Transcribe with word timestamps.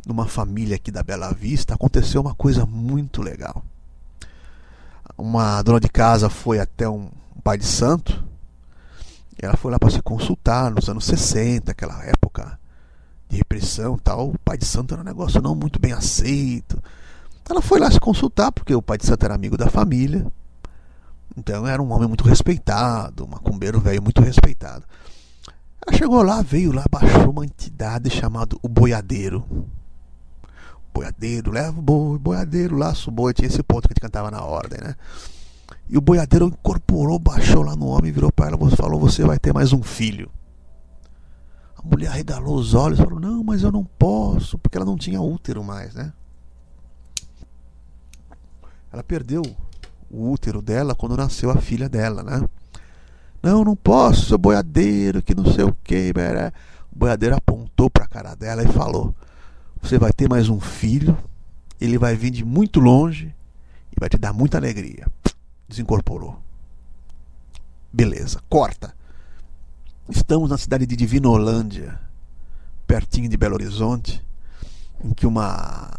numa 0.07 0.27
família 0.27 0.77
aqui 0.77 0.91
da 0.91 1.03
Bela 1.03 1.33
Vista, 1.33 1.73
aconteceu 1.73 2.21
uma 2.21 2.35
coisa 2.35 2.67
muito 2.67 3.23
legal. 3.23 3.65
Uma 5.17 5.63
dona 5.63 5.81
de 5.81 5.89
casa 5.89 6.29
foi 6.29 6.61
até 6.61 6.87
um 6.87 7.09
pai 7.43 7.57
de 7.57 7.65
santo. 7.65 8.23
Ela 9.41 9.57
foi 9.57 9.73
lá 9.73 9.79
para 9.79 9.89
se 9.89 10.03
consultar 10.03 10.71
nos 10.71 10.87
anos 10.87 11.07
60, 11.07 11.73
aquela 11.73 12.05
época 12.05 12.61
de 13.27 13.39
repressão 13.39 13.97
tal. 13.97 14.33
O 14.33 14.39
pai 14.41 14.59
de 14.59 14.67
santo 14.67 14.93
era 14.93 15.01
um 15.01 15.07
negócio 15.07 15.41
não 15.41 15.55
muito 15.55 15.81
bem 15.81 15.93
aceito. 15.93 16.79
Ela 17.49 17.63
foi 17.63 17.81
lá 17.81 17.91
se 17.91 17.99
consultar, 17.99 18.53
porque 18.53 18.75
o 18.75 18.83
pai 18.83 18.99
de 18.99 19.07
santo 19.07 19.25
era 19.25 19.35
amigo 19.35 19.57
da 19.57 19.71
família. 19.71 20.31
Então 21.39 21.67
era 21.67 21.81
um 21.81 21.93
homem 21.93 22.09
muito 22.09 22.25
respeitado, 22.25 23.25
um 23.25 23.29
macumbeiro 23.29 23.81
velho 23.81 24.03
muito 24.03 24.21
respeitado. 24.21 24.85
Ela 25.87 25.97
chegou 25.97 26.21
lá, 26.23 26.43
veio 26.43 26.73
lá, 26.73 26.85
baixou 26.91 27.31
uma 27.31 27.45
entidade 27.45 28.11
chamada 28.11 28.57
o 28.61 28.69
boiadeiro. 28.69 29.45
Boiadeiro, 30.93 31.53
leva 31.53 31.79
o 31.79 31.83
boi, 31.83 32.19
boiadeiro, 32.19 32.77
laço 32.77 33.09
o 33.09 33.13
boi, 33.13 33.33
tinha 33.33 33.47
esse 33.47 33.63
ponto 33.63 33.87
que 33.87 33.93
a 33.93 33.95
gente 33.95 34.01
cantava 34.01 34.33
na 34.33 34.43
ordem, 34.43 34.81
né? 34.83 34.97
E 35.89 35.97
o 35.97 36.01
boiadeiro 36.01 36.47
incorporou, 36.47 37.19
baixou 37.21 37.63
lá 37.63 37.77
no 37.77 37.87
homem, 37.87 38.11
virou 38.11 38.33
para 38.33 38.49
ela 38.49 38.71
falou: 38.71 38.99
Você 38.99 39.23
vai 39.23 39.39
ter 39.39 39.55
mais 39.55 39.73
um 39.73 39.83
filho. 39.83 40.29
A 41.77 41.87
mulher 41.87 42.09
arregalou 42.09 42.57
os 42.57 42.75
olhos 42.75 42.99
falou: 42.99 43.21
Não, 43.21 43.45
mas 43.45 43.63
eu 43.63 43.71
não 43.71 43.85
posso, 43.85 44.59
porque 44.59 44.77
ela 44.77 44.85
não 44.85 44.97
tinha 44.97 45.21
útero 45.21 45.63
mais, 45.63 45.95
né? 45.95 46.13
Ela 48.93 49.05
perdeu 49.05 49.43
o 50.11 50.31
útero 50.31 50.63
dela 50.63 50.95
quando 50.95 51.17
nasceu 51.17 51.51
a 51.51 51.57
filha 51.57 51.89
dela, 51.89 52.23
né? 52.23 52.47
Não, 53.43 53.65
não 53.65 53.77
posso, 53.77 54.37
boiadeiro, 54.37 55.23
que 55.23 55.35
não 55.35 55.53
sei 55.53 55.65
o 55.65 55.77
que. 55.85 56.13
O 56.93 56.99
boiadeiro 56.99 57.37
apontou 57.37 57.89
para 57.89 58.05
a 58.05 58.09
cara 58.09 58.35
dela 58.35 58.63
e 58.63 58.73
falou: 58.73 59.15
Você 59.81 59.99
vai 59.99 60.13
ter 60.13 60.29
mais 60.29 60.49
um 60.49 60.61
filho, 60.61 61.17
ele 61.81 61.99
vai 61.99 62.17
vir 62.17 62.31
de 62.31 62.45
muito 62.45 62.81
longe 62.81 63.35
e 63.93 64.01
vai 64.01 64.09
te 64.09 64.19
dar 64.19 64.33
muita 64.33 64.59
alegria. 64.59 65.07
Desincorporou. 65.69 66.39
Beleza, 67.93 68.41
corta. 68.49 68.95
Estamos 70.09 70.51
na 70.51 70.59
cidade 70.59 70.87
de 70.87 70.97
Divinolândia, 70.97 72.01
pertinho 72.87 73.29
de 73.29 73.37
Belo 73.37 73.55
Horizonte, 73.55 74.25
em 75.05 75.13
que 75.13 75.27
uma, 75.27 75.91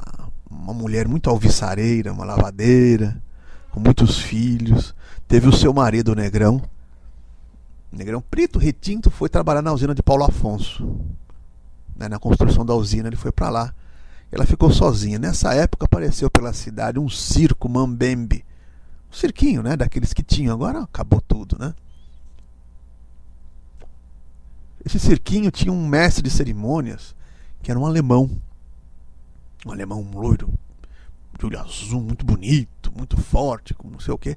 uma 0.50 0.74
mulher 0.74 1.08
muito 1.08 1.30
alviçareira, 1.30 2.12
uma 2.12 2.26
lavadeira, 2.26 3.22
com 3.72 3.80
muitos 3.80 4.18
filhos. 4.20 4.96
Teve 5.28 5.48
o 5.48 5.54
seu 5.54 5.74
marido, 5.74 6.12
o 6.12 6.16
Negrão. 6.16 6.62
O 7.92 7.96
Negrão 7.96 8.22
Preto 8.22 8.60
Retinto 8.60 9.10
foi 9.10 9.30
trabalhar 9.30 9.62
na 9.62 9.74
usina 9.74 9.96
de 9.96 10.04
Paulo 10.04 10.24
Afonso. 10.24 11.00
Né, 11.96 12.08
na 12.08 12.20
construção 12.20 12.66
da 12.66 12.74
usina, 12.74 13.08
ele 13.08 13.16
foi 13.16 13.32
para 13.32 13.50
lá. 13.50 13.74
Ela 14.32 14.46
ficou 14.46 14.72
sozinha. 14.72 15.18
Nessa 15.18 15.54
época 15.54 15.86
apareceu 15.86 16.30
pela 16.30 16.54
cidade 16.54 17.00
um 17.00 17.10
circo 17.10 17.68
Mambembe. 17.68 18.46
Um 19.12 19.14
cirquinho, 19.14 19.64
né? 19.64 19.76
Daqueles 19.76 20.14
que 20.14 20.22
tinham. 20.22 20.54
Agora 20.54 20.82
acabou 20.82 21.20
tudo, 21.20 21.58
né? 21.60 21.74
Esse 24.86 25.00
cirquinho 25.00 25.52
tinha 25.52 25.74
um 25.74 25.88
mestre 25.88 26.24
de 26.24 26.30
cerimônias 26.30 27.16
que 27.62 27.72
era 27.72 27.80
um 27.80 27.86
alemão. 27.86 28.30
Um 29.66 29.72
alemão 29.72 30.02
loiro, 30.14 30.54
de 31.40 31.46
olho 31.46 31.60
azul, 31.60 32.02
muito 32.02 32.26
bonito, 32.26 32.92
muito 32.96 33.18
forte, 33.18 33.74
com 33.74 33.90
não 33.90 34.00
sei 34.00 34.14
o 34.14 34.18
quê. 34.18 34.36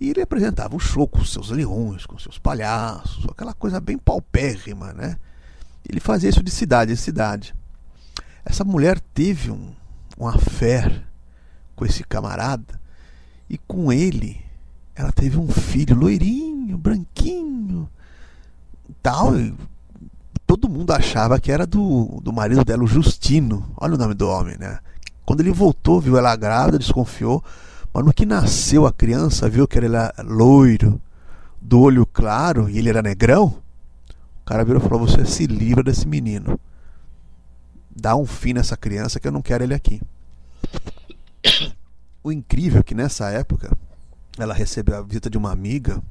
E 0.00 0.10
ele 0.10 0.22
apresentava 0.22 0.74
o 0.74 0.80
show 0.80 1.06
com 1.06 1.24
seus 1.24 1.50
leões, 1.50 2.06
com 2.06 2.18
seus 2.18 2.38
palhaços, 2.38 3.24
aquela 3.30 3.54
coisa 3.54 3.80
bem 3.80 3.98
paupérrima, 3.98 4.92
né? 4.92 5.16
Ele 5.88 6.00
fazia 6.00 6.30
isso 6.30 6.42
de 6.42 6.50
cidade 6.50 6.92
em 6.92 6.96
cidade. 6.96 7.54
Essa 8.44 8.64
mulher 8.64 8.98
teve 9.14 9.50
um, 9.50 9.72
um 10.18 10.26
affair 10.26 11.04
com 11.76 11.84
esse 11.84 12.02
camarada 12.02 12.80
e 13.48 13.58
com 13.58 13.92
ele 13.92 14.42
ela 14.94 15.10
teve 15.12 15.38
um 15.38 15.48
filho 15.48 15.96
loirinho, 15.96 16.76
branquinho, 16.76 17.88
tal. 19.02 19.38
E 19.38 19.54
todo 20.46 20.68
mundo 20.68 20.92
achava 20.92 21.40
que 21.40 21.50
era 21.50 21.66
do, 21.66 22.20
do 22.22 22.32
marido 22.32 22.64
dela, 22.64 22.84
o 22.84 22.86
Justino. 22.86 23.72
Olha 23.76 23.94
o 23.94 23.98
nome 23.98 24.14
do 24.14 24.28
homem, 24.28 24.56
né? 24.58 24.78
Quando 25.24 25.40
ele 25.40 25.52
voltou, 25.52 26.00
viu 26.00 26.16
ela 26.16 26.34
grávida, 26.36 26.78
desconfiou. 26.78 27.42
Mas 27.92 28.04
no 28.04 28.12
que 28.12 28.26
nasceu 28.26 28.86
a 28.86 28.92
criança, 28.92 29.48
viu 29.48 29.68
que 29.68 29.78
ele 29.78 29.86
era 29.86 30.12
loiro, 30.24 31.00
do 31.60 31.80
olho 31.80 32.06
claro, 32.06 32.68
e 32.68 32.78
ele 32.78 32.88
era 32.88 33.02
negrão. 33.02 33.62
O 34.40 34.44
cara 34.44 34.64
virou 34.64 34.82
e 34.82 34.88
falou: 34.88 35.06
Você 35.06 35.24
se 35.24 35.46
livra 35.46 35.82
desse 35.82 36.06
menino. 36.06 36.58
Dá 37.94 38.16
um 38.16 38.26
fim 38.26 38.54
nessa 38.54 38.76
criança 38.76 39.20
que 39.20 39.28
eu 39.28 39.32
não 39.32 39.42
quero 39.42 39.62
ele 39.62 39.74
aqui. 39.74 40.00
O 42.24 42.32
incrível 42.32 42.80
é 42.80 42.82
que 42.82 42.94
nessa 42.94 43.30
época 43.30 43.76
ela 44.38 44.54
recebeu 44.54 44.96
a 44.96 45.02
visita 45.02 45.28
de 45.28 45.36
uma 45.36 45.52
amiga 45.52 46.02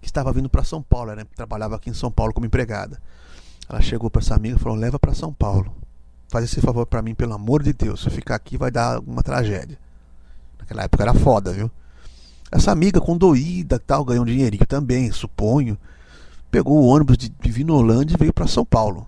que 0.00 0.06
estava 0.06 0.32
vindo 0.32 0.48
para 0.48 0.62
São 0.62 0.82
Paulo, 0.82 1.14
né? 1.14 1.24
trabalhava 1.34 1.76
aqui 1.76 1.88
em 1.88 1.94
São 1.94 2.10
Paulo 2.10 2.34
como 2.34 2.46
empregada. 2.46 3.00
Ela 3.68 3.80
chegou 3.80 4.10
para 4.10 4.20
essa 4.20 4.34
amiga 4.34 4.56
e 4.56 4.58
falou: 4.58 4.76
Leva 4.76 4.98
para 4.98 5.14
São 5.14 5.32
Paulo 5.32 5.74
faz 6.28 6.44
esse 6.44 6.60
favor 6.60 6.86
para 6.86 7.02
mim, 7.02 7.14
pelo 7.14 7.34
amor 7.34 7.62
de 7.62 7.72
Deus. 7.72 8.00
Se 8.00 8.08
eu 8.08 8.12
ficar 8.12 8.34
aqui 8.34 8.56
vai 8.56 8.70
dar 8.70 8.96
alguma 8.96 9.22
tragédia. 9.22 9.78
Naquela 10.58 10.82
época 10.82 11.02
era 11.02 11.14
foda, 11.14 11.52
viu? 11.52 11.70
Essa 12.50 12.70
amiga 12.72 13.00
condoída 13.00 13.78
tal, 13.78 14.04
ganhou 14.04 14.22
um 14.22 14.26
dinheirinho 14.26 14.66
também, 14.66 15.10
suponho. 15.10 15.78
Pegou 16.50 16.78
o 16.78 16.86
ônibus 16.86 17.16
de, 17.16 17.28
de 17.28 17.50
Vinolândia 17.50 18.14
e 18.14 18.18
veio 18.18 18.32
para 18.32 18.46
São 18.46 18.64
Paulo. 18.64 19.06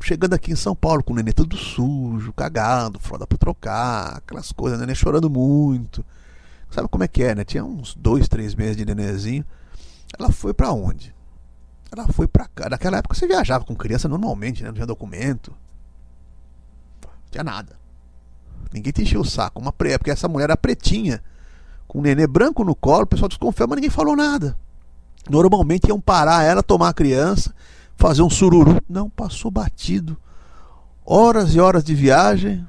Chegando 0.00 0.34
aqui 0.34 0.52
em 0.52 0.56
São 0.56 0.76
Paulo, 0.76 1.02
com 1.02 1.12
o 1.12 1.16
nenê 1.16 1.32
todo 1.32 1.56
sujo, 1.56 2.32
cagado, 2.32 3.00
fralda 3.00 3.26
pra 3.26 3.36
trocar, 3.36 4.18
aquelas 4.18 4.52
coisas, 4.52 4.78
nenê 4.78 4.94
chorando 4.94 5.28
muito. 5.28 6.04
Sabe 6.70 6.88
como 6.88 7.02
é 7.02 7.08
que 7.08 7.24
é, 7.24 7.34
né? 7.34 7.44
Tinha 7.44 7.64
uns 7.64 7.94
dois, 7.94 8.28
três 8.28 8.54
meses 8.54 8.76
de 8.76 8.84
nenenzinho. 8.84 9.44
Ela 10.16 10.30
foi 10.30 10.54
para 10.54 10.70
onde? 10.72 11.14
Ela 11.90 12.06
foi 12.08 12.28
para 12.28 12.46
cá. 12.46 12.68
Naquela 12.68 12.98
época 12.98 13.14
você 13.14 13.26
viajava 13.26 13.64
com 13.64 13.74
criança 13.74 14.08
normalmente, 14.08 14.62
né? 14.62 14.68
Não 14.68 14.74
tinha 14.74 14.86
documento 14.86 15.52
tinha 17.30 17.44
nada. 17.44 17.76
Ninguém 18.72 18.92
te 18.92 19.02
encheu 19.02 19.20
o 19.20 19.24
saco. 19.24 19.60
Uma 19.60 19.72
pre... 19.72 19.96
Porque 19.98 20.10
essa 20.10 20.28
mulher 20.28 20.44
era 20.44 20.56
pretinha, 20.56 21.22
com 21.86 21.98
um 21.98 22.02
nenê 22.02 22.26
branco 22.26 22.64
no 22.64 22.74
colo, 22.74 23.04
o 23.04 23.06
pessoal 23.06 23.28
desconfiava, 23.28 23.70
mas 23.70 23.76
ninguém 23.76 23.90
falou 23.90 24.14
nada. 24.14 24.56
Normalmente 25.28 25.88
iam 25.88 26.00
parar 26.00 26.44
ela, 26.44 26.62
tomar 26.62 26.90
a 26.90 26.94
criança, 26.94 27.54
fazer 27.96 28.22
um 28.22 28.30
sururu. 28.30 28.80
Não, 28.88 29.08
passou 29.08 29.50
batido. 29.50 30.16
Horas 31.04 31.54
e 31.54 31.60
horas 31.60 31.82
de 31.82 31.94
viagem. 31.94 32.66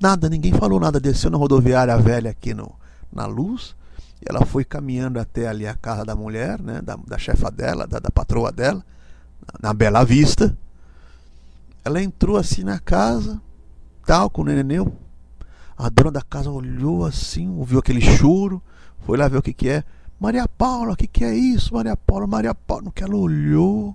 Nada, 0.00 0.28
ninguém 0.28 0.52
falou 0.52 0.80
nada. 0.80 1.00
Desceu 1.00 1.30
na 1.30 1.38
rodoviária 1.38 1.96
velha 1.98 2.30
aqui 2.30 2.52
no, 2.54 2.72
na 3.12 3.26
luz. 3.26 3.76
E 4.20 4.24
ela 4.28 4.44
foi 4.44 4.64
caminhando 4.64 5.20
até 5.20 5.46
ali 5.46 5.66
a 5.66 5.74
casa 5.74 6.04
da 6.04 6.16
mulher, 6.16 6.60
né, 6.60 6.80
da, 6.82 6.96
da 6.96 7.18
chefa 7.18 7.50
dela, 7.50 7.86
da, 7.86 8.00
da 8.00 8.10
patroa 8.10 8.50
dela, 8.50 8.84
na 9.60 9.72
Bela 9.72 10.04
Vista. 10.04 10.56
Ela 11.84 12.02
entrou 12.02 12.36
assim 12.36 12.64
na 12.64 12.80
casa, 12.80 13.40
com 14.30 14.40
o 14.40 14.44
neném. 14.44 14.86
A 15.76 15.90
dona 15.90 16.10
da 16.10 16.22
casa 16.22 16.50
olhou 16.50 17.04
assim, 17.04 17.50
ouviu 17.50 17.78
aquele 17.78 18.00
choro, 18.00 18.62
foi 19.00 19.18
lá 19.18 19.28
ver 19.28 19.36
o 19.36 19.42
que 19.42 19.52
que 19.52 19.68
é. 19.68 19.84
Maria 20.18 20.48
Paula, 20.48 20.94
o 20.94 20.96
que 20.96 21.06
que 21.06 21.24
é 21.24 21.34
isso, 21.34 21.74
Maria 21.74 21.94
Paula? 21.94 22.26
Maria 22.26 22.54
Paula, 22.54 22.84
no 22.84 22.92
que 22.92 23.04
ela 23.04 23.14
olhou, 23.14 23.94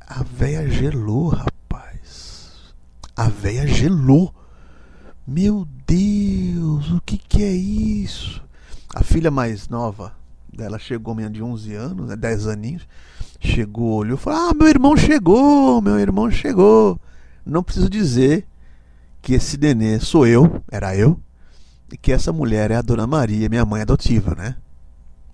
a 0.00 0.22
véia 0.22 0.68
gelou, 0.70 1.28
rapaz. 1.28 2.74
A 3.14 3.28
véia 3.28 3.66
gelou. 3.66 4.34
Meu 5.26 5.68
Deus, 5.86 6.90
o 6.90 7.00
que 7.04 7.18
que 7.18 7.42
é 7.42 7.52
isso? 7.52 8.42
A 8.94 9.04
filha 9.04 9.30
mais 9.30 9.68
nova 9.68 10.14
dela 10.50 10.78
chegou, 10.78 11.14
menina 11.14 11.32
de 11.32 11.42
11 11.42 11.74
anos, 11.74 12.08
né, 12.08 12.16
10 12.16 12.46
aninhos. 12.46 12.88
Chegou, 13.38 13.98
olhou 13.98 14.16
e 14.16 14.20
falou: 14.20 14.50
Ah, 14.50 14.54
meu 14.54 14.66
irmão 14.66 14.96
chegou, 14.96 15.80
meu 15.82 15.98
irmão 15.98 16.30
chegou. 16.30 16.98
Não 17.44 17.62
preciso 17.62 17.90
dizer 17.90 18.46
que 19.24 19.32
esse 19.32 19.56
nenê 19.56 19.98
sou 19.98 20.26
eu, 20.26 20.62
era 20.70 20.94
eu, 20.94 21.18
e 21.90 21.96
que 21.96 22.12
essa 22.12 22.30
mulher 22.30 22.70
é 22.70 22.76
a 22.76 22.82
Dona 22.82 23.06
Maria, 23.06 23.48
minha 23.48 23.64
mãe 23.64 23.80
adotiva, 23.80 24.34
né? 24.34 24.54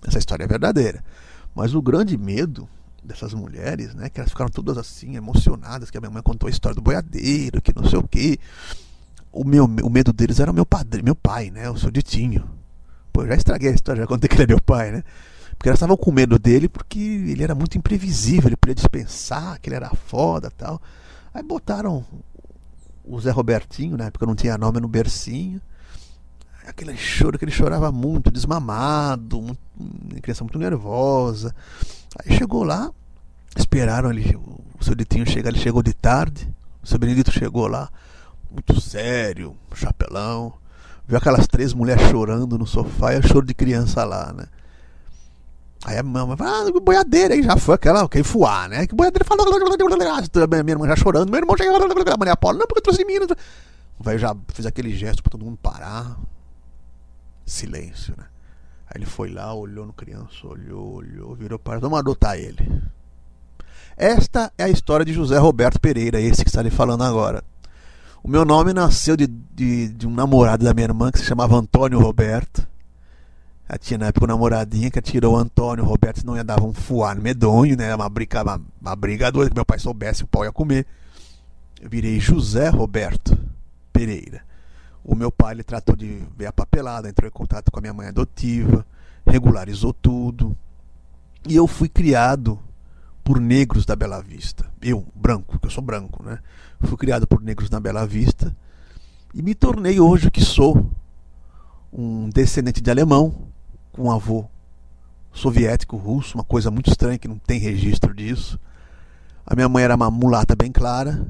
Essa 0.07 0.17
história 0.17 0.45
é 0.45 0.47
verdadeira. 0.47 1.03
Mas 1.53 1.75
o 1.75 1.81
grande 1.81 2.17
medo 2.17 2.69
dessas 3.03 3.33
mulheres, 3.33 3.93
né, 3.93 4.09
que 4.09 4.21
elas 4.21 4.31
ficaram 4.31 4.49
todas 4.49 4.77
assim 4.77 5.17
emocionadas, 5.17 5.91
que 5.91 5.97
a 5.97 5.99
minha 5.99 6.09
mãe 6.09 6.23
contou 6.23 6.47
a 6.47 6.49
história 6.49 6.73
do 6.73 6.81
boiadeiro, 6.81 7.61
que 7.61 7.75
não 7.75 7.83
sei 7.83 7.99
o 7.99 8.07
quê. 8.07 8.39
O 9.29 9.43
meu 9.43 9.65
o 9.65 9.89
medo 9.89 10.13
deles 10.13 10.39
era 10.39 10.53
meu 10.53 10.65
padre, 10.65 11.03
meu 11.03 11.15
pai, 11.15 11.49
né, 11.49 11.69
o 11.69 11.77
seu 11.77 11.91
Ditinho. 11.91 12.49
Pô, 13.11 13.23
eu 13.23 13.27
já 13.27 13.35
estraguei 13.35 13.71
a 13.71 13.73
história, 13.73 14.03
já 14.03 14.07
contei 14.07 14.29
que 14.29 14.35
ele 14.35 14.43
é 14.43 14.47
meu 14.47 14.61
pai, 14.61 14.91
né? 14.91 15.03
Porque 15.57 15.67
elas 15.67 15.77
estavam 15.77 15.97
com 15.97 16.11
medo 16.13 16.39
dele 16.39 16.69
porque 16.69 16.97
ele 16.97 17.43
era 17.43 17.53
muito 17.53 17.77
imprevisível, 17.77 18.47
ele 18.47 18.55
podia 18.55 18.75
dispensar, 18.75 19.59
que 19.59 19.67
ele 19.67 19.75
era 19.75 19.89
foda 19.89 20.49
tal. 20.49 20.81
Aí 21.33 21.43
botaram 21.43 22.05
o 23.03 23.19
Zé 23.19 23.31
Robertinho, 23.31 23.97
na 23.97 24.05
época 24.05 24.25
não 24.25 24.35
tinha 24.35 24.57
nome 24.57 24.79
no 24.79 24.87
bercinho 24.87 25.61
aquele 26.71 26.95
choro 26.97 27.37
que 27.37 27.45
ele 27.45 27.51
chorava 27.51 27.91
muito, 27.91 28.31
desmamado, 28.31 29.41
muito, 29.41 29.59
criança 30.21 30.43
muito 30.43 30.59
nervosa. 30.59 31.53
Aí 32.19 32.35
chegou 32.37 32.63
lá, 32.63 32.91
esperaram 33.55 34.09
ele, 34.11 34.35
o 34.79 34.83
seu 34.83 34.95
Ditinho 34.95 35.25
chegar, 35.25 35.49
ele 35.49 35.59
chegou 35.59 35.83
de 35.83 35.93
tarde, 35.93 36.49
o 36.81 36.87
seu 36.87 36.97
Benedito 36.97 37.31
chegou 37.31 37.67
lá, 37.67 37.89
muito 38.49 38.79
sério, 38.81 39.55
chapelão, 39.75 40.53
viu 41.07 41.17
aquelas 41.17 41.47
três 41.47 41.73
mulheres 41.73 42.09
chorando 42.09 42.57
no 42.57 42.65
sofá 42.65 43.13
e 43.13 43.19
o 43.19 43.27
choro 43.27 43.45
de 43.45 43.53
criança 43.53 44.03
lá, 44.03 44.33
né? 44.33 44.45
Aí 45.83 45.97
a 45.97 46.03
mamãe 46.03 46.37
fala, 46.37 46.67
ah, 46.67 46.79
boiadeira, 46.79 47.33
aí 47.33 47.41
já 47.41 47.57
foi 47.57 47.75
aquela, 47.75 48.07
que 48.07 48.23
fuar, 48.23 48.69
né? 48.69 48.85
Que 48.85 48.93
boiadeira 48.93 49.25
fala, 49.25 49.43
minha 50.63 50.73
irmã 50.73 50.87
já 50.87 50.95
chorando, 50.95 51.29
meu 51.29 51.39
irmão 51.39 51.57
chega, 51.57 51.71
a 52.13 52.17
Maria 52.17 52.37
Paula, 52.37 52.59
não, 52.59 52.67
porque 52.67 52.79
eu 52.79 52.83
trouxe 52.83 53.03
Minas. 53.03 53.29
O 53.99 54.03
velho 54.03 54.19
já 54.19 54.35
fez 54.49 54.65
aquele 54.65 54.95
gesto 54.95 55.23
para 55.23 55.31
todo 55.31 55.45
mundo 55.45 55.57
parar, 55.61 56.17
Silêncio, 57.45 58.13
né? 58.17 58.25
Aí 58.87 58.97
ele 58.97 59.05
foi 59.05 59.31
lá, 59.31 59.53
olhou 59.53 59.85
no 59.85 59.93
criança, 59.93 60.45
olhou, 60.45 60.95
olhou, 60.95 61.33
virou 61.33 61.57
para. 61.57 61.79
Vamos 61.79 61.97
adotar 61.97 62.37
ele. 62.37 62.81
Esta 63.95 64.51
é 64.57 64.63
a 64.63 64.69
história 64.69 65.05
de 65.05 65.13
José 65.13 65.37
Roberto 65.37 65.79
Pereira, 65.79 66.19
esse 66.19 66.43
que 66.43 66.49
está 66.49 66.61
lhe 66.61 66.69
falando 66.69 67.03
agora. 67.03 67.43
O 68.23 68.27
meu 68.29 68.43
nome 68.43 68.73
nasceu 68.73 69.15
de, 69.15 69.27
de, 69.27 69.89
de 69.89 70.07
um 70.07 70.13
namorado 70.13 70.65
da 70.65 70.73
minha 70.73 70.85
irmã 70.85 71.11
que 71.11 71.19
se 71.19 71.25
chamava 71.25 71.55
Antônio 71.55 71.99
Roberto. 71.99 72.67
Ela 73.71 73.77
tinha 73.77 73.97
na 73.97 74.07
época 74.07 74.25
uma 74.25 74.33
namoradinha 74.33 74.91
que 74.91 74.99
atirou 74.99 75.35
o 75.35 75.37
Antônio 75.37 75.85
Roberto, 75.85 76.25
não 76.25 76.35
ia 76.35 76.43
dar 76.43 76.61
um 76.61 76.73
fuar 76.73 77.17
medonho, 77.17 77.77
né? 77.77 77.95
Uma 77.95 78.09
briga, 78.09 78.43
uma, 78.43 78.61
uma 78.81 78.95
briga 78.97 79.31
doida, 79.31 79.49
que 79.49 79.55
meu 79.55 79.63
pai 79.63 79.79
soubesse 79.79 80.25
o 80.25 80.27
pau 80.27 80.43
ia 80.43 80.51
comer. 80.51 80.85
Eu 81.79 81.89
virei 81.89 82.19
José 82.19 82.67
Roberto 82.67 83.37
Pereira. 83.93 84.43
O 85.05 85.15
meu 85.15 85.31
pai 85.31 85.53
ele 85.53 85.63
tratou 85.63 85.95
de 85.95 86.21
ver 86.37 86.47
a 86.47 86.51
papelada, 86.51 87.07
entrou 87.07 87.25
em 87.25 87.31
contato 87.31 87.71
com 87.71 87.79
a 87.79 87.81
minha 87.81 87.93
mãe 87.93 88.09
adotiva, 88.09 88.85
regularizou 89.25 89.93
tudo. 89.93 90.53
E 91.47 91.55
eu 91.55 91.65
fui 91.65 91.87
criado 91.87 92.59
por 93.23 93.39
negros 93.39 93.85
da 93.85 93.95
Bela 93.95 94.21
Vista. 94.21 94.65
Eu, 94.81 95.07
branco, 95.15 95.57
que 95.57 95.67
eu 95.67 95.71
sou 95.71 95.81
branco, 95.81 96.21
né? 96.23 96.39
Fui 96.81 96.97
criado 96.97 97.25
por 97.25 97.41
negros 97.41 97.69
da 97.69 97.79
Bela 97.79 98.05
Vista 98.05 98.53
e 99.33 99.41
me 99.41 99.55
tornei 99.55 99.97
hoje 99.97 100.27
o 100.27 100.31
que 100.31 100.41
sou, 100.41 100.91
um 101.93 102.27
descendente 102.27 102.81
de 102.81 102.91
alemão 102.91 103.49
com 103.91 104.03
um 104.03 104.11
avô 104.11 104.45
soviético 105.33 105.97
russo, 105.97 106.37
uma 106.37 106.43
coisa 106.43 106.69
muito 106.69 106.89
estranha 106.89 107.17
que 107.17 107.27
não 107.27 107.37
tem 107.37 107.59
registro 107.59 108.13
disso. 108.13 108.59
A 109.45 109.55
minha 109.55 109.69
mãe 109.69 109.83
era 109.83 109.95
uma 109.95 110.11
mulata 110.11 110.55
bem 110.55 110.71
clara 110.71 111.25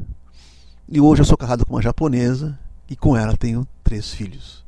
e 0.88 1.00
hoje 1.00 1.22
eu 1.22 1.26
sou 1.26 1.38
casado 1.38 1.66
com 1.66 1.76
uma 1.76 1.82
japonesa 1.82 2.58
e 2.90 2.96
com 2.96 3.16
ela 3.16 3.38
tenho 3.38 3.68
três 3.84 4.12
filhos. 4.12 4.66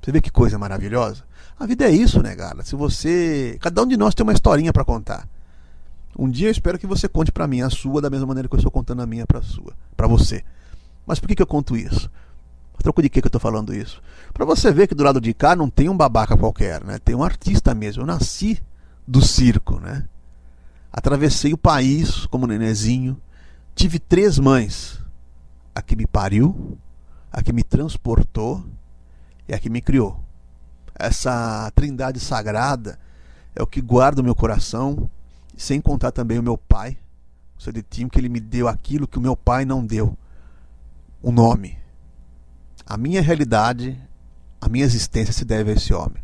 Você 0.00 0.12
vê 0.12 0.20
que 0.20 0.30
coisa 0.30 0.58
maravilhosa? 0.58 1.24
A 1.58 1.66
vida 1.66 1.84
é 1.84 1.90
isso, 1.90 2.22
né, 2.22 2.36
cara? 2.36 2.62
Se 2.62 2.76
você. 2.76 3.58
Cada 3.60 3.82
um 3.82 3.86
de 3.86 3.96
nós 3.96 4.14
tem 4.14 4.22
uma 4.22 4.32
historinha 4.32 4.72
para 4.72 4.84
contar. 4.84 5.28
Um 6.16 6.30
dia 6.30 6.48
eu 6.48 6.52
espero 6.52 6.78
que 6.78 6.86
você 6.86 7.08
conte 7.08 7.32
para 7.32 7.46
mim 7.46 7.60
a 7.60 7.70
sua 7.70 8.00
da 8.00 8.08
mesma 8.08 8.26
maneira 8.26 8.48
que 8.48 8.54
eu 8.54 8.58
estou 8.58 8.70
contando 8.70 9.02
a 9.02 9.06
minha 9.06 9.26
para 9.26 9.42
sua, 9.42 9.72
para 9.96 10.06
você. 10.06 10.44
Mas 11.06 11.18
por 11.18 11.28
que, 11.28 11.34
que 11.34 11.42
eu 11.42 11.46
conto 11.46 11.76
isso? 11.76 12.10
A 12.78 12.82
troco 12.82 13.02
de 13.02 13.08
que, 13.08 13.20
que 13.20 13.26
eu 13.26 13.28
estou 13.28 13.40
falando 13.40 13.74
isso? 13.74 14.00
Para 14.32 14.44
você 14.44 14.70
ver 14.70 14.86
que 14.86 14.94
do 14.94 15.02
lado 15.02 15.20
de 15.20 15.34
cá 15.34 15.56
não 15.56 15.68
tem 15.68 15.88
um 15.88 15.96
babaca 15.96 16.36
qualquer, 16.36 16.84
né? 16.84 16.98
Tem 16.98 17.14
um 17.14 17.24
artista 17.24 17.74
mesmo. 17.74 18.02
Eu 18.02 18.06
nasci 18.06 18.62
do 19.06 19.20
circo, 19.20 19.80
né? 19.80 20.08
Atravessei 20.92 21.52
o 21.52 21.58
país 21.58 22.24
como 22.26 22.46
nenezinho. 22.46 23.20
Tive 23.74 23.98
três 23.98 24.38
mães. 24.38 25.00
A 25.74 25.82
que 25.82 25.96
me 25.96 26.06
pariu, 26.06 26.78
a 27.32 27.42
que 27.42 27.52
me 27.52 27.64
transportou 27.64 28.64
e 29.48 29.54
a 29.54 29.58
que 29.58 29.68
me 29.68 29.80
criou. 29.80 30.22
Essa 30.94 31.70
trindade 31.74 32.20
sagrada 32.20 32.98
é 33.54 33.62
o 33.62 33.66
que 33.66 33.80
guarda 33.80 34.20
o 34.20 34.24
meu 34.24 34.34
coração, 34.34 35.10
sem 35.56 35.80
contar 35.80 36.12
também 36.12 36.38
o 36.38 36.42
meu 36.42 36.56
pai, 36.56 36.96
o 37.56 37.62
seu 37.62 37.72
Ditinho, 37.72 38.08
que 38.08 38.18
ele 38.18 38.28
me 38.28 38.40
deu 38.40 38.68
aquilo 38.68 39.06
que 39.06 39.18
o 39.18 39.20
meu 39.20 39.36
pai 39.36 39.64
não 39.64 39.84
deu: 39.84 40.16
o 41.20 41.32
nome. 41.32 41.76
A 42.88 42.96
minha 42.96 43.20
realidade, 43.20 44.00
a 44.58 44.66
minha 44.66 44.84
existência 44.86 45.30
se 45.30 45.44
deve 45.44 45.70
a 45.70 45.74
esse 45.74 45.92
homem. 45.92 46.22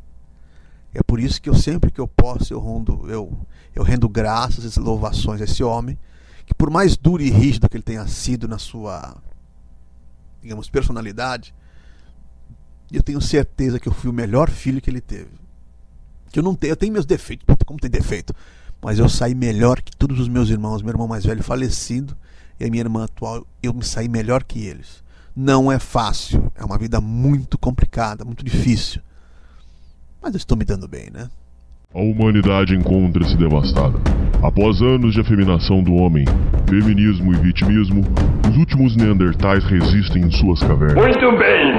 É 0.95 1.03
por 1.03 1.21
isso 1.21 1.43
que 1.43 1.51
eu 1.51 1.55
sempre 1.55 1.91
que 1.91 2.01
eu 2.01 2.09
posso, 2.09 2.55
eu 2.55 2.59
rendo, 2.59 3.05
eu, 3.11 3.39
eu 3.75 3.83
rendo 3.83 4.09
graças 4.09 4.75
e 4.75 4.81
louvações 4.81 5.43
a 5.43 5.45
esse 5.45 5.63
homem, 5.63 5.99
que 6.47 6.55
por 6.55 6.71
mais 6.71 6.97
duro 6.97 7.23
e 7.23 7.29
rígido 7.29 7.69
que 7.69 7.77
ele 7.77 7.85
tenha 7.85 8.07
sido 8.07 8.49
na 8.49 8.57
sua 8.57 9.15
digamos, 10.41 10.71
personalidade, 10.71 11.55
eu 12.91 13.03
tenho 13.03 13.21
certeza 13.21 13.79
que 13.79 13.89
eu 13.89 13.93
fui 13.93 14.09
o 14.09 14.13
melhor 14.13 14.49
filho 14.49 14.81
que 14.81 14.89
ele 14.89 15.03
teve. 15.03 15.33
Que 16.31 16.39
eu 16.39 16.43
não 16.43 16.55
tenho, 16.55 16.73
eu 16.73 16.77
tenho 16.77 16.93
meus 16.93 17.05
defeitos, 17.05 17.45
como 17.67 17.79
tem 17.79 17.91
defeito, 17.91 18.35
mas 18.81 18.99
eu 18.99 19.09
saí 19.09 19.35
melhor 19.35 19.83
que 19.83 19.95
todos 19.95 20.19
os 20.19 20.29
meus 20.29 20.49
irmãos, 20.49 20.81
meu 20.81 20.93
irmão 20.93 21.07
mais 21.07 21.25
velho 21.27 21.43
falecido 21.43 22.17
e 22.59 22.65
a 22.65 22.71
minha 22.71 22.83
irmã 22.83 23.05
atual, 23.05 23.47
eu 23.63 23.75
me 23.75 23.85
saí 23.85 24.09
melhor 24.09 24.45
que 24.45 24.65
eles. 24.65 25.04
Não 25.37 25.71
é 25.71 25.81
fácil, 25.81 26.53
é 26.55 26.65
uma 26.65 26.79
vida 26.79 27.01
muito 27.01 27.59
complicada, 27.59 28.25
muito 28.25 28.45
difícil. 28.45 29.03
Mas 30.23 30.33
eu 30.33 30.39
estou 30.39 30.57
me 30.57 30.65
dando 30.65 30.87
bem, 30.87 31.11
né? 31.13 31.29
A 31.93 32.01
humanidade 32.01 32.75
encontra-se 32.75 33.37
devastada. 33.37 33.99
Após 34.43 34.81
anos 34.81 35.15
de 35.15 35.21
afeminação 35.21 35.83
do 35.83 35.95
homem, 35.95 36.25
feminismo 36.69 37.33
e 37.33 37.39
vitimismo, 37.39 38.03
os 38.49 38.57
últimos 38.57 38.97
Neandertais 38.97 39.65
resistem 39.65 40.23
em 40.23 40.31
suas 40.31 40.61
cavernas. 40.61 40.97
Muito 40.97 41.39
bem, 41.39 41.79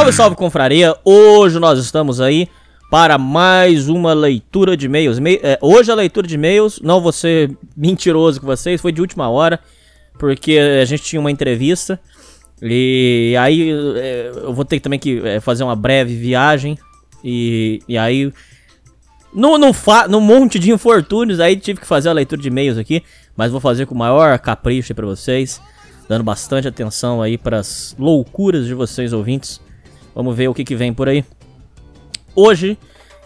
Salve, 0.00 0.12
salve, 0.14 0.36
confraria! 0.36 0.96
Hoje 1.04 1.58
nós 1.58 1.78
estamos 1.78 2.22
aí 2.22 2.48
para 2.90 3.18
mais 3.18 3.86
uma 3.86 4.14
leitura 4.14 4.74
de 4.74 4.86
e-mails. 4.86 5.18
É, 5.42 5.58
hoje 5.60 5.92
a 5.92 5.94
leitura 5.94 6.26
de 6.26 6.36
e-mails, 6.36 6.80
não 6.80 7.02
vou 7.02 7.12
ser 7.12 7.54
mentiroso 7.76 8.40
com 8.40 8.46
vocês, 8.46 8.80
foi 8.80 8.92
de 8.92 9.02
última 9.02 9.28
hora, 9.28 9.60
porque 10.18 10.58
a 10.58 10.86
gente 10.86 11.02
tinha 11.02 11.20
uma 11.20 11.30
entrevista. 11.30 12.00
E 12.62 13.36
aí 13.38 13.70
é, 13.98 14.32
eu 14.34 14.54
vou 14.54 14.64
ter 14.64 14.80
também 14.80 14.98
que 14.98 15.20
é, 15.22 15.38
fazer 15.38 15.64
uma 15.64 15.76
breve 15.76 16.16
viagem. 16.16 16.78
E, 17.22 17.82
e 17.86 17.98
aí. 17.98 18.32
No, 19.34 19.58
no, 19.58 19.70
fa 19.74 20.08
no 20.08 20.18
monte 20.18 20.58
de 20.58 20.72
infortúnios, 20.72 21.40
aí 21.40 21.56
tive 21.56 21.78
que 21.78 21.86
fazer 21.86 22.08
a 22.08 22.14
leitura 22.14 22.40
de 22.40 22.48
e-mails 22.48 22.78
aqui. 22.78 23.02
Mas 23.36 23.52
vou 23.52 23.60
fazer 23.60 23.84
com 23.84 23.94
o 23.94 23.98
maior 23.98 24.38
capricho 24.38 24.94
para 24.94 25.04
vocês. 25.04 25.60
Dando 26.08 26.24
bastante 26.24 26.66
atenção 26.66 27.20
aí 27.20 27.36
para 27.36 27.58
as 27.58 27.94
loucuras 27.98 28.64
de 28.64 28.72
vocês 28.72 29.12
ouvintes. 29.12 29.60
Vamos 30.14 30.36
ver 30.36 30.48
o 30.48 30.54
que, 30.54 30.64
que 30.64 30.74
vem 30.76 30.92
por 30.92 31.08
aí. 31.08 31.24
Hoje, 32.34 32.78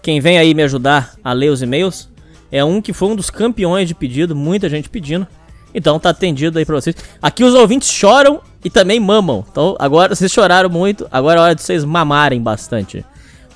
quem 0.02 0.20
vem 0.20 0.38
aí 0.38 0.54
me 0.54 0.62
ajudar 0.62 1.14
a 1.22 1.32
ler 1.32 1.50
os 1.50 1.62
e-mails 1.62 2.08
é 2.50 2.64
um 2.64 2.80
que 2.80 2.92
foi 2.92 3.08
um 3.08 3.16
dos 3.16 3.30
campeões 3.30 3.88
de 3.88 3.94
pedido, 3.94 4.34
muita 4.36 4.68
gente 4.68 4.88
pedindo, 4.88 5.26
Então 5.74 5.98
tá 5.98 6.10
atendido 6.10 6.58
aí 6.58 6.64
pra 6.64 6.76
vocês. 6.76 6.94
Aqui 7.20 7.42
os 7.42 7.54
ouvintes 7.54 7.90
choram 7.90 8.40
e 8.64 8.70
também 8.70 9.00
mamam. 9.00 9.44
Então 9.50 9.76
agora 9.78 10.14
vocês 10.14 10.30
choraram 10.30 10.70
muito, 10.70 11.06
agora 11.10 11.40
é 11.40 11.42
hora 11.42 11.54
de 11.54 11.62
vocês 11.62 11.84
mamarem 11.84 12.40
bastante. 12.40 13.04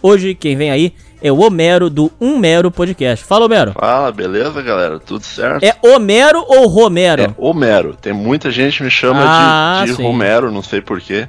Hoje 0.02 0.34
quem 0.34 0.56
vem 0.56 0.70
aí 0.70 0.94
é 1.20 1.30
o 1.32 1.40
Homero 1.40 1.90
do 1.90 2.10
Um 2.20 2.38
Mero 2.38 2.70
Podcast. 2.70 3.24
Fala, 3.24 3.46
Homero. 3.46 3.72
Fala, 3.72 4.12
beleza, 4.12 4.62
galera? 4.62 4.98
Tudo 5.00 5.24
certo? 5.24 5.64
É 5.64 5.74
Homero 5.82 6.44
ou 6.46 6.66
Romero? 6.68 7.22
É 7.22 7.34
Homero. 7.36 7.96
Tem 8.00 8.12
muita 8.12 8.50
gente 8.50 8.78
que 8.78 8.84
me 8.84 8.90
chama 8.90 9.20
Ah, 9.24 9.82
de, 9.84 9.96
de. 9.96 10.02
Romero, 10.02 10.50
não 10.52 10.62
sei 10.62 10.80
porquê. 10.80 11.26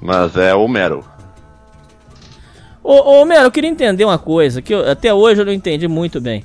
Mas 0.00 0.36
é 0.36 0.54
Homero. 0.54 1.02
Ô, 2.88 2.92
ô 3.10 3.20
Homero, 3.22 3.42
eu 3.46 3.50
queria 3.50 3.68
entender 3.68 4.04
uma 4.04 4.18
coisa 4.18 4.62
que 4.62 4.72
eu- 4.72 4.88
até 4.88 5.12
hoje 5.12 5.40
eu 5.40 5.44
não 5.44 5.52
entendi 5.52 5.88
muito 5.88 6.20
bem. 6.20 6.44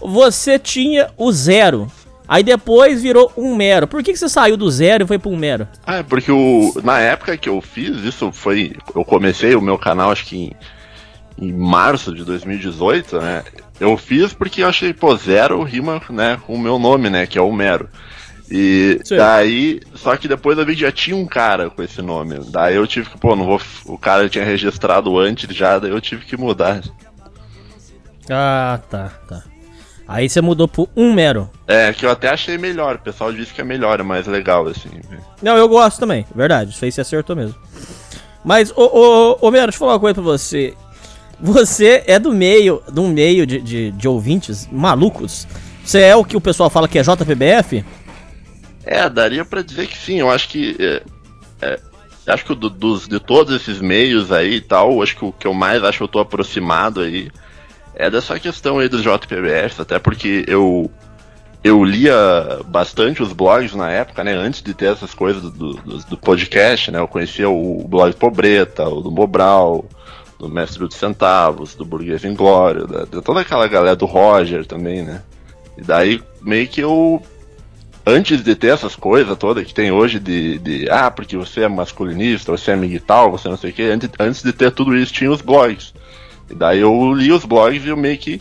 Você 0.00 0.56
tinha 0.56 1.10
o 1.16 1.32
zero, 1.32 1.90
aí 2.28 2.44
depois 2.44 3.02
virou 3.02 3.32
um 3.36 3.56
mero. 3.56 3.88
Por 3.88 4.00
que, 4.02 4.12
que 4.12 4.18
você 4.18 4.28
saiu 4.28 4.56
do 4.56 4.70
zero 4.70 5.02
e 5.02 5.06
foi 5.06 5.18
pro 5.18 5.30
um 5.30 5.36
mero? 5.36 5.66
Ah, 5.84 5.96
é 5.96 6.02
porque 6.04 6.30
o, 6.30 6.72
na 6.84 7.00
época 7.00 7.36
que 7.36 7.48
eu 7.48 7.60
fiz 7.60 7.96
isso 8.04 8.30
foi. 8.30 8.76
Eu 8.94 9.04
comecei 9.04 9.54
o 9.56 9.60
meu 9.60 9.76
canal, 9.76 10.12
acho 10.12 10.26
que 10.26 10.36
em, 10.36 10.52
em 11.48 11.52
março 11.52 12.14
de 12.14 12.22
2018, 12.24 13.18
né? 13.18 13.42
Eu 13.80 13.96
fiz 13.96 14.32
porque 14.32 14.62
eu 14.62 14.68
achei, 14.68 14.92
pô, 14.92 15.16
zero 15.16 15.60
rima, 15.64 16.00
né, 16.10 16.38
com 16.46 16.54
o 16.54 16.58
meu 16.58 16.78
nome, 16.78 17.10
né? 17.10 17.26
Que 17.26 17.36
é 17.36 17.42
Homero. 17.42 17.88
E 18.50 19.00
Sim. 19.04 19.16
daí, 19.16 19.80
só 19.94 20.16
que 20.16 20.26
depois 20.26 20.58
eu 20.58 20.66
vi 20.66 20.74
que 20.74 20.80
já 20.80 20.90
tinha 20.90 21.16
um 21.16 21.26
cara 21.26 21.70
com 21.70 21.82
esse 21.82 22.02
nome. 22.02 22.40
Daí 22.48 22.74
eu 22.74 22.86
tive 22.86 23.08
que, 23.08 23.18
pô, 23.18 23.36
não 23.36 23.44
vou. 23.44 23.60
O 23.84 23.96
cara 23.96 24.28
tinha 24.28 24.44
registrado 24.44 25.16
antes 25.18 25.54
já, 25.54 25.78
daí 25.78 25.90
eu 25.90 26.00
tive 26.00 26.24
que 26.24 26.36
mudar. 26.36 26.82
Ah, 28.28 28.80
tá, 28.90 29.12
tá. 29.28 29.44
Aí 30.06 30.28
você 30.28 30.40
mudou 30.40 30.66
pro 30.66 30.88
um 30.96 31.12
mero. 31.12 31.48
É, 31.68 31.92
que 31.92 32.04
eu 32.04 32.10
até 32.10 32.28
achei 32.28 32.58
melhor. 32.58 32.96
O 32.96 32.98
pessoal 32.98 33.32
disse 33.32 33.54
que 33.54 33.60
é 33.60 33.64
melhor, 33.64 34.00
é 34.00 34.02
mais 34.02 34.26
legal, 34.26 34.66
assim. 34.66 34.90
Não, 35.40 35.56
eu 35.56 35.68
gosto 35.68 36.00
também, 36.00 36.26
verdade. 36.34 36.72
Isso 36.72 36.84
aí 36.84 36.90
você 36.90 37.00
acertou 37.00 37.36
mesmo. 37.36 37.54
Mas, 38.44 38.72
ô, 38.72 38.82
ô, 38.82 39.38
ô 39.40 39.46
Homero, 39.46 39.66
deixa 39.66 39.76
eu 39.76 39.78
falar 39.78 39.92
uma 39.92 40.00
coisa 40.00 40.14
pra 40.14 40.22
você. 40.24 40.74
Você 41.38 42.02
é 42.08 42.18
do 42.18 42.34
meio, 42.34 42.82
um 42.96 43.08
meio 43.08 43.46
de, 43.46 43.60
de, 43.60 43.90
de 43.92 44.08
ouvintes 44.08 44.68
malucos. 44.72 45.46
Você 45.84 46.00
é 46.00 46.16
o 46.16 46.24
que 46.24 46.36
o 46.36 46.40
pessoal 46.40 46.68
fala 46.68 46.88
que 46.88 46.98
é 46.98 47.02
JPBF? 47.02 47.84
É, 48.90 49.08
daria 49.08 49.44
pra 49.44 49.62
dizer 49.62 49.86
que 49.86 49.96
sim. 49.96 50.18
Eu 50.18 50.28
acho 50.30 50.48
que. 50.48 50.76
É, 50.80 51.02
é, 51.62 51.80
acho 52.26 52.44
que 52.44 52.54
do- 52.56 52.68
dos, 52.68 53.06
de 53.06 53.20
todos 53.20 53.54
esses 53.54 53.80
meios 53.80 54.32
aí 54.32 54.56
e 54.56 54.60
tal, 54.60 55.00
acho 55.00 55.16
que 55.16 55.24
o 55.24 55.32
que 55.32 55.46
eu 55.46 55.54
mais 55.54 55.84
acho 55.84 55.98
que 55.98 56.04
eu 56.04 56.08
tô 56.08 56.18
aproximado 56.18 57.00
aí 57.00 57.30
é 57.94 58.10
dessa 58.10 58.38
questão 58.40 58.78
aí 58.80 58.88
dos 58.88 59.02
JPBFs, 59.02 59.78
até 59.80 59.98
porque 59.98 60.44
eu. 60.48 60.90
Eu 61.62 61.84
lia 61.84 62.14
bastante 62.68 63.22
os 63.22 63.34
blogs 63.34 63.74
na 63.74 63.90
época, 63.90 64.24
né? 64.24 64.32
Antes 64.32 64.62
de 64.62 64.72
ter 64.72 64.86
essas 64.92 65.12
coisas 65.12 65.42
do, 65.42 65.74
do, 65.74 65.98
do 65.98 66.16
podcast, 66.16 66.90
né? 66.90 66.98
Eu 66.98 67.06
conhecia 67.06 67.50
o 67.50 67.86
blog 67.86 68.14
Pobreta, 68.14 68.88
o 68.88 69.02
do 69.02 69.10
Mobral, 69.10 69.84
do 70.38 70.48
Mestre 70.48 70.88
dos 70.88 70.96
Centavos, 70.96 71.74
do 71.74 71.84
Burguês 71.84 72.24
Inglório, 72.24 72.86
da, 72.86 73.04
de 73.04 73.20
toda 73.20 73.42
aquela 73.42 73.68
galera 73.68 73.94
do 73.94 74.06
Roger 74.06 74.64
também, 74.64 75.02
né? 75.02 75.22
E 75.76 75.82
daí 75.82 76.22
meio 76.40 76.66
que 76.66 76.80
eu 76.80 77.22
antes 78.06 78.42
de 78.42 78.54
ter 78.54 78.68
essas 78.68 78.96
coisas 78.96 79.36
todas 79.36 79.66
que 79.66 79.74
tem 79.74 79.90
hoje 79.90 80.18
de, 80.18 80.58
de 80.58 80.90
ah, 80.90 81.10
porque 81.10 81.36
você 81.36 81.62
é 81.62 81.68
masculinista, 81.68 82.52
você 82.52 82.72
é 82.72 82.76
miguital, 82.76 83.30
você 83.30 83.48
não 83.48 83.56
sei 83.56 83.70
o 83.70 83.72
que, 83.72 83.82
antes, 83.82 84.10
antes 84.18 84.42
de 84.42 84.52
ter 84.52 84.70
tudo 84.70 84.96
isso 84.96 85.12
tinha 85.12 85.30
os 85.30 85.40
blogs. 85.40 85.92
E 86.50 86.54
daí 86.54 86.80
eu 86.80 87.12
li 87.12 87.30
os 87.32 87.44
blogs 87.44 87.84
e 87.84 87.88
eu 87.88 87.96
meio 87.96 88.18
que 88.18 88.40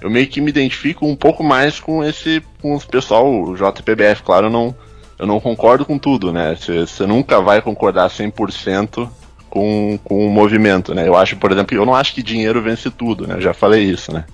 eu 0.00 0.10
meio 0.10 0.26
que 0.26 0.40
me 0.40 0.50
identifico 0.50 1.06
um 1.06 1.16
pouco 1.16 1.42
mais 1.42 1.80
com 1.80 2.04
esse 2.04 2.42
com 2.60 2.74
os 2.74 2.84
pessoal 2.84 3.26
o 3.26 3.56
JPBF, 3.56 4.22
claro, 4.22 4.46
eu 4.46 4.50
não 4.50 4.74
eu 5.18 5.26
não 5.26 5.40
concordo 5.40 5.84
com 5.84 5.98
tudo, 5.98 6.32
né? 6.32 6.54
Você 6.56 7.06
nunca 7.06 7.40
vai 7.40 7.62
concordar 7.62 8.10
100% 8.10 9.08
com, 9.48 9.98
com 10.04 10.26
o 10.26 10.30
movimento, 10.30 10.94
né? 10.94 11.08
Eu 11.08 11.16
acho, 11.16 11.36
por 11.36 11.50
exemplo, 11.50 11.74
eu 11.74 11.86
não 11.86 11.94
acho 11.94 12.14
que 12.14 12.22
dinheiro 12.22 12.60
vence 12.60 12.90
tudo, 12.90 13.26
né? 13.26 13.36
Eu 13.36 13.40
já 13.40 13.54
falei 13.54 13.84
isso, 13.84 14.12
né? 14.12 14.26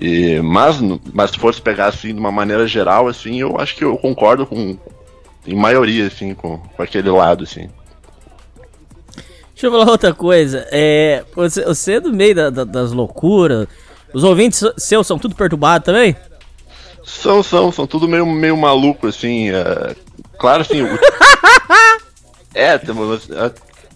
E, 0.00 0.40
mas, 0.40 0.80
mas 1.12 1.30
se 1.30 1.38
fosse 1.38 1.60
pegar 1.60 1.86
assim 1.86 2.14
de 2.14 2.20
uma 2.20 2.32
maneira 2.32 2.66
geral, 2.66 3.08
assim, 3.08 3.40
eu 3.40 3.58
acho 3.60 3.76
que 3.76 3.84
eu 3.84 3.96
concordo 3.96 4.46
com, 4.46 4.76
em 5.46 5.54
maioria, 5.54 6.06
assim, 6.06 6.34
com, 6.34 6.58
com 6.58 6.82
aquele 6.82 7.10
lado, 7.10 7.44
assim. 7.44 7.68
Deixa 9.52 9.66
eu 9.66 9.70
falar 9.70 9.90
outra 9.90 10.12
coisa. 10.12 10.66
É, 10.72 11.24
você, 11.34 11.64
você 11.64 11.92
é 11.94 12.00
do 12.00 12.12
meio 12.12 12.34
da- 12.34 12.50
da- 12.50 12.64
das 12.64 12.90
loucuras. 12.92 13.68
Os 14.12 14.24
ouvintes 14.24 14.62
seus 14.76 15.06
são 15.06 15.18
tudo 15.18 15.34
perturbados 15.36 15.84
também? 15.86 16.16
São, 17.04 17.42
são, 17.42 17.70
são 17.70 17.86
tudo 17.86 18.08
meio, 18.08 18.26
meio 18.26 18.56
maluco, 18.56 19.06
assim. 19.06 19.50
é, 19.50 19.94
claro, 20.38 20.62
assim. 20.62 20.82
o- 20.82 20.98
é, 22.54 22.78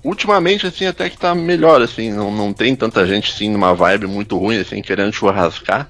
ultimamente, 0.06 0.66
assim, 0.66 0.86
até 0.86 1.10
que 1.10 1.18
tá 1.18 1.34
melhor, 1.34 1.82
assim. 1.82 2.12
Não, 2.12 2.30
não 2.30 2.52
tem 2.52 2.76
tanta 2.76 3.04
gente, 3.06 3.32
assim, 3.32 3.50
numa 3.50 3.74
vibe 3.74 4.06
muito 4.06 4.38
ruim, 4.38 4.58
assim, 4.58 4.80
querendo 4.80 5.12
churrascar. 5.12 5.88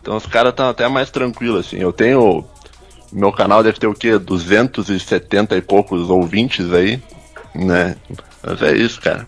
Então 0.00 0.16
os 0.16 0.26
caras 0.26 0.50
estão 0.50 0.68
até 0.68 0.88
mais 0.88 1.10
tranquilos, 1.10 1.66
assim. 1.66 1.76
Eu 1.76 1.92
tenho. 1.92 2.44
Meu 3.12 3.32
canal 3.32 3.62
deve 3.62 3.78
ter 3.78 3.86
o 3.86 3.94
quê? 3.94 4.18
270 4.18 5.56
e 5.56 5.60
poucos 5.60 6.08
ouvintes 6.08 6.72
aí, 6.72 7.02
né? 7.54 7.96
Mas 8.42 8.62
é 8.62 8.74
isso, 8.74 9.00
cara. 9.00 9.26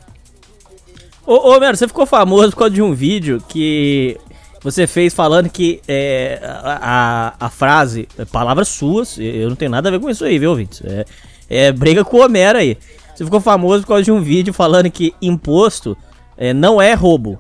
Ô, 1.27 1.55
ô 1.55 1.61
Mero, 1.61 1.77
você 1.77 1.87
ficou 1.87 2.07
famoso 2.07 2.51
por 2.53 2.59
causa 2.59 2.75
de 2.75 2.81
um 2.83 2.95
vídeo 2.95 3.43
que 3.49 4.17
você 4.63 4.87
fez 4.87 5.13
falando 5.13 5.51
que 5.51 5.81
é, 5.87 6.41
a, 6.43 7.35
a, 7.41 7.47
a 7.47 7.51
frase, 7.51 8.09
palavras 8.31 8.69
suas, 8.69 9.19
eu 9.19 9.49
não 9.49 9.57
tenho 9.57 9.71
nada 9.71 9.89
a 9.89 9.93
ver 9.93 10.01
com 10.01 10.09
isso 10.09 10.25
aí, 10.25 10.39
viu, 10.39 10.51
ouvintes? 10.51 10.81
É, 10.85 11.05
é 11.51 11.73
briga 11.73 12.05
com 12.05 12.17
o 12.17 12.25
Homero 12.25 12.59
aí. 12.59 12.79
Você 13.15 13.25
ficou 13.25 13.41
famoso 13.41 13.83
por 13.83 13.89
causa 13.89 14.03
de 14.03 14.13
um 14.13 14.21
vídeo 14.21 14.53
falando 14.53 14.91
que 14.91 15.15
imposto 15.21 15.97
é, 16.37 16.53
não 16.53 16.81
é 16.81 16.95
roubo. 16.95 17.39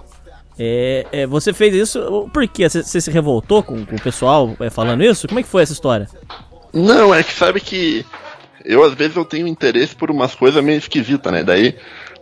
É, 0.59 1.07
é, 1.13 1.27
você 1.27 1.53
fez 1.53 1.75
isso 1.75 2.29
por 2.33 2.47
quê? 2.47 2.69
Você, 2.69 2.83
você 2.83 3.01
se 3.01 3.11
revoltou 3.11 3.63
com, 3.63 3.85
com 3.87 3.97
o 3.97 4.01
pessoal 4.01 4.55
é, 4.61 4.69
falando 4.69 5.03
isso? 5.03 5.27
Como 5.27 5.41
é 5.41 5.43
que 5.43 5.49
foi 5.49 5.63
essa 5.63 5.73
história? 5.73 6.09
Não, 6.73 7.15
é 7.15 7.23
que 7.23 7.33
sabe 7.33 7.61
que 7.61 8.05
eu 8.65 8.85
às 8.85 8.95
vezes 8.95 9.17
eu 9.17 9.25
tenho 9.25 9.47
interesse 9.47 9.95
por 9.95 10.11
umas 10.11 10.35
coisas 10.35 10.63
meio 10.63 10.79
esquisitas, 10.79 11.33
né? 11.33 11.43
Daí 11.43 11.75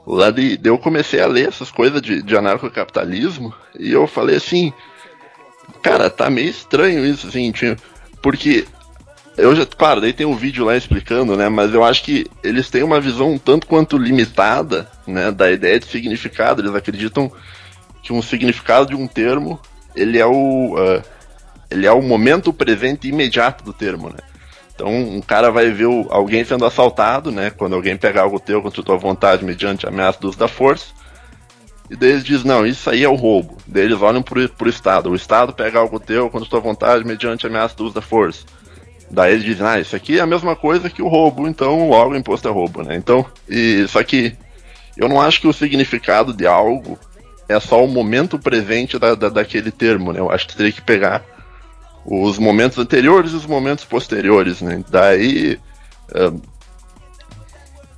lá 0.06 0.30
de, 0.30 0.58
eu 0.62 0.78
comecei 0.78 1.20
a 1.20 1.26
ler 1.26 1.48
essas 1.48 1.70
coisas 1.70 2.00
de, 2.00 2.22
de 2.22 2.36
anarcocapitalismo 2.36 3.52
e 3.78 3.90
eu 3.90 4.06
falei 4.06 4.36
assim, 4.36 4.72
cara, 5.82 6.08
tá 6.08 6.30
meio 6.30 6.48
estranho 6.48 7.04
isso, 7.04 7.28
assim, 7.28 7.52
tinha, 7.52 7.76
porque 8.22 8.66
eu 9.36 9.54
já, 9.54 9.64
claro, 9.64 10.00
daí 10.00 10.12
tem 10.12 10.26
um 10.26 10.36
vídeo 10.36 10.64
lá 10.64 10.76
explicando, 10.76 11.36
né? 11.36 11.48
Mas 11.48 11.72
eu 11.72 11.82
acho 11.84 12.02
que 12.02 12.26
eles 12.42 12.68
têm 12.68 12.82
uma 12.82 13.00
visão 13.00 13.32
um 13.32 13.38
tanto 13.38 13.66
quanto 13.66 13.96
limitada, 13.96 14.88
né? 15.06 15.30
Da 15.30 15.50
ideia 15.50 15.78
de 15.78 15.86
significado. 15.86 16.60
Eles 16.60 16.74
acreditam 16.74 17.30
que 18.02 18.12
um 18.12 18.20
significado 18.22 18.86
de 18.86 18.94
um 18.94 19.06
termo 19.06 19.60
ele 19.94 20.18
é 20.18 20.26
o 20.26 20.74
ah, 20.78 21.02
ele 21.70 21.86
é 21.86 21.92
o 21.92 22.02
momento 22.02 22.52
presente 22.52 23.08
imediato 23.08 23.64
do 23.64 23.72
termo, 23.72 24.08
né? 24.10 24.18
Então 24.74 24.88
um 24.88 25.20
cara 25.20 25.50
vai 25.50 25.70
ver 25.70 25.86
o- 25.86 26.06
alguém 26.10 26.44
sendo 26.44 26.64
assaltado, 26.64 27.30
né? 27.30 27.50
Quando 27.50 27.74
alguém 27.74 27.96
pegar 27.96 28.22
algo 28.22 28.40
teu 28.40 28.60
contra 28.60 28.82
tua 28.82 28.96
vontade 28.96 29.44
mediante 29.44 29.86
ameaça 29.86 30.18
do 30.20 30.28
uso 30.28 30.38
da 30.38 30.48
força. 30.48 30.86
E 31.90 31.96
daí 31.96 32.10
eles 32.10 32.24
dizem, 32.24 32.46
não, 32.46 32.64
isso 32.64 32.88
aí 32.88 33.02
é 33.02 33.08
o 33.08 33.16
roubo. 33.16 33.56
Daí 33.66 33.84
eles 33.84 34.00
olham 34.00 34.22
pro, 34.22 34.48
pro 34.50 34.68
Estado. 34.68 35.10
O 35.10 35.14
Estado 35.14 35.52
pega 35.52 35.78
algo 35.78 35.98
teu 35.98 36.30
contra 36.30 36.48
tua 36.48 36.60
vontade 36.60 37.04
mediante 37.04 37.46
ameaça 37.46 37.76
do 37.76 37.84
uso 37.84 37.94
da 37.94 38.00
força. 38.00 38.44
Daí 39.10 39.32
eles 39.32 39.44
dizem, 39.44 39.66
ah, 39.66 39.80
isso 39.80 39.96
aqui 39.96 40.18
é 40.18 40.22
a 40.22 40.26
mesma 40.26 40.54
coisa 40.54 40.88
que 40.88 41.02
o 41.02 41.08
roubo, 41.08 41.48
então 41.48 41.88
logo 41.88 42.12
o 42.12 42.16
imposto 42.16 42.46
é 42.46 42.50
roubo, 42.50 42.82
né? 42.82 42.94
Então, 42.96 43.26
e, 43.48 43.84
só 43.88 44.02
que 44.04 44.36
eu 44.96 45.08
não 45.08 45.20
acho 45.20 45.40
que 45.40 45.48
o 45.48 45.52
significado 45.52 46.32
de 46.32 46.46
algo 46.46 46.96
é 47.48 47.58
só 47.58 47.84
o 47.84 47.88
momento 47.88 48.38
presente 48.38 48.98
da, 48.98 49.14
da- 49.16 49.28
daquele 49.28 49.70
termo, 49.72 50.12
né? 50.12 50.20
Eu 50.20 50.30
acho 50.30 50.46
que 50.46 50.56
teria 50.56 50.70
que 50.72 50.80
pegar 50.82 51.24
os 52.06 52.38
momentos 52.38 52.78
anteriores 52.78 53.32
e 53.32 53.36
os 53.36 53.46
momentos 53.46 53.84
posteriores, 53.84 54.60
né? 54.62 54.84
Daí. 54.88 55.58
ah, 56.14 56.32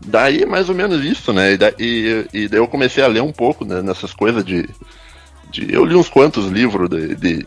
daí 0.05 0.45
mais 0.47 0.69
ou 0.69 0.75
menos 0.75 1.05
isso, 1.05 1.33
né? 1.33 1.53
E, 1.53 1.57
da- 1.57 1.73
e, 1.79 2.27
e 2.33 2.49
daí 2.49 2.59
eu 2.59 2.67
comecei 2.69 3.05
a 3.05 3.09
ler 3.09 3.23
um 3.23 3.33
pouco 3.33 3.65
né, 3.65 3.83
nessas 3.83 4.13
coisas 4.13 4.45
de, 4.45 4.69
de. 5.51 5.73
Eu 5.73 5.85
li 5.85 5.95
uns 5.95 6.09
quantos 6.09 6.47
livros 6.47 6.89
de, 6.89 7.15
de- 7.15 7.47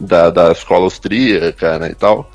da, 0.00 0.30
da 0.30 0.50
escola 0.52 0.84
austríaca, 0.84 1.78
né? 1.78 1.90
E 1.90 1.94
tal. 1.94 2.28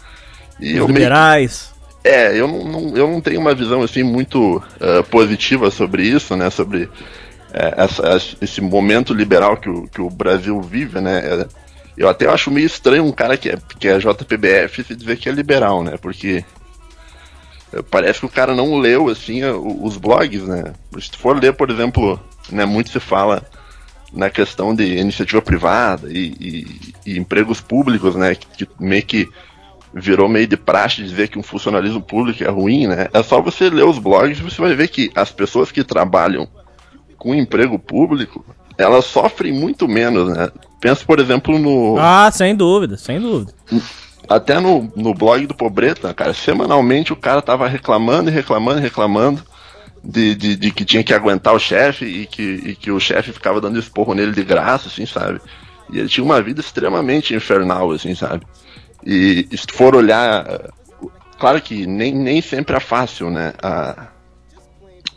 E 0.60 0.74
meio 0.74 0.88
liberais. 0.88 1.74
é, 2.04 2.38
eu 2.39 2.48
não, 2.48 2.63
não- 2.66 2.98
eu 2.98 3.08
não 3.10 3.22
tenho 3.22 3.39
uma 3.39 3.54
visão 3.56 3.82
assim 3.82 4.04
muito 4.04 4.62
ah, 4.80 5.04
positiva 5.04 5.70
sobre 5.72 6.04
isso, 6.04 6.36
né? 6.36 6.50
Sobre 6.50 6.89
é, 7.54 7.74
essa- 7.84 8.36
esse 8.42 8.62
momento 8.62 9.13
liberal 9.13 9.58
que 9.58 9.70
o, 9.70 9.88
que 9.88 10.01
o 10.01 10.10
Brasil 10.10 10.62
vive, 10.62 11.00
né? 11.01 11.20
É, 11.25 11.48
eu 11.98 12.08
até 12.08 12.28
acho 12.30 12.51
meio 12.51 12.66
estranho 12.68 13.04
um 13.06 13.12
cara 13.12 13.36
que 13.38 13.50
é, 13.50 13.58
que 13.80 13.88
é 13.88 13.98
JPBF 14.00 14.84
se 14.84 14.96
dizer 14.96 15.18
que 15.18 15.28
é 15.28 15.32
liberal, 15.32 15.84
né? 15.84 15.96
Porque 16.01 16.44
é, 17.74 17.82
parece 17.82 18.20
que 18.20 18.25
o 18.25 18.30
cara 18.30 18.54
não 18.56 18.78
leu 18.80 19.10
assim 19.10 19.44
os 19.46 19.98
blogs, 19.98 20.44
né? 20.44 20.63
Se 21.00 21.12
tu 21.12 21.18
for 21.18 21.38
ler, 21.42 21.54
por 21.54 21.70
exemplo, 21.70 22.20
né, 22.51 22.66
muito 22.66 22.89
se 22.92 23.00
fala 23.00 23.44
na 24.13 24.30
questão 24.30 24.74
de 24.74 24.84
iniciativa 24.98 25.42
privada 25.42 26.08
e, 26.12 26.34
e- 26.39 26.94
e 27.13 27.18
empregos 27.20 27.62
públicos, 27.62 28.16
né? 28.16 28.34
Que, 28.36 28.66
que 28.66 28.72
meio 28.80 29.04
que 29.04 29.28
virou 29.93 30.29
meio 30.29 30.48
de 30.48 30.58
praxe 30.58 31.03
dizer 31.03 31.29
que 31.29 31.39
um 31.39 31.43
funcionalismo 31.43 32.01
público 32.01 32.43
é 32.43 32.50
ruim, 32.50 32.88
né? 32.88 33.08
É 33.13 33.24
só 33.24 33.41
você 33.41 33.69
ler 33.69 33.86
os 33.86 33.98
blogs 33.98 34.39
e 34.39 34.43
você 34.43 34.62
vai 34.62 34.75
ver 34.75 34.88
que 34.88 35.12
as 35.15 35.31
pessoas 35.31 35.72
que 35.72 35.84
trabalham 35.84 36.48
com 37.17 37.36
emprego 37.36 37.77
público, 37.77 38.46
elas 38.77 39.05
sofrem 39.05 39.51
muito 39.51 39.88
menos, 39.88 40.34
né? 40.34 40.50
Pensa, 40.79 41.03
por 41.05 41.19
exemplo, 41.19 41.60
no. 41.60 41.98
Ah, 42.00 42.29
sem 42.31 42.55
dúvida, 42.55 42.98
sem 42.98 43.19
dúvida. 43.19 43.53
Até 44.27 44.60
no, 44.60 44.91
no 44.96 45.13
blog 45.13 45.46
do 45.48 45.55
Pobreta, 45.55 46.13
cara, 46.13 46.34
semanalmente 46.34 47.12
o 47.12 47.15
cara 47.15 47.41
tava 47.41 47.67
reclamando 47.67 48.29
e 48.29 48.34
reclamando 48.34 48.79
e 48.79 48.84
reclamando 48.84 49.43
de, 50.03 50.36
de, 50.36 50.55
de 50.55 50.72
que 50.72 50.86
tinha 50.86 51.03
que 51.03 51.13
aguentar 51.13 51.53
o 51.53 51.60
chefe 51.60 52.05
e 52.05 52.25
que, 52.25 52.41
e 52.41 52.75
que 52.75 52.91
o 52.91 53.00
chefe 53.00 53.34
ficava 53.34 53.60
dando 53.60 53.79
esporro 53.79 54.13
nele 54.13 54.31
de 54.31 54.43
graça, 54.43 54.88
assim, 54.88 55.05
sabe? 55.05 55.41
E 55.91 56.00
ele 56.00 56.08
tinha 56.08 56.24
uma 56.24 56.41
vida 56.41 56.62
extremamente 56.62 57.34
infernal, 57.34 57.91
assim, 57.91 58.13
sabe? 58.13 58.46
E 59.06 59.48
se 59.51 59.65
for 59.72 59.96
olhar, 59.96 60.72
claro 61.39 61.62
que 61.62 61.86
nem, 61.86 62.13
nem 62.13 62.41
sempre 62.41 62.75
é 62.75 62.79
fácil, 62.79 63.29
né? 63.29 63.53
A, 63.62 64.08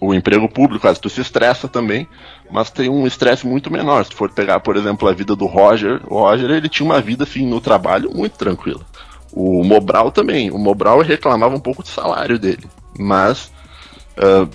o 0.00 0.12
emprego 0.12 0.48
público, 0.48 0.86
às 0.86 0.92
vezes 0.92 1.00
tu 1.00 1.08
se 1.08 1.20
estressa 1.20 1.68
também, 1.68 2.08
mas 2.50 2.70
tem 2.70 2.88
um 2.88 3.06
estresse 3.06 3.46
muito 3.46 3.70
menor. 3.70 4.04
Se 4.04 4.12
for 4.12 4.30
pegar, 4.30 4.60
por 4.60 4.76
exemplo, 4.76 5.08
a 5.08 5.12
vida 5.12 5.36
do 5.36 5.46
Roger, 5.46 6.00
o 6.08 6.18
Roger 6.18 6.50
ele 6.50 6.68
tinha 6.68 6.84
uma 6.84 7.00
vida 7.00 7.22
assim 7.22 7.46
no 7.46 7.60
trabalho 7.60 8.10
muito 8.12 8.36
tranquila. 8.36 8.84
O 9.32 9.62
Mobral 9.62 10.10
também. 10.10 10.50
O 10.50 10.58
Mobral 10.58 11.00
reclamava 11.00 11.54
um 11.54 11.60
pouco 11.60 11.82
do 11.82 11.88
salário 11.88 12.38
dele, 12.38 12.68
mas 12.98 13.52
uh, 14.18 14.48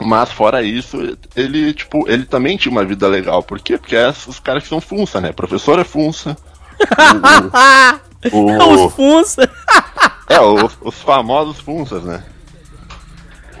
mas 0.00 0.32
fora 0.32 0.62
isso, 0.62 1.16
ele 1.36 1.72
tipo, 1.74 2.08
ele 2.08 2.24
também 2.24 2.56
tinha 2.56 2.72
uma 2.72 2.84
vida 2.84 3.06
legal. 3.06 3.42
Por 3.42 3.60
quê? 3.60 3.78
Porque 3.78 3.94
é 3.94 4.08
os 4.08 4.40
caras 4.40 4.62
que 4.62 4.68
são 4.68 4.80
funça, 4.80 5.20
né? 5.20 5.32
Professor 5.32 5.78
é 5.78 5.84
funça. 5.84 6.36
o, 7.54 8.11
o, 8.30 8.84
os 8.86 8.92
funça. 8.94 9.50
é, 10.28 10.40
os, 10.40 10.76
os 10.80 10.94
famosos 11.02 11.58
funças, 11.58 12.04
né? 12.04 12.22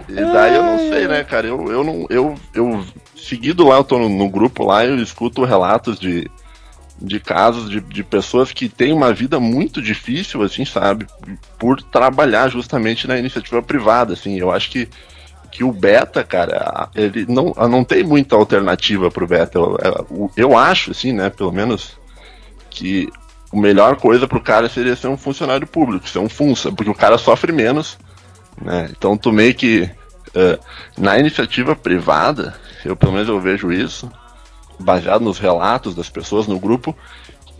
E 0.08 0.14
daí 0.14 0.54
eu 0.54 0.62
não 0.62 0.78
sei, 0.78 1.08
né, 1.08 1.24
cara? 1.24 1.46
Eu, 1.46 1.72
eu 1.72 1.82
não. 1.82 2.06
Eu, 2.10 2.34
eu 2.54 2.84
seguido 3.16 3.66
lá, 3.66 3.76
eu 3.76 3.84
tô 3.84 3.98
no, 3.98 4.08
no 4.08 4.28
grupo 4.28 4.64
lá, 4.64 4.84
eu 4.84 4.96
escuto 4.96 5.44
relatos 5.44 5.98
de, 5.98 6.30
de 7.00 7.18
casos 7.18 7.70
de, 7.70 7.80
de 7.80 8.04
pessoas 8.04 8.52
que 8.52 8.68
têm 8.68 8.92
uma 8.92 9.12
vida 9.12 9.40
muito 9.40 9.80
difícil, 9.80 10.42
assim, 10.42 10.64
sabe? 10.64 11.06
Por 11.58 11.82
trabalhar 11.82 12.48
justamente 12.48 13.06
na 13.06 13.18
iniciativa 13.18 13.62
privada, 13.62 14.12
assim. 14.12 14.38
Eu 14.38 14.50
acho 14.50 14.70
que, 14.70 14.88
que 15.50 15.64
o 15.64 15.72
beta, 15.72 16.22
cara, 16.22 16.88
ele 16.94 17.24
não, 17.28 17.54
não 17.68 17.84
tem 17.84 18.02
muita 18.02 18.36
alternativa 18.36 19.10
pro 19.10 19.26
beta. 19.26 19.58
Eu, 19.58 19.78
eu, 19.82 20.30
eu 20.36 20.58
acho, 20.58 20.90
assim, 20.90 21.12
né, 21.12 21.30
pelo 21.30 21.52
menos, 21.52 21.98
que 22.68 23.08
a 23.52 23.56
melhor 23.56 23.96
coisa 23.96 24.26
pro 24.26 24.40
cara 24.40 24.68
seria 24.68 24.96
ser 24.96 25.08
um 25.08 25.16
funcionário 25.16 25.66
público, 25.66 26.08
ser 26.08 26.18
um 26.18 26.28
funça, 26.28 26.72
porque 26.72 26.90
o 26.90 26.94
cara 26.94 27.18
sofre 27.18 27.52
menos, 27.52 27.98
né? 28.60 28.88
Então 28.90 29.16
tu 29.16 29.32
meio 29.32 29.54
que 29.54 29.90
Uh, 30.32 30.58
na 30.96 31.18
iniciativa 31.18 31.76
privada, 31.76 32.54
eu 32.84 32.96
pelo 32.96 33.12
menos 33.12 33.28
eu 33.28 33.38
vejo 33.38 33.70
isso, 33.70 34.10
baseado 34.78 35.22
nos 35.22 35.38
relatos 35.38 35.94
das 35.94 36.08
pessoas 36.08 36.46
no 36.46 36.58
grupo, 36.58 36.96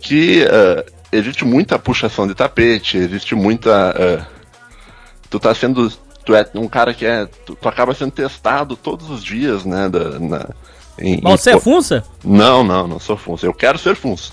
que 0.01 0.43
uh, 0.43 0.91
existe 1.11 1.45
muita 1.45 1.77
puxação 1.77 2.27
de 2.27 2.33
tapete, 2.33 2.97
existe 2.97 3.35
muita. 3.35 3.91
Uh, 3.91 4.25
tu 5.29 5.39
tá 5.39 5.53
sendo. 5.53 5.91
Tu 6.25 6.33
é 6.33 6.49
um 6.55 6.67
cara 6.67 6.95
que 6.95 7.05
é. 7.05 7.27
Tu, 7.45 7.55
tu 7.55 7.69
acaba 7.69 7.93
sendo 7.93 8.11
testado 8.11 8.75
todos 8.75 9.09
os 9.11 9.23
dias, 9.23 9.63
né? 9.65 9.87
Da, 9.87 10.19
na, 10.19 10.49
em, 10.97 11.21
Mas 11.21 11.41
você 11.41 11.51
em, 11.51 11.57
é 11.57 11.59
funça? 11.59 12.03
Não, 12.23 12.63
não, 12.63 12.87
não 12.87 12.99
sou 12.99 13.15
funça. 13.15 13.45
Eu 13.45 13.53
quero 13.53 13.77
ser 13.77 13.95
funça. 13.95 14.31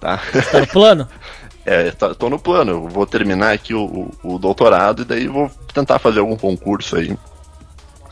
Tá? 0.00 0.20
tá 0.50 0.60
no 0.60 0.66
plano? 0.66 1.08
é, 1.64 1.90
tô, 1.90 2.14
tô, 2.14 2.30
no 2.30 2.38
plano. 2.38 2.72
Eu 2.72 2.88
vou 2.88 3.06
terminar 3.06 3.52
aqui 3.52 3.74
o, 3.74 3.84
o, 4.22 4.34
o 4.34 4.38
doutorado 4.38 5.02
e 5.02 5.04
daí 5.04 5.26
vou 5.26 5.50
tentar 5.72 5.98
fazer 5.98 6.20
algum 6.20 6.36
concurso 6.36 6.96
aí 6.96 7.16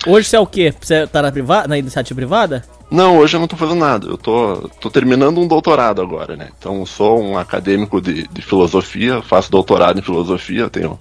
Hoje 0.06 0.28
você 0.28 0.36
é 0.36 0.40
o 0.40 0.46
quê? 0.46 0.74
Você 0.80 1.06
tá 1.06 1.22
na, 1.22 1.30
privada, 1.30 1.68
na 1.68 1.78
iniciativa 1.78 2.16
privada? 2.16 2.64
Não, 2.90 3.18
hoje 3.18 3.36
eu 3.36 3.40
não 3.40 3.46
tô 3.46 3.56
fazendo 3.56 3.78
nada. 3.78 4.08
Eu 4.08 4.18
tô, 4.18 4.68
tô 4.80 4.90
terminando 4.90 5.38
um 5.38 5.46
doutorado 5.46 6.02
agora, 6.02 6.36
né? 6.36 6.48
Então 6.58 6.84
sou 6.84 7.22
um 7.22 7.38
acadêmico 7.38 8.00
de, 8.00 8.26
de 8.26 8.42
filosofia, 8.42 9.22
faço 9.22 9.50
doutorado 9.50 9.98
em 9.98 10.02
filosofia, 10.02 10.62
eu 10.62 10.70
tenho. 10.70 10.98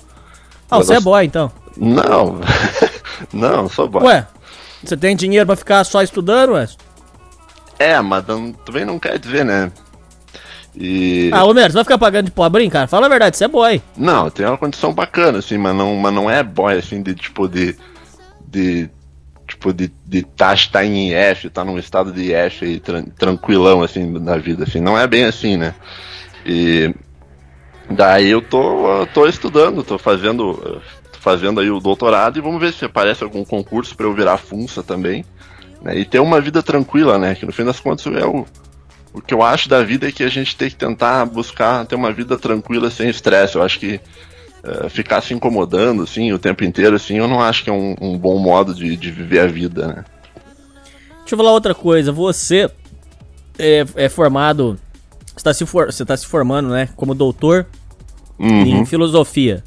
Ah, 0.69 0.77
você 0.77 0.95
é 0.95 0.99
boy 0.99 1.25
então? 1.25 1.51
Não, 1.75 2.39
não, 3.33 3.67
sou 3.67 3.89
boy. 3.89 4.03
Ué, 4.03 4.27
você 4.83 4.95
tem 4.95 5.15
dinheiro 5.15 5.47
pra 5.47 5.55
ficar 5.55 5.83
só 5.83 6.01
estudando, 6.01 6.53
ué? 6.53 6.67
É, 7.79 7.99
mas 7.99 8.23
também 8.63 8.85
não 8.85 8.99
quer 8.99 9.17
dizer, 9.17 9.43
né? 9.43 9.71
E... 10.75 11.29
Ah, 11.33 11.43
Homero, 11.43 11.71
você 11.71 11.75
vai 11.75 11.83
ficar 11.83 11.97
pagando 11.97 12.25
de 12.25 12.31
pobrinho, 12.31 12.71
cara? 12.71 12.87
Fala 12.87 13.07
a 13.07 13.09
verdade, 13.09 13.35
você 13.35 13.45
é 13.45 13.47
boy. 13.47 13.81
Não, 13.97 14.29
tem 14.29 14.45
uma 14.45 14.57
condição 14.57 14.93
bacana, 14.93 15.39
assim, 15.39 15.57
mas 15.57 15.75
não, 15.75 15.95
mas 15.95 16.13
não 16.13 16.29
é 16.29 16.41
boy, 16.41 16.77
assim, 16.77 17.01
de 17.01 17.13
tipo, 17.13 17.47
de 17.47 17.75
de 18.51 18.89
tipo 19.47 19.73
de 19.73 19.91
de 20.05 20.23
tá, 20.23 20.53
estar 20.53 20.83
em 20.85 21.11
IF, 21.11 21.49
tá 21.49 21.63
num 21.63 21.77
estado 21.77 22.11
de 22.11 22.33
IF 22.33 22.65
aí 22.65 22.79
tran 22.79 23.03
tranquilão 23.03 23.81
assim 23.81 24.09
na 24.19 24.37
vida 24.37 24.63
assim, 24.63 24.79
não 24.79 24.97
é 24.97 25.07
bem 25.07 25.25
assim, 25.25 25.57
né? 25.57 25.73
E 26.45 26.93
daí 27.89 28.29
eu 28.29 28.41
tô 28.41 29.05
tô 29.13 29.25
estudando, 29.25 29.83
tô 29.83 29.97
fazendo 29.97 30.81
tô 31.11 31.19
fazendo 31.19 31.59
aí 31.59 31.69
o 31.69 31.79
doutorado 31.79 32.37
e 32.37 32.41
vamos 32.41 32.59
ver 32.59 32.73
se 32.73 32.85
aparece 32.85 33.23
algum 33.23 33.43
concurso 33.43 33.95
para 33.95 34.05
eu 34.05 34.13
virar 34.13 34.37
funça 34.37 34.81
também, 34.81 35.25
né? 35.81 35.97
E 35.97 36.05
ter 36.05 36.19
uma 36.19 36.39
vida 36.41 36.63
tranquila, 36.63 37.17
né? 37.17 37.35
Que 37.35 37.45
no 37.45 37.51
fim 37.51 37.65
das 37.65 37.79
contas 37.79 38.05
é 38.07 38.25
o 38.25 38.45
o 39.13 39.21
que 39.21 39.33
eu 39.33 39.41
acho 39.41 39.67
da 39.67 39.83
vida 39.83 40.07
é 40.07 40.11
que 40.11 40.23
a 40.23 40.29
gente 40.29 40.55
tem 40.55 40.69
que 40.69 40.75
tentar 40.75 41.25
buscar 41.25 41.85
ter 41.85 41.95
uma 41.95 42.11
vida 42.13 42.37
tranquila 42.37 42.89
sem 42.89 43.09
estresse. 43.09 43.55
Eu 43.55 43.63
acho 43.63 43.79
que 43.79 43.99
uh, 44.63 44.89
ficar 44.89 45.21
se 45.21 45.33
incomodando 45.33 46.03
assim 46.03 46.31
o 46.31 46.39
tempo 46.39 46.63
inteiro 46.63 46.95
assim, 46.95 47.17
eu 47.17 47.27
não 47.27 47.41
acho 47.41 47.63
que 47.63 47.69
é 47.69 47.73
um, 47.73 47.95
um 47.99 48.17
bom 48.17 48.37
modo 48.39 48.73
de, 48.73 48.95
de, 48.95 49.11
viver 49.11 49.39
a 49.39 49.47
vida, 49.47 49.87
né? 49.87 50.05
Deixa 51.19 51.35
eu 51.35 51.37
falar 51.37 51.51
outra 51.51 51.75
coisa. 51.75 52.11
Você 52.11 52.69
é, 53.59 53.85
é 53.95 54.09
formado, 54.09 54.79
está 55.35 55.53
se 55.53 55.65
for, 55.65 55.91
você 55.91 56.03
está 56.03 56.15
se 56.15 56.25
formando, 56.25 56.69
né, 56.69 56.89
como 56.95 57.13
doutor 57.13 57.67
uhum. 58.39 58.81
em 58.81 58.85
filosofia. 58.85 59.63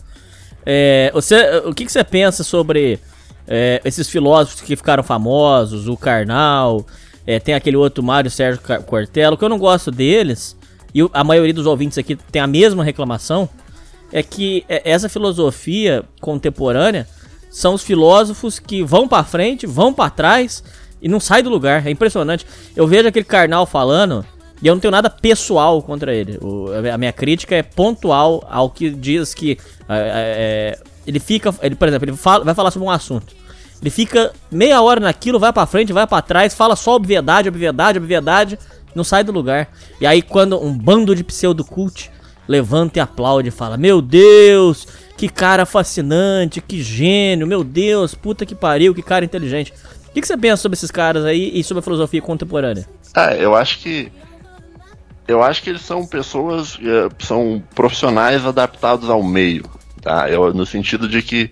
É, 0.67 1.11
você, 1.13 1.63
o 1.67 1.75
que, 1.75 1.85
que, 1.85 1.93
você 1.93 2.03
pensa 2.03 2.43
sobre 2.43 2.99
é, 3.47 3.81
esses 3.85 4.09
filósofos 4.09 4.63
que 4.63 4.75
ficaram 4.75 5.03
famosos, 5.03 5.87
o 5.89 5.97
Karnal, 5.97 6.87
é, 7.27 7.39
tem 7.39 7.55
aquele 7.55 7.77
outro 7.77 8.03
Mário 8.03 8.31
Sérgio 8.31 8.61
Cortella, 8.87 9.37
que 9.37 9.45
eu 9.45 9.49
não 9.49 9.59
gosto 9.59 9.91
deles, 9.91 10.57
e 10.95 11.01
a 11.13 11.25
maioria 11.25 11.55
dos 11.55 11.67
ouvintes 11.67 11.99
aqui 11.99 12.17
tem 12.17 12.41
a 12.41 12.47
mesma 12.47 12.85
reclamação, 12.85 13.49
é 14.13 14.23
que 14.23 14.65
é, 14.69 14.83
essa 14.91 15.09
filosofia 15.09 16.05
contemporânea 16.21 17.07
são 17.51 17.75
os 17.75 17.83
filósofos 17.83 18.59
que 18.59 18.83
vão 18.83 19.09
para 19.09 19.25
frente, 19.25 19.67
vão 19.67 19.93
para 19.93 20.11
trás 20.11 20.63
e 21.01 21.09
não 21.09 21.21
sai 21.21 21.43
do 21.43 21.51
lugar. 21.51 21.87
É 21.87 21.91
impressionante. 21.91 22.47
Eu 22.75 22.87
vejo 22.87 23.09
aquele 23.09 23.25
carnal 23.25 23.67
falando 23.67 24.25
e 24.63 24.67
eu 24.67 24.75
não 24.75 24.81
tenho 24.81 24.91
nada 24.91 25.11
pessoal 25.11 25.83
contra 25.83 26.15
ele. 26.15 26.39
O, 26.41 26.67
a 26.93 26.99
minha 26.99 27.13
crítica 27.13 27.55
é 27.55 27.63
pontual 27.63 28.45
ao 28.51 28.71
que 28.71 28.91
diz 28.91 29.35
que 29.35 29.59
é, 29.89 29.95
é, 29.95 29.99
é, 29.99 30.79
ele 31.07 31.21
fica, 31.21 31.55
ele, 31.63 31.75
por 31.75 31.87
exemplo, 31.87 32.09
ele 32.09 32.17
fala, 32.17 32.45
vai 32.45 32.55
falar 32.55 32.71
sobre 32.71 32.89
um 32.89 32.91
assunto. 32.91 33.35
Ele 33.85 33.91
fica 33.91 34.33
meia 34.51 34.81
hora 34.81 34.99
naquilo, 34.99 35.39
vai 35.39 35.53
para 35.53 35.67
frente, 35.67 35.93
vai 35.93 36.07
para 36.07 36.23
trás, 36.23 36.55
fala 36.55 36.75
só 36.75 36.95
obviedade, 36.95 37.51
obviedade, 37.51 37.99
obviedade, 37.99 38.59
não 38.95 39.05
sai 39.05 39.23
do 39.23 39.31
lugar. 39.31 39.69
E 40.01 40.07
aí 40.07 40.23
quando 40.23 40.59
um 40.59 40.73
bando 40.73 41.15
de 41.15 41.23
pseudo 41.23 41.63
cult 41.63 42.11
levanta 42.49 42.99
e 42.99 43.03
aplaude 43.03 43.49
e 43.49 43.53
fala: 43.53 43.77
Meu 43.77 44.01
Deus, 44.01 44.89
que 45.19 45.29
cara 45.29 45.67
fascinante, 45.67 46.63
que 46.63 46.83
gênio, 46.83 47.47
meu 47.47 47.63
Deus, 47.63 48.15
puta 48.15 48.47
que 48.47 48.55
pariu, 48.55 48.95
que 48.95 49.03
cara 49.03 49.23
inteligente. 49.23 49.75
O 50.09 50.15
que, 50.15 50.23
que 50.23 50.27
você 50.27 50.37
pensa 50.39 50.63
sobre 50.63 50.77
esses 50.77 50.91
caras 50.91 51.23
aí 51.27 51.51
e 51.53 51.63
sobre 51.63 51.81
a 51.81 51.83
filosofia 51.83 52.23
contemporânea? 52.23 52.89
Ah, 53.15 53.35
eu 53.35 53.55
acho 53.55 53.81
que. 53.81 54.11
Eu 55.29 55.43
acho 55.43 55.63
que 55.63 55.69
eles 55.69 55.83
são 55.83 56.07
pessoas, 56.07 56.79
eh, 56.81 57.09
são 57.19 57.63
profissionais 57.75 58.47
adaptados 58.47 59.11
ao 59.11 59.23
meio, 59.23 59.65
tá? 60.01 60.31
Eu, 60.31 60.55
no 60.55 60.65
sentido 60.65 61.07
de 61.07 61.21
que 61.21 61.51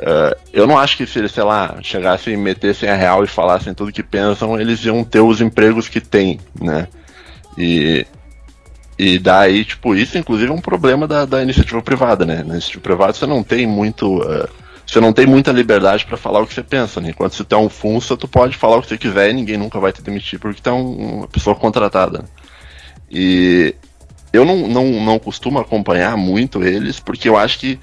uh, 0.00 0.36
eu 0.52 0.66
não 0.66 0.78
acho 0.78 0.96
que 0.96 1.06
se 1.06 1.18
eles, 1.18 1.32
sei 1.32 1.44
lá, 1.44 1.76
chegassem 1.82 2.34
e 2.34 2.36
metessem 2.36 2.88
a 2.88 2.96
real 2.96 3.22
e 3.24 3.26
falassem 3.26 3.74
tudo 3.74 3.92
que 3.92 4.02
pensam, 4.02 4.60
eles 4.60 4.84
iam 4.84 5.04
ter 5.04 5.20
os 5.20 5.40
empregos 5.40 5.88
que 5.88 6.00
têm, 6.00 6.40
né? 6.60 6.88
E 7.56 8.06
e 9.02 9.18
daí, 9.18 9.64
tipo, 9.64 9.94
isso 9.94 10.18
inclusive 10.18 10.50
é 10.50 10.54
um 10.54 10.60
problema 10.60 11.08
da, 11.08 11.24
da 11.24 11.42
iniciativa 11.42 11.80
privada, 11.80 12.26
né? 12.26 12.44
Na 12.44 12.52
iniciativa 12.52 12.82
privada 12.82 13.14
você 13.14 13.26
não 13.26 13.42
tem 13.42 13.66
muito. 13.66 14.18
Uh, 14.18 14.46
você 14.86 15.00
não 15.00 15.10
tem 15.10 15.24
muita 15.24 15.52
liberdade 15.52 16.04
para 16.04 16.18
falar 16.18 16.40
o 16.40 16.46
que 16.46 16.52
você 16.52 16.62
pensa, 16.62 17.00
né? 17.00 17.08
Enquanto 17.08 17.34
você 17.34 17.42
tem 17.42 17.56
um 17.56 17.70
funça, 17.70 18.14
tu 18.14 18.28
pode 18.28 18.58
falar 18.58 18.76
o 18.76 18.82
que 18.82 18.88
você 18.88 18.98
quiser 18.98 19.30
e 19.30 19.32
ninguém 19.32 19.56
nunca 19.56 19.80
vai 19.80 19.90
te 19.90 20.02
demitir 20.02 20.38
porque 20.38 20.60
tu 20.60 20.68
é 20.68 20.72
um, 20.74 21.20
uma 21.20 21.28
pessoa 21.28 21.56
contratada. 21.56 22.18
Né? 22.18 22.24
E 23.10 23.74
eu 24.34 24.44
não, 24.44 24.68
não, 24.68 24.84
não 25.02 25.18
costumo 25.18 25.58
acompanhar 25.58 26.14
muito 26.18 26.62
eles 26.62 27.00
porque 27.00 27.26
eu 27.26 27.38
acho 27.38 27.58
que 27.58 27.80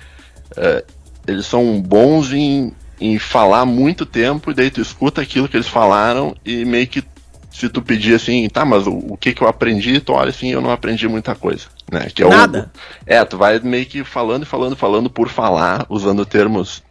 uh, 0.51 0.85
eles 1.27 1.45
são 1.45 1.81
bons 1.81 2.31
em, 2.31 2.73
em 2.99 3.19
falar 3.19 3.65
muito 3.65 4.05
tempo 4.05 4.49
e 4.49 4.53
daí 4.53 4.71
tu 4.71 4.81
escuta 4.81 5.21
aquilo 5.21 5.47
que 5.47 5.57
eles 5.57 5.67
falaram 5.67 6.35
e 6.45 6.63
meio 6.65 6.87
que 6.87 7.03
se 7.51 7.69
tu 7.69 7.81
pedir 7.81 8.13
assim, 8.13 8.47
tá, 8.47 8.63
mas 8.63 8.85
o, 8.85 8.91
o 8.91 9.17
que 9.17 9.33
que 9.33 9.41
eu 9.41 9.47
aprendi, 9.47 9.99
tu 9.99 10.13
olha 10.13 10.29
assim, 10.29 10.49
eu 10.51 10.61
não 10.61 10.71
aprendi 10.71 11.07
muita 11.07 11.33
coisa, 11.33 11.65
né? 11.91 12.07
Que 12.13 12.23
é 12.23 12.29
Nada. 12.29 12.71
O, 12.75 12.79
é, 13.07 13.25
tu 13.25 13.35
vai 13.35 13.59
meio 13.59 13.85
que 13.85 14.03
falando 14.03 14.43
e 14.43 14.45
falando, 14.45 14.75
falando 14.75 15.09
por 15.09 15.27
falar, 15.27 15.83
usando 15.89 16.23
termos 16.23 16.83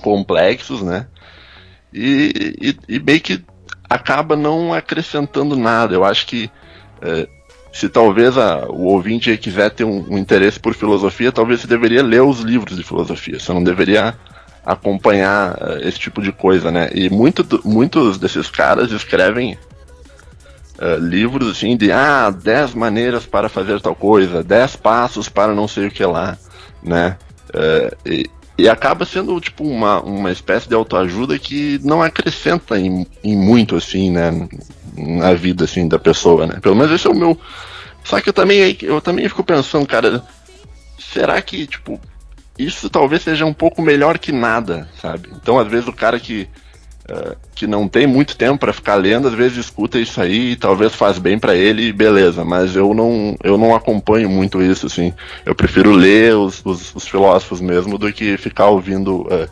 complexos, 0.00 0.80
né? 0.80 1.06
E, 1.92 2.56
e, 2.88 2.96
e 2.96 2.98
meio 2.98 3.20
que 3.20 3.44
acaba 3.88 4.34
não 4.34 4.72
acrescentando 4.72 5.56
nada. 5.56 5.94
Eu 5.94 6.04
acho 6.04 6.26
que 6.26 6.50
é, 7.02 7.28
se 7.76 7.90
talvez 7.90 8.38
a, 8.38 8.64
o 8.70 8.84
ouvinte 8.84 9.36
quiser 9.36 9.70
ter 9.70 9.84
um, 9.84 10.06
um, 10.08 10.16
interesse 10.16 10.58
por 10.58 10.72
filosofia, 10.72 11.30
talvez 11.30 11.60
você 11.60 11.66
deveria 11.66 12.02
ler 12.02 12.22
os 12.22 12.40
livros 12.40 12.74
de 12.74 12.82
filosofia. 12.82 13.38
Você 13.38 13.52
não 13.52 13.62
deveria 13.62 14.14
acompanhar 14.64 15.52
uh, 15.52 15.86
esse 15.86 15.98
tipo 15.98 16.22
de 16.22 16.32
coisa, 16.32 16.70
né? 16.70 16.88
E 16.94 17.10
muito, 17.10 17.60
muitos 17.66 18.16
desses 18.16 18.48
caras 18.48 18.90
escrevem 18.92 19.58
uh, 20.78 20.98
livros 20.98 21.50
assim 21.50 21.76
de 21.76 21.92
ah, 21.92 22.30
10 22.30 22.72
maneiras 22.72 23.26
para 23.26 23.50
fazer 23.50 23.78
tal 23.82 23.94
coisa, 23.94 24.42
10 24.42 24.76
passos 24.76 25.28
para 25.28 25.54
não 25.54 25.68
sei 25.68 25.88
o 25.88 25.90
que 25.90 26.04
lá, 26.06 26.38
né? 26.82 27.18
Uh, 27.50 27.94
e, 28.06 28.30
e 28.56 28.70
acaba 28.70 29.04
sendo 29.04 29.38
tipo 29.38 29.62
uma, 29.64 30.00
uma 30.00 30.32
espécie 30.32 30.66
de 30.66 30.74
autoajuda 30.74 31.38
que 31.38 31.78
não 31.84 32.02
acrescenta 32.02 32.80
em, 32.80 33.06
em 33.22 33.36
muito 33.36 33.76
assim, 33.76 34.10
né? 34.10 34.48
Na 34.96 35.34
vida 35.34 35.64
assim 35.64 35.86
da 35.88 35.98
pessoa, 35.98 36.46
né? 36.46 36.58
Pelo 36.60 36.76
menos 36.76 36.92
esse 36.92 37.06
é 37.06 37.10
o 37.10 37.14
meu. 37.14 37.38
Só 38.04 38.20
que 38.20 38.28
eu 38.28 38.32
também, 38.32 38.76
eu 38.82 39.00
também 39.00 39.28
fico 39.28 39.42
pensando, 39.42 39.86
cara, 39.86 40.22
será 40.98 41.40
que, 41.42 41.66
tipo, 41.66 42.00
isso 42.58 42.88
talvez 42.88 43.22
seja 43.22 43.44
um 43.44 43.52
pouco 43.52 43.82
melhor 43.82 44.18
que 44.18 44.32
nada, 44.32 44.88
sabe? 45.00 45.28
Então, 45.34 45.58
às 45.58 45.68
vezes, 45.68 45.88
o 45.88 45.92
cara 45.92 46.18
que, 46.20 46.48
uh, 47.10 47.36
que 47.54 47.66
não 47.66 47.88
tem 47.88 48.06
muito 48.06 48.36
tempo 48.36 48.58
para 48.58 48.72
ficar 48.72 48.94
lendo, 48.94 49.28
às 49.28 49.34
vezes 49.34 49.58
escuta 49.58 49.98
isso 49.98 50.20
aí 50.20 50.52
e 50.52 50.56
talvez 50.56 50.94
faz 50.94 51.18
bem 51.18 51.38
para 51.38 51.54
ele, 51.54 51.92
beleza. 51.92 52.44
Mas 52.44 52.76
eu 52.76 52.94
não, 52.94 53.36
eu 53.42 53.58
não 53.58 53.74
acompanho 53.74 54.30
muito 54.30 54.62
isso, 54.62 54.86
assim. 54.86 55.12
Eu 55.44 55.54
prefiro 55.54 55.90
ler 55.90 56.34
os, 56.34 56.62
os, 56.64 56.94
os 56.94 57.08
filósofos 57.08 57.60
mesmo 57.60 57.98
do 57.98 58.12
que 58.12 58.36
ficar 58.36 58.68
ouvindo. 58.68 59.22
Uh, 59.22 59.48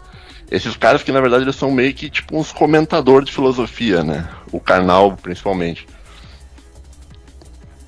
esses 0.50 0.76
caras 0.76 1.02
que, 1.02 1.10
na 1.10 1.20
verdade, 1.20 1.44
eles 1.44 1.56
são 1.56 1.70
meio 1.70 1.92
que 1.92 2.08
tipo 2.08 2.38
uns 2.38 2.52
comentadores 2.52 3.26
de 3.26 3.34
filosofia, 3.34 4.04
né? 4.04 4.28
O 4.54 4.60
Karnal, 4.60 5.16
principalmente. 5.20 5.84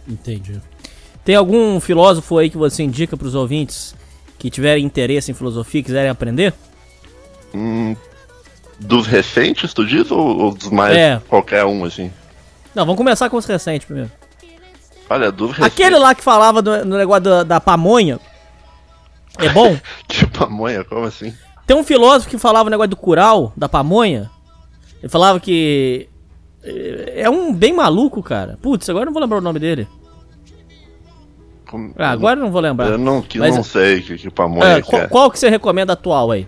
Entendi. 0.09 0.61
Tem 1.24 1.37
algum 1.37 1.79
filósofo 1.79 2.38
aí 2.38 2.50
que 2.50 2.57
você 2.57 2.83
indica 2.83 3.16
para 3.16 3.29
os 3.29 3.37
ouvintes 3.37 3.94
que 4.37 4.50
tiverem 4.50 4.85
interesse 4.85 5.31
em 5.31 5.35
filosofia, 5.35 5.81
quiserem 5.83 6.11
aprender? 6.11 6.52
Hum, 7.55 7.94
dos 8.81 9.07
recentes, 9.07 9.72
tu 9.72 9.87
diz? 9.87 10.11
Ou, 10.11 10.38
ou 10.38 10.55
dos 10.55 10.68
mais 10.70 10.96
É. 10.96 11.22
qualquer 11.29 11.64
um, 11.64 11.85
assim? 11.85 12.12
Não, 12.74 12.85
vamos 12.85 12.98
começar 12.98 13.31
com 13.31 13.37
os 13.37 13.46
recentes 13.46 13.87
primeiro. 13.87 14.11
Olha, 15.09 15.31
dos 15.31 15.52
recentes. 15.52 15.72
Aquele 15.72 15.98
lá 15.98 16.16
que 16.16 16.22
falava 16.24 16.61
do, 16.61 16.85
no 16.85 16.96
negócio 16.98 17.22
da, 17.22 17.42
da 17.44 17.61
pamonha. 17.61 18.18
É 19.38 19.48
bom? 19.50 19.79
Que 20.09 20.26
pamonha, 20.26 20.83
como 20.83 21.05
assim? 21.05 21.33
Tem 21.64 21.76
um 21.76 21.85
filósofo 21.85 22.29
que 22.29 22.38
falava 22.38 22.66
o 22.66 22.70
negócio 22.70 22.90
do 22.90 22.96
curau, 22.96 23.52
da 23.57 23.68
pamonha. 23.68 24.29
Ele 25.00 25.09
falava 25.09 25.38
que. 25.38 26.09
É- 26.66 27.22
É 27.22 27.31
um 27.31 27.52
bem 27.52 27.72
maluco, 27.72 28.22
cara. 28.22 28.59
Putz, 28.61 28.88
agora 28.90 29.05
eu 29.05 29.07
não 29.07 29.12
vou 29.12 29.22
lembrar 29.22 29.38
o 29.38 29.42
nome 29.42 29.59
dele. 29.59 29.87
Ah, 31.98 32.11
agora 32.11 32.38
eu 32.38 32.44
não 32.44 32.52
vou 32.52 32.61
lembrar. 32.61 32.88
Eu 32.88 32.98
não, 32.98 33.20
que 33.20 33.38
Mas- 33.38 33.55
não 33.55 33.62
sei 33.62 34.00
que, 34.00 34.16
que 34.16 34.31
pamonha 34.31 34.81
que 34.81 34.88
qual, 34.88 35.02
é. 35.02 35.07
qual 35.09 35.31
que 35.31 35.38
você 35.38 35.48
recomenda 35.48 35.92
atual 35.94 36.31
aí? 36.31 36.46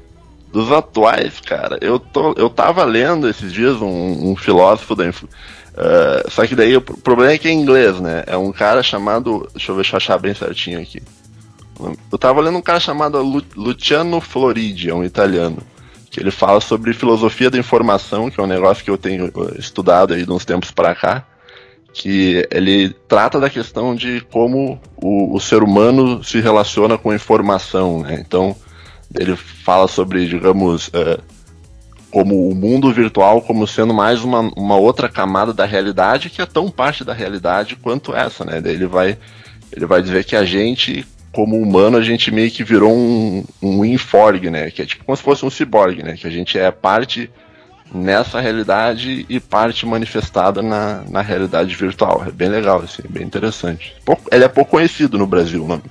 Dos 0.52 0.70
atuais, 0.72 1.40
cara, 1.40 1.76
eu, 1.82 1.98
tô, 1.98 2.32
eu 2.34 2.48
tava 2.48 2.84
lendo 2.84 3.28
esses 3.28 3.52
dias 3.52 3.76
um, 3.82 4.30
um 4.30 4.36
filósofo 4.36 4.94
da. 4.94 5.04
eh, 5.06 5.12
só 6.30 6.46
que 6.46 6.54
daí 6.54 6.74
o 6.76 6.80
pro- 6.80 6.96
problema 6.96 7.32
é 7.32 7.38
que 7.38 7.48
é 7.48 7.50
em 7.50 7.60
inglês, 7.60 8.00
né? 8.00 8.22
É 8.26 8.36
um 8.36 8.50
cara 8.52 8.82
chamado. 8.82 9.46
Deixa 9.54 9.72
eu 9.72 9.76
ver 9.76 9.84
se 9.84 9.92
eu 9.92 9.96
achar 9.98 10.18
bem 10.18 10.32
certinho 10.34 10.80
aqui. 10.80 11.02
Eu 12.10 12.18
tava 12.18 12.40
lendo 12.40 12.56
um 12.58 12.62
cara 12.62 12.80
chamado 12.80 13.20
Lu- 13.22 13.42
Luciano 13.56 14.20
Floridi, 14.20 14.88
é 14.88 14.94
um 14.94 15.04
italiano. 15.04 15.58
Que 16.10 16.20
ele 16.20 16.30
fala 16.30 16.60
sobre 16.60 16.92
filosofia 16.92 17.50
da 17.50 17.58
informação, 17.58 18.30
que 18.30 18.40
é 18.40 18.42
um 18.42 18.46
negócio 18.46 18.84
que 18.84 18.90
eu 18.90 18.98
tenho 18.98 19.26
eh, 19.26 19.58
estudado 19.58 20.14
aí 20.14 20.24
de 20.24 20.32
uns 20.32 20.44
tempos 20.44 20.70
pra 20.70 20.94
cá. 20.94 21.26
Que 21.92 22.46
ele 22.50 22.90
trata 23.08 23.40
da 23.40 23.50
questão 23.50 23.94
de 23.94 24.20
como 24.30 24.80
o, 24.96 25.36
o 25.36 25.40
ser 25.40 25.62
humano 25.62 26.22
se 26.22 26.40
relaciona 26.40 26.96
com 26.96 27.10
a 27.10 27.14
informação, 27.14 28.00
né? 28.00 28.22
Então, 28.26 28.56
ele 29.18 29.36
fala 29.36 29.88
sobre, 29.88 30.26
digamos, 30.26 30.90
eh, 30.92 31.18
como 32.10 32.48
o 32.48 32.54
mundo 32.54 32.92
virtual 32.92 33.42
como 33.42 33.66
sendo 33.66 33.92
mais 33.92 34.22
uma, 34.24 34.40
uma 34.56 34.76
outra 34.76 35.08
camada 35.08 35.52
da 35.52 35.64
realidade 35.64 36.30
que 36.30 36.40
é 36.40 36.46
tão 36.46 36.70
parte 36.70 37.04
da 37.04 37.12
realidade 37.12 37.76
quanto 37.76 38.14
essa, 38.14 38.44
né? 38.44 38.60
Daí 38.60 38.74
ele 38.74 38.86
vai, 38.86 39.18
ele 39.72 39.86
vai 39.86 40.02
dizer 40.02 40.24
que 40.24 40.34
a 40.34 40.44
gente, 40.44 41.06
como 41.38 41.56
humano, 41.56 41.96
a 41.96 42.02
gente 42.02 42.32
meio 42.32 42.50
que 42.50 42.64
virou 42.64 42.92
um, 42.92 43.44
um 43.62 43.84
inforg, 43.84 44.50
né? 44.50 44.72
Que 44.72 44.82
é 44.82 44.84
tipo 44.84 45.04
como 45.04 45.16
se 45.16 45.22
fosse 45.22 45.46
um 45.46 45.50
ciborgue, 45.50 46.02
né? 46.02 46.16
Que 46.16 46.26
a 46.26 46.30
gente 46.30 46.58
é 46.58 46.68
parte 46.72 47.30
nessa 47.94 48.40
realidade 48.40 49.24
e 49.28 49.38
parte 49.38 49.86
manifestada 49.86 50.60
na, 50.62 51.04
na 51.08 51.20
realidade 51.20 51.76
virtual. 51.76 52.24
É 52.26 52.32
bem 52.32 52.48
legal, 52.48 52.80
assim, 52.80 53.04
bem 53.08 53.22
interessante. 53.22 53.94
Pouco, 54.04 54.24
ele 54.32 54.42
é 54.42 54.48
pouco 54.48 54.72
conhecido 54.72 55.16
no 55.16 55.28
Brasil, 55.28 55.64
o 55.64 55.68
nome. 55.68 55.84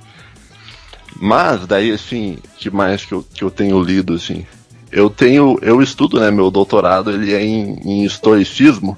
Mas 1.15 1.65
daí 1.65 1.91
assim, 1.91 2.39
que 2.57 2.69
mais 2.69 3.05
que 3.05 3.13
eu, 3.13 3.23
que 3.33 3.41
eu 3.41 3.49
tenho 3.49 3.81
lido 3.81 4.15
assim? 4.15 4.45
Eu 4.91 5.09
tenho, 5.09 5.57
eu 5.61 5.81
estudo, 5.81 6.19
né, 6.19 6.29
meu 6.29 6.51
doutorado, 6.51 7.09
ele 7.09 7.33
é 7.33 7.41
em, 7.41 7.79
em 7.85 8.03
estoicismo 8.03 8.97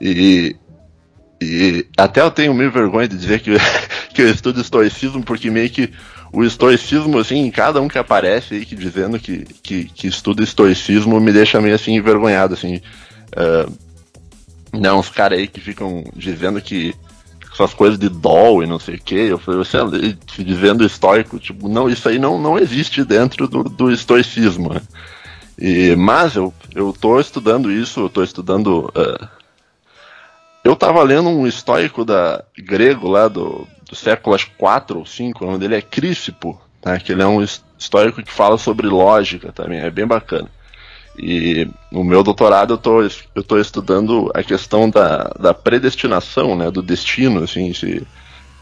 e 0.00 0.56
e 1.44 1.86
até 1.96 2.20
eu 2.20 2.30
tenho 2.30 2.54
meio 2.54 2.70
vergonha 2.70 3.08
de 3.08 3.16
dizer 3.16 3.40
que, 3.40 3.52
que 4.14 4.22
eu 4.22 4.30
estudo 4.30 4.60
estoicismo, 4.60 5.22
porque 5.22 5.50
meio 5.50 5.70
que 5.70 5.92
o 6.32 6.42
estoicismo, 6.44 7.18
assim, 7.18 7.50
cada 7.50 7.80
um 7.80 7.86
que 7.86 7.98
aparece 7.98 8.54
aí 8.54 8.66
que 8.66 8.74
dizendo 8.74 9.18
que, 9.20 9.44
que, 9.62 9.84
que 9.84 10.08
estuda 10.08 10.42
estoicismo 10.42 11.20
me 11.20 11.32
deixa 11.32 11.60
meio 11.60 11.74
assim 11.74 11.94
envergonhado, 11.94 12.54
assim. 12.54 12.80
Uh, 13.36 13.72
não, 14.72 14.98
uns 14.98 15.08
caras 15.08 15.38
aí 15.38 15.46
que 15.46 15.60
ficam 15.60 16.02
dizendo 16.16 16.60
que 16.60 16.94
essas 17.52 17.72
coisas 17.72 17.96
de 17.96 18.08
doll 18.08 18.64
e 18.64 18.66
não 18.66 18.80
sei 18.80 18.96
o 18.96 19.00
que, 19.00 19.14
eu 19.14 19.38
falei, 19.38 19.60
você 19.60 19.78
dizendo 20.42 20.84
estoico, 20.84 21.38
tipo, 21.38 21.68
não, 21.68 21.88
isso 21.88 22.08
aí 22.08 22.18
não, 22.18 22.40
não 22.40 22.58
existe 22.58 23.04
dentro 23.04 23.46
do, 23.46 23.62
do 23.62 23.92
estoicismo. 23.92 24.74
Né? 24.74 24.82
E, 25.56 25.94
mas 25.94 26.34
eu, 26.34 26.52
eu 26.74 26.92
tô 26.92 27.20
estudando 27.20 27.70
isso, 27.70 28.00
eu 28.00 28.08
tô 28.08 28.24
estudando. 28.24 28.90
Uh, 28.96 29.33
eu 30.64 30.74
tava 30.74 31.02
lendo 31.02 31.28
um 31.28 31.46
estoico 31.46 32.04
da 32.04 32.42
grego 32.56 33.06
lá 33.06 33.28
do, 33.28 33.68
do 33.88 33.94
século 33.94 34.34
acho, 34.34 34.50
4 34.56 34.98
ou 34.98 35.04
5, 35.04 35.44
o 35.44 35.46
nome 35.46 35.58
dele 35.58 35.76
é 35.76 35.82
Crícipo, 35.82 36.60
tá? 36.80 36.98
que 36.98 37.12
ele 37.12 37.22
é 37.22 37.26
um 37.26 37.44
estoico 37.78 38.22
que 38.22 38.32
fala 38.32 38.56
sobre 38.56 38.86
lógica 38.86 39.52
também, 39.52 39.80
é 39.80 39.90
bem 39.90 40.06
bacana. 40.06 40.48
E 41.16 41.68
no 41.92 42.02
meu 42.02 42.24
doutorado 42.24 42.74
eu 42.74 42.78
tô, 42.78 43.02
eu 43.02 43.42
tô 43.42 43.58
estudando 43.58 44.32
a 44.34 44.42
questão 44.42 44.90
da, 44.90 45.30
da 45.38 45.54
predestinação, 45.54 46.56
né, 46.56 46.70
do 46.70 46.82
destino, 46.82 47.44
assim, 47.44 47.72
se, 47.72 48.04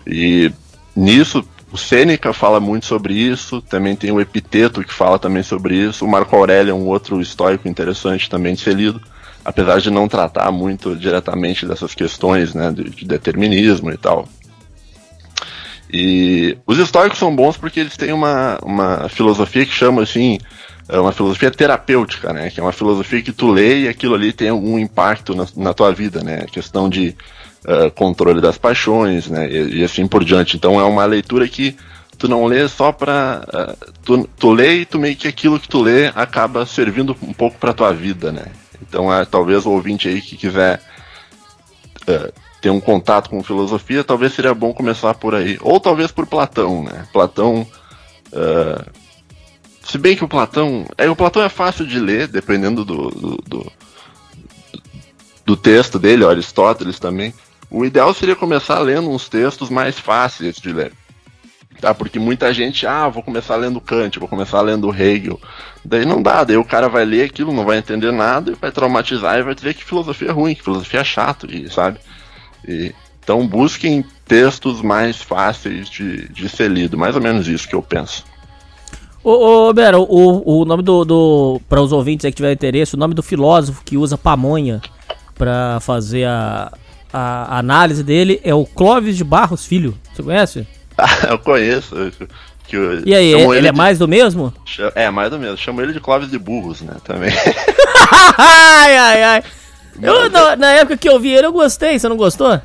e 0.07 0.53
nisso 0.95 1.47
o 1.71 1.79
Sêneca 1.79 2.35
fala 2.35 2.61
muito 2.61 2.85
sobre 2.85 3.15
isso, 3.15 3.63
também 3.63 3.97
tem 3.97 4.13
o 4.13 4.21
Epiteto 4.21 4.85
que 4.85 4.93
fala 4.93 5.19
também 5.19 5.43
sobre 5.43 5.77
isso, 5.77 6.05
o 6.05 6.11
Marco 6.11 6.37
Aurélio 6.37 6.73
é 6.73 6.75
um 6.75 6.87
outro 6.87 7.19
estoico 7.23 7.67
interessante 7.67 8.29
também 8.29 8.55
de 8.55 8.61
ser 8.61 8.75
lido, 8.75 9.01
apesar 9.45 9.81
de 9.81 9.91
não 9.91 10.09
tratar 10.09 10.51
muito 10.51 10.97
diretamente 10.97 11.67
dessas 11.67 11.95
questões, 11.95 12.55
né, 12.55 12.71
de, 12.71 12.85
de 12.91 13.05
determinismo 13.05 13.91
e 13.91 13.97
tal. 13.97 14.29
E 15.93 16.57
os 16.67 16.79
estoicos 16.79 17.19
são 17.19 17.35
bons 17.35 17.57
porque 17.57 17.81
eles 17.81 17.97
têm 17.97 18.13
uma, 18.13 18.59
uma 18.63 19.09
filosofia 19.11 19.67
que 19.67 19.73
chama 19.73 20.03
assim, 20.03 20.39
é 20.89 20.99
uma 20.99 21.13
filosofia 21.13 21.51
terapêutica, 21.51 22.33
né? 22.33 22.51
Que 22.51 22.61
é 22.61 22.63
uma 22.63 22.73
filosofia 22.73 23.21
que 23.21 23.33
tu 23.33 23.51
lê 23.51 23.83
e 23.83 23.89
aquilo 23.89 24.15
ali 24.15 24.33
tem 24.33 24.49
algum 24.49 24.79
impacto 24.79 25.35
na, 25.35 25.47
na 25.57 25.75
tua 25.75 25.93
vida, 25.93 26.23
né? 26.23 26.47
Questão 26.51 26.89
de 26.89 27.15
uh, 27.67 27.91
controle 27.91 28.41
das 28.41 28.57
paixões, 28.57 29.29
né? 29.29 29.51
E, 29.51 29.81
e, 29.81 29.85
assim 29.85 30.07
por 30.07 30.25
diante. 30.25 30.57
Então 30.57 30.81
é 30.81 30.85
uma 30.85 31.05
leitura 31.05 31.47
que 31.47 31.77
tu 32.17 32.27
não 32.27 32.47
lê 32.47 32.67
só 32.69 32.91
pra. 32.91 33.45
Uh, 33.49 33.93
tu, 34.03 34.29
tu 34.39 34.51
lê 34.51 34.81
e 34.81 34.87
tu 34.87 34.99
meio 34.99 35.15
que 35.15 35.29
aquilo 35.29 35.61
que 35.61 35.69
tu 35.69 35.83
lê 35.83 36.07
acaba 36.15 36.65
servindo 36.65 37.15
um 37.23 37.35
pouco 37.35 37.59
pra 37.59 37.75
tua 37.75 37.93
vida, 37.93 38.33
né? 38.33 38.47
Então 38.83 39.13
é, 39.13 39.25
talvez 39.25 39.65
o 39.65 39.71
ouvinte 39.71 40.09
aí 40.09 40.21
que 40.21 40.37
quiser 40.37 40.83
uh, 42.03 42.33
ter 42.61 42.71
um 42.71 42.81
contato 42.81 43.31
com 43.31 43.43
filosofia, 43.43 44.05
talvez 44.05 44.35
seria 44.35 44.55
bom 44.55 44.73
começar 44.73 45.15
por 45.15 45.35
aí. 45.35 45.59
Ou 45.61 45.81
talvez 45.81 46.11
por 46.11 46.27
Platão, 46.27 46.85
né? 46.85 47.07
Platão. 47.13 47.67
Se 49.85 49.99
bem 49.99 50.17
que 50.17 50.25
o 50.25 50.29
Platão. 50.29 50.87
É, 50.97 51.11
o 51.11 51.17
Platão 51.17 51.43
é 51.43 51.49
fácil 51.49 51.87
de 51.87 51.99
ler, 51.99 52.29
dependendo 52.29 52.85
do, 52.85 53.11
do, 53.11 53.37
do, 53.47 53.73
do 55.45 55.57
texto 55.57 55.99
dele, 55.99 56.25
Aristóteles 56.25 56.99
também. 56.99 57.35
O 57.71 57.85
ideal 57.85 58.13
seria 58.15 58.37
começar 58.37 58.79
lendo 58.81 59.11
uns 59.11 59.29
textos 59.29 59.71
mais 59.71 59.99
fáceis 59.99 60.57
de 60.57 60.73
ler. 60.73 60.93
Ah, 61.83 61.95
porque 61.95 62.19
muita 62.19 62.53
gente, 62.55 62.87
ah, 62.87 63.09
vou 63.09 63.23
começar 63.23 63.57
lendo 63.57 63.81
Kant, 63.81 64.19
vou 64.19 64.29
começar 64.29 64.61
lendo 64.61 64.95
Hegel. 64.95 65.41
Daí 65.85 66.07
não 66.07 66.23
dá, 66.23 66.45
daí 66.45 66.57
o 66.57 66.65
cara 66.65 66.89
vai 66.89 67.05
ler 67.05 67.25
aquilo, 67.25 67.53
não 67.53 67.65
vai 67.65 67.79
entender 67.79 68.13
nada, 68.13 68.55
vai 68.61 68.71
traumatizar 68.71 69.39
e 69.39 69.43
vai 69.43 69.55
dizer 69.55 69.75
que 69.75 69.85
filosofia 69.85 70.29
é 70.29 70.33
ruim, 70.33 70.55
que 70.55 70.63
filosofia 70.63 71.01
é 71.01 71.05
chato, 71.05 71.53
e, 71.53 71.69
sabe? 71.69 71.99
E, 72.67 72.95
então 73.23 73.47
busquem 73.47 74.05
textos 74.27 74.81
mais 74.81 75.21
fáceis 75.21 75.89
de, 75.89 76.29
de 76.29 76.49
ser 76.49 76.71
lido, 76.71 76.97
mais 76.97 77.17
ou 77.17 77.23
menos 77.23 77.49
isso 77.49 77.69
que 77.69 77.75
eu 77.75 77.83
penso. 77.83 78.25
Ô, 79.25 79.69
ô 79.69 79.73
Bera, 79.73 79.99
o, 79.99 80.61
o 80.63 80.65
nome 80.65 80.83
do. 80.83 81.05
do 81.05 81.61
para 81.69 81.81
os 81.81 81.93
ouvintes 81.93 82.25
aí 82.25 82.33
que 82.33 82.37
tiverem 82.37 82.55
interesse, 82.55 82.95
o 82.95 82.99
nome 82.99 83.15
do 83.15 83.23
filósofo 83.23 83.83
que 83.85 83.97
usa 83.97 84.19
pamonha 84.19 84.81
para 85.37 85.79
fazer 85.81 86.25
a, 86.27 86.73
a 87.13 87.59
análise 87.59 88.03
dele 88.03 88.41
é 88.43 88.55
o 88.55 88.65
Clóvis 88.65 89.17
de 89.17 89.23
Barros 89.23 89.65
Filho. 89.65 89.97
Você 90.13 90.23
conhece? 90.23 90.67
eu 91.29 91.39
conheço. 91.39 91.95
Que 92.67 92.77
eu, 92.77 93.05
E 93.05 93.15
aí, 93.15 93.33
ele, 93.33 93.59
ele 93.59 93.69
é 93.69 93.73
de- 93.73 93.77
mais 93.77 93.99
do 93.99 94.07
mesmo? 94.09 94.53
É, 94.95 95.11
mais 95.11 95.33
ou 95.33 95.39
menos. 95.39 95.61
Chamo 95.61 95.81
ele 95.81 95.93
de 95.93 96.01
Clóvis 96.01 96.31
de 96.31 96.39
Burros, 96.39 96.81
né? 96.81 96.95
Também. 97.05 97.31
ai, 98.39 98.97
ai, 98.97 99.23
ai. 99.23 99.43
Eu, 100.01 100.31
na, 100.31 100.57
na 100.57 100.73
época 100.73 100.97
que 100.97 101.09
eu 101.09 101.19
vi 101.21 101.31
ele, 101.31 101.47
eu 101.47 101.53
gostei. 101.53 101.99
Você 101.99 102.09
não 102.09 102.17
gostou? 102.17 102.61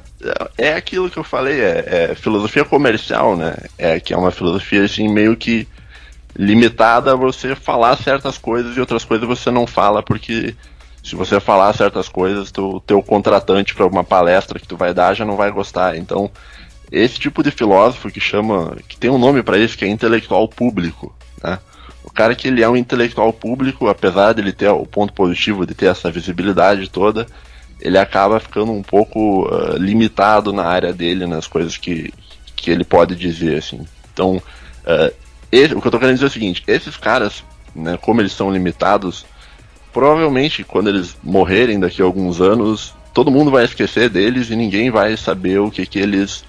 É 0.58 0.74
aquilo 0.74 1.10
que 1.10 1.18
eu 1.18 1.24
falei, 1.24 1.60
é, 1.60 2.10
é 2.12 2.16
filosofia 2.16 2.64
comercial, 2.64 3.36
né? 3.36 3.56
É 3.78 4.00
que 4.00 4.14
é 4.14 4.18
uma 4.18 4.32
filosofia 4.32 4.84
assim 4.84 5.08
meio 5.08 5.36
que 5.36 5.68
limitada 6.36 7.14
a 7.14 7.16
você 7.16 7.56
falar 7.56 7.98
certas 7.98 8.38
coisas 8.38 8.78
e 8.78 8.80
outras 8.80 9.04
coisas 9.04 9.28
você 9.28 9.50
não 9.50 9.66
fala 9.66 10.04
porque 10.04 10.56
se 11.04 11.16
você 11.16 11.40
falar 11.40 11.74
certas 11.74 12.10
coisas, 12.10 12.52
o 12.58 12.80
teu 12.82 13.02
contratante 13.02 13.74
para 13.74 13.86
uma 13.86 14.04
palestra 14.04 14.60
que 14.60 14.68
tu 14.68 14.76
vai 14.76 14.94
dar 14.94 15.14
já 15.14 15.24
não 15.24 15.36
vai 15.38 15.50
gostar. 15.52 15.96
Então, 15.96 16.30
esse 16.92 17.20
tipo 17.20 17.44
de 17.44 17.52
filósofo 17.52 18.10
que 18.10 18.20
chama, 18.20 18.78
que 18.88 18.98
tem 18.98 19.10
um 19.10 19.18
nome 19.18 19.44
para 19.44 19.58
isso, 19.58 19.78
que 19.78 19.86
é 19.86 19.88
intelectual 19.88 20.48
público, 20.48 21.14
né? 21.44 21.60
O 22.04 22.12
cara 22.12 22.34
que 22.36 22.48
ele 22.48 22.64
é 22.64 22.70
um 22.70 22.76
intelectual 22.78 23.34
público, 23.34 23.88
apesar 23.90 24.34
de 24.34 24.42
ele 24.42 24.54
ter 24.54 24.70
o 24.70 24.86
ponto 24.86 25.12
positivo 25.14 25.66
de 25.66 25.76
ter 25.76 25.88
essa 25.88 26.10
visibilidade 26.10 26.90
toda, 26.90 27.28
ele 27.82 27.98
acaba 27.98 28.40
ficando 28.40 28.72
um 28.72 28.82
pouco 28.82 29.48
ah, 29.52 29.76
limitado 29.78 30.54
na 30.54 30.64
área 30.64 30.94
dele, 30.94 31.28
nas 31.28 31.46
coisas 31.48 31.76
que, 31.78 32.12
que 32.56 32.72
ele 32.72 32.84
pode 32.86 33.14
dizer, 33.16 33.58
assim. 33.58 33.86
Então, 34.14 34.42
ah, 34.86 35.12
esse- 35.52 35.76
o 35.76 35.82
que 35.82 35.88
eu 35.88 35.92
tô 35.92 36.00
querendo 36.00 36.16
dizer 36.16 36.26
é 36.26 36.30
o 36.30 36.32
seguinte, 36.32 36.64
esses 36.66 36.96
caras, 36.96 37.44
né, 37.76 37.98
como 38.02 38.22
eles 38.22 38.32
são 38.32 38.50
limitados, 38.52 39.26
provavelmente 39.92 40.64
quando 40.64 40.88
eles 40.90 41.16
morrerem 41.24 41.80
daqui 41.80 42.02
a 42.02 42.06
alguns 42.06 42.40
anos, 42.40 42.96
todo 43.14 43.32
mundo 43.32 43.52
vai 43.52 43.66
esquecer 43.66 44.10
deles 44.10 44.50
e 44.50 44.56
ninguém 44.56 44.90
vai 44.90 45.18
saber 45.18 45.60
o 45.60 45.70
que 45.70 45.86
que 45.86 46.00
eles 46.00 46.44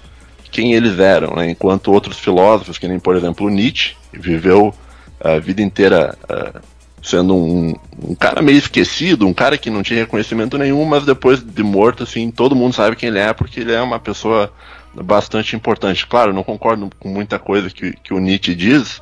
quem 0.51 0.73
eles 0.73 0.99
eram, 0.99 1.35
né? 1.35 1.51
enquanto 1.51 1.91
outros 1.91 2.17
filósofos, 2.17 2.77
que 2.77 2.87
nem 2.87 2.99
por 2.99 3.15
exemplo 3.15 3.49
Nietzsche, 3.49 3.95
viveu 4.11 4.73
a 5.19 5.37
vida 5.39 5.61
inteira 5.61 6.17
ah, 6.27 6.61
sendo 7.01 7.35
um, 7.35 7.73
um 8.03 8.15
cara 8.15 8.41
meio 8.41 8.57
esquecido, 8.57 9.27
um 9.27 9.33
cara 9.33 9.57
que 9.57 9.69
não 9.69 9.83
tinha 9.83 9.99
reconhecimento 9.99 10.57
nenhum, 10.57 10.83
mas 10.85 11.05
depois 11.05 11.41
de 11.41 11.63
morto, 11.63 12.03
assim, 12.03 12.29
todo 12.31 12.55
mundo 12.55 12.73
sabe 12.73 12.95
quem 12.95 13.09
ele 13.09 13.19
é, 13.19 13.33
porque 13.33 13.61
ele 13.61 13.71
é 13.71 13.81
uma 13.81 13.99
pessoa 13.99 14.51
bastante 14.93 15.55
importante. 15.55 16.05
Claro, 16.05 16.33
não 16.33 16.43
concordo 16.43 16.89
com 16.99 17.09
muita 17.09 17.39
coisa 17.39 17.69
que, 17.69 17.93
que 17.93 18.13
o 18.13 18.19
Nietzsche 18.19 18.55
diz, 18.55 19.01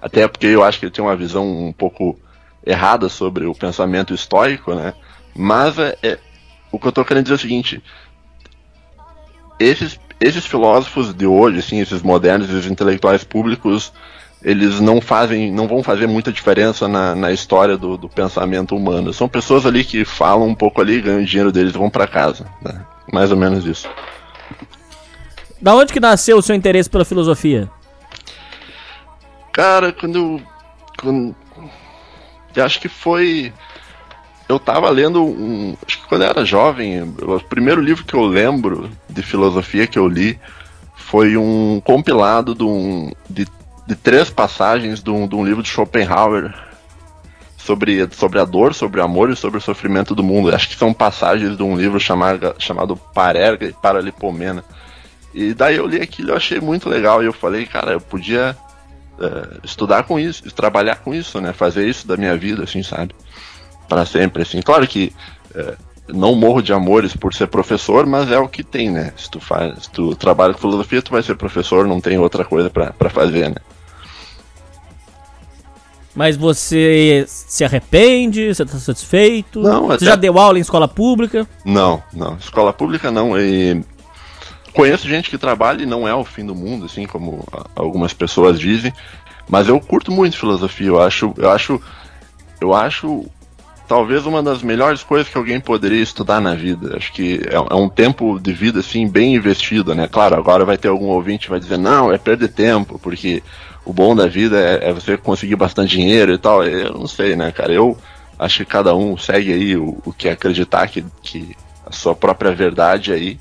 até 0.00 0.26
porque 0.26 0.46
eu 0.46 0.62
acho 0.64 0.78
que 0.78 0.86
ele 0.86 0.92
tem 0.92 1.04
uma 1.04 1.16
visão 1.16 1.46
um 1.46 1.72
pouco 1.72 2.18
errada 2.66 3.08
sobre 3.08 3.46
o 3.46 3.54
pensamento 3.54 4.14
estoico, 4.14 4.74
né? 4.74 4.94
Mas 5.34 5.78
é, 5.78 5.96
é- 6.02 6.18
o 6.72 6.78
que 6.78 6.86
eu 6.86 6.92
tô 6.92 7.04
querendo 7.04 7.24
dizer 7.24 7.34
é 7.34 7.36
o 7.36 7.40
seguinte: 7.40 7.82
esses, 9.58 9.98
esses 10.20 10.46
filósofos 10.46 11.14
de 11.14 11.26
hoje, 11.26 11.58
assim, 11.58 11.80
esses 11.80 12.02
modernos, 12.02 12.48
esses 12.48 12.70
intelectuais 12.70 13.24
públicos, 13.24 13.92
eles 14.42 14.78
não 14.78 15.00
fazem, 15.00 15.50
não 15.50 15.66
vão 15.66 15.82
fazer 15.82 16.06
muita 16.06 16.30
diferença 16.30 16.86
na, 16.86 17.14
na 17.14 17.32
história 17.32 17.76
do, 17.76 17.96
do 17.96 18.08
pensamento 18.08 18.76
humano. 18.76 19.12
São 19.12 19.28
pessoas 19.28 19.64
ali 19.64 19.82
que 19.84 20.04
falam 20.04 20.46
um 20.46 20.54
pouco 20.54 20.80
ali, 20.80 21.00
ganham 21.00 21.24
dinheiro 21.24 21.50
deles 21.50 21.74
e 21.74 21.78
vão 21.78 21.88
para 21.88 22.06
casa. 22.06 22.46
Né? 22.62 22.78
Mais 23.12 23.30
ou 23.30 23.36
menos 23.36 23.64
isso. 23.64 23.88
Da 25.60 25.74
onde 25.74 25.92
que 25.92 26.00
nasceu 26.00 26.36
o 26.36 26.42
seu 26.42 26.54
interesse 26.54 26.90
pela 26.90 27.06
filosofia? 27.06 27.70
Cara, 29.50 29.92
quando 29.92 30.16
eu. 30.16 30.42
Quando, 31.00 31.34
eu 32.54 32.64
acho 32.64 32.78
que 32.78 32.88
foi. 32.88 33.50
Eu 34.48 34.58
tava 34.58 34.90
lendo 34.90 35.24
um. 35.24 35.76
Acho 35.86 36.02
que 36.02 36.08
quando 36.08 36.22
eu 36.22 36.28
era 36.28 36.44
jovem, 36.44 37.02
o 37.02 37.40
primeiro 37.40 37.80
livro 37.80 38.04
que 38.04 38.14
eu 38.14 38.24
lembro 38.24 38.90
de 39.08 39.22
filosofia 39.22 39.86
que 39.86 39.98
eu 39.98 40.06
li 40.06 40.38
foi 40.96 41.36
um 41.36 41.80
compilado 41.82 42.54
de, 42.54 42.64
um, 42.64 43.12
de, 43.28 43.46
de 43.86 43.94
três 43.94 44.30
passagens 44.30 45.02
de 45.02 45.10
um, 45.10 45.26
de 45.26 45.34
um 45.34 45.44
livro 45.44 45.62
de 45.62 45.68
Schopenhauer 45.68 46.52
sobre, 47.56 48.06
sobre 48.12 48.38
a 48.38 48.44
dor, 48.44 48.74
sobre 48.74 49.00
o 49.00 49.04
amor 49.04 49.30
e 49.30 49.36
sobre 49.36 49.56
o 49.56 49.62
sofrimento 49.62 50.14
do 50.14 50.22
mundo. 50.22 50.54
Acho 50.54 50.68
que 50.68 50.76
são 50.76 50.92
passagens 50.92 51.56
de 51.56 51.62
um 51.62 51.76
livro 51.76 51.98
chamado, 51.98 52.54
chamado 52.58 52.96
Parerga 52.96 53.66
e 53.66 53.72
Paralipomena. 53.72 54.62
E 55.32 55.54
daí 55.54 55.76
eu 55.76 55.86
li 55.86 56.00
aquilo 56.00 56.30
e 56.30 56.32
achei 56.32 56.60
muito 56.60 56.88
legal. 56.88 57.22
E 57.22 57.26
eu 57.26 57.32
falei, 57.32 57.64
cara, 57.64 57.92
eu 57.92 58.00
podia 58.00 58.54
é, 59.18 59.58
estudar 59.64 60.02
com 60.04 60.18
isso, 60.18 60.50
trabalhar 60.54 60.96
com 60.96 61.14
isso, 61.14 61.40
né? 61.40 61.52
Fazer 61.52 61.88
isso 61.88 62.06
da 62.06 62.16
minha 62.16 62.36
vida, 62.36 62.64
assim, 62.64 62.82
sabe? 62.82 63.14
Para 63.88 64.04
sempre, 64.06 64.42
assim. 64.42 64.60
Claro 64.62 64.86
que 64.86 65.12
é, 65.54 65.74
não 66.08 66.34
morro 66.34 66.62
de 66.62 66.72
amores 66.72 67.14
por 67.14 67.32
ser 67.34 67.46
professor, 67.48 68.06
mas 68.06 68.30
é 68.30 68.38
o 68.38 68.48
que 68.48 68.62
tem, 68.64 68.90
né? 68.90 69.12
Se 69.16 69.30
tu 69.30 69.40
faz, 69.40 69.84
se 69.84 69.90
tu 69.90 70.14
trabalha 70.14 70.54
com 70.54 70.60
filosofia, 70.60 71.02
tu 71.02 71.10
vai 71.12 71.22
ser 71.22 71.34
professor, 71.36 71.86
não 71.86 72.00
tem 72.00 72.18
outra 72.18 72.44
coisa 72.44 72.70
pra 72.70 73.10
fazer, 73.10 73.48
né? 73.50 73.56
Mas 76.14 76.36
você 76.36 77.24
se 77.26 77.64
arrepende? 77.64 78.54
Você 78.54 78.64
tá 78.64 78.78
satisfeito? 78.78 79.60
Não, 79.60 79.86
Você 79.88 79.94
até- 79.96 80.04
já 80.06 80.16
deu 80.16 80.38
aula 80.38 80.58
em 80.58 80.60
escola 80.62 80.86
pública? 80.86 81.46
Não, 81.64 82.02
não. 82.12 82.36
Escola 82.36 82.72
pública 82.72 83.10
não. 83.10 83.36
E 83.38 83.82
conheço 84.72 85.08
gente 85.08 85.28
que 85.28 85.36
trabalha 85.36 85.82
e 85.82 85.86
não 85.86 86.06
é 86.06 86.14
o 86.14 86.24
fim 86.24 86.46
do 86.46 86.54
mundo, 86.54 86.86
assim 86.86 87.04
como 87.04 87.44
algumas 87.74 88.12
pessoas 88.12 88.60
dizem. 88.60 88.92
Mas 89.48 89.66
eu 89.66 89.80
curto 89.80 90.12
muito 90.12 90.38
filosofia. 90.38 90.86
Eu 90.86 91.02
acho, 91.02 91.34
eu 91.36 91.50
acho, 91.50 91.80
eu 92.60 92.72
acho 92.72 93.24
talvez 93.86 94.26
uma 94.26 94.42
das 94.42 94.62
melhores 94.62 95.02
coisas 95.02 95.28
que 95.28 95.36
alguém 95.36 95.60
poderia 95.60 96.02
estudar 96.02 96.40
na 96.40 96.54
vida. 96.54 96.96
Acho 96.96 97.12
que 97.12 97.40
é, 97.48 97.54
é 97.54 97.74
um 97.74 97.88
tempo 97.88 98.38
de 98.40 98.52
vida 98.52 98.80
assim 98.80 99.08
bem 99.08 99.34
investido, 99.34 99.94
né? 99.94 100.08
Claro, 100.08 100.36
agora 100.36 100.64
vai 100.64 100.76
ter 100.76 100.88
algum 100.88 101.06
ouvinte 101.06 101.46
que 101.46 101.50
vai 101.50 101.60
dizer 101.60 101.78
não, 101.78 102.12
é 102.12 102.18
perder 102.18 102.48
tempo, 102.48 102.98
porque 102.98 103.42
o 103.84 103.92
bom 103.92 104.14
da 104.16 104.26
vida 104.26 104.58
é, 104.58 104.90
é 104.90 104.92
você 104.92 105.16
conseguir 105.16 105.56
bastante 105.56 105.96
dinheiro 105.96 106.32
e 106.32 106.38
tal. 106.38 106.64
Eu 106.64 106.94
não 106.94 107.06
sei, 107.06 107.36
né, 107.36 107.52
cara? 107.52 107.72
Eu 107.72 107.96
acho 108.38 108.58
que 108.58 108.64
cada 108.64 108.94
um 108.94 109.16
segue 109.16 109.52
aí 109.52 109.76
o, 109.76 109.98
o 110.04 110.12
que 110.12 110.28
acreditar 110.28 110.88
que, 110.88 111.04
que 111.22 111.56
a 111.86 111.92
sua 111.92 112.14
própria 112.14 112.54
verdade 112.54 113.12
aí. 113.12 113.38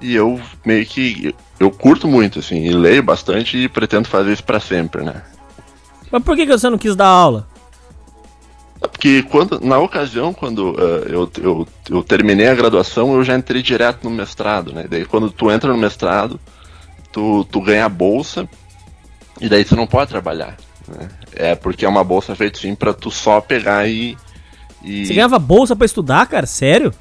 E 0.00 0.14
eu 0.14 0.40
meio 0.64 0.84
que 0.86 1.34
eu 1.58 1.70
curto 1.70 2.08
muito 2.08 2.38
assim, 2.38 2.64
e 2.64 2.72
leio 2.72 3.02
bastante 3.02 3.58
e 3.58 3.68
pretendo 3.68 4.08
fazer 4.08 4.32
isso 4.32 4.42
pra 4.42 4.58
sempre, 4.58 5.02
né? 5.02 5.22
Mas 6.10 6.22
por 6.22 6.34
que 6.34 6.46
você 6.46 6.68
não 6.68 6.78
quis 6.78 6.96
dar 6.96 7.06
aula? 7.06 7.46
Porque 8.80 9.22
quando, 9.24 9.60
na 9.60 9.78
ocasião, 9.78 10.32
quando 10.32 10.74
eh, 10.78 11.08
eu, 11.10 11.30
eu, 11.42 11.68
eu 11.90 12.02
terminei 12.02 12.48
a 12.48 12.54
graduação, 12.54 13.14
eu 13.14 13.22
já 13.22 13.36
entrei 13.36 13.62
direto 13.62 14.04
no 14.04 14.10
mestrado, 14.10 14.72
né? 14.72 14.86
Daí 14.88 15.04
quando 15.04 15.30
tu 15.30 15.50
entra 15.50 15.70
no 15.70 15.78
mestrado, 15.78 16.40
tu, 17.12 17.44
tu 17.44 17.60
ganha 17.60 17.84
a 17.84 17.90
bolsa 17.90 18.48
e 19.40 19.48
daí 19.48 19.64
tu 19.64 19.76
não 19.76 19.86
pode 19.86 20.10
trabalhar. 20.10 20.56
Né? 20.88 21.08
É 21.34 21.54
porque 21.54 21.84
é 21.84 21.88
uma 21.88 22.02
bolsa 22.02 22.34
feita 22.34 22.58
sim 22.58 22.74
pra 22.74 22.94
tu 22.94 23.10
só 23.10 23.40
pegar 23.40 23.86
e. 23.86 24.16
e... 24.82 25.06
Você 25.06 25.14
ganhava 25.14 25.38
bolsa 25.38 25.76
pra 25.76 25.86
estudar, 25.86 26.26
cara? 26.26 26.46
Sério? 26.46 26.92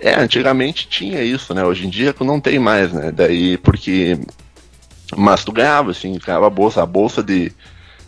É, 0.00 0.14
antigamente 0.14 0.88
tinha 0.88 1.22
isso, 1.22 1.54
né? 1.54 1.64
Hoje 1.64 1.86
em 1.86 1.90
dia 1.90 2.14
não 2.20 2.40
tem 2.40 2.58
mais, 2.58 2.92
né? 2.92 3.12
Daí 3.12 3.56
porque. 3.58 4.18
Mas 5.14 5.44
tu 5.44 5.52
ganhava, 5.52 5.90
assim, 5.90 6.18
ganhava 6.24 6.46
a 6.46 6.50
bolsa. 6.50 6.82
A 6.82 6.86
bolsa 6.86 7.22
de, 7.22 7.52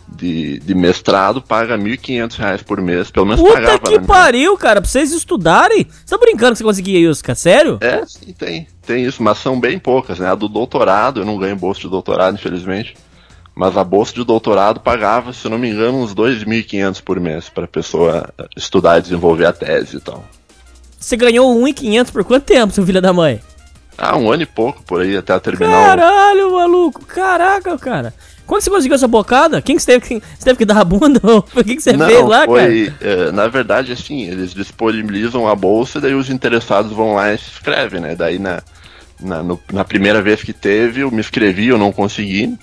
de, 0.07 0.59
de 0.59 0.75
mestrado 0.75 1.41
paga 1.41 1.77
1.500 1.77 2.37
reais 2.37 2.61
por 2.61 2.81
mês. 2.81 3.11
Pelo 3.11 3.25
menos 3.25 3.41
Puta 3.41 3.53
pagava, 3.53 3.79
que 3.79 3.97
né? 3.97 4.05
pariu, 4.05 4.57
cara. 4.57 4.81
Pra 4.81 4.89
vocês 4.89 5.11
estudarem? 5.11 5.87
Você 5.89 6.15
tá 6.15 6.17
brincando 6.17 6.53
que 6.53 6.59
você 6.59 6.63
conseguia 6.63 7.09
isso, 7.09 7.23
cara? 7.23 7.35
Sério? 7.35 7.77
É, 7.81 8.05
sim, 8.05 8.33
tem. 8.33 8.67
Tem 8.85 9.03
isso, 9.03 9.21
mas 9.23 9.37
são 9.39 9.59
bem 9.59 9.79
poucas, 9.79 10.19
né? 10.19 10.29
A 10.29 10.35
do 10.35 10.47
doutorado, 10.47 11.21
eu 11.21 11.25
não 11.25 11.37
ganho 11.37 11.55
bolsa 11.55 11.81
de 11.81 11.89
doutorado, 11.89 12.35
infelizmente. 12.35 12.95
Mas 13.55 13.77
a 13.77 13.83
bolsa 13.83 14.13
de 14.13 14.23
doutorado 14.23 14.81
pagava, 14.81 15.31
se 15.31 15.47
não 15.47 15.57
me 15.57 15.69
engano, 15.69 16.03
uns 16.03 16.13
2.500 16.13 17.01
por 17.01 17.19
mês 17.19 17.49
pra 17.49 17.65
pessoa 17.65 18.29
estudar 18.55 18.99
e 18.99 19.01
desenvolver 19.01 19.45
a 19.45 19.53
tese 19.53 19.97
e 19.97 19.99
tal. 20.01 20.25
Você 20.99 21.15
ganhou 21.15 21.55
1.500 21.55 22.11
por 22.11 22.23
quanto 22.23 22.43
tempo, 22.43 22.73
seu 22.73 22.85
filho 22.85 23.01
da 23.01 23.13
mãe? 23.13 23.39
Ah, 23.97 24.17
um 24.17 24.29
ano 24.29 24.43
e 24.43 24.45
pouco 24.45 24.83
por 24.83 25.01
aí, 25.01 25.15
até 25.15 25.39
terminar 25.39 25.71
o... 25.71 25.85
Caralho, 25.85 26.51
maluco. 26.51 27.05
Caraca, 27.05 27.77
cara. 27.77 28.13
Quando 28.45 28.61
você 28.61 28.69
conseguiu 28.69 28.95
essa 28.95 29.07
bocada? 29.07 29.61
Quem 29.61 29.75
que 29.75 29.81
você 29.81 29.99
teve 29.99 30.05
que, 30.19 30.25
você 30.37 30.45
teve 30.45 30.57
que 30.57 30.65
dar 30.65 30.77
a 30.79 30.83
bunda? 30.83 31.19
O 31.25 31.63
que, 31.63 31.75
que 31.75 31.81
você 31.81 31.93
Não, 31.93 32.05
fez 32.05 32.23
lá, 32.25 32.39
cara? 32.39 32.47
foi, 32.47 32.93
eh, 33.01 33.31
na 33.31 33.47
verdade, 33.47 33.91
assim, 33.91 34.23
eles 34.27 34.53
disponibilizam 34.53 35.47
a 35.47 35.55
bolsa 35.55 35.97
e 35.97 36.01
daí 36.01 36.13
os 36.13 36.29
interessados 36.29 36.91
vão 36.91 37.15
lá 37.15 37.33
e 37.33 37.37
se 37.37 37.45
inscrevem, 37.49 38.01
né? 38.01 38.15
Daí 38.15 38.37
na, 38.39 38.61
Na, 39.19 39.41
no- 39.41 39.59
na 39.71 39.83
primeira 39.85 40.21
vez 40.21 40.43
que 40.43 40.51
teve, 40.53 40.99
eu 41.01 41.09
me 41.09 41.19
inscrevi, 41.21 41.67
eu 41.67 41.77
não 41.77 41.91
consegui. 41.91 42.53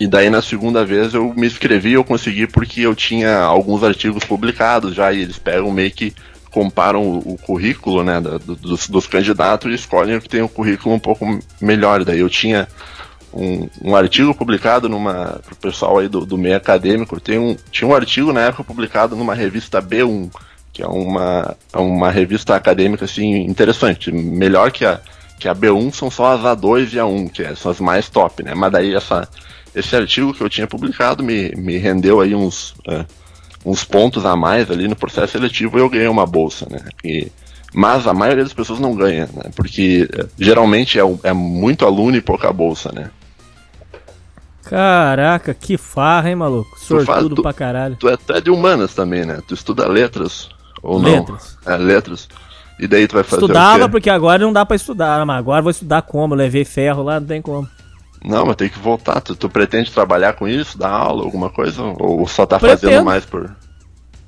E 0.00 0.06
daí 0.06 0.30
na 0.30 0.42
segunda 0.42 0.84
vez 0.84 1.14
eu 1.14 1.32
me 1.36 1.46
inscrevi, 1.46 1.92
eu 1.92 2.02
consegui 2.02 2.46
porque 2.46 2.80
eu 2.80 2.94
tinha 2.94 3.36
alguns 3.38 3.84
artigos 3.84 4.24
publicados 4.24 4.94
já, 4.94 5.12
e 5.12 5.20
eles 5.20 5.38
pegam 5.38 5.70
meio 5.70 5.90
que 5.92 6.12
comparam 6.50 7.02
o, 7.02 7.34
o 7.34 7.38
currículo 7.38 8.02
né, 8.02 8.20
da- 8.20 8.38
do- 8.38 8.56
dos, 8.56 8.88
dos 8.88 9.06
candidatos 9.06 9.70
e 9.70 9.74
escolhem 9.74 10.16
o 10.16 10.20
que 10.20 10.28
tem 10.28 10.42
um 10.42 10.48
currículo 10.48 10.94
um 10.94 10.98
pouco 10.98 11.38
melhor. 11.60 12.02
Daí 12.04 12.20
eu 12.20 12.28
tinha 12.30 12.66
um, 13.32 13.68
um 13.82 13.96
artigo 13.96 14.34
publicado 14.34 14.88
numa. 14.88 15.40
pro 15.44 15.56
pessoal 15.56 15.98
aí 15.98 16.08
do, 16.08 16.26
do 16.26 16.36
meio 16.36 16.56
acadêmico, 16.56 17.20
tem 17.20 17.38
um, 17.38 17.56
tinha 17.70 17.88
um 17.88 17.94
artigo 17.94 18.32
na 18.32 18.42
época 18.42 18.64
publicado 18.64 19.16
numa 19.16 19.34
revista 19.34 19.80
B1, 19.80 20.30
que 20.72 20.82
é 20.82 20.86
uma, 20.86 21.56
é 21.72 21.78
uma 21.78 22.10
revista 22.10 22.54
acadêmica 22.54 23.04
assim, 23.04 23.42
interessante. 23.44 24.12
Melhor 24.12 24.70
que 24.70 24.84
a, 24.84 25.00
que 25.38 25.48
a 25.48 25.54
B1 25.54 25.92
são 25.92 26.10
só 26.10 26.34
as 26.34 26.40
A2 26.42 26.92
e 26.92 26.98
a 26.98 27.06
1, 27.06 27.28
que 27.28 27.42
é- 27.42 27.54
são 27.54 27.70
as 27.70 27.80
mais 27.80 28.08
top, 28.08 28.42
né? 28.42 28.54
Mas 28.54 28.72
daí 28.72 28.94
essa, 28.94 29.28
esse 29.74 29.94
artigo 29.96 30.32
que 30.32 30.40
eu 30.42 30.48
tinha 30.48 30.66
publicado 30.66 31.22
me, 31.22 31.50
me 31.56 31.76
rendeu 31.78 32.20
aí 32.20 32.34
uns, 32.34 32.74
é, 32.88 33.04
uns 33.64 33.84
pontos 33.84 34.24
a 34.24 34.36
mais 34.36 34.70
ali 34.70 34.88
no 34.88 34.96
processo 34.96 35.32
seletivo 35.32 35.78
e 35.78 35.80
eu 35.80 35.88
ganhei 35.88 36.08
uma 36.08 36.26
bolsa, 36.26 36.66
né? 36.70 36.80
E, 37.04 37.30
mas 37.74 38.06
a 38.06 38.12
maioria 38.12 38.44
das 38.44 38.52
pessoas 38.52 38.78
não 38.78 38.94
ganha, 38.94 39.28
né? 39.34 39.50
Porque 39.56 40.08
geralmente 40.38 40.98
é, 40.98 41.02
é 41.22 41.32
muito 41.32 41.86
aluno 41.86 42.16
e 42.16 42.20
pouca 42.20 42.52
bolsa, 42.52 42.92
né? 42.92 43.10
Caraca, 44.76 45.52
que 45.52 45.76
farra, 45.76 46.30
hein, 46.30 46.34
maluco? 46.36 46.78
Sortudo 46.78 47.34
tu- 47.36 47.42
pra 47.42 47.52
caralho. 47.52 47.94
Tu 47.96 48.08
é 48.08 48.14
até 48.14 48.40
de 48.40 48.50
humanas 48.50 48.94
também, 48.94 49.26
né? 49.26 49.40
Tu 49.46 49.52
estuda 49.52 49.86
letras 49.86 50.48
ou 50.82 50.98
Letras. 50.98 51.58
não? 51.66 51.74
É, 51.74 51.76
letras. 51.76 52.26
E 52.80 52.86
daí 52.88 53.06
tu 53.06 53.12
vai 53.14 53.22
fazer 53.22 53.42
Estudava 53.42 53.86
porque 53.88 54.08
agora 54.08 54.38
não 54.42 54.50
dá 54.52 54.64
pra 54.64 54.74
estudar, 54.74 55.26
mas 55.26 55.36
agora 55.38 55.60
vou 55.60 55.70
estudar 55.70 56.00
como? 56.02 56.32
Eu 56.32 56.38
levei 56.38 56.64
ferro 56.64 57.02
lá, 57.02 57.20
não 57.20 57.26
tem 57.26 57.42
como. 57.42 57.68
Não, 58.24 58.46
mas 58.46 58.56
tem 58.56 58.70
que 58.70 58.78
voltar. 58.78 59.20
Tu, 59.20 59.36
tu 59.36 59.46
pretende 59.48 59.92
trabalhar 59.92 60.32
com 60.32 60.48
isso, 60.48 60.78
dar 60.78 60.88
aula, 60.88 61.22
alguma 61.22 61.50
coisa? 61.50 61.82
Ou 61.82 62.26
só 62.26 62.46
tá 62.46 62.58
Pretendo. 62.58 62.80
fazendo 62.92 63.04
mais 63.04 63.26
por. 63.26 63.54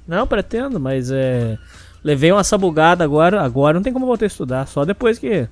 Não, 0.06 0.26
pretendo, 0.26 0.78
mas 0.78 1.10
é. 1.10 1.56
Levei 2.02 2.30
uma 2.30 2.44
sabugada 2.44 3.02
agora, 3.02 3.40
agora 3.42 3.72
não 3.76 3.82
tem 3.82 3.94
como 3.94 4.04
voltar 4.04 4.26
a 4.26 4.28
estudar, 4.28 4.66
só 4.66 4.84
depois 4.84 5.18
que 5.18 5.48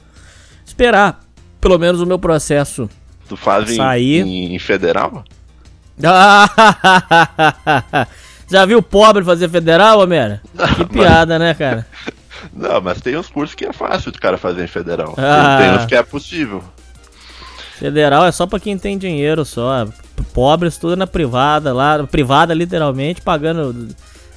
esperar 0.66 1.18
pelo 1.58 1.78
menos 1.78 1.98
o 2.02 2.06
meu 2.06 2.18
processo. 2.18 2.90
Tu 3.32 3.36
faz 3.38 3.70
em, 3.70 3.80
em, 3.80 4.54
em 4.54 4.58
federal? 4.58 5.24
Já 8.46 8.66
viu 8.66 8.82
pobre 8.82 9.24
fazer 9.24 9.48
federal, 9.48 10.00
Homero? 10.00 10.38
Que 10.76 10.84
piada, 10.84 11.38
né, 11.38 11.54
cara? 11.54 11.86
Não, 12.52 12.78
mas 12.82 13.00
tem 13.00 13.16
uns 13.16 13.30
cursos 13.30 13.54
que 13.54 13.64
é 13.64 13.72
fácil 13.72 14.10
o 14.10 14.20
cara 14.20 14.36
fazer 14.36 14.64
em 14.64 14.66
federal. 14.66 15.14
Ah. 15.16 15.56
Tem 15.58 15.72
uns 15.72 15.86
que 15.86 15.94
é 15.94 16.02
possível. 16.02 16.62
Federal 17.78 18.26
é 18.26 18.32
só 18.32 18.46
pra 18.46 18.60
quem 18.60 18.76
tem 18.76 18.98
dinheiro 18.98 19.46
só. 19.46 19.88
Pobre 20.34 20.68
estuda 20.68 20.94
na 20.94 21.06
privada, 21.06 21.72
lá, 21.72 22.06
privada 22.06 22.52
literalmente, 22.52 23.22
pagando 23.22 23.88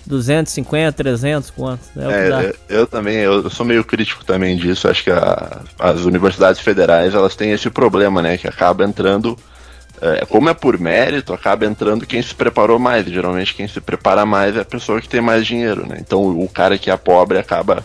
250, 0.05 0.91
300 0.91 1.49
quanto. 1.49 1.81
É, 1.97 2.07
o 2.07 2.23
que 2.23 2.29
dá. 2.29 2.43
É, 2.43 2.47
eu, 2.47 2.55
eu 2.79 2.87
também, 2.87 3.17
eu, 3.17 3.49
sou 3.49 3.65
meio 3.65 3.83
crítico 3.83 4.23
também 4.23 4.55
disso. 4.57 4.87
Acho 4.87 5.03
que 5.03 5.11
a- 5.11 5.61
as 5.79 6.01
universidades 6.01 6.61
federais 6.61 7.13
elas 7.13 7.35
têm 7.35 7.51
esse 7.51 7.69
problema, 7.69 8.21
né? 8.21 8.37
Que 8.37 8.47
acaba 8.47 8.83
entrando, 8.83 9.37
é, 10.01 10.25
como 10.25 10.49
é 10.49 10.53
por 10.53 10.79
mérito, 10.79 11.33
acaba 11.33 11.65
entrando 11.65 12.05
quem 12.05 12.21
se 12.21 12.35
preparou 12.35 12.77
mais. 12.79 13.05
Geralmente 13.05 13.53
quem 13.53 13.67
se 13.67 13.81
prepara 13.81 14.25
mais 14.25 14.55
é 14.55 14.61
a 14.61 14.65
pessoa 14.65 15.01
que 15.01 15.09
tem 15.09 15.21
mais 15.21 15.45
dinheiro, 15.45 15.87
né? 15.87 15.97
Então 15.99 16.21
o, 16.23 16.47
cara 16.47 16.77
que 16.77 16.91
é 16.91 16.97
pobre 16.97 17.37
acaba 17.37 17.83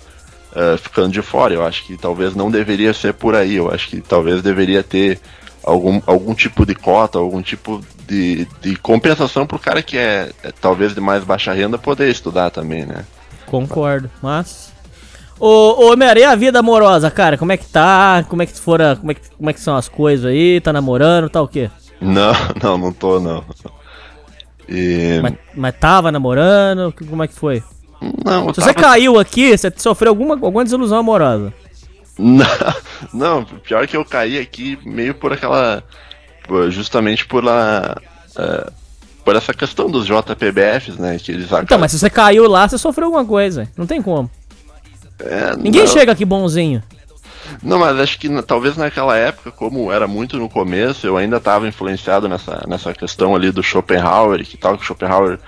é, 0.55 0.77
ficando 0.77 1.13
de 1.13 1.23
fora. 1.23 1.55
Eu 1.55 1.65
acho 1.65 1.85
que 1.87 1.97
talvez 1.97 2.35
não 2.35 2.51
deveria 2.51 2.93
ser 2.93 3.15
por 3.15 3.35
aí. 3.35 3.57
Eu 3.57 3.71
acho 3.73 3.89
que 3.89 4.01
talvez 4.01 4.43
deveria 4.43 4.83
ter 4.83 5.19
algum, 5.65 6.01
algum 6.07 6.35
tipo 6.35 6.65
de 6.65 6.75
cota, 6.75 7.19
algum 7.19 7.43
tipo 7.43 7.81
de, 8.07 8.47
de 8.61 8.77
compensação 8.77 9.47
pro 9.47 9.59
cara 9.59 9.83
que 9.83 9.97
é, 9.97 10.31
é 10.43 10.53
talvez 10.61 10.95
de 10.95 11.01
mais 11.01 11.25
baixa 11.25 11.53
renda 11.53 11.79
poder 11.79 12.11
estudar 12.11 12.51
também, 12.51 12.85
né? 12.85 13.05
Concordo, 13.47 14.11
mas. 14.23 14.73
Ô, 15.39 15.89
ô 15.91 15.95
e 15.95 16.25
a 16.25 16.35
vida 16.35 16.59
amorosa, 16.59 17.11
cara? 17.11 17.39
Como 17.39 17.51
é 17.53 17.57
que 17.57 17.67
tá? 17.67 18.25
Como 18.29 18.43
é 18.43 18.47
que 18.47 18.59
fora. 18.61 18.97
Como 18.97 19.11
é 19.11 19.15
que, 19.15 19.31
como 19.31 19.49
é 19.51 19.53
que 19.53 19.61
são 19.61 19.77
as 19.77 19.89
coisas 19.89 20.27
aí? 20.27 20.61
Tá 20.61 20.73
namorando, 20.73 21.31
tá 21.31 21.41
o 21.41 21.49
quê? 21.49 21.71
Não, 22.01 22.33
não, 22.63 22.79
não 22.79 22.93
tô, 22.93 23.19
não. 23.19 23.45
E. 24.69 25.19
Mas, 25.23 25.35
mas 25.55 25.75
tava 25.79 26.13
namorando? 26.13 26.95
Como 27.09 27.23
é 27.25 27.29
que 27.29 27.35
foi? 27.35 27.63
Não, 28.25 28.49
Se 28.55 28.61
você 28.61 28.73
tava- 28.73 28.89
caiu 28.89 29.19
aqui, 29.19 29.57
você 29.57 29.73
sofreu 29.77 30.11
alguma, 30.11 30.35
alguma 30.35 30.65
desilusão 30.65 30.99
amorosa. 30.99 31.53
Não, 32.21 32.45
não, 33.15 33.45
pior 33.45 33.87
que 33.87 33.97
eu 33.97 34.05
caí 34.05 34.39
aqui 34.39 34.79
meio 34.85 35.15
por 35.15 35.33
aquela. 35.33 35.83
Justamente 36.69 37.27
por 37.27 37.49
a. 37.49 37.97
é, 38.37 38.71
por 39.25 39.37
essa 39.37 39.55
questão 39.55 39.91
dos 39.91 40.07
JPBFs, 40.07 40.97
né? 40.99 41.19
Que 41.19 41.33
eles 41.33 41.51
Então, 41.51 41.79
mas 41.79 41.93
se 41.93 41.99
você 41.99 42.11
caiu 42.11 42.49
lá, 42.49 42.69
você 42.69 42.77
sofreu 42.77 43.07
alguma 43.07 43.25
coisa. 43.25 43.69
Não 43.77 43.87
tem 43.87 44.03
como. 44.03 44.31
É, 45.21 45.57
Ninguém 45.57 45.85
não, 45.85 45.89
chega 45.89 46.13
aqui 46.13 46.25
bonzinho. 46.25 46.83
Não, 47.63 47.79
mas 47.79 47.99
acho 47.99 48.19
que 48.19 48.29
talvez 48.43 48.77
naquela 48.77 49.17
época, 49.17 49.51
como 49.51 49.93
era 49.93 50.07
muito 50.07 50.37
no 50.37 50.49
começo, 50.49 51.07
eu 51.07 51.17
ainda 51.17 51.37
estava 51.37 51.69
influenciado 51.69 52.29
nessa, 52.29 52.65
nessa 52.67 52.93
questão 52.93 53.35
ali 53.35 53.51
do 53.51 53.63
Schopenhauer, 53.63 54.45
que 54.45 54.57
tal 54.57 54.77
que 54.77 54.83
o 54.83 54.87
Schopenhauer 54.87 55.39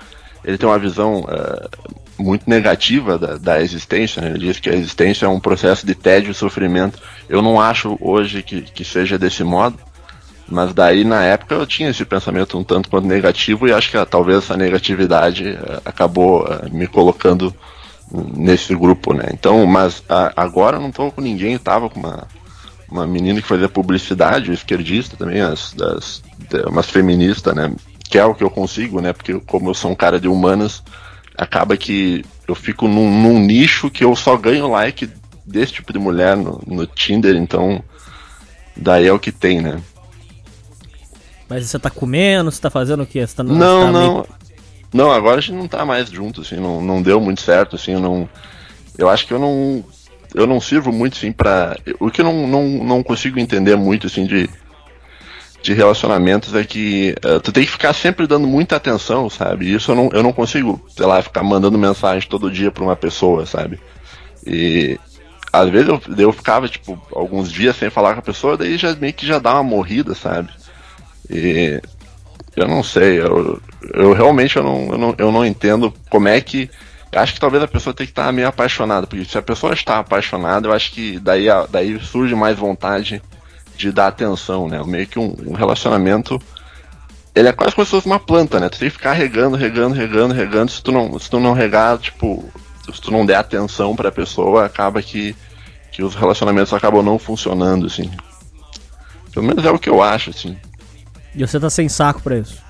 ele 0.43 0.57
tem 0.57 0.67
uma 0.67 0.79
visão 0.79 1.25
é, 1.29 1.67
muito 2.17 2.49
negativa 2.49 3.17
da, 3.17 3.37
da 3.37 3.61
existência, 3.61 4.21
né? 4.21 4.29
ele 4.29 4.39
diz 4.39 4.59
que 4.59 4.69
a 4.69 4.75
existência 4.75 5.25
é 5.25 5.29
um 5.29 5.39
processo 5.39 5.85
de 5.85 5.95
tédio 5.95 6.31
e 6.31 6.35
sofrimento. 6.35 6.99
Eu 7.27 7.41
não 7.41 7.59
acho 7.59 7.97
hoje 7.99 8.43
que, 8.43 8.61
que 8.61 8.85
seja 8.85 9.17
desse 9.17 9.43
modo, 9.43 9.77
mas 10.47 10.73
daí 10.73 11.03
na 11.03 11.23
época 11.23 11.55
eu 11.55 11.65
tinha 11.65 11.89
esse 11.89 12.05
pensamento 12.05 12.57
um 12.57 12.63
tanto 12.63 12.89
quanto 12.89 13.07
negativo 13.07 13.67
e 13.67 13.73
acho 13.73 13.89
que 13.89 13.97
ah, 13.97 14.05
talvez 14.05 14.39
essa 14.39 14.57
negatividade 14.57 15.47
eh, 15.47 15.81
acabou 15.85 16.45
eh, 16.45 16.69
me 16.69 16.85
colocando 16.85 17.53
nesse 18.11 18.75
grupo, 18.75 19.13
né? 19.13 19.25
Então, 19.33 19.65
mas 19.65 20.03
agora 20.35 20.77
eu 20.77 20.81
não 20.81 20.91
tô 20.91 21.11
com 21.11 21.21
ninguém, 21.21 21.53
eu 21.53 21.59
tava 21.59 21.89
com 21.89 21.99
uma, 21.99 22.27
uma 22.89 23.07
menina 23.07 23.41
que 23.41 23.47
fazia 23.47 23.67
publicidade, 23.67 24.51
esquerdista 24.51 25.17
também, 25.17 25.41
as, 25.41 25.73
das, 25.73 26.21
umas 26.67 26.89
feministas, 26.89 27.55
né? 27.55 27.73
Que 28.09 28.19
é 28.19 28.25
o 28.25 28.35
que 28.35 28.43
eu 28.43 28.49
consigo, 28.49 29.01
né? 29.01 29.13
Porque 29.13 29.39
como 29.47 29.69
eu 29.69 29.73
sou 29.73 29.89
um 29.91 29.95
cara 29.95 30.19
de 30.19 30.27
humanas, 30.27 30.83
acaba 31.37 31.75
que 31.77 32.23
eu 32.47 32.55
fico 32.55 32.87
num, 32.87 33.09
num 33.21 33.39
nicho 33.39 33.89
que 33.89 34.03
eu 34.03 34.15
só 34.15 34.35
ganho 34.37 34.67
like 34.67 35.09
desse 35.45 35.73
tipo 35.73 35.91
de 35.93 35.99
mulher 35.99 36.35
no, 36.37 36.61
no 36.65 36.85
Tinder, 36.85 37.35
então 37.35 37.83
daí 38.75 39.07
é 39.07 39.13
o 39.13 39.19
que 39.19 39.31
tem, 39.31 39.61
né? 39.61 39.81
Mas 41.49 41.65
você 41.67 41.77
tá 41.77 41.89
comendo, 41.89 42.51
você 42.51 42.61
tá 42.61 42.69
fazendo 42.69 43.03
o 43.03 43.05
quê? 43.05 43.25
Você 43.25 43.35
tá, 43.35 43.43
você 43.43 43.53
Não, 43.53 43.81
tá 43.81 43.91
não. 43.91 44.13
meio- 44.13 44.27
Não, 44.93 45.11
agora 45.11 45.37
a 45.37 45.41
gente 45.41 45.55
não 45.55 45.67
tá 45.67 45.85
mais 45.85 46.09
junto, 46.09 46.41
assim, 46.41 46.55
não, 46.55 46.81
não 46.81 47.01
deu 47.01 47.19
muito 47.19 47.41
certo, 47.41 47.75
assim, 47.75 47.93
eu 47.93 47.99
não. 47.99 48.29
Eu 48.97 49.09
acho 49.09 49.25
que 49.27 49.33
eu 49.33 49.39
não. 49.39 49.83
Eu 50.33 50.47
não 50.47 50.59
sirvo 50.59 50.91
muito, 50.91 51.15
assim, 51.17 51.31
pra. 51.31 51.77
O 51.99 52.09
que 52.09 52.21
eu 52.21 52.25
não, 52.25 52.47
não, 52.47 52.63
não 52.83 53.03
consigo 53.03 53.39
entender 53.39 53.75
muito, 53.75 54.07
assim, 54.07 54.25
de. 54.25 54.49
De 55.63 55.73
relacionamentos 55.73 56.53
é 56.53 56.65
que 56.65 57.15
eh, 57.23 57.39
tu 57.39 57.51
tem 57.53 57.63
que 57.63 57.71
ficar 57.71 57.93
sempre 57.93 58.27
dando 58.27 58.45
muita 58.45 58.75
atenção, 58.75 59.29
sabe? 59.29 59.73
Isso 59.73 59.91
eu 59.91 59.95
não, 59.95 60.09
eu 60.11 60.21
não 60.21 60.33
consigo, 60.33 60.85
sei 60.89 61.05
lá, 61.05 61.21
ficar 61.21 61.41
mandando 61.41 61.77
mensagem 61.77 62.27
todo 62.29 62.51
dia 62.51 62.69
pra 62.69 62.83
uma 62.83 62.97
pessoa, 62.97 63.45
sabe? 63.45 63.79
E 64.45 64.99
às 65.53 65.69
vezes 65.69 65.87
eu, 65.87 66.01
eu 66.17 66.33
ficava, 66.33 66.67
tipo, 66.67 67.01
alguns 67.15 67.49
dias 67.49 67.77
sem 67.77 67.89
falar 67.89 68.13
com 68.13 68.19
a 68.19 68.23
pessoa, 68.23 68.57
daí 68.57 68.77
já 68.77 68.93
meio 68.93 69.13
que 69.13 69.25
já 69.25 69.39
dá 69.39 69.53
uma 69.53 69.63
morrida, 69.63 70.13
sabe? 70.13 70.49
E 71.29 71.79
eu 72.57 72.67
não 72.67 72.83
sei, 72.83 73.21
eu, 73.21 73.61
eu 73.93 74.13
realmente 74.13 74.57
eu 74.57 74.63
não, 74.63 74.91
eu, 74.91 74.97
não, 74.97 75.15
eu 75.17 75.31
não 75.31 75.45
entendo 75.45 75.93
como 76.09 76.27
é 76.27 76.41
que. 76.41 76.69
Acho 77.15 77.35
que 77.35 77.39
talvez 77.39 77.63
a 77.63 77.67
pessoa 77.67 77.93
tenha 77.93 78.07
que 78.07 78.11
estar 78.11 78.33
meio 78.33 78.47
apaixonada, 78.47 79.07
porque 79.07 79.23
se 79.23 79.37
a 79.37 79.41
pessoa 79.41 79.73
está 79.73 79.99
apaixonada, 79.99 80.67
eu 80.67 80.73
acho 80.73 80.91
que 80.91 81.19
daí, 81.19 81.45
daí 81.69 81.99
surge 81.99 82.33
mais 82.33 82.57
vontade 82.57 83.21
de 83.75 83.91
dar 83.91 84.07
atenção, 84.07 84.67
né? 84.67 84.81
Meio 84.85 85.07
que 85.07 85.19
um, 85.19 85.35
um 85.47 85.53
relacionamento. 85.53 86.41
Ele 87.35 87.47
é 87.47 87.51
quase 87.51 87.73
como 87.73 87.85
se 87.85 87.91
fosse 87.91 88.05
uma 88.05 88.19
planta, 88.19 88.59
né? 88.59 88.69
Tu 88.69 88.79
tem 88.79 88.89
que 88.89 88.95
ficar 88.95 89.13
regando, 89.13 89.57
regando, 89.57 89.95
regando, 89.95 90.33
regando. 90.33 90.71
Se 90.71 90.81
tu 90.81 90.91
não, 90.91 91.17
se 91.17 91.29
tu 91.29 91.39
não 91.39 91.53
regar, 91.53 91.97
tipo, 91.97 92.47
se 92.93 93.01
tu 93.01 93.11
não 93.11 93.25
der 93.25 93.35
atenção 93.35 93.95
pra 93.95 94.11
pessoa, 94.11 94.65
acaba 94.65 95.01
que, 95.01 95.35
que 95.91 96.03
os 96.03 96.13
relacionamentos 96.13 96.73
acabam 96.73 97.03
não 97.03 97.17
funcionando, 97.17 97.87
assim. 97.87 98.11
Pelo 99.33 99.47
menos 99.47 99.65
é 99.65 99.71
o 99.71 99.79
que 99.79 99.89
eu 99.89 100.01
acho, 100.01 100.29
assim. 100.29 100.55
E 101.35 101.45
você 101.45 101.59
tá 101.59 101.69
sem 101.69 101.89
saco 101.89 102.21
pra 102.21 102.37
isso. 102.37 102.61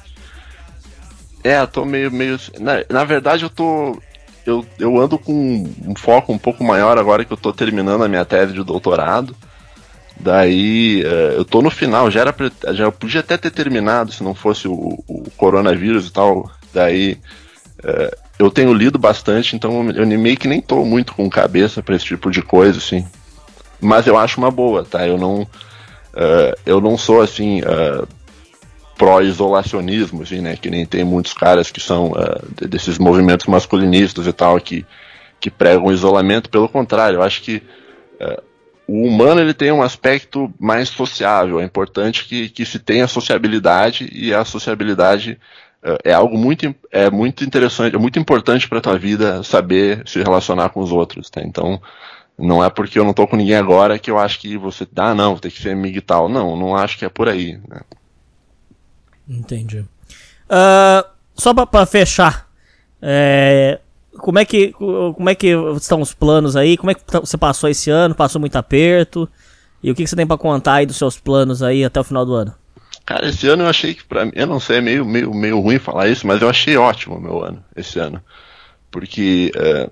É, 1.44 1.60
eu 1.60 1.68
tô 1.68 1.84
meio. 1.84 2.10
meio 2.10 2.40
na, 2.60 2.84
na 2.90 3.04
verdade, 3.04 3.44
eu 3.44 3.50
tô. 3.50 4.02
Eu, 4.46 4.66
eu 4.80 5.00
ando 5.00 5.18
com 5.18 5.34
um 5.86 5.96
foco 5.96 6.32
um 6.32 6.38
pouco 6.38 6.64
maior 6.64 6.98
agora 6.98 7.24
que 7.24 7.32
eu 7.32 7.38
tô 7.38 7.54
terminando 7.54 8.04
a 8.04 8.08
minha 8.08 8.26
tese 8.26 8.54
de 8.54 8.64
doutorado. 8.64 9.36
Daí, 10.20 11.04
eh, 11.04 11.34
eu 11.36 11.44
tô 11.44 11.62
no 11.62 11.70
final, 11.70 12.10
já 12.10 12.22
era 12.22 12.34
pra, 12.34 12.52
já 12.72 12.92
podia 12.92 13.20
até 13.20 13.38
ter 13.38 13.52
terminado 13.52 14.12
se 14.12 14.24
não 14.24 14.34
fosse 14.34 14.68
o, 14.68 15.04
o 15.08 15.30
coronavírus 15.36 16.08
e 16.08 16.14
tal. 16.14 16.50
Daí, 16.74 17.18
eh, 17.84 18.18
eu 18.40 18.50
tenho 18.50 18.74
lido 18.74 18.98
bastante, 18.98 19.56
então 19.56 19.90
eu 19.92 20.06
meio 20.06 20.38
que 20.38 20.48
nem 20.48 20.62
tô 20.62 20.84
muito 20.84 21.14
com 21.14 21.30
cabeça 21.30 21.84
pra 21.84 21.96
esse 21.96 22.06
tipo 22.06 22.32
de 22.32 22.42
coisa, 22.42 22.78
assim. 22.78 23.06
mas 23.80 24.08
eu 24.08 24.18
acho 24.18 24.40
uma 24.40 24.52
boa, 24.52 24.84
tá? 24.84 25.08
Eu 25.08 25.18
não, 25.18 25.42
uh, 25.42 26.58
eu 26.66 26.82
não 26.82 26.98
sou 26.98 27.22
assim 27.22 27.62
uh, 27.62 28.08
pró-isolacionismo, 28.98 30.24
assim, 30.24 30.42
né? 30.42 30.56
Que 30.56 30.70
nem 30.70 30.86
tem 30.86 31.04
muitos 31.04 31.34
caras 31.34 31.70
que 31.72 31.80
são 31.80 32.12
uh, 32.12 32.68
desses 32.68 32.98
movimentos 32.98 33.46
masculinistas 33.46 34.26
e 34.26 34.34
tal 34.34 34.60
que, 34.60 34.86
que 35.40 35.52
pregam 35.52 35.92
isolamento. 35.92 36.50
Pelo 36.50 36.68
contrário, 36.68 37.18
eu 37.18 37.24
acho 37.24 37.42
que 37.42 37.62
o 38.88 39.08
humano 39.08 39.42
ele 39.42 39.54
tem 39.54 39.72
um 39.72 39.82
aspecto 39.82 40.54
mais 40.60 40.90
sociável. 40.90 41.60
É 41.60 41.64
importante 41.64 42.26
que, 42.26 42.50
que 42.50 42.66
se 42.66 42.80
tenha 42.80 43.08
sociabilidade 43.08 44.10
e 44.12 44.34
a 44.34 44.44
sociabilidade 44.44 45.40
é 46.04 46.14
algo 46.14 46.38
muito, 46.38 46.74
é 46.92 47.10
muito 47.10 47.44
interessante, 47.44 47.96
é 47.96 48.00
muito 48.00 48.18
importante 48.18 48.68
para 48.68 48.80
tua 48.80 48.98
vida 48.98 49.44
saber 49.44 50.02
se 50.08 50.20
relacionar 50.20 50.70
com 50.70 50.80
os 50.80 50.92
outros, 50.92 51.30
tá? 51.30 51.42
Então, 51.42 51.82
não 52.38 52.64
é 52.64 52.70
porque 52.70 52.98
eu 52.98 53.04
não 53.04 53.14
tô 53.14 53.28
com 53.28 53.36
ninguém 53.36 53.56
agora 53.56 54.00
que 54.00 54.10
eu 54.10 54.18
acho 54.18 54.40
que 54.40 54.58
você, 54.58 54.88
ah, 54.96 55.14
não, 55.14 55.38
tem 55.38 55.52
que 55.52 55.62
ser 55.62 55.72
amigo 55.72 55.98
e 55.98 56.02
tal. 56.02 56.30
Não, 56.30 56.56
não 56.56 56.76
acho 56.76 56.98
que 56.98 57.06
é 57.06 57.10
por 57.10 57.28
aí, 57.28 57.60
né? 57.68 57.82
Entendi. 59.28 59.80
Uh, 59.80 61.08
só 61.36 61.54
para 61.54 61.86
fechar, 61.86 62.50
é, 63.02 63.80
como 64.24 64.40
é 64.40 64.46
que 64.46 64.72
como 64.72 65.30
é 65.30 65.36
que 65.36 65.50
estão 65.76 66.00
os 66.00 66.14
planos 66.14 66.56
aí? 66.56 66.78
Como 66.78 66.90
é 66.90 66.94
que 66.94 67.04
tá, 67.04 67.20
você 67.20 67.38
passou 67.38 67.70
esse 67.70 67.90
ano? 67.90 68.16
Passou 68.16 68.40
muito 68.40 68.56
aperto? 68.56 69.30
E 69.84 69.92
o 69.92 69.96
que, 69.96 70.04
que 70.04 70.10
você 70.10 70.16
tem 70.16 70.26
para 70.26 70.38
contar 70.38 70.76
aí 70.76 70.86
dos 70.86 70.96
seus 70.96 71.20
planos 71.20 71.62
aí 71.62 71.84
até 71.84 72.00
o 72.00 72.06
final 72.06 72.26
do 72.26 72.34
ano? 72.34 72.56
Cara, 73.06 73.28
esse 73.28 73.46
ano 73.50 73.64
eu 73.64 73.68
achei 73.68 73.94
que 73.94 74.06
para 74.06 74.24
mim, 74.24 74.32
eu 74.34 74.48
não 74.48 74.62
sei, 74.62 74.78
é 74.78 74.82
meio, 74.82 75.04
meio, 75.04 75.34
meio 75.34 75.60
ruim 75.60 75.78
falar 75.78 76.08
isso, 76.08 76.26
mas 76.26 76.42
eu 76.42 76.48
achei 76.48 76.78
ótimo 76.78 77.18
o 77.18 77.22
meu 77.22 77.44
ano, 77.44 77.62
esse 77.76 78.00
ano. 78.00 78.24
Porque 78.90 79.52
uh, 79.58 79.92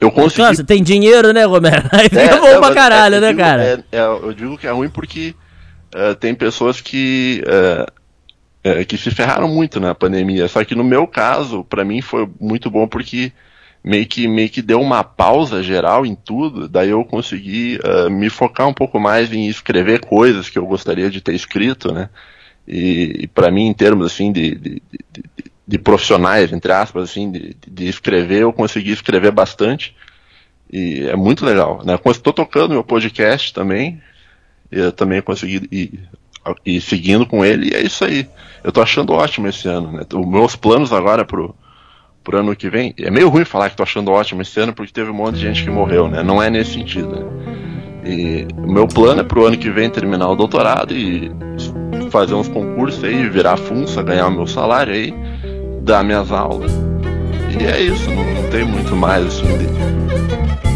eu 0.00 0.12
consegui. 0.12 0.42
Nossa, 0.42 0.62
tem 0.62 0.80
dinheiro, 0.80 1.32
né, 1.32 1.44
Romero? 1.44 1.88
Aí 1.90 2.04
fica 2.04 2.20
é, 2.20 2.38
bom 2.38 2.46
é, 2.46 2.58
pra 2.60 2.72
caralho, 2.72 3.16
é, 3.16 3.20
né, 3.20 3.28
digo, 3.30 3.40
cara? 3.40 3.64
É, 3.64 3.96
é, 3.96 4.00
eu 4.00 4.32
digo 4.32 4.56
que 4.56 4.68
é 4.68 4.70
ruim 4.70 4.88
porque 4.88 5.34
uh, 5.92 6.14
tem 6.14 6.36
pessoas 6.36 6.80
que. 6.80 7.42
Uh, 8.64 8.84
que 8.84 8.98
se 8.98 9.10
ferraram 9.10 9.48
muito 9.48 9.78
na 9.78 9.94
pandemia. 9.94 10.48
Só 10.48 10.64
que 10.64 10.74
no 10.74 10.82
meu 10.82 11.06
caso, 11.06 11.64
para 11.64 11.84
mim 11.84 12.02
foi 12.02 12.28
muito 12.40 12.68
bom 12.68 12.88
porque 12.88 13.32
meio 13.82 14.06
que, 14.06 14.26
meio 14.26 14.50
que 14.50 14.60
deu 14.60 14.80
uma 14.80 15.04
pausa 15.04 15.62
geral 15.62 16.04
em 16.04 16.14
tudo, 16.14 16.68
daí 16.68 16.90
eu 16.90 17.04
consegui 17.04 17.78
uh, 17.78 18.10
me 18.10 18.28
focar 18.28 18.68
um 18.68 18.74
pouco 18.74 18.98
mais 18.98 19.32
em 19.32 19.46
escrever 19.48 20.04
coisas 20.04 20.50
que 20.50 20.58
eu 20.58 20.66
gostaria 20.66 21.10
de 21.10 21.20
ter 21.20 21.34
escrito, 21.34 21.92
né? 21.92 22.10
E, 22.66 23.20
e 23.20 23.26
para 23.26 23.50
mim, 23.50 23.66
em 23.66 23.72
termos 23.72 24.06
assim 24.06 24.30
de, 24.30 24.54
de, 24.54 24.82
de, 24.90 25.24
de, 25.66 25.78
profissionais, 25.78 26.52
entre 26.52 26.70
aspas, 26.70 27.10
assim, 27.10 27.30
de, 27.30 27.56
de 27.66 27.88
escrever, 27.88 28.42
eu 28.42 28.52
consegui 28.52 28.90
escrever 28.90 29.30
bastante. 29.30 29.96
E 30.70 31.06
é 31.08 31.16
muito 31.16 31.46
legal, 31.46 31.82
né? 31.82 31.98
Estou 32.10 32.32
tocando 32.32 32.72
meu 32.72 32.84
podcast 32.84 33.54
também, 33.54 34.02
eu 34.70 34.92
também 34.92 35.22
consegui 35.22 35.98
ir 36.64 36.80
seguindo 36.80 37.26
com 37.26 37.44
ele, 37.44 37.70
e 37.70 37.74
é 37.74 37.82
isso 37.82 38.04
aí. 38.04 38.28
Eu 38.62 38.72
tô 38.72 38.80
achando 38.80 39.12
ótimo 39.12 39.48
esse 39.48 39.68
ano, 39.68 39.92
né? 39.92 40.02
Os 40.12 40.26
meus 40.26 40.56
planos 40.56 40.92
agora 40.92 41.24
pro, 41.24 41.54
pro 42.24 42.38
ano 42.38 42.54
que 42.54 42.68
vem. 42.68 42.94
É 42.98 43.10
meio 43.10 43.28
ruim 43.28 43.44
falar 43.44 43.70
que 43.70 43.76
tô 43.76 43.82
achando 43.82 44.10
ótimo 44.10 44.42
esse 44.42 44.58
ano 44.60 44.72
porque 44.72 44.92
teve 44.92 45.10
um 45.10 45.14
monte 45.14 45.36
de 45.36 45.42
gente 45.42 45.64
que 45.64 45.70
morreu, 45.70 46.08
né? 46.08 46.22
Não 46.22 46.42
é 46.42 46.50
nesse 46.50 46.72
sentido. 46.72 47.08
Né? 47.08 47.26
E 48.04 48.46
o 48.56 48.70
meu 48.70 48.86
plano 48.86 49.20
é 49.20 49.24
pro 49.24 49.46
ano 49.46 49.56
que 49.56 49.70
vem 49.70 49.90
terminar 49.90 50.28
o 50.28 50.36
doutorado 50.36 50.94
e 50.94 51.30
fazer 52.10 52.34
uns 52.34 52.48
concursos 52.48 53.02
aí, 53.04 53.28
virar 53.28 53.56
funça, 53.56 54.02
ganhar 54.02 54.28
o 54.28 54.30
meu 54.30 54.46
salário 54.46 54.92
aí, 54.92 55.14
dar 55.82 56.02
minhas 56.02 56.32
aulas. 56.32 56.72
E 57.60 57.64
é 57.64 57.80
isso, 57.80 58.08
não, 58.10 58.24
não 58.24 58.50
tem 58.50 58.64
muito 58.64 58.94
mais 58.94 59.26
assim. 59.26 59.46
De... 59.58 60.67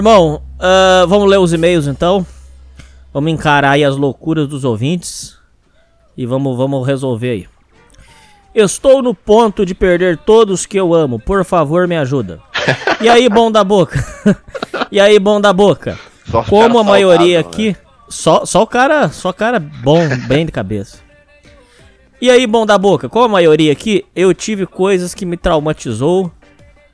irmão, 0.00 0.40
uh, 0.56 1.06
vamos 1.06 1.28
ler 1.28 1.38
os 1.38 1.52
e-mails 1.52 1.86
então. 1.86 2.26
Vamos 3.12 3.30
encarar 3.30 3.72
aí 3.72 3.84
as 3.84 3.96
loucuras 3.96 4.48
dos 4.48 4.64
ouvintes. 4.64 5.36
E 6.16 6.24
vamos, 6.24 6.56
vamos 6.56 6.86
resolver 6.86 7.30
aí. 7.30 7.48
Estou 8.54 9.02
no 9.02 9.14
ponto 9.14 9.64
de 9.64 9.74
perder 9.74 10.16
todos 10.16 10.64
que 10.64 10.78
eu 10.78 10.94
amo. 10.94 11.20
Por 11.20 11.44
favor, 11.44 11.86
me 11.86 11.96
ajuda. 11.96 12.40
E 13.00 13.08
aí, 13.08 13.28
bom 13.28 13.52
da 13.52 13.62
boca? 13.62 14.02
e 14.90 14.98
aí, 14.98 15.18
bom 15.18 15.40
da 15.40 15.52
boca? 15.52 15.98
Só 16.30 16.42
Como 16.44 16.78
a 16.78 16.84
maioria 16.84 17.40
saudável, 17.40 17.50
aqui, 17.50 17.68
né? 17.68 17.76
só, 18.08 18.44
só 18.44 18.62
o 18.62 18.66
cara, 18.66 19.08
só 19.10 19.32
cara 19.32 19.58
bom, 19.60 20.02
bem 20.26 20.46
de 20.46 20.52
cabeça. 20.52 20.98
E 22.20 22.30
aí, 22.30 22.46
bom 22.46 22.64
da 22.64 22.78
boca? 22.78 23.08
Como 23.08 23.24
a 23.24 23.28
maioria 23.28 23.72
aqui, 23.72 24.04
eu 24.14 24.32
tive 24.32 24.66
coisas 24.66 25.14
que 25.14 25.26
me 25.26 25.36
traumatizou 25.36 26.30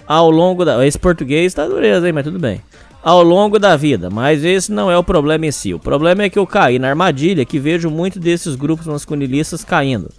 ao 0.06 0.30
longo 0.30 0.64
da. 0.64 0.84
Esse 0.86 0.98
português 0.98 1.54
tá 1.54 1.66
dureza, 1.66 2.06
hein? 2.06 2.12
Mas 2.12 2.24
tudo 2.24 2.38
bem 2.38 2.60
ao 3.06 3.22
longo 3.22 3.56
da 3.56 3.76
vida, 3.76 4.10
mas 4.10 4.44
esse 4.44 4.72
não 4.72 4.90
é 4.90 4.98
o 4.98 5.04
problema 5.04 5.46
em 5.46 5.52
si. 5.52 5.72
O 5.72 5.78
problema 5.78 6.24
é 6.24 6.28
que 6.28 6.36
eu 6.36 6.44
caí 6.44 6.76
na 6.76 6.88
armadilha 6.88 7.44
que 7.44 7.56
vejo 7.56 7.88
muito 7.88 8.18
desses 8.18 8.56
grupos 8.56 8.88
masculinistas 8.88 9.62
caindo. 9.64 10.10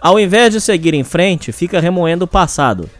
Ao 0.00 0.18
invés 0.18 0.52
de 0.52 0.60
seguir 0.60 0.94
em 0.94 1.04
frente, 1.04 1.52
fica 1.52 1.78
remoendo 1.78 2.24
o 2.24 2.28
passado. 2.28 2.90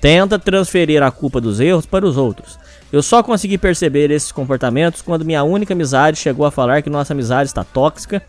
Tenta 0.00 0.40
transferir 0.40 1.04
a 1.04 1.12
culpa 1.12 1.40
dos 1.40 1.60
erros 1.60 1.86
para 1.86 2.04
os 2.04 2.16
outros. 2.16 2.58
Eu 2.92 3.00
só 3.00 3.22
consegui 3.22 3.58
perceber 3.58 4.10
esses 4.10 4.32
comportamentos 4.32 5.00
quando 5.00 5.24
minha 5.24 5.44
única 5.44 5.72
amizade 5.72 6.18
chegou 6.18 6.44
a 6.44 6.50
falar 6.50 6.82
que 6.82 6.90
nossa 6.90 7.12
amizade 7.12 7.50
está 7.50 7.62
tóxica 7.62 8.20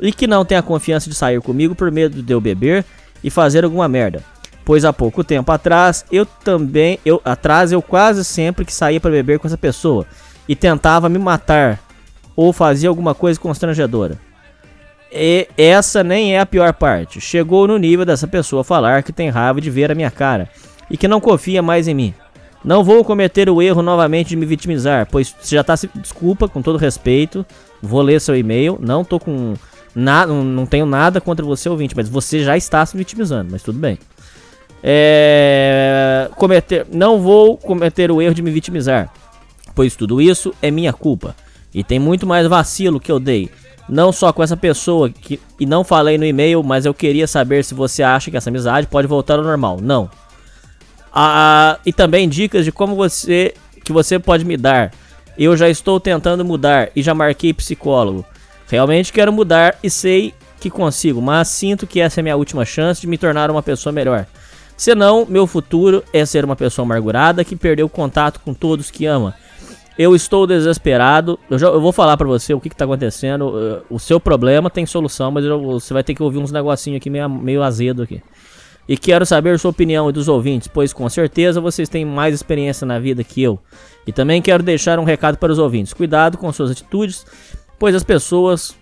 e 0.00 0.12
que 0.12 0.28
não 0.28 0.44
tem 0.44 0.56
a 0.56 0.62
confiança 0.62 1.10
de 1.10 1.16
sair 1.16 1.40
comigo 1.40 1.74
por 1.74 1.90
medo 1.90 2.22
de 2.22 2.32
eu 2.32 2.40
beber 2.40 2.84
e 3.22 3.30
fazer 3.30 3.64
alguma 3.64 3.88
merda. 3.88 4.22
Pois 4.64 4.84
há 4.84 4.92
pouco 4.92 5.24
tempo 5.24 5.50
atrás, 5.50 6.04
eu 6.10 6.24
também, 6.24 6.98
eu 7.04 7.20
atrás 7.24 7.72
eu 7.72 7.82
quase 7.82 8.24
sempre 8.24 8.64
que 8.64 8.72
saía 8.72 9.00
para 9.00 9.10
beber 9.10 9.38
com 9.38 9.46
essa 9.46 9.58
pessoa 9.58 10.06
e 10.48 10.54
tentava 10.54 11.08
me 11.08 11.18
matar 11.18 11.80
ou 12.36 12.52
fazia 12.52 12.88
alguma 12.88 13.14
coisa 13.14 13.40
constrangedora. 13.40 14.18
E 15.12 15.48
essa 15.58 16.02
nem 16.02 16.34
é 16.34 16.40
a 16.40 16.46
pior 16.46 16.72
parte. 16.72 17.20
Chegou 17.20 17.66
no 17.66 17.76
nível 17.76 18.06
dessa 18.06 18.26
pessoa 18.26 18.64
falar 18.64 19.02
que 19.02 19.12
tem 19.12 19.28
raiva 19.28 19.60
de 19.60 19.70
ver 19.70 19.90
a 19.90 19.94
minha 19.94 20.10
cara 20.10 20.48
e 20.90 20.96
que 20.96 21.06
não 21.06 21.20
confia 21.20 21.60
mais 21.60 21.86
em 21.86 21.94
mim. 21.94 22.14
Não 22.64 22.84
vou 22.84 23.04
cometer 23.04 23.50
o 23.50 23.60
erro 23.60 23.82
novamente 23.82 24.28
de 24.28 24.36
me 24.36 24.46
vitimizar, 24.46 25.08
pois 25.10 25.34
já 25.44 25.64
tá 25.64 25.76
se 25.76 25.90
desculpa 25.96 26.48
com 26.48 26.62
todo 26.62 26.78
respeito. 26.78 27.44
Vou 27.82 28.00
ler 28.00 28.20
seu 28.20 28.36
e-mail, 28.36 28.78
não 28.80 29.04
tô 29.04 29.18
com 29.18 29.54
nada, 29.94 30.32
não 30.32 30.64
tenho 30.64 30.86
nada 30.86 31.20
contra 31.20 31.44
você 31.44 31.68
ouvinte, 31.68 31.94
mas 31.96 32.08
você 32.08 32.44
já 32.44 32.56
está 32.56 32.86
se 32.86 32.96
vitimizando, 32.96 33.50
mas 33.50 33.62
tudo 33.62 33.78
bem. 33.78 33.98
É, 34.82 36.28
cometer, 36.36 36.86
não 36.92 37.20
vou 37.20 37.56
cometer 37.56 38.10
o 38.10 38.20
erro 38.20 38.34
de 38.34 38.42
me 38.42 38.50
vitimizar, 38.50 39.12
pois 39.76 39.94
tudo 39.94 40.20
isso 40.20 40.52
é 40.60 40.70
minha 40.70 40.92
culpa. 40.92 41.36
E 41.72 41.84
tem 41.84 41.98
muito 41.98 42.26
mais 42.26 42.46
vacilo 42.46 43.00
que 43.00 43.10
eu 43.10 43.20
dei. 43.20 43.48
Não 43.88 44.12
só 44.12 44.32
com 44.32 44.42
essa 44.42 44.56
pessoa 44.56 45.10
que 45.10 45.40
e 45.58 45.66
não 45.66 45.84
falei 45.84 46.18
no 46.18 46.24
e-mail, 46.24 46.62
mas 46.62 46.84
eu 46.84 46.94
queria 46.94 47.26
saber 47.26 47.64
se 47.64 47.74
você 47.74 48.02
acha 48.02 48.30
que 48.30 48.36
essa 48.36 48.50
amizade 48.50 48.86
pode 48.86 49.06
voltar 49.06 49.38
ao 49.38 49.44
normal. 49.44 49.78
Não. 49.80 50.10
Ah, 51.12 51.78
e 51.84 51.92
também 51.92 52.28
dicas 52.28 52.64
de 52.64 52.72
como 52.72 52.94
você 52.94 53.54
que 53.84 53.92
você 53.92 54.18
pode 54.18 54.44
me 54.44 54.56
dar. 54.56 54.92
Eu 55.36 55.56
já 55.56 55.68
estou 55.68 55.98
tentando 55.98 56.44
mudar 56.44 56.90
e 56.94 57.02
já 57.02 57.14
marquei 57.14 57.52
psicólogo. 57.52 58.24
Realmente 58.68 59.12
quero 59.12 59.32
mudar 59.32 59.76
e 59.82 59.90
sei 59.90 60.34
que 60.60 60.70
consigo, 60.70 61.20
mas 61.20 61.48
sinto 61.48 61.86
que 61.86 62.00
essa 62.00 62.20
é 62.20 62.22
minha 62.22 62.36
última 62.36 62.64
chance 62.64 63.00
de 63.00 63.06
me 63.06 63.18
tornar 63.18 63.50
uma 63.50 63.62
pessoa 63.62 63.92
melhor. 63.92 64.26
Senão, 64.76 65.26
meu 65.28 65.46
futuro 65.46 66.02
é 66.12 66.24
ser 66.24 66.44
uma 66.44 66.56
pessoa 66.56 66.84
amargurada 66.84 67.44
que 67.44 67.54
perdeu 67.54 67.88
contato 67.88 68.40
com 68.40 68.52
todos 68.52 68.90
que 68.90 69.06
ama. 69.06 69.34
Eu 69.98 70.16
estou 70.16 70.46
desesperado. 70.46 71.38
Eu, 71.50 71.58
já, 71.58 71.66
eu 71.68 71.80
vou 71.80 71.92
falar 71.92 72.16
para 72.16 72.26
você 72.26 72.54
o 72.54 72.60
que, 72.60 72.68
está 72.68 72.84
acontecendo. 72.84 73.48
Uh, 73.48 73.94
o 73.94 73.98
seu 73.98 74.18
problema 74.18 74.70
tem 74.70 74.86
solução, 74.86 75.30
mas 75.30 75.44
eu, 75.44 75.60
você 75.60 75.92
vai 75.92 76.02
ter 76.02 76.14
que 76.14 76.22
ouvir 76.22 76.38
uns 76.38 76.50
negocinhos 76.50 76.96
aqui 76.96 77.10
meio, 77.10 77.28
meio 77.28 77.62
azedo 77.62 78.02
aqui. 78.02 78.22
E 78.88 78.96
quero 78.96 79.24
saber 79.24 79.58
sua 79.58 79.70
opinião 79.70 80.10
e 80.10 80.12
dos 80.12 80.26
ouvintes, 80.28 80.66
pois 80.66 80.92
com 80.92 81.08
certeza 81.08 81.60
vocês 81.60 81.88
têm 81.88 82.04
mais 82.04 82.34
experiência 82.34 82.86
na 82.86 82.98
vida 82.98 83.22
que 83.22 83.42
eu. 83.42 83.60
E 84.06 84.12
também 84.12 84.42
quero 84.42 84.62
deixar 84.62 84.98
um 84.98 85.04
recado 85.04 85.38
para 85.38 85.52
os 85.52 85.58
ouvintes: 85.58 85.92
cuidado 85.92 86.36
com 86.36 86.52
suas 86.52 86.70
atitudes, 86.70 87.24
pois 87.78 87.94
as 87.94 88.02
pessoas, 88.02 88.74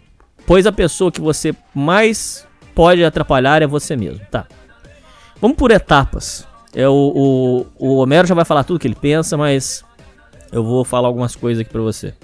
pois 0.47 0.67
a 0.67 0.73
pessoa 0.73 1.13
que 1.13 1.21
você 1.21 1.55
mais 1.75 2.47
pode 2.75 3.05
atrapalhar 3.05 3.61
é 3.61 3.67
você 3.67 3.95
mesmo, 3.95 4.21
tá? 4.31 4.47
Vamos 5.41 5.57
por 5.57 5.71
etapas. 5.71 6.47
É, 6.75 6.89
o, 6.89 7.67
o, 7.79 7.89
o 7.89 7.97
Homero 7.97 8.29
já 8.29 8.35
vai 8.35 8.45
falar 8.45 8.65
tudo 8.65 8.79
que 8.79 8.87
ele 8.87 8.95
pensa, 8.95 9.37
mas 9.37 9.85
eu 10.53 10.63
vou 10.63 10.85
falar 10.85 11.09
algumas 11.09 11.35
coisas 11.35 11.61
aqui 11.61 11.71
para 11.71 11.81
você. 11.81 12.15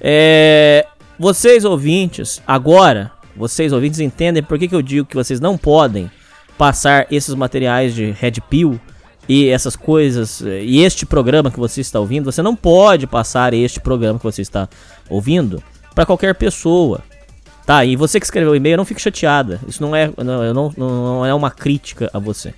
É, 0.00 0.86
vocês 1.18 1.64
ouvintes, 1.64 2.42
agora, 2.46 3.12
vocês 3.36 3.72
ouvintes 3.72 4.00
entendem 4.00 4.42
por 4.42 4.58
que, 4.58 4.68
que 4.68 4.74
eu 4.74 4.82
digo 4.82 5.06
que 5.06 5.16
vocês 5.16 5.40
não 5.40 5.58
podem 5.58 6.10
passar 6.56 7.06
esses 7.10 7.34
materiais 7.34 7.94
de 7.94 8.10
Red 8.12 8.34
Pill 8.48 8.80
e 9.28 9.48
essas 9.48 9.76
coisas, 9.76 10.40
e 10.40 10.80
este 10.80 11.06
programa 11.06 11.50
que 11.50 11.60
você 11.60 11.80
está 11.80 12.00
ouvindo, 12.00 12.30
você 12.30 12.42
não 12.42 12.56
pode 12.56 13.06
passar 13.06 13.54
este 13.54 13.80
programa 13.80 14.18
que 14.18 14.24
você 14.24 14.42
está 14.42 14.68
ouvindo 15.08 15.62
para 15.94 16.06
qualquer 16.06 16.34
pessoa. 16.34 17.00
Tá, 17.70 17.84
e 17.84 17.94
você 17.94 18.18
que 18.18 18.26
escreveu 18.26 18.50
o 18.50 18.56
e-mail, 18.56 18.78
não 18.78 18.84
fique 18.84 19.00
chateada. 19.00 19.60
Isso 19.68 19.80
não 19.80 19.94
é, 19.94 20.10
não, 20.16 20.52
não, 20.52 20.74
não 20.76 21.24
é 21.24 21.32
uma 21.32 21.52
crítica 21.52 22.10
a 22.12 22.18
você. 22.18 22.52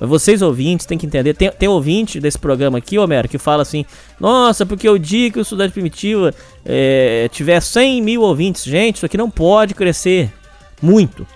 Mas 0.00 0.08
vocês 0.08 0.40
ouvintes 0.40 0.86
têm 0.86 0.96
que 0.96 1.04
entender. 1.04 1.34
Tem, 1.34 1.50
tem 1.50 1.68
ouvinte 1.68 2.18
desse 2.18 2.38
programa 2.38 2.78
aqui, 2.78 2.98
Homero, 2.98 3.28
que 3.28 3.36
fala 3.36 3.60
assim: 3.60 3.84
Nossa, 4.18 4.64
porque 4.64 4.88
o 4.88 4.96
dia 4.96 5.30
que 5.30 5.38
o 5.38 5.42
Estudante 5.42 5.72
Primitiva 5.72 6.32
é, 6.64 7.28
tiver 7.30 7.60
100 7.60 8.00
mil 8.00 8.22
ouvintes, 8.22 8.64
gente, 8.64 8.96
isso 8.96 9.04
aqui 9.04 9.18
não 9.18 9.28
pode 9.28 9.74
crescer 9.74 10.32
muito. 10.80 11.26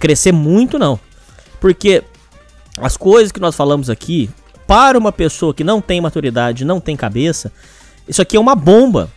Crescer 0.00 0.32
muito, 0.32 0.76
não. 0.76 0.98
Porque 1.60 2.02
as 2.78 2.96
coisas 2.96 3.30
que 3.30 3.38
nós 3.38 3.54
falamos 3.54 3.88
aqui, 3.88 4.28
para 4.66 4.98
uma 4.98 5.12
pessoa 5.12 5.54
que 5.54 5.62
não 5.62 5.80
tem 5.80 6.00
maturidade, 6.00 6.64
não 6.64 6.80
tem 6.80 6.96
cabeça, 6.96 7.52
isso 8.08 8.20
aqui 8.20 8.36
é 8.36 8.40
uma 8.40 8.56
bomba. 8.56 9.08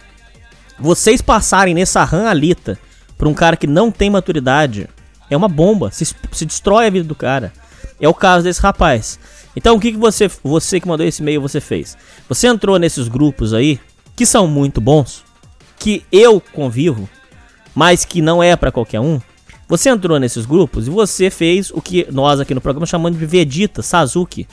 Vocês 0.80 1.20
passarem 1.20 1.74
nessa 1.74 2.04
ran 2.04 2.30
alita 2.30 2.78
para 3.18 3.28
um 3.28 3.34
cara 3.34 3.56
que 3.56 3.68
não 3.68 3.92
tem 3.92 4.10
maturidade, 4.10 4.88
é 5.30 5.38
uma 5.38 5.48
bomba. 5.48 5.92
Se, 5.92 6.06
se 6.32 6.46
destrói 6.46 6.88
a 6.88 6.90
vida 6.90 7.08
do 7.08 7.16
cara. 7.16 7.54
É 8.00 8.08
o 8.08 8.14
caso 8.14 8.44
desse 8.44 8.62
rapaz. 8.62 9.20
Então 9.56 9.76
o 9.76 9.80
que, 9.80 9.92
que 9.92 9.98
você, 9.98 10.30
você 10.44 10.80
que 10.80 10.88
mandou 10.88 11.06
esse 11.06 11.22
e-mail, 11.22 11.42
você 11.42 11.62
fez? 11.62 11.96
Você 12.28 12.48
entrou 12.48 12.78
nesses 12.80 13.08
grupos 13.08 13.54
aí, 13.54 13.80
que 14.16 14.26
são 14.26 14.48
muito 14.48 14.82
bons, 14.82 15.24
que 15.80 16.04
eu 16.12 16.42
convivo, 16.54 17.08
mas 17.74 18.04
que 18.04 18.22
não 18.22 18.42
é 18.42 18.56
para 18.56 18.72
qualquer 18.72 19.00
um. 19.00 19.22
Você 19.68 19.90
entrou 19.90 20.20
nesses 20.20 20.46
grupos 20.46 20.88
e 20.88 20.90
você 20.90 21.30
fez 21.30 21.72
o 21.72 21.82
que 21.82 22.08
nós 22.12 22.40
aqui 22.40 22.54
no 22.54 22.62
programa 22.62 22.86
chamamos 22.86 23.18
de 23.18 23.26
Vegeta, 23.26 23.82
Sazuki. 23.82 24.48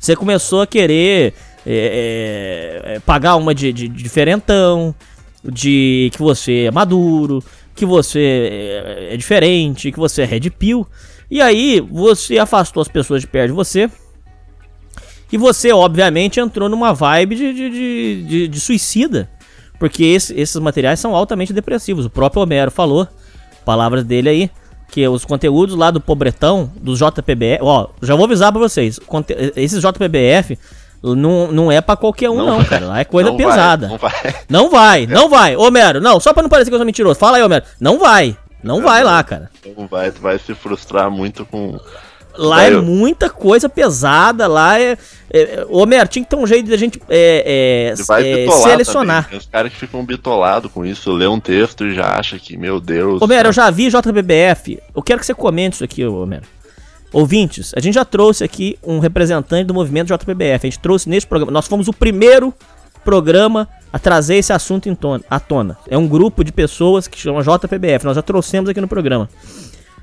Você 0.00 0.16
começou 0.16 0.62
a 0.62 0.66
querer 0.66 1.34
é, 1.66 2.82
é, 2.84 3.00
pagar 3.00 3.36
uma 3.36 3.54
de, 3.54 3.72
de, 3.72 3.88
de 3.88 4.02
diferentão, 4.02 4.94
de 5.44 6.10
que 6.12 6.18
você 6.18 6.64
é 6.64 6.70
maduro, 6.70 7.42
que 7.74 7.84
você 7.84 8.20
é, 8.84 9.14
é 9.14 9.16
diferente, 9.16 9.90
que 9.90 9.98
você 9.98 10.22
é 10.22 10.24
red 10.24 10.50
pill. 10.50 10.86
E 11.30 11.40
aí 11.40 11.80
você 11.80 12.38
afastou 12.38 12.80
as 12.80 12.88
pessoas 12.88 13.20
de 13.20 13.26
perto 13.26 13.48
de 13.48 13.54
você. 13.54 13.90
E 15.32 15.36
você, 15.36 15.72
obviamente, 15.72 16.38
entrou 16.38 16.68
numa 16.68 16.92
vibe 16.92 17.34
de, 17.34 17.52
de, 17.52 17.70
de, 17.70 18.24
de, 18.24 18.48
de 18.48 18.60
suicida. 18.60 19.28
Porque 19.78 20.04
esse, 20.04 20.38
esses 20.38 20.56
materiais 20.56 21.00
são 21.00 21.14
altamente 21.14 21.52
depressivos. 21.52 22.06
O 22.06 22.10
próprio 22.10 22.42
Homero 22.42 22.70
falou, 22.70 23.08
palavras 23.64 24.04
dele 24.04 24.28
aí, 24.28 24.50
que 24.88 25.06
os 25.08 25.24
conteúdos 25.24 25.74
lá 25.74 25.90
do 25.90 26.00
Pobretão, 26.00 26.70
do 26.76 26.94
JPBF. 26.94 27.58
Ó, 27.62 27.88
já 28.00 28.14
vou 28.14 28.26
avisar 28.26 28.52
pra 28.52 28.60
vocês: 28.60 29.00
esses 29.56 29.80
JPBF 29.82 30.56
não, 31.04 31.52
não 31.52 31.70
é 31.70 31.82
para 31.82 31.96
qualquer 31.96 32.30
um, 32.30 32.36
não, 32.36 32.58
não 32.58 32.64
cara. 32.64 32.86
Lá 32.86 33.00
é 33.00 33.04
coisa 33.04 33.30
não 33.30 33.36
pesada. 33.36 33.88
Vai, 33.98 33.98
não 33.98 33.98
vai. 33.98 34.22
Não 34.48 34.70
vai, 34.70 35.06
não 35.06 35.28
vai. 35.28 35.56
Homero, 35.56 36.00
não, 36.00 36.18
só 36.18 36.32
pra 36.32 36.42
não 36.42 36.48
parecer 36.48 36.70
que 36.70 36.74
eu 36.74 36.78
sou 36.78 36.86
mentiroso. 36.86 37.18
Fala 37.18 37.36
aí, 37.36 37.42
Homero. 37.42 37.64
Não 37.78 37.98
vai. 37.98 38.36
Não, 38.62 38.80
vai 38.80 39.04
lá, 39.04 39.22
cara. 39.22 39.50
Não 39.76 39.86
vai, 39.86 40.10
tu 40.10 40.22
vai 40.22 40.38
se 40.38 40.54
frustrar 40.54 41.10
muito 41.10 41.44
com. 41.44 41.78
Lá 42.36 42.64
é 42.64 42.70
muita 42.70 43.30
coisa 43.30 43.68
pesada, 43.68 44.48
lá 44.48 44.80
é. 44.80 44.96
é 45.30 45.66
Homero, 45.68 46.08
tinha 46.08 46.24
que 46.24 46.30
ter 46.30 46.36
um 46.36 46.46
jeito 46.46 46.66
de 46.66 46.74
a 46.74 46.76
gente 46.76 47.00
é, 47.08 47.92
é, 47.96 48.46
é 48.46 48.50
selecionar. 48.50 49.28
Tem 49.28 49.38
os 49.38 49.46
caras 49.46 49.70
que 49.70 49.78
ficam 49.78 50.04
bitolados 50.04 50.72
com 50.72 50.84
isso, 50.84 51.12
lê 51.12 51.28
um 51.28 51.38
texto 51.38 51.84
e 51.84 51.94
já 51.94 52.18
acha 52.18 52.38
que, 52.38 52.56
meu 52.56 52.80
Deus. 52.80 53.22
Homero, 53.22 53.50
eu 53.50 53.52
já 53.52 53.70
vi 53.70 53.88
JBBF. 53.88 54.80
Eu 54.96 55.02
quero 55.02 55.20
que 55.20 55.26
você 55.26 55.34
comente 55.34 55.74
isso 55.74 55.84
aqui, 55.84 56.04
Homero. 56.04 56.53
Ouvintes, 57.14 57.72
a 57.76 57.80
gente 57.80 57.94
já 57.94 58.04
trouxe 58.04 58.42
aqui 58.42 58.76
um 58.82 58.98
representante 58.98 59.68
do 59.68 59.72
movimento 59.72 60.08
JPBF. 60.08 60.66
A 60.66 60.70
gente 60.70 60.80
trouxe 60.80 61.08
nesse 61.08 61.24
programa. 61.24 61.52
Nós 61.52 61.68
fomos 61.68 61.86
o 61.86 61.92
primeiro 61.92 62.52
programa 63.04 63.68
a 63.92 64.00
trazer 64.00 64.34
esse 64.34 64.52
assunto 64.52 64.88
em 64.88 64.96
tona, 64.96 65.22
à 65.30 65.38
tona. 65.38 65.78
É 65.88 65.96
um 65.96 66.08
grupo 66.08 66.42
de 66.42 66.50
pessoas 66.50 67.06
que 67.06 67.16
chama 67.16 67.40
JPBF. 67.40 68.04
Nós 68.04 68.16
já 68.16 68.22
trouxemos 68.22 68.68
aqui 68.68 68.80
no 68.80 68.88
programa. 68.88 69.30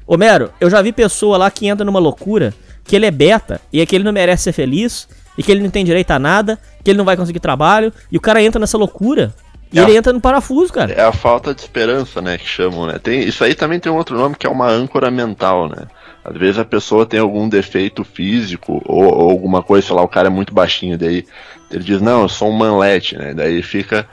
Homero, 0.08 0.54
eu 0.62 0.70
já 0.70 0.82
vi 0.82 0.94
pessoa 0.94 1.38
lá 1.38 1.52
que 1.52 1.68
entra 1.68 1.84
numa 1.84 2.00
loucura 2.00 2.54
que 2.86 2.96
ele 2.96 3.06
é 3.06 3.12
beta 3.12 3.60
e 3.74 3.82
é 3.82 3.86
que 3.86 3.94
ele 3.94 4.06
não 4.06 4.14
merece 4.14 4.44
ser 4.44 4.54
feliz 4.54 5.06
e 5.38 5.44
que 5.44 5.52
ele 5.52 5.62
não 5.62 5.70
tem 5.70 5.84
direito 5.84 6.12
a 6.12 6.20
nada, 6.20 6.58
que 6.82 6.92
ele 6.92 6.98
não 6.98 7.06
vai 7.06 7.18
conseguir 7.18 7.42
trabalho 7.42 7.92
e 8.10 8.16
o 8.16 8.22
cara 8.22 8.42
entra 8.42 8.58
nessa 8.58 8.78
loucura. 8.78 9.34
E 9.74 9.80
é 9.80 9.84
ele 9.84 9.92
a, 9.92 9.96
entra 9.96 10.14
no 10.14 10.22
parafuso, 10.22 10.72
cara. 10.72 10.94
É 10.94 11.04
a 11.04 11.12
falta 11.12 11.54
de 11.54 11.60
esperança, 11.60 12.22
né, 12.22 12.38
que 12.38 12.48
chamam, 12.48 12.88
né? 12.88 13.00
Tem, 13.04 13.22
isso 13.22 13.44
aí 13.44 13.54
também 13.54 13.82
tem 13.82 13.92
um 13.92 13.98
outro 13.98 14.18
nome 14.18 14.36
que 14.36 14.48
é 14.48 14.50
uma 14.50 14.70
âncora 14.70 15.12
mental, 15.12 15.68
né? 15.68 15.88
Às 16.24 16.38
vezes 16.38 16.60
a 16.60 16.66
pessoa 16.66 17.06
tem 17.06 17.20
algum 17.20 17.50
defeito 17.50 18.04
físico 18.04 18.82
ou, 18.86 19.04
ou, 19.04 19.30
alguma 19.30 19.64
coisa, 19.64 19.88
sei 19.88 19.96
lá, 19.96 20.04
o 20.04 20.08
cara 20.08 20.28
é 20.28 20.32
muito 20.32 20.54
baixinho, 20.54 20.98
daí 20.98 21.26
ele 21.72 21.84
diz, 21.84 22.02
não, 22.02 22.24
eu 22.24 22.30
sou 22.30 22.50
um 22.50 22.58
manlete, 22.58 23.18
né? 23.18 23.34
Daí 23.34 23.62
fica. 23.64 24.08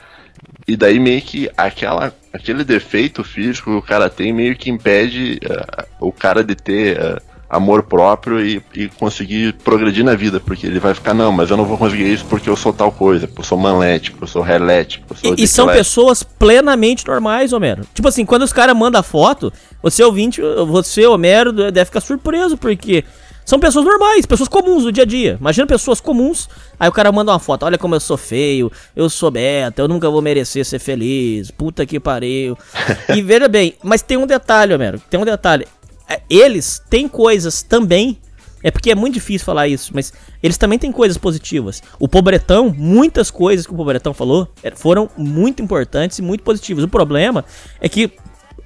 E 0.67 0.75
daí 0.77 0.99
meio 0.99 1.21
que 1.21 1.49
aquela, 1.57 2.13
aquele 2.31 2.63
defeito 2.63 3.23
físico 3.23 3.71
que 3.71 3.77
o 3.77 3.81
cara 3.81 4.09
tem 4.09 4.31
meio 4.31 4.55
que 4.55 4.69
impede 4.69 5.39
uh, 5.43 6.07
o 6.07 6.11
cara 6.11 6.43
de 6.43 6.55
ter 6.55 6.97
uh, 6.97 7.21
amor 7.49 7.83
próprio 7.83 8.39
e, 8.39 8.61
e, 8.75 8.87
conseguir 8.87 9.53
progredir 9.53 10.05
na 10.05 10.13
vida, 10.13 10.39
porque 10.39 10.67
ele 10.67 10.79
vai 10.79 10.93
ficar, 10.93 11.15
não, 11.15 11.31
mas 11.31 11.49
eu 11.49 11.57
não 11.57 11.65
vou 11.65 11.77
conseguir 11.77 12.13
isso 12.13 12.23
porque 12.25 12.47
eu 12.47 12.55
sou 12.55 12.71
tal 12.71 12.91
coisa, 12.91 13.27
porque 13.27 13.41
eu 13.41 13.45
sou 13.45 13.57
manlete, 13.57 14.11
porque 14.11 14.23
eu 14.25 14.27
sou 14.27 14.41
relete, 14.43 14.99
porque 15.07 15.25
eu 15.25 15.29
sou 15.29 15.39
E, 15.39 15.43
e 15.43 15.47
são 15.47 15.67
pessoas 15.67 16.21
plenamente 16.21 17.07
normais, 17.07 17.51
Homero. 17.51 17.83
Tipo 17.93 18.07
assim, 18.07 18.23
quando 18.23 18.43
os 18.43 18.53
caras 18.53 18.75
mandam 18.77 19.01
foto, 19.01 19.51
você 19.81 20.03
ouvinte, 20.03 20.41
você, 20.67 21.05
Homero, 21.05 21.53
deve 21.53 21.85
ficar 21.85 22.01
surpreso, 22.01 22.57
porque 22.57 23.03
são 23.49 23.59
pessoas 23.59 23.83
normais, 23.83 24.27
pessoas 24.27 24.47
comuns 24.47 24.83
do 24.83 24.91
dia 24.91 25.03
a 25.03 25.07
dia. 25.07 25.37
Imagina 25.39 25.65
pessoas 25.65 25.99
comuns, 25.99 26.47
aí 26.79 26.87
o 26.87 26.91
cara 26.91 27.11
manda 27.11 27.31
uma 27.31 27.39
foto, 27.39 27.65
olha 27.65 27.79
como 27.79 27.95
eu 27.95 27.99
sou 27.99 28.15
feio, 28.15 28.71
eu 28.95 29.09
sou 29.09 29.31
beta, 29.31 29.81
eu 29.81 29.87
nunca 29.87 30.07
vou 30.07 30.21
merecer 30.21 30.63
ser 30.63 30.77
feliz, 30.77 31.49
puta 31.49 31.83
que 31.85 31.99
pariu. 31.99 32.55
e 33.15 33.21
veja 33.23 33.47
bem, 33.47 33.73
mas 33.83 34.03
tem 34.03 34.17
um 34.17 34.27
detalhe, 34.27 34.73
Homero, 34.73 35.01
tem 35.09 35.19
um 35.19 35.25
detalhe. 35.25 35.65
É, 36.07 36.21
eles 36.29 36.79
têm 36.89 37.07
coisas 37.07 37.63
também 37.63 38.19
É 38.61 38.71
porque 38.71 38.91
é 38.91 38.95
muito 38.95 39.13
difícil 39.13 39.45
falar 39.45 39.67
isso, 39.67 39.91
mas 39.93 40.11
eles 40.43 40.57
também 40.57 40.77
têm 40.77 40.91
coisas 40.91 41.17
positivas. 41.17 41.81
O 41.97 42.07
Pobretão, 42.07 42.75
muitas 42.77 43.31
coisas 43.31 43.65
que 43.65 43.73
o 43.73 43.75
Pobretão 43.75 44.13
falou 44.13 44.47
é, 44.61 44.71
foram 44.71 45.09
muito 45.17 45.61
importantes 45.63 46.19
e 46.19 46.21
muito 46.21 46.43
positivas. 46.43 46.83
O 46.83 46.87
problema 46.87 47.45
é 47.79 47.87
que 47.87 48.11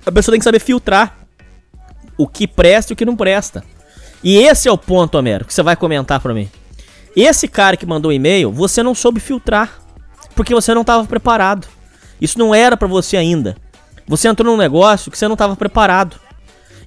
a 0.06 0.12
pessoa 0.12 0.34
tem 0.34 0.40
que 0.40 0.44
saber 0.44 0.60
filtrar 0.60 1.18
o 2.18 2.28
que 2.28 2.48
presta 2.48 2.92
e 2.92 2.94
o 2.94 2.96
que 2.96 3.06
não 3.06 3.16
presta. 3.16 3.64
E 4.24 4.38
esse 4.38 4.68
é 4.68 4.72
o 4.72 4.78
ponto, 4.78 5.18
Homero, 5.18 5.46
que 5.46 5.54
você 5.54 5.64
vai 5.64 5.76
comentar 5.76 6.20
pra 6.20 6.34
mim. 6.34 6.50
Esse 7.16 7.48
cara 7.48 7.78
que 7.78 7.86
mandou 7.86 8.10
o 8.10 8.14
e-mail, 8.14 8.52
você 8.52 8.82
não 8.82 8.96
soube 8.96 9.20
filtrar. 9.20 9.82
Porque 10.36 10.54
você 10.54 10.74
não 10.74 10.82
estava 10.82 11.06
preparado. 11.06 11.68
Isso 12.20 12.40
não 12.40 12.56
era 12.56 12.76
para 12.78 12.88
você 12.88 13.18
ainda. 13.18 13.56
Você 14.08 14.28
entrou 14.28 14.52
num 14.52 14.58
negócio 14.58 15.12
que 15.12 15.18
você 15.18 15.28
não 15.28 15.34
estava 15.34 15.56
preparado. 15.56 16.18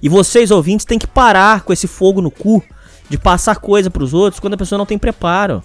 E 0.01 0.09
vocês 0.09 0.51
ouvintes 0.51 0.85
têm 0.85 0.99
que 0.99 1.07
parar 1.07 1.61
com 1.61 1.71
esse 1.71 1.87
fogo 1.87 2.21
no 2.21 2.29
cu 2.29 2.63
de 3.09 3.17
passar 3.17 3.55
coisa 3.57 3.89
para 3.89 4.03
os 4.03 4.13
outros 4.13 4.39
quando 4.39 4.55
a 4.55 4.57
pessoa 4.57 4.77
não 4.77 4.85
tem 4.85 4.97
preparo. 4.97 5.63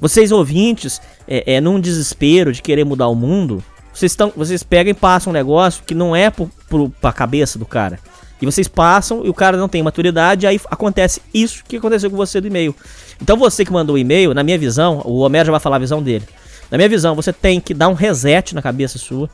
Vocês 0.00 0.30
ouvintes, 0.30 1.00
é, 1.26 1.54
é 1.54 1.60
num 1.60 1.80
desespero 1.80 2.52
de 2.52 2.60
querer 2.60 2.84
mudar 2.84 3.08
o 3.08 3.14
mundo, 3.14 3.64
vocês, 3.96 4.14
tão, 4.14 4.30
vocês 4.36 4.62
pegam 4.62 4.90
e 4.90 4.94
passam 4.94 5.30
um 5.30 5.34
negócio 5.34 5.82
que 5.84 5.94
não 5.94 6.14
é 6.14 6.28
pro, 6.28 6.50
pro, 6.68 6.90
pra 6.90 7.12
cabeça 7.12 7.58
do 7.58 7.64
cara. 7.64 7.98
E 8.40 8.44
vocês 8.44 8.68
passam 8.68 9.24
e 9.24 9.30
o 9.30 9.34
cara 9.34 9.56
não 9.56 9.70
tem 9.70 9.82
maturidade, 9.82 10.46
aí 10.46 10.60
acontece 10.70 11.22
isso 11.32 11.64
que 11.66 11.78
aconteceu 11.78 12.10
com 12.10 12.16
você 12.16 12.38
do 12.38 12.46
e-mail. 12.46 12.74
Então 13.22 13.38
você 13.38 13.64
que 13.64 13.72
mandou 13.72 13.96
o 13.96 13.98
e-mail, 13.98 14.34
na 14.34 14.42
minha 14.42 14.58
visão, 14.58 15.00
o 15.06 15.20
Homero 15.20 15.46
já 15.46 15.50
vai 15.52 15.60
falar 15.60 15.76
a 15.76 15.78
visão 15.78 16.02
dele. 16.02 16.28
Na 16.70 16.76
minha 16.76 16.90
visão, 16.90 17.14
você 17.14 17.32
tem 17.32 17.58
que 17.58 17.72
dar 17.72 17.88
um 17.88 17.94
reset 17.94 18.54
na 18.54 18.60
cabeça 18.60 18.98
sua. 18.98 19.30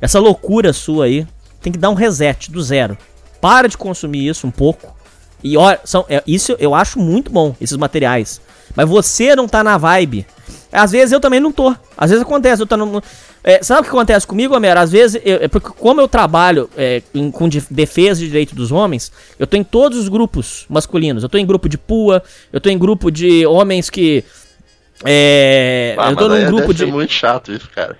Essa 0.00 0.18
loucura 0.18 0.72
sua 0.72 1.04
aí, 1.04 1.26
tem 1.60 1.70
que 1.70 1.78
dar 1.78 1.90
um 1.90 1.94
reset 1.94 2.50
do 2.50 2.62
zero. 2.62 2.96
Para 3.38 3.68
de 3.68 3.76
consumir 3.76 4.26
isso 4.26 4.46
um 4.46 4.50
pouco. 4.50 4.96
E 5.44 5.58
olha, 5.58 5.78
são, 5.84 6.06
é, 6.08 6.22
isso 6.26 6.56
eu 6.58 6.74
acho 6.74 6.98
muito 6.98 7.30
bom, 7.30 7.54
esses 7.60 7.76
materiais. 7.76 8.40
Mas 8.74 8.88
você 8.88 9.36
não 9.36 9.46
tá 9.46 9.62
na 9.62 9.76
vibe. 9.76 10.26
Às 10.76 10.92
vezes 10.92 11.12
eu 11.12 11.20
também 11.20 11.40
não 11.40 11.50
tô. 11.50 11.74
Às 11.96 12.10
vezes 12.10 12.22
acontece, 12.24 12.62
eu 12.62 12.66
tô 12.66 12.76
no, 12.76 13.02
é, 13.48 13.62
sabe 13.62 13.82
o 13.82 13.84
que 13.84 13.90
acontece 13.90 14.26
comigo, 14.26 14.56
Homero? 14.56 14.80
Às 14.80 14.90
vezes, 14.90 15.22
eu, 15.24 15.36
é 15.36 15.46
porque 15.46 15.70
como 15.78 16.00
eu 16.00 16.08
trabalho 16.08 16.68
é, 16.76 17.00
em, 17.14 17.30
com 17.30 17.48
de, 17.48 17.62
defesa 17.70 18.18
de 18.18 18.26
direito 18.26 18.56
dos 18.56 18.72
homens, 18.72 19.12
eu 19.38 19.46
tô 19.46 19.56
em 19.56 19.62
todos 19.62 19.98
os 19.98 20.08
grupos 20.08 20.66
masculinos. 20.68 21.22
Eu 21.22 21.28
tô 21.28 21.38
em 21.38 21.46
grupo 21.46 21.68
de 21.68 21.78
pua, 21.78 22.24
eu 22.52 22.60
tô 22.60 22.68
em 22.68 22.76
grupo 22.76 23.08
de 23.08 23.46
homens 23.46 23.88
que 23.88 24.24
é. 25.04 25.94
Ah, 25.98 26.10
eu 26.10 26.16
tô 26.16 26.28
num 26.28 26.46
grupo 26.46 26.72
de. 26.72 26.86
muito 26.86 27.12
chato 27.12 27.52
isso, 27.52 27.68
cara. 27.74 27.96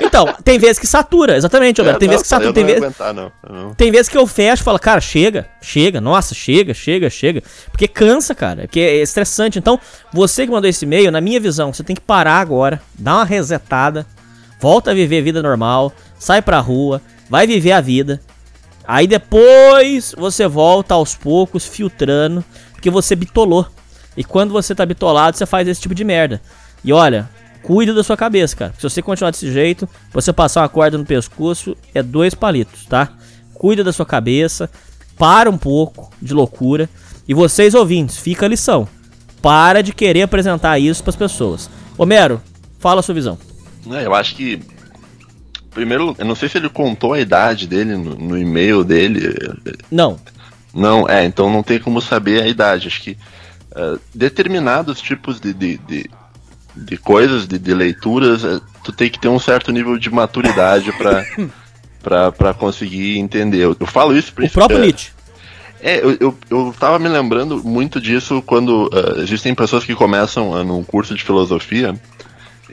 Então, 0.00 0.34
tem 0.44 0.58
vezes 0.58 0.78
que 0.78 0.86
satura, 0.86 1.36
exatamente, 1.36 1.80
Roberto. 1.80 1.96
É, 1.96 2.00
tem 2.00 2.08
vezes 2.08 2.22
que 2.22 2.28
satura. 2.28 2.52
Tem, 2.52 2.64
vez... 2.64 2.78
aguentar, 2.78 3.14
não. 3.14 3.32
Não. 3.48 3.74
tem 3.74 3.90
vezes 3.90 4.08
que 4.08 4.18
eu 4.18 4.26
fecho 4.26 4.62
e 4.62 4.64
falo, 4.64 4.78
cara, 4.78 5.00
chega, 5.00 5.48
chega, 5.62 6.00
nossa, 6.00 6.34
chega, 6.34 6.74
chega, 6.74 7.08
chega. 7.08 7.42
Porque 7.70 7.88
cansa, 7.88 8.34
cara. 8.34 8.62
Porque 8.62 8.80
é 8.80 8.96
estressante. 8.96 9.58
Então, 9.58 9.80
você 10.12 10.44
que 10.44 10.52
mandou 10.52 10.68
esse 10.68 10.84
e-mail, 10.84 11.10
na 11.10 11.20
minha 11.20 11.40
visão, 11.40 11.72
você 11.72 11.82
tem 11.82 11.96
que 11.96 12.02
parar 12.02 12.38
agora, 12.38 12.82
dar 12.98 13.16
uma 13.16 13.24
resetada, 13.24 14.06
volta 14.60 14.90
a 14.90 14.94
viver 14.94 15.20
a 15.20 15.22
vida 15.22 15.42
normal, 15.42 15.92
sai 16.18 16.42
pra 16.42 16.60
rua, 16.60 17.00
vai 17.30 17.46
viver 17.46 17.72
a 17.72 17.80
vida. 17.80 18.20
Aí 18.86 19.06
depois 19.06 20.14
você 20.16 20.46
volta 20.46 20.94
aos 20.94 21.14
poucos, 21.14 21.66
filtrando, 21.66 22.44
porque 22.72 22.90
você 22.90 23.16
bitolou. 23.16 23.66
E 24.16 24.24
quando 24.24 24.52
você 24.52 24.74
tá 24.74 24.86
bitolado, 24.86 25.36
você 25.36 25.46
faz 25.46 25.68
esse 25.68 25.80
tipo 25.80 25.94
de 25.94 26.04
merda. 26.04 26.40
E 26.82 26.92
olha, 26.92 27.28
cuida 27.62 27.92
da 27.92 28.02
sua 28.02 28.16
cabeça, 28.16 28.56
cara. 28.56 28.74
Se 28.76 28.82
você 28.82 29.02
continuar 29.02 29.30
desse 29.30 29.52
jeito, 29.52 29.88
você 30.12 30.32
passar 30.32 30.62
uma 30.62 30.68
corda 30.68 30.96
no 30.96 31.04
pescoço, 31.04 31.76
é 31.94 32.02
dois 32.02 32.34
palitos, 32.34 32.86
tá? 32.86 33.10
Cuida 33.54 33.82
da 33.82 33.92
sua 33.92 34.06
cabeça, 34.06 34.70
para 35.18 35.50
um 35.50 35.58
pouco 35.58 36.10
de 36.20 36.32
loucura. 36.32 36.88
E 37.28 37.34
vocês 37.34 37.74
ouvintes, 37.74 38.18
fica 38.18 38.46
a 38.46 38.48
lição. 38.48 38.88
Para 39.42 39.82
de 39.82 39.92
querer 39.92 40.22
apresentar 40.22 40.78
isso 40.78 41.02
para 41.02 41.10
as 41.10 41.16
pessoas. 41.16 41.68
Homero, 41.98 42.40
fala 42.78 43.00
a 43.00 43.02
sua 43.02 43.14
visão. 43.14 43.38
É, 43.92 44.06
eu 44.06 44.14
acho 44.14 44.34
que. 44.34 44.60
Primeiro, 45.70 46.14
eu 46.18 46.24
não 46.24 46.34
sei 46.34 46.48
se 46.48 46.56
ele 46.56 46.68
contou 46.68 47.12
a 47.12 47.20
idade 47.20 47.66
dele 47.66 47.96
no, 47.96 48.14
no 48.14 48.38
e-mail 48.38 48.82
dele. 48.82 49.34
Não. 49.90 50.18
Não, 50.72 51.08
é, 51.08 51.24
então 51.24 51.50
não 51.50 51.62
tem 51.62 51.78
como 51.78 52.00
saber 52.00 52.42
a 52.42 52.48
idade. 52.48 52.88
Acho 52.88 53.02
que 53.02 53.16
uh, 53.76 54.00
determinados 54.14 55.00
tipos 55.00 55.38
de, 55.38 55.52
de, 55.52 55.78
de, 55.78 56.10
de 56.74 56.96
coisas, 56.96 57.46
de, 57.46 57.58
de 57.58 57.74
leituras, 57.74 58.42
uh, 58.42 58.62
tu 58.82 58.92
tem 58.92 59.10
que 59.10 59.18
ter 59.18 59.28
um 59.28 59.38
certo 59.38 59.70
nível 59.70 59.98
de 59.98 60.10
maturidade 60.10 60.92
para 60.92 61.24
para 62.38 62.54
conseguir 62.54 63.18
entender. 63.18 63.58
Eu, 63.58 63.76
eu, 63.78 63.86
falo 63.86 64.16
isso 64.16 64.32
O 64.38 64.50
próprio 64.50 64.78
Nietzsche. 64.78 65.10
É, 65.80 65.98
eu, 65.98 66.16
eu, 66.20 66.38
eu 66.48 66.74
tava 66.78 66.98
me 66.98 67.08
lembrando 67.08 67.62
muito 67.64 68.00
disso 68.00 68.42
quando 68.42 68.86
uh, 68.86 69.20
existem 69.20 69.54
pessoas 69.54 69.84
que 69.84 69.94
começam 69.94 70.52
uh, 70.52 70.64
num 70.64 70.82
curso 70.82 71.14
de 71.14 71.22
filosofia 71.22 71.94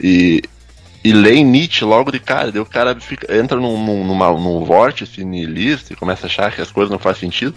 e, 0.00 0.40
e 1.02 1.12
leem 1.12 1.44
Nietzsche 1.44 1.84
logo 1.84 2.10
de 2.10 2.18
cara, 2.18 2.50
daí 2.50 2.60
o 2.60 2.66
cara 2.66 2.98
fica, 2.98 3.36
entra 3.36 3.58
num, 3.58 3.84
num, 3.84 4.06
numa, 4.06 4.32
num 4.32 4.64
vórtice 4.64 5.24
nihilista 5.24 5.92
e 5.92 5.96
começa 5.96 6.26
a 6.26 6.28
achar 6.28 6.52
que 6.54 6.62
as 6.62 6.70
coisas 6.70 6.90
não 6.90 6.98
fazem 6.98 7.22
sentido. 7.22 7.54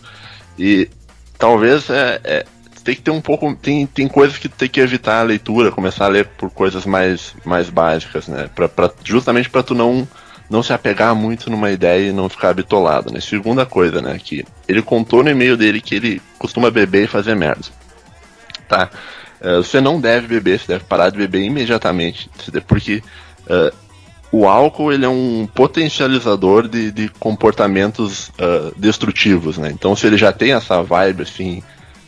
E 0.60 0.90
talvez 1.38 1.90
é, 1.90 2.20
é, 2.24 2.46
tem 2.88 2.96
que 2.96 3.02
ter 3.02 3.12
um 3.12 3.20
pouco. 3.20 3.54
Tem, 3.54 3.86
tem 3.86 4.08
coisas 4.08 4.38
que 4.38 4.48
tem 4.48 4.70
que 4.70 4.80
evitar 4.80 5.20
a 5.20 5.24
leitura, 5.24 5.74
começar 5.74 6.06
a 6.06 6.08
ler 6.08 6.26
por 6.26 6.50
coisas 6.50 6.86
mais, 6.86 7.36
mais 7.44 7.70
básicas, 7.70 8.30
né? 8.30 8.50
Pra, 8.56 8.70
pra, 8.70 8.90
justamente 9.04 9.50
para 9.50 9.62
tu 9.62 9.76
não, 9.76 10.08
não 10.50 10.64
se 10.64 10.72
apegar 10.72 11.14
muito 11.14 11.50
numa 11.50 11.70
ideia 11.70 12.10
e 12.10 12.14
não 12.14 12.30
ficar 12.30 12.54
bitolado, 12.54 13.12
né? 13.12 13.20
Segunda 13.20 13.66
coisa, 13.66 14.02
né? 14.02 14.18
Que 14.24 14.46
ele 14.70 14.82
contou 14.82 15.22
no 15.22 15.30
e-mail 15.30 15.58
dele 15.58 15.82
que 15.82 15.96
ele 15.96 16.22
costuma 16.40 16.72
beber 16.72 17.04
e 17.04 17.08
fazer 17.08 17.36
merda. 17.36 17.66
Tá? 18.70 18.90
Uh, 19.42 19.62
você 19.62 19.82
não 19.82 20.00
deve 20.00 20.28
beber, 20.28 20.58
você 20.58 20.68
deve 20.68 20.86
parar 20.86 21.10
de 21.10 21.18
beber 21.18 21.42
imediatamente, 21.42 22.30
porque 22.68 23.04
uh, 23.50 23.76
o 24.32 24.48
álcool 24.48 24.94
ele 24.94 25.04
é 25.04 25.10
um 25.10 25.46
potencializador 25.54 26.70
de, 26.70 26.90
de 26.90 27.10
comportamentos 27.20 28.30
uh, 28.30 28.74
destrutivos, 28.78 29.58
né? 29.58 29.72
Então 29.74 29.94
se 29.94 30.08
ele 30.08 30.18
já 30.18 30.32
tem 30.32 30.54
essa 30.54 30.82
vibe 30.82 31.24
assim 31.24 31.62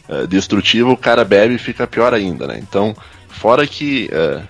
uh, 0.09 0.27
destrutivo, 0.27 0.91
o 0.91 0.97
cara 0.97 1.23
bebe 1.23 1.55
e 1.55 1.59
fica 1.59 1.87
pior 1.87 2.13
ainda, 2.13 2.47
né? 2.47 2.59
Então, 2.61 2.95
fora 3.29 3.65
que 3.65 4.09
uh, 4.11 4.43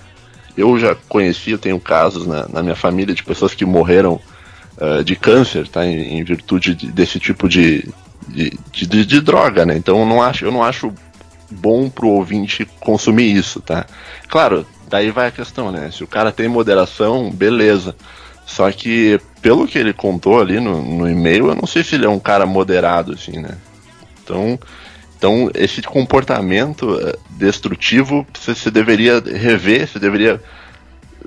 eu 0.58 0.78
já 0.80 0.96
conheci, 1.08 1.52
eu 1.52 1.60
tenho 1.60 1.80
casos 1.80 2.26
na, 2.26 2.48
na, 2.48 2.64
minha 2.64 2.76
família 2.76 3.14
de 3.14 3.24
pessoas 3.24 3.54
que 3.54 3.66
morreram 3.66 4.20
uh, 4.78 5.04
de 5.04 5.16
câncer, 5.16 5.68
tá? 5.68 5.86
Em, 5.86 6.20
em 6.20 6.24
virtude 6.24 6.74
de, 6.74 6.92
desse 6.92 7.20
tipo 7.20 7.48
de 7.48 7.88
de, 8.28 8.52
de, 8.72 9.06
de, 9.06 9.22
droga, 9.22 9.66
né? 9.66 9.76
Então 9.76 10.00
eu 10.00 10.06
não 10.06 10.22
acho, 10.22 10.46
eu 10.46 10.52
não 10.52 10.64
acho 10.64 10.94
bom 11.50 11.90
pro 11.90 12.08
ouvinte 12.10 12.66
consumir 12.80 13.36
isso, 13.36 13.60
tá? 13.60 13.86
Claro, 14.28 14.66
daí 14.88 15.12
vai 15.12 15.28
a 15.28 15.32
questão, 15.32 15.72
né? 15.72 15.90
Se 15.92 16.04
o 16.04 16.08
cara 16.08 16.32
tem 16.32 16.48
moderação, 16.48 17.32
beleza. 17.32 17.96
Só 18.46 18.72
que, 18.72 19.20
pelo 19.42 19.68
que 19.68 19.78
ele 19.78 19.94
contou 19.94 20.42
ali 20.42 20.60
no, 20.60 20.82
no 20.82 21.10
e-mail, 21.10 21.48
eu 21.48 21.56
não 21.56 21.68
sei 21.68 21.84
se 21.84 21.96
ele 21.96 22.06
é 22.06 22.10
um 22.10 22.20
cara 22.20 22.46
moderado, 22.46 23.14
assim, 23.14 23.40
né? 23.40 23.58
Então, 24.24 24.60
então, 25.20 25.52
esse 25.54 25.82
comportamento 25.82 26.98
eh, 26.98 27.14
destrutivo 27.32 28.26
você, 28.34 28.72
deveria 28.72 29.20
rever, 29.20 29.86
você 29.86 30.00
deveria 30.00 30.42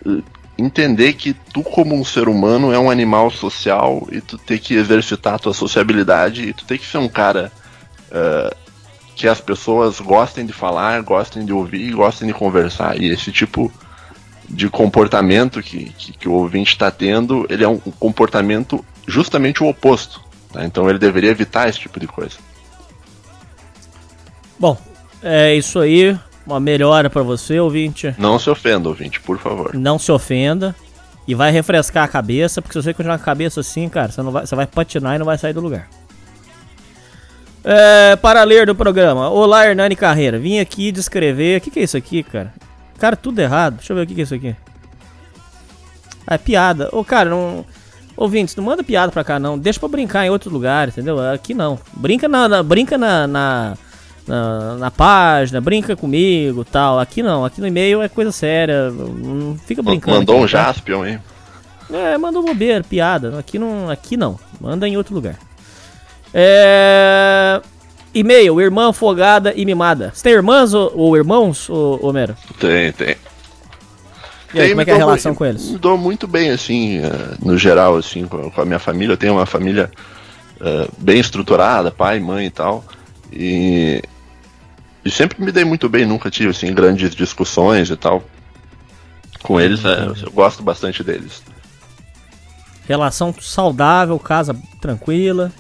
eh, 0.06 0.22
entender 0.56 1.12
que 1.12 1.34
tu 1.34 1.62
como 1.62 1.94
um 1.94 2.02
ser 2.02 2.26
humano 2.26 2.72
é 2.72 2.78
um 2.78 2.88
animal 2.88 3.30
social 3.30 4.08
e 4.10 4.22
tu 4.22 4.38
tem 4.38 4.56
que 4.56 4.74
exercitar 4.74 5.34
a 5.34 5.38
tua 5.38 5.52
sociabilidade 5.52 6.48
e 6.48 6.54
tu 6.54 6.64
tem 6.64 6.78
que 6.78 6.86
ser 6.86 6.96
um 6.96 7.08
cara 7.08 7.52
uh, 8.10 8.56
que 9.14 9.28
as 9.28 9.42
pessoas 9.42 10.00
gostem 10.00 10.46
de 10.46 10.54
falar, 10.54 11.02
gostem 11.02 11.44
de 11.44 11.52
ouvir, 11.52 11.92
gostem 11.92 12.28
de 12.28 12.34
conversar. 12.34 12.98
E 12.98 13.10
esse 13.10 13.30
tipo 13.30 13.70
de 14.48 14.70
comportamento 14.70 15.62
que, 15.62 15.90
que, 15.90 16.12
que 16.12 16.28
o 16.28 16.32
ouvinte 16.32 16.72
está 16.72 16.90
tendo, 16.90 17.46
ele 17.50 17.64
é 17.64 17.68
um 17.68 17.78
comportamento 17.78 18.82
justamente 19.06 19.62
o 19.62 19.68
oposto. 19.68 20.22
Tá? 20.50 20.64
Então 20.64 20.88
ele 20.88 20.98
deveria 20.98 21.30
evitar 21.30 21.68
esse 21.68 21.80
tipo 21.80 22.00
de 22.00 22.06
coisa. 22.06 22.51
Bom, 24.62 24.78
é 25.24 25.52
isso 25.56 25.80
aí. 25.80 26.16
Uma 26.46 26.60
melhora 26.60 27.10
para 27.10 27.20
você, 27.20 27.58
ouvinte. 27.58 28.14
Não 28.16 28.38
se 28.38 28.48
ofenda, 28.48 28.88
ouvinte, 28.88 29.18
por 29.18 29.36
favor. 29.36 29.74
Não 29.74 29.98
se 29.98 30.12
ofenda. 30.12 30.72
E 31.26 31.34
vai 31.34 31.50
refrescar 31.50 32.04
a 32.04 32.08
cabeça, 32.08 32.62
porque 32.62 32.74
se 32.74 32.84
você 32.84 32.94
continuar 32.94 33.18
com 33.18 33.22
a 33.22 33.24
cabeça 33.24 33.58
assim, 33.58 33.88
cara, 33.88 34.12
você, 34.12 34.22
não 34.22 34.30
vai, 34.30 34.46
você 34.46 34.54
vai 34.54 34.64
patinar 34.64 35.16
e 35.16 35.18
não 35.18 35.26
vai 35.26 35.36
sair 35.36 35.52
do 35.52 35.60
lugar. 35.60 35.88
É, 37.64 38.14
para 38.14 38.44
ler 38.44 38.64
do 38.66 38.72
programa. 38.72 39.30
Olá, 39.30 39.66
Hernani 39.66 39.96
Carreira. 39.96 40.38
Vim 40.38 40.60
aqui 40.60 40.92
descrever. 40.92 41.58
O 41.58 41.60
que, 41.60 41.68
que 41.72 41.80
é 41.80 41.82
isso 41.82 41.96
aqui, 41.96 42.22
cara? 42.22 42.54
Cara, 43.00 43.16
tudo 43.16 43.40
errado. 43.40 43.78
Deixa 43.78 43.92
eu 43.92 43.96
ver 43.96 44.04
o 44.04 44.06
que, 44.06 44.14
que 44.14 44.20
é 44.20 44.24
isso 44.24 44.34
aqui. 44.36 44.54
Ah, 46.24 46.36
é 46.36 46.38
piada. 46.38 46.88
Ô, 46.92 47.02
cara, 47.04 47.28
não. 47.28 47.66
Ouvintes, 48.16 48.54
não 48.54 48.62
manda 48.62 48.84
piada 48.84 49.10
pra 49.10 49.24
cá, 49.24 49.40
não. 49.40 49.58
Deixa 49.58 49.80
pra 49.80 49.88
brincar 49.88 50.24
em 50.24 50.30
outros 50.30 50.52
lugares, 50.52 50.94
entendeu? 50.94 51.18
Aqui 51.18 51.52
não. 51.52 51.80
Brinca 51.94 52.28
na. 52.28 52.48
na 52.48 52.62
brinca 52.62 52.96
na, 52.96 53.26
na 53.26 53.76
na, 54.26 54.74
na 54.76 54.90
página, 54.90 55.60
brinca 55.60 55.96
comigo 55.96 56.64
tal. 56.64 56.98
Aqui 56.98 57.22
não, 57.22 57.44
aqui 57.44 57.60
no 57.60 57.66
e-mail 57.66 58.02
é 58.02 58.08
coisa 58.08 58.32
séria. 58.32 58.90
Não 58.90 59.56
fica 59.58 59.82
brincando. 59.82 60.18
Mandou 60.18 60.36
aqui, 60.36 60.44
um 60.44 60.48
tá? 60.48 60.64
Jaspion, 60.64 61.06
hein? 61.06 61.18
É, 61.92 62.16
mandou 62.16 62.42
bobeira, 62.42 62.82
piada. 62.82 63.38
Aqui 63.38 63.58
não, 63.58 63.90
aqui 63.90 64.16
não. 64.16 64.38
Manda 64.60 64.88
em 64.88 64.96
outro 64.96 65.14
lugar. 65.14 65.36
É... 66.32 67.60
E-mail, 68.14 68.60
irmã 68.60 68.90
afogada 68.90 69.52
e 69.54 69.64
mimada. 69.64 70.10
Você 70.14 70.22
tem 70.22 70.32
irmãs 70.32 70.74
ou, 70.74 70.92
ou 70.94 71.16
irmãos, 71.16 71.68
ô, 71.68 71.98
Homero? 72.02 72.36
Tem, 72.58 72.92
tem. 72.92 73.16
E 74.54 74.60
aí, 74.60 74.66
Tem, 74.66 74.68
como 74.70 74.80
é 74.82 74.84
que 74.84 74.90
é 74.90 74.94
a 74.94 74.98
relação 74.98 75.34
com 75.34 75.46
eles? 75.46 75.70
Me 75.70 75.78
dou 75.78 75.96
muito 75.96 76.28
bem, 76.28 76.50
assim, 76.50 76.98
eh, 76.98 77.10
no 77.42 77.56
geral, 77.56 77.96
assim, 77.96 78.26
com 78.26 78.52
a 78.54 78.64
minha 78.66 78.78
família. 78.78 79.14
Eu 79.14 79.16
tenho 79.16 79.32
uma 79.32 79.46
família 79.46 79.90
eh, 80.60 80.88
bem 80.98 81.18
estruturada, 81.18 81.90
pai, 81.90 82.20
mãe 82.20 82.46
e 82.46 82.50
tal. 82.50 82.84
E, 83.32 84.02
e 85.04 85.10
sempre 85.10 85.42
me 85.42 85.50
dei 85.52 85.64
muito 85.64 85.88
bem, 85.88 86.04
nunca 86.06 86.30
tive, 86.30 86.50
assim, 86.50 86.72
grandes 86.74 87.14
discussões 87.14 87.90
e 87.90 87.96
tal. 87.96 88.22
Com 89.42 89.60
eles, 89.60 89.84
eh, 89.84 90.12
eu 90.24 90.30
gosto 90.30 90.62
bastante 90.62 91.02
deles. 91.02 91.42
Relação 92.86 93.34
saudável, 93.40 94.18
casa 94.18 94.56
tranquila. 94.80 95.50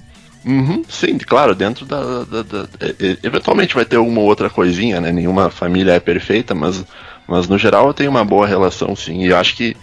Uhum, 0.44 0.82
sim, 0.88 1.18
claro, 1.18 1.54
dentro 1.54 1.84
da, 1.86 2.24
da- 2.24 2.42
da- 2.42 2.68
e- 2.80 2.96
e- 3.12 3.18
Eventualmente 3.22 3.74
vai 3.74 3.84
ter 3.84 3.96
uma 3.96 4.20
ou 4.20 4.26
outra 4.26 4.50
coisinha, 4.50 5.00
né? 5.00 5.12
Nenhuma 5.12 5.50
família 5.50 5.92
é 5.92 6.00
perfeita, 6.00 6.54
mas, 6.54 6.84
mas 7.28 7.48
no 7.48 7.56
geral 7.56 7.86
eu 7.86 7.94
tenho 7.94 8.10
uma 8.10 8.24
boa 8.24 8.46
relação, 8.46 8.94
sim. 8.96 9.22
E 9.24 9.28
eu 9.28 9.36
acho 9.36 9.56
que. 9.56 9.76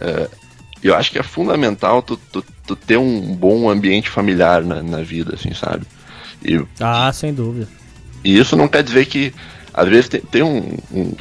é, 0.00 0.28
eu 0.82 0.94
acho 0.94 1.10
que 1.10 1.18
é 1.18 1.22
fundamental 1.22 2.02
tu, 2.02 2.16
tu, 2.32 2.44
tu 2.66 2.76
ter 2.76 2.96
um 2.96 3.34
bom 3.34 3.68
ambiente 3.68 4.08
familiar 4.08 4.62
na, 4.62 4.82
na 4.82 5.02
vida, 5.02 5.34
assim, 5.34 5.52
sabe? 5.54 5.84
E, 6.46 6.64
Ah, 6.80 7.10
sem 7.12 7.34
dúvida. 7.34 7.68
e 8.24 8.38
isso 8.38 8.56
não 8.56 8.68
quer 8.68 8.82
dizer 8.82 9.06
que. 9.06 9.34
Às 9.74 9.88
vezes 9.88 10.08
tem, 10.08 10.20
tem 10.22 10.42
um, 10.42 10.78
um, 10.90 11.12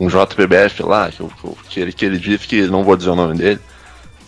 um 0.00 0.08
JPBF 0.08 0.82
lá, 0.82 1.10
que, 1.10 1.24
que 1.70 1.80
ele, 1.80 1.92
que 1.92 2.04
ele 2.04 2.18
disse 2.18 2.46
que. 2.46 2.62
Não 2.66 2.84
vou 2.84 2.96
dizer 2.96 3.10
o 3.10 3.16
nome 3.16 3.36
dele. 3.38 3.60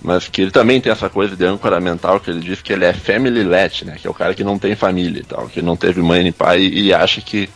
Mas 0.02 0.28
que 0.28 0.42
ele 0.42 0.50
também 0.50 0.80
tem 0.82 0.92
essa 0.92 1.08
coisa 1.08 1.34
de 1.34 1.44
âncora 1.46 1.80
mental, 1.80 2.20
que 2.20 2.30
ele 2.30 2.40
diz 2.40 2.60
que 2.60 2.74
ele 2.74 2.84
é 2.84 2.92
family 2.92 3.42
let, 3.42 3.86
né? 3.86 3.96
Que 3.98 4.06
é 4.06 4.10
o 4.10 4.14
cara 4.14 4.34
que 4.34 4.44
não 4.44 4.58
tem 4.58 4.76
família 4.76 5.20
e 5.20 5.24
tal, 5.24 5.48
que 5.48 5.62
não 5.62 5.76
teve 5.76 6.02
mãe 6.02 6.22
nem 6.22 6.30
pai 6.30 6.60
e, 6.60 6.92
acha 6.92 7.22
que 7.22 7.48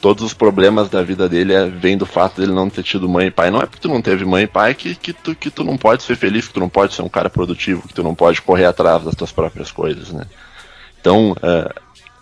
todos 0.00 0.24
os 0.24 0.32
problemas 0.32 0.88
da 0.88 1.02
vida 1.02 1.28
dele 1.28 1.52
é, 1.52 1.66
vem 1.66 1.98
do 1.98 2.06
fato 2.06 2.40
dele 2.40 2.52
não 2.52 2.70
ter 2.70 2.82
tido 2.82 3.06
mãe 3.06 3.26
e 3.26 3.30
pai. 3.30 3.50
Não 3.50 3.60
é 3.60 3.66
porque 3.66 3.82
tu 3.82 3.88
não 3.88 4.00
teve 4.00 4.24
mãe 4.24 4.44
e 4.44 4.46
pai 4.46 4.74
que, 4.74 4.94
que, 4.94 5.12
tu, 5.12 5.34
que 5.34 5.50
tu 5.50 5.62
não 5.62 5.76
pode 5.76 6.02
ser 6.02 6.16
feliz, 6.16 6.48
que 6.48 6.54
tu 6.54 6.60
não 6.60 6.70
pode 6.70 6.94
ser 6.94 7.02
um 7.02 7.08
cara 7.08 7.28
produtivo, 7.28 7.86
que 7.86 7.92
tu 7.92 8.02
não 8.02 8.14
pode 8.14 8.40
correr 8.40 8.64
atrás 8.64 9.04
das 9.04 9.14
tuas 9.14 9.30
próprias 9.30 9.70
coisas, 9.70 10.10
né? 10.10 10.24
Então, 10.98 11.36
é, 11.42 11.70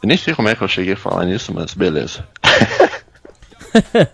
eu 0.02 0.08
nem 0.08 0.16
sei 0.16 0.34
como 0.34 0.48
é 0.48 0.54
que 0.54 0.62
eu 0.62 0.68
cheguei 0.68 0.94
a 0.94 0.96
falar 0.96 1.24
nisso, 1.24 1.52
mas 1.54 1.74
beleza. 1.74 2.26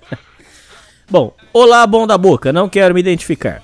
Bom, 1.11 1.33
olá, 1.55 1.87
bom 1.87 2.07
da 2.07 2.19
boca, 2.19 2.53
não 2.53 2.69
quero 2.69 2.95
me 2.95 3.01
identificar. 3.01 3.63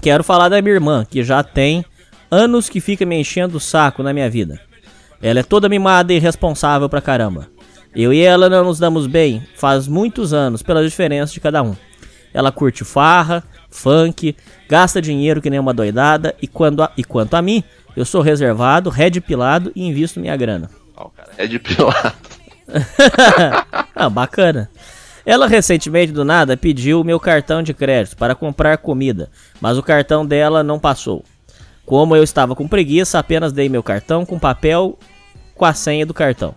Quero 0.00 0.24
falar 0.24 0.48
da 0.48 0.60
minha 0.62 0.74
irmã, 0.74 1.04
que 1.08 1.22
já 1.22 1.42
tem 1.42 1.84
anos 2.30 2.68
que 2.70 2.80
fica 2.80 3.04
me 3.04 3.16
enchendo 3.20 3.58
o 3.58 3.60
saco 3.60 4.02
na 4.02 4.12
minha 4.14 4.30
vida. 4.30 4.58
Ela 5.22 5.40
é 5.40 5.42
toda 5.42 5.68
mimada 5.68 6.12
e 6.12 6.16
irresponsável 6.16 6.88
pra 6.88 7.02
caramba. 7.02 7.48
Eu 7.94 8.12
e 8.12 8.20
ela 8.22 8.48
não 8.48 8.64
nos 8.64 8.78
damos 8.78 9.06
bem 9.06 9.46
faz 9.56 9.86
muitos 9.86 10.32
anos, 10.32 10.62
pelas 10.62 10.90
diferenças 10.90 11.32
de 11.32 11.40
cada 11.40 11.62
um. 11.62 11.76
Ela 12.32 12.50
curte 12.50 12.82
farra, 12.82 13.44
funk, 13.70 14.34
gasta 14.68 15.00
dinheiro 15.02 15.40
que 15.42 15.50
nem 15.50 15.60
uma 15.60 15.72
doidada, 15.74 16.34
e, 16.42 16.48
quando 16.48 16.82
a- 16.82 16.90
e 16.96 17.04
quanto 17.04 17.34
a 17.34 17.42
mim, 17.42 17.62
eu 17.94 18.04
sou 18.06 18.22
reservado, 18.22 18.90
red 18.90 19.20
pilado 19.20 19.70
e 19.76 19.84
invisto 19.86 20.18
minha 20.18 20.36
grana. 20.36 20.68
É 21.36 21.46
de 21.46 21.58
pilar. 21.58 22.16
ah, 23.94 24.08
bacana. 24.08 24.70
Ela 25.26 25.46
recentemente, 25.46 26.12
do 26.12 26.24
nada, 26.24 26.56
pediu 26.56 27.02
meu 27.02 27.18
cartão 27.18 27.62
de 27.62 27.72
crédito 27.72 28.16
para 28.16 28.34
comprar 28.34 28.76
comida, 28.78 29.30
mas 29.60 29.78
o 29.78 29.82
cartão 29.82 30.26
dela 30.26 30.62
não 30.62 30.78
passou. 30.78 31.24
Como 31.86 32.14
eu 32.14 32.22
estava 32.22 32.54
com 32.54 32.68
preguiça, 32.68 33.18
apenas 33.18 33.52
dei 33.52 33.68
meu 33.68 33.82
cartão 33.82 34.24
com 34.24 34.38
papel 34.38 34.98
com 35.54 35.64
a 35.64 35.72
senha 35.72 36.04
do 36.04 36.12
cartão. 36.12 36.54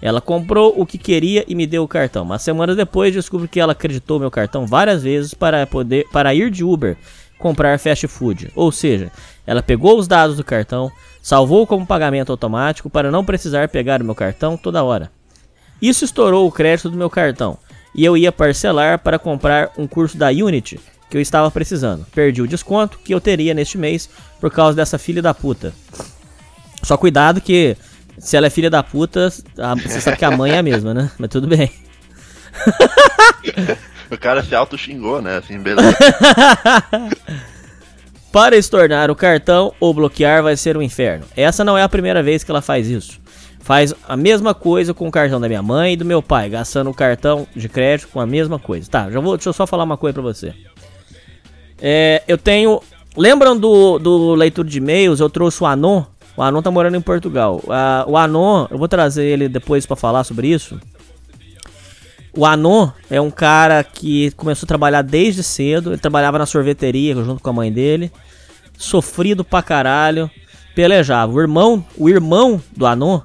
Ela 0.00 0.20
comprou 0.20 0.74
o 0.76 0.84
que 0.84 0.98
queria 0.98 1.44
e 1.48 1.54
me 1.54 1.66
deu 1.66 1.82
o 1.82 1.88
cartão, 1.88 2.24
mas 2.24 2.42
semanas 2.42 2.76
depois 2.76 3.12
descubro 3.12 3.48
que 3.48 3.60
ela 3.60 3.72
acreditou 3.72 4.20
meu 4.20 4.30
cartão 4.30 4.66
várias 4.66 5.02
vezes 5.02 5.32
para 5.32 5.66
poder 5.66 6.06
para 6.12 6.34
ir 6.34 6.50
de 6.50 6.62
Uber 6.62 6.96
comprar 7.38 7.78
fast 7.78 8.06
food. 8.06 8.50
Ou 8.54 8.70
seja, 8.70 9.10
ela 9.46 9.62
pegou 9.62 9.98
os 9.98 10.08
dados 10.08 10.36
do 10.36 10.44
cartão, 10.44 10.90
salvou 11.22 11.66
como 11.66 11.86
pagamento 11.86 12.32
automático 12.32 12.90
para 12.90 13.10
não 13.10 13.24
precisar 13.24 13.68
pegar 13.68 14.00
o 14.02 14.04
meu 14.04 14.14
cartão 14.14 14.56
toda 14.56 14.82
hora. 14.82 15.10
Isso 15.80 16.04
estourou 16.04 16.46
o 16.46 16.52
crédito 16.52 16.90
do 16.90 16.96
meu 16.96 17.08
cartão 17.10 17.58
e 17.94 18.04
eu 18.04 18.16
ia 18.16 18.32
parcelar 18.32 18.98
para 18.98 19.18
comprar 19.18 19.70
um 19.78 19.86
curso 19.86 20.16
da 20.16 20.28
Unity 20.28 20.80
que 21.08 21.16
eu 21.16 21.20
estava 21.20 21.50
precisando. 21.50 22.04
Perdi 22.14 22.42
o 22.42 22.48
desconto 22.48 22.98
que 22.98 23.14
eu 23.14 23.20
teria 23.20 23.54
neste 23.54 23.78
mês 23.78 24.08
por 24.40 24.50
causa 24.50 24.74
dessa 24.76 24.98
filha 24.98 25.22
da 25.22 25.32
puta. 25.32 25.72
Só 26.82 26.96
cuidado 26.96 27.40
que 27.40 27.76
se 28.18 28.36
ela 28.36 28.46
é 28.46 28.50
filha 28.50 28.70
da 28.70 28.82
puta, 28.82 29.28
a- 29.58 29.74
você 29.74 30.00
sabe 30.00 30.16
que 30.16 30.24
a 30.24 30.30
mãe 30.30 30.52
é 30.52 30.58
a 30.58 30.62
mesma, 30.62 30.92
né? 30.94 31.10
Mas 31.18 31.28
tudo 31.30 31.46
bem. 31.46 31.70
O 34.08 34.16
cara 34.16 34.40
se 34.42 34.54
auto-xingou, 34.54 35.20
né? 35.20 35.38
Assim, 35.38 35.58
beleza. 35.58 35.92
Para 38.36 38.54
estornar 38.54 39.10
o 39.10 39.16
cartão 39.16 39.72
ou 39.80 39.94
bloquear 39.94 40.42
vai 40.42 40.58
ser 40.58 40.76
um 40.76 40.82
inferno. 40.82 41.24
Essa 41.34 41.64
não 41.64 41.78
é 41.78 41.82
a 41.82 41.88
primeira 41.88 42.22
vez 42.22 42.44
que 42.44 42.50
ela 42.50 42.60
faz 42.60 42.86
isso. 42.86 43.18
Faz 43.60 43.94
a 44.06 44.14
mesma 44.14 44.52
coisa 44.52 44.92
com 44.92 45.08
o 45.08 45.10
cartão 45.10 45.40
da 45.40 45.48
minha 45.48 45.62
mãe 45.62 45.94
e 45.94 45.96
do 45.96 46.04
meu 46.04 46.20
pai, 46.20 46.50
gastando 46.50 46.90
o 46.90 46.94
cartão 46.94 47.46
de 47.56 47.66
crédito 47.66 48.08
com 48.08 48.20
a 48.20 48.26
mesma 48.26 48.58
coisa. 48.58 48.90
Tá, 48.90 49.10
já 49.10 49.20
vou, 49.20 49.38
deixa 49.38 49.48
eu 49.48 49.54
só 49.54 49.66
falar 49.66 49.84
uma 49.84 49.96
coisa 49.96 50.12
pra 50.12 50.22
você. 50.22 50.52
É, 51.80 52.22
eu 52.28 52.36
tenho. 52.36 52.82
Lembram 53.16 53.56
do, 53.56 53.98
do 53.98 54.34
leitura 54.34 54.68
de 54.68 54.76
e-mails? 54.76 55.18
Eu 55.18 55.30
trouxe 55.30 55.62
o 55.62 55.66
Anon. 55.66 56.04
O 56.36 56.42
Anon 56.42 56.60
tá 56.60 56.70
morando 56.70 56.98
em 56.98 57.00
Portugal. 57.00 57.62
O 58.06 58.18
Anon, 58.18 58.66
eu 58.70 58.76
vou 58.76 58.86
trazer 58.86 59.24
ele 59.24 59.48
depois 59.48 59.86
pra 59.86 59.96
falar 59.96 60.24
sobre 60.24 60.48
isso. 60.48 60.78
O 62.36 62.44
Anon 62.44 62.90
é 63.08 63.18
um 63.18 63.30
cara 63.30 63.82
que 63.82 64.30
começou 64.32 64.66
a 64.66 64.68
trabalhar 64.68 65.00
desde 65.00 65.42
cedo. 65.42 65.92
Ele 65.92 65.98
trabalhava 65.98 66.38
na 66.38 66.44
sorveteria 66.44 67.14
junto 67.14 67.42
com 67.42 67.48
a 67.48 67.54
mãe 67.54 67.72
dele. 67.72 68.12
Sofrido 68.76 69.44
pra 69.44 69.62
caralho. 69.62 70.30
Pelejava. 70.74 71.32
O 71.32 71.40
irmão, 71.40 71.84
o 71.96 72.08
irmão 72.08 72.60
do 72.76 72.86
Anon 72.86 73.20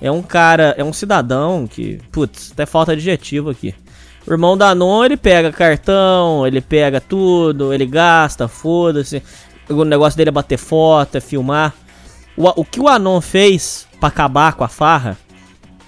é 0.00 0.10
um 0.10 0.22
cara, 0.22 0.74
é 0.76 0.84
um 0.84 0.92
cidadão 0.92 1.66
que, 1.66 1.98
putz, 2.12 2.52
até 2.52 2.66
falta 2.66 2.92
adjetivo 2.92 3.50
aqui. 3.50 3.74
O 4.26 4.32
irmão 4.32 4.56
da 4.56 4.70
Anon, 4.70 5.04
ele 5.04 5.16
pega 5.16 5.52
cartão, 5.52 6.46
ele 6.46 6.60
pega 6.60 7.00
tudo, 7.00 7.72
ele 7.72 7.84
gasta, 7.84 8.48
foda-se. 8.48 9.22
O 9.68 9.84
negócio 9.84 10.16
dele 10.16 10.30
é 10.30 10.32
bater 10.32 10.58
foto, 10.58 11.16
é 11.16 11.20
filmar. 11.20 11.74
O, 12.36 12.60
o 12.60 12.64
que 12.64 12.80
o 12.80 12.88
Anon 12.88 13.20
fez 13.20 13.86
pra 13.98 14.08
acabar 14.08 14.54
com 14.54 14.64
a 14.64 14.68
farra 14.68 15.16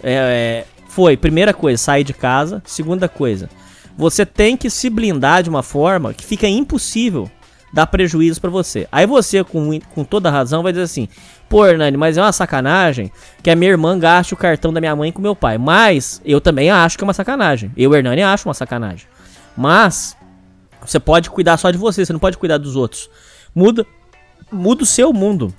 é, 0.02 0.12
é, 0.12 0.64
foi, 0.88 1.16
primeira 1.16 1.52
coisa, 1.52 1.82
sair 1.82 2.04
de 2.04 2.12
casa. 2.12 2.62
Segunda 2.64 3.08
coisa, 3.08 3.48
você 3.96 4.24
tem 4.26 4.56
que 4.56 4.70
se 4.70 4.90
blindar 4.90 5.42
de 5.42 5.50
uma 5.50 5.62
forma 5.62 6.12
que 6.12 6.24
fica 6.24 6.48
impossível 6.48 7.30
dar 7.72 7.86
prejuízo 7.86 8.40
pra 8.40 8.50
você. 8.50 8.88
Aí 8.90 9.06
você, 9.06 9.42
com, 9.44 9.78
com 9.94 10.04
toda 10.04 10.30
razão, 10.30 10.62
vai 10.62 10.72
dizer 10.72 10.84
assim: 10.84 11.08
Pô, 11.48 11.66
Hernani, 11.66 11.96
mas 11.96 12.16
é 12.16 12.22
uma 12.22 12.32
sacanagem 12.32 13.12
que 13.42 13.50
a 13.50 13.56
minha 13.56 13.70
irmã 13.70 13.98
gaste 13.98 14.34
o 14.34 14.36
cartão 14.36 14.72
da 14.72 14.80
minha 14.80 14.94
mãe 14.96 15.12
com 15.12 15.20
meu 15.20 15.36
pai. 15.36 15.58
Mas 15.58 16.20
eu 16.24 16.40
também 16.40 16.70
acho 16.70 16.96
que 16.96 17.04
é 17.04 17.06
uma 17.06 17.14
sacanagem. 17.14 17.70
Eu, 17.76 17.94
Hernani, 17.94 18.22
acho 18.22 18.48
uma 18.48 18.54
sacanagem. 18.54 19.06
Mas 19.56 20.16
você 20.84 20.98
pode 20.98 21.30
cuidar 21.30 21.56
só 21.56 21.70
de 21.70 21.78
você, 21.78 22.04
você 22.04 22.12
não 22.12 22.20
pode 22.20 22.36
cuidar 22.36 22.58
dos 22.58 22.76
outros. 22.76 23.08
Muda, 23.54 23.86
muda 24.50 24.82
o 24.82 24.86
seu 24.86 25.12
mundo. 25.12 25.54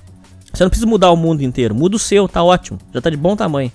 Você 0.54 0.64
não 0.64 0.70
precisa 0.70 0.88
mudar 0.88 1.12
o 1.12 1.16
mundo 1.16 1.42
inteiro. 1.42 1.76
Muda 1.76 1.96
o 1.96 2.00
seu, 2.00 2.28
tá 2.28 2.44
ótimo. 2.44 2.80
Já 2.94 3.02
tá 3.02 3.10
de 3.10 3.18
bom 3.18 3.36
tamanho. 3.36 3.72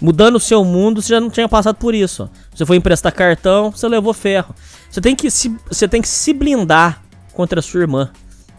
Mudando 0.00 0.36
o 0.36 0.40
seu 0.40 0.64
mundo, 0.64 1.02
você 1.02 1.10
já 1.10 1.20
não 1.20 1.30
tinha 1.30 1.48
passado 1.48 1.76
por 1.76 1.94
isso. 1.94 2.28
Você 2.54 2.64
foi 2.64 2.76
emprestar 2.76 3.12
cartão, 3.12 3.70
você 3.70 3.86
levou 3.86 4.14
ferro. 4.14 4.54
Você 4.90 5.00
tem 5.00 5.14
que 5.14 5.30
se, 5.30 5.54
você 5.68 5.86
tem 5.86 6.00
que 6.00 6.08
se 6.08 6.32
blindar 6.32 7.02
contra 7.32 7.60
a 7.60 7.62
sua 7.62 7.80
irmã. 7.80 8.10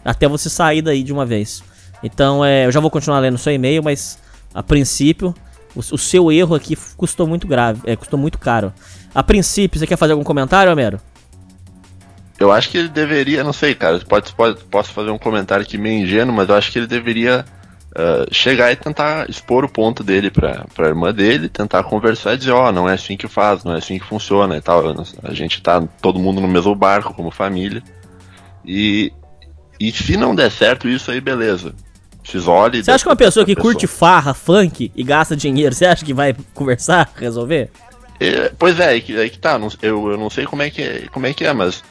Até 0.04 0.26
você 0.28 0.50
sair 0.50 0.82
daí 0.82 1.02
de 1.02 1.12
uma 1.12 1.24
vez. 1.24 1.62
Então, 2.02 2.44
é, 2.44 2.66
eu 2.66 2.72
já 2.72 2.80
vou 2.80 2.90
continuar 2.90 3.20
lendo 3.20 3.38
seu 3.38 3.52
e-mail, 3.52 3.82
mas 3.82 4.18
a 4.52 4.62
princípio, 4.62 5.34
o, 5.74 5.78
o 5.78 5.98
seu 5.98 6.32
erro 6.32 6.54
aqui 6.54 6.76
custou 6.96 7.26
muito 7.26 7.46
grave, 7.46 7.80
é, 7.84 7.94
custou 7.94 8.18
muito 8.18 8.38
caro. 8.38 8.72
A 9.14 9.22
princípio, 9.22 9.78
você 9.78 9.86
quer 9.86 9.96
fazer 9.96 10.12
algum 10.12 10.24
comentário, 10.24 10.72
Homero? 10.72 11.00
Eu 12.40 12.50
acho 12.50 12.70
que 12.70 12.78
ele 12.78 12.88
deveria, 12.88 13.44
não 13.44 13.52
sei, 13.52 13.74
cara, 13.74 14.00
pode, 14.00 14.32
pode, 14.34 14.64
posso 14.64 14.92
fazer 14.92 15.10
um 15.10 15.18
comentário 15.18 15.64
aqui 15.64 15.78
meio 15.78 16.02
ingênuo, 16.02 16.34
mas 16.34 16.48
eu 16.48 16.56
acho 16.56 16.72
que 16.72 16.78
ele 16.78 16.88
deveria 16.88 17.44
ah, 17.94 18.26
chegar 18.32 18.72
e 18.72 18.76
tentar 18.76 19.28
expor 19.28 19.64
o 19.64 19.68
ponto 19.68 20.02
dele 20.02 20.30
pra, 20.30 20.64
pra 20.74 20.88
irmã 20.88 21.12
dele, 21.12 21.48
tentar 21.48 21.84
conversar 21.84 22.34
e 22.34 22.38
dizer, 22.38 22.52
ó, 22.52 22.72
não 22.72 22.88
é 22.88 22.94
assim 22.94 23.16
que 23.16 23.28
faz, 23.28 23.64
não 23.64 23.74
é 23.74 23.78
assim 23.78 23.98
que 23.98 24.06
funciona 24.06 24.56
e 24.56 24.60
tal. 24.60 24.82
A 25.22 25.34
gente 25.34 25.60
tá 25.62 25.82
todo 26.00 26.18
mundo 26.18 26.40
no 26.40 26.48
mesmo 26.48 26.74
barco, 26.74 27.14
como 27.14 27.30
família. 27.30 27.82
E, 28.64 29.12
e 29.78 29.90
se 29.92 30.16
não 30.16 30.34
der 30.34 30.50
certo 30.50 30.88
isso 30.88 31.10
aí, 31.10 31.20
beleza. 31.20 31.74
Se 32.24 32.36
isole. 32.36 32.82
Você 32.84 32.90
acha 32.90 33.04
que 33.04 33.10
uma 33.10 33.16
pessoa 33.16 33.44
que 33.44 33.56
curte 33.56 33.86
farra, 33.86 34.32
funk 34.32 34.92
e 34.94 35.02
gasta 35.02 35.36
dinheiro, 35.36 35.74
você 35.74 35.86
acha 35.86 36.04
que 36.04 36.14
vai 36.14 36.34
conversar, 36.54 37.10
resolver? 37.16 37.70
É, 38.20 38.52
pois 38.56 38.78
é, 38.78 38.88
aí 38.88 39.00
que, 39.00 39.16
aí 39.18 39.28
que 39.28 39.38
tá. 39.38 39.58
não- 39.58 39.68
eu, 39.82 40.12
eu 40.12 40.16
não 40.16 40.30
sei 40.30 40.44
como 40.46 40.62
é 40.62 40.70
que 40.70 40.80
é, 40.80 41.06
como 41.10 41.26
é, 41.26 41.34
que 41.34 41.44
é 41.44 41.52
mas 41.52 41.82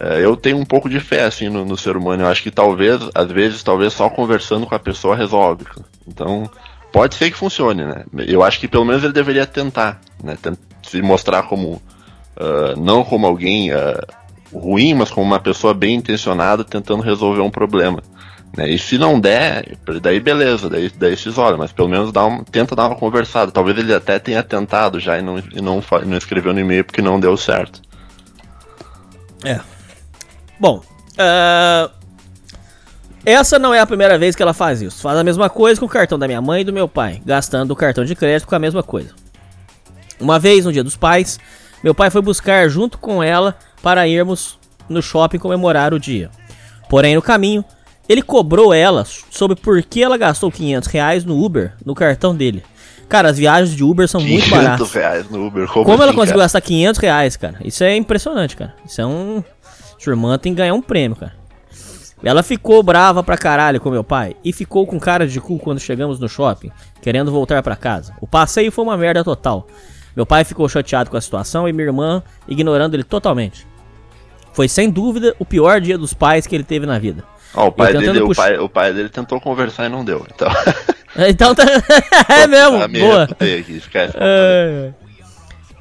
é, 0.00 0.24
eu 0.24 0.36
tenho 0.36 0.56
um 0.56 0.64
pouco 0.64 0.88
de 0.88 0.98
fé 0.98 1.24
assim 1.24 1.50
no, 1.50 1.64
no 1.64 1.76
ser 1.76 1.96
humano. 1.96 2.22
Eu 2.22 2.28
acho 2.28 2.42
que 2.42 2.50
talvez, 2.50 2.98
às 3.14 3.30
vezes, 3.30 3.62
talvez 3.62 3.92
só 3.92 4.08
conversando 4.08 4.66
com 4.66 4.74
a 4.74 4.78
pessoa 4.78 5.14
resolve. 5.14 5.66
Então, 6.08 6.50
pode 6.92 7.14
ser 7.14 7.30
que 7.30 7.36
funcione, 7.36 7.84
né? 7.84 8.04
Eu 8.26 8.42
acho 8.42 8.58
que 8.58 8.68
pelo 8.68 8.84
menos 8.84 9.04
ele 9.04 9.12
deveria 9.12 9.46
tentar, 9.46 10.00
né? 10.22 10.36
Se 10.82 11.02
mostrar 11.02 11.42
como 11.44 11.82
uh, 12.36 12.80
não 12.80 13.04
como 13.04 13.26
alguém 13.26 13.72
uh, 13.72 14.00
ruim, 14.58 14.94
mas 14.94 15.10
como 15.10 15.26
uma 15.26 15.40
pessoa 15.40 15.74
bem 15.74 15.96
intencionada 15.96 16.64
tentando 16.64 17.02
resolver 17.02 17.40
um 17.40 17.50
problema. 17.50 18.02
Né? 18.56 18.70
E 18.70 18.78
se 18.78 18.96
não 18.96 19.18
der, 19.18 19.76
daí 20.00 20.20
beleza, 20.20 20.70
daí, 20.70 20.90
daí 20.96 21.16
se 21.16 21.28
isola, 21.28 21.56
mas 21.56 21.72
pelo 21.72 21.88
menos 21.88 22.12
dá 22.12 22.24
um, 22.24 22.44
tenta 22.44 22.76
dar 22.76 22.86
uma 22.86 22.96
conversada. 22.96 23.50
Talvez 23.50 23.76
ele 23.76 23.92
até 23.92 24.18
tenha 24.18 24.42
tentado 24.42 25.00
já 25.00 25.18
e 25.18 25.22
não, 25.22 25.38
e 25.38 25.60
não, 25.60 25.82
não 26.06 26.16
escreveu 26.16 26.52
no 26.52 26.60
e-mail 26.60 26.84
porque 26.84 27.02
não 27.02 27.18
deu 27.18 27.36
certo. 27.36 27.82
É. 29.44 29.60
Bom, 30.58 30.78
uh, 30.78 31.90
essa 33.26 33.58
não 33.58 33.74
é 33.74 33.80
a 33.80 33.86
primeira 33.86 34.16
vez 34.16 34.36
que 34.36 34.42
ela 34.42 34.54
faz 34.54 34.80
isso. 34.80 35.02
Faz 35.02 35.18
a 35.18 35.24
mesma 35.24 35.50
coisa 35.50 35.80
com 35.80 35.86
o 35.86 35.88
cartão 35.88 36.18
da 36.18 36.26
minha 36.26 36.40
mãe 36.40 36.60
e 36.60 36.64
do 36.64 36.72
meu 36.72 36.86
pai, 36.86 37.20
gastando 37.24 37.72
o 37.72 37.76
cartão 37.76 38.04
de 38.04 38.14
crédito 38.14 38.46
com 38.46 38.54
a 38.54 38.58
mesma 38.58 38.82
coisa. 38.82 39.10
Uma 40.20 40.38
vez, 40.38 40.64
no 40.64 40.72
dia 40.72 40.84
dos 40.84 40.96
pais, 40.96 41.40
meu 41.82 41.94
pai 41.94 42.08
foi 42.08 42.22
buscar 42.22 42.68
junto 42.68 42.98
com 42.98 43.22
ela 43.22 43.56
para 43.84 44.08
irmos 44.08 44.58
no 44.88 45.02
shopping 45.02 45.38
comemorar 45.38 45.92
o 45.92 46.00
dia. 46.00 46.30
Porém, 46.88 47.14
no 47.14 47.20
caminho, 47.20 47.62
ele 48.08 48.22
cobrou 48.22 48.72
ela 48.72 49.04
sobre 49.04 49.54
por 49.54 49.82
que 49.82 50.02
ela 50.02 50.16
gastou 50.16 50.50
500 50.50 50.88
reais 50.88 51.24
no 51.24 51.44
Uber, 51.44 51.74
no 51.84 51.94
cartão 51.94 52.34
dele. 52.34 52.64
Cara, 53.10 53.28
as 53.28 53.36
viagens 53.36 53.76
de 53.76 53.84
Uber 53.84 54.08
são 54.08 54.22
muito 54.22 54.48
baratas. 54.48 54.88
500 54.88 54.92
reais 54.94 55.30
no 55.30 55.46
Uber, 55.46 55.68
como, 55.68 55.84
como 55.84 55.96
assim, 55.96 56.02
ela 56.02 56.12
conseguiu 56.14 56.36
cara? 56.36 56.44
gastar 56.44 56.60
500 56.62 57.00
reais, 57.00 57.36
cara? 57.36 57.58
Isso 57.62 57.84
é 57.84 57.94
impressionante, 57.94 58.56
cara. 58.56 58.74
Isso 58.86 59.02
é 59.02 59.06
um... 59.06 59.44
Sua 59.98 60.12
irmã 60.12 60.38
tem 60.38 60.54
que 60.54 60.58
ganhar 60.58 60.72
um 60.72 60.82
prêmio, 60.82 61.16
cara. 61.16 61.34
Ela 62.22 62.42
ficou 62.42 62.82
brava 62.82 63.22
pra 63.22 63.36
caralho 63.36 63.82
com 63.82 63.90
meu 63.90 64.02
pai 64.02 64.34
e 64.42 64.50
ficou 64.50 64.86
com 64.86 64.98
cara 64.98 65.28
de 65.28 65.38
cu 65.42 65.58
quando 65.58 65.78
chegamos 65.78 66.18
no 66.18 66.26
shopping, 66.26 66.70
querendo 67.02 67.30
voltar 67.30 67.62
para 67.62 67.76
casa. 67.76 68.14
O 68.18 68.26
passeio 68.26 68.72
foi 68.72 68.82
uma 68.82 68.96
merda 68.96 69.22
total. 69.22 69.66
Meu 70.16 70.24
pai 70.24 70.42
ficou 70.42 70.66
chateado 70.70 71.10
com 71.10 71.18
a 71.18 71.20
situação 71.20 71.68
e 71.68 71.72
minha 71.72 71.88
irmã 71.88 72.22
ignorando 72.48 72.94
ele 72.94 73.04
totalmente. 73.04 73.66
Foi 74.54 74.68
sem 74.68 74.88
dúvida 74.88 75.34
o 75.38 75.44
pior 75.44 75.80
dia 75.80 75.98
dos 75.98 76.14
pais 76.14 76.46
que 76.46 76.54
ele 76.54 76.64
teve 76.64 76.86
na 76.86 76.98
vida. 76.98 77.24
Oh, 77.52 77.66
o, 77.66 77.72
pai 77.72 77.92
dele, 77.92 78.20
o, 78.20 78.34
pai, 78.34 78.58
o 78.58 78.68
pai 78.68 78.92
dele 78.92 79.08
tentou 79.08 79.40
conversar 79.40 79.86
e 79.86 79.88
não 79.88 80.04
deu. 80.04 80.26
Então, 80.32 80.48
então 81.28 81.54
tá... 81.54 81.64
é 82.32 82.46
mesmo. 82.46 82.88
Boa. 82.88 83.24
Aqui, 83.24 83.76
esquece, 83.76 84.14
é... 84.16 84.92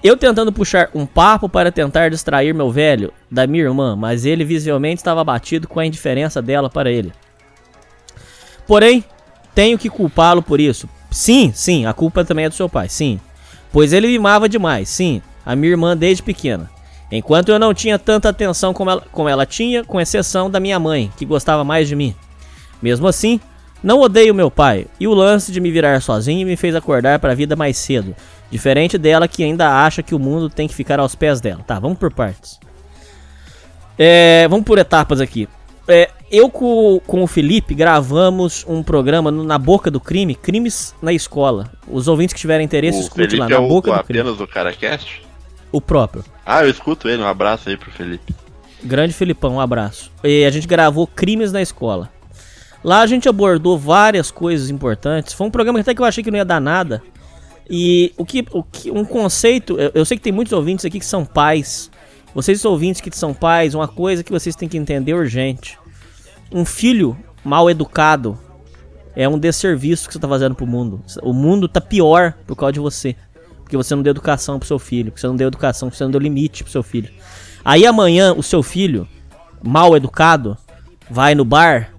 Eu 0.04 0.18
tentando 0.18 0.52
puxar 0.52 0.90
um 0.94 1.06
papo 1.06 1.48
para 1.48 1.72
tentar 1.72 2.10
distrair 2.10 2.54
meu 2.54 2.70
velho 2.70 3.14
da 3.32 3.48
minha 3.48 3.64
irmã, 3.64 3.96
mas 3.96 4.26
ele 4.26 4.44
visivelmente 4.44 4.98
estava 4.98 5.22
abatido 5.22 5.66
com 5.66 5.80
a 5.80 5.86
indiferença 5.86 6.42
dela 6.42 6.70
para 6.70 6.92
ele. 6.92 7.14
Porém, 8.68 9.04
tenho 9.56 9.78
que 9.78 9.90
culpá-lo 9.90 10.44
por 10.44 10.60
isso. 10.60 10.90
Sim, 11.10 11.52
sim, 11.54 11.86
a 11.86 11.94
culpa 11.94 12.26
também 12.26 12.46
é 12.46 12.50
do 12.50 12.56
seu 12.56 12.68
pai, 12.68 12.90
sim. 12.90 13.18
Pois 13.72 13.94
ele 13.94 14.08
mimava 14.08 14.50
demais, 14.50 14.90
sim, 14.90 15.22
a 15.46 15.56
minha 15.56 15.72
irmã 15.72 15.96
desde 15.96 16.22
pequena. 16.22 16.73
Enquanto 17.16 17.50
eu 17.50 17.60
não 17.60 17.74
tinha 17.74 18.00
tanta 18.00 18.30
atenção 18.30 18.74
como 18.74 18.90
ela, 18.90 19.04
como 19.12 19.30
ela 19.30 19.46
tinha, 19.46 19.84
com 19.84 20.02
exceção 20.02 20.50
da 20.50 20.60
minha 20.60 20.80
mãe, 20.80 21.12
que 21.16 21.26
gostava 21.26 21.64
mais 21.64 21.88
de 21.88 21.96
mim. 21.96 22.16
Mesmo 22.82 23.08
assim, 23.08 23.40
não 23.84 24.00
odeio 24.00 24.34
meu 24.34 24.50
pai, 24.50 24.88
e 25.00 25.08
o 25.08 25.14
lance 25.14 25.52
de 25.52 25.62
me 25.62 25.70
virar 25.70 26.02
sozinho 26.02 26.48
me 26.48 26.56
fez 26.56 26.74
acordar 26.76 27.20
para 27.20 27.34
a 27.34 27.36
vida 27.36 27.56
mais 27.56 27.78
cedo, 27.78 28.16
diferente 28.50 28.98
dela 28.98 29.28
que 29.28 29.44
ainda 29.44 29.84
acha 29.86 30.02
que 30.02 30.16
o 30.16 30.20
mundo 30.20 30.50
tem 30.50 30.68
que 30.68 30.74
ficar 30.74 31.00
aos 31.00 31.14
pés 31.14 31.40
dela. 31.40 31.64
Tá, 31.68 31.80
vamos 31.80 32.00
por 32.00 32.12
partes. 32.12 32.60
É, 33.98 34.48
vamos 34.48 34.66
por 34.66 34.80
etapas 34.80 35.22
aqui. 35.22 35.48
É, 35.88 36.10
eu 36.32 36.50
com, 36.50 37.00
com 37.06 37.24
o 37.24 37.28
Felipe 37.28 37.76
gravamos 37.76 38.66
um 38.68 38.82
programa 38.82 39.30
no, 39.30 39.44
na 39.44 39.58
Boca 39.58 39.92
do 39.92 40.00
Crime, 40.00 40.34
Crimes 40.34 40.96
na 41.02 41.14
Escola. 41.14 41.70
Os 41.88 42.08
ouvintes 42.08 42.34
que 42.34 42.40
tiverem 42.40 42.66
interesse, 42.66 43.02
escute 43.02 43.36
lá, 43.36 43.48
na 43.48 43.56
é 43.58 43.60
Boca 43.60 43.92
o, 43.92 43.98
do 43.98 44.04
Crime. 44.04 44.22
apenas 44.22 44.40
o 44.40 44.48
Caracast? 44.48 45.22
O 45.74 45.82
próprio. 45.82 46.24
Ah, 46.46 46.64
eu 46.64 46.70
escuto 46.70 47.10
ele. 47.10 47.24
Um 47.24 47.28
abraço 47.28 47.68
aí 47.68 47.76
pro 47.76 47.92
Felipe. 47.92 48.34
Grande 48.84 49.12
Filipão, 49.12 49.56
um 49.56 49.60
abraço. 49.60 50.12
E 50.24 50.46
a 50.46 50.52
gente 50.52 50.68
gravou 50.68 51.08
Crimes 51.08 51.52
na 51.52 51.64
Escola. 51.64 52.12
Lá 52.84 53.00
a 53.00 53.08
gente 53.08 53.28
abordou 53.28 53.76
várias 53.76 54.30
coisas 54.30 54.70
importantes. 54.70 55.34
Foi 55.34 55.48
um 55.48 55.52
programa 55.52 55.80
até 55.80 55.96
que 55.96 56.02
eu 56.02 56.06
achei 56.06 56.24
que 56.24 56.30
não 56.30 56.38
ia 56.38 56.46
dar 56.46 56.62
nada. 56.62 57.02
E 57.68 58.14
o 58.18 58.24
que, 58.24 58.46
o 58.52 58.62
que 58.62 58.92
um 58.92 59.04
conceito, 59.04 59.80
eu, 59.80 59.92
eu 59.96 60.06
sei 60.06 60.16
que 60.16 60.24
tem 60.24 60.32
muitos 60.32 60.54
ouvintes 60.54 60.86
aqui 60.86 61.00
que 61.00 61.06
são 61.06 61.26
pais. 61.26 61.90
Vocês 62.36 62.64
ouvintes 62.66 63.02
que 63.02 63.10
são 63.18 63.34
pais, 63.34 63.74
uma 63.74 63.88
coisa 63.88 64.24
que 64.24 64.32
vocês 64.32 64.56
têm 64.56 64.70
que 64.70 64.78
entender 64.78 65.16
urgente. 65.16 65.80
Um 66.52 66.66
filho 66.66 67.18
mal 67.44 67.68
educado 67.68 68.38
é 69.16 69.28
um 69.28 69.40
desserviço 69.40 70.08
que 70.08 70.14
você 70.14 70.20
está 70.20 70.28
fazendo 70.28 70.54
pro 70.54 70.68
mundo. 70.68 71.02
O 71.24 71.34
mundo 71.34 71.68
tá 71.68 71.82
pior 71.82 72.34
por 72.46 72.56
causa 72.56 72.74
de 72.74 72.80
você 72.80 73.16
porque 73.64 73.78
você 73.78 73.96
não 73.96 74.04
deu 74.04 74.12
educação 74.12 74.60
pro 74.60 74.68
seu 74.68 74.78
filho, 74.78 75.12
porque 75.12 75.22
você 75.22 75.28
não 75.28 75.36
deu 75.36 75.48
educação, 75.48 75.88
porque 75.90 75.98
você 75.98 76.04
não 76.04 76.12
deu 76.12 76.20
limite 76.20 76.64
pro 76.64 76.72
seu 76.72 76.84
filho. 76.84 77.10
Aí 77.66 77.86
amanhã 77.86 78.34
o 78.34 78.44
seu 78.44 78.62
filho, 78.62 79.08
mal 79.64 79.96
educado, 79.96 80.58
vai 81.10 81.34
no 81.34 81.46
bar 81.46 81.94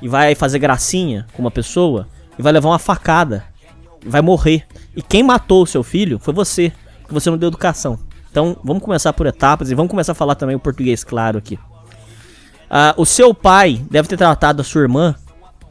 e 0.00 0.08
vai 0.08 0.34
fazer 0.34 0.58
gracinha 0.58 1.26
com 1.32 1.42
uma 1.42 1.50
pessoa 1.50 2.06
e 2.38 2.42
vai 2.42 2.52
levar 2.52 2.68
uma 2.68 2.78
facada, 2.78 3.44
vai 4.04 4.22
morrer. 4.22 4.64
E 4.96 5.02
quem 5.02 5.22
matou 5.22 5.62
o 5.62 5.66
seu 5.66 5.82
filho 5.82 6.18
foi 6.18 6.32
você, 6.32 6.72
porque 7.00 7.14
você 7.14 7.28
não 7.30 7.36
deu 7.36 7.48
educação. 7.48 7.98
Então 8.30 8.56
vamos 8.62 8.82
começar 8.82 9.12
por 9.12 9.26
etapas 9.26 9.70
e 9.70 9.74
vamos 9.74 9.90
começar 9.90 10.12
a 10.12 10.14
falar 10.14 10.34
também 10.34 10.54
o 10.54 10.60
português 10.60 11.02
claro 11.02 11.38
aqui. 11.38 11.58
Ah, 12.70 12.94
o 12.96 13.04
seu 13.04 13.34
pai 13.34 13.82
deve 13.90 14.08
ter 14.08 14.16
tratado 14.16 14.60
a 14.60 14.64
sua 14.64 14.82
irmã 14.82 15.14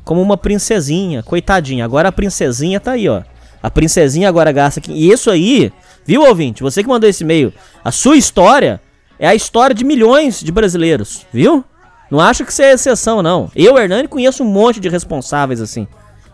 como 0.03 0.21
uma 0.21 0.37
princesinha, 0.37 1.21
coitadinha. 1.21 1.85
Agora 1.85 2.09
a 2.09 2.11
princesinha 2.11 2.79
tá 2.79 2.91
aí, 2.91 3.07
ó. 3.07 3.21
A 3.61 3.69
princesinha 3.69 4.29
agora 4.29 4.51
gasta. 4.51 4.81
E 4.89 5.11
isso 5.11 5.29
aí, 5.29 5.71
viu, 6.05 6.21
ouvinte? 6.23 6.63
Você 6.63 6.83
que 6.83 6.89
mandou 6.89 7.09
esse 7.09 7.23
e-mail. 7.23 7.53
A 7.83 7.91
sua 7.91 8.15
história 8.15 8.81
é 9.19 9.27
a 9.27 9.35
história 9.35 9.73
de 9.73 9.83
milhões 9.83 10.39
de 10.41 10.51
brasileiros, 10.51 11.25
viu? 11.31 11.63
Não 12.09 12.19
acha 12.19 12.45
que 12.45 12.53
você 12.53 12.63
é 12.63 12.73
exceção, 12.73 13.21
não. 13.21 13.51
Eu, 13.55 13.77
Hernani, 13.77 14.07
conheço 14.07 14.43
um 14.43 14.47
monte 14.47 14.79
de 14.79 14.87
responsáveis 14.87 15.59
assim. 15.59 15.87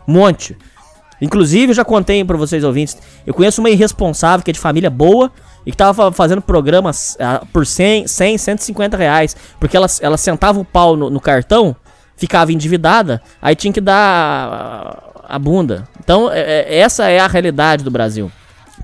Monte. 0.06 0.56
Inclusive, 1.22 1.72
eu 1.72 1.76
já 1.76 1.86
contei 1.86 2.24
para 2.24 2.38
vocês 2.38 2.64
ouvintes. 2.64 2.98
Eu 3.26 3.34
conheço 3.34 3.62
uma 3.62 3.70
irresponsável 3.70 4.44
que 4.44 4.52
é 4.52 4.54
de 4.54 4.60
família 4.60 4.90
boa 4.90 5.32
e 5.66 5.72
que 5.72 5.78
tava 5.78 6.12
fazendo 6.12 6.42
programas 6.42 7.16
uh, 7.16 7.46
por 7.48 7.66
100, 7.66 8.08
100, 8.08 8.38
150 8.38 8.98
reais. 8.98 9.36
Porque 9.60 9.78
ela, 9.78 9.88
ela 10.02 10.18
sentava 10.18 10.60
o 10.60 10.66
pau 10.66 10.98
no, 10.98 11.10
no 11.10 11.22
cartão, 11.22 11.76
ficava 12.16 12.51
endividada, 12.51 13.22
aí 13.41 13.55
tinha 13.55 13.74
que 13.74 13.82
dar 13.82 15.11
a 15.28 15.39
bunda. 15.39 15.88
Então, 15.99 16.32
é, 16.32 16.39
é, 16.39 16.78
essa 16.78 17.09
é 17.09 17.20
a 17.20 17.28
realidade 17.28 17.84
do 17.84 17.91
Brasil. 17.91 18.32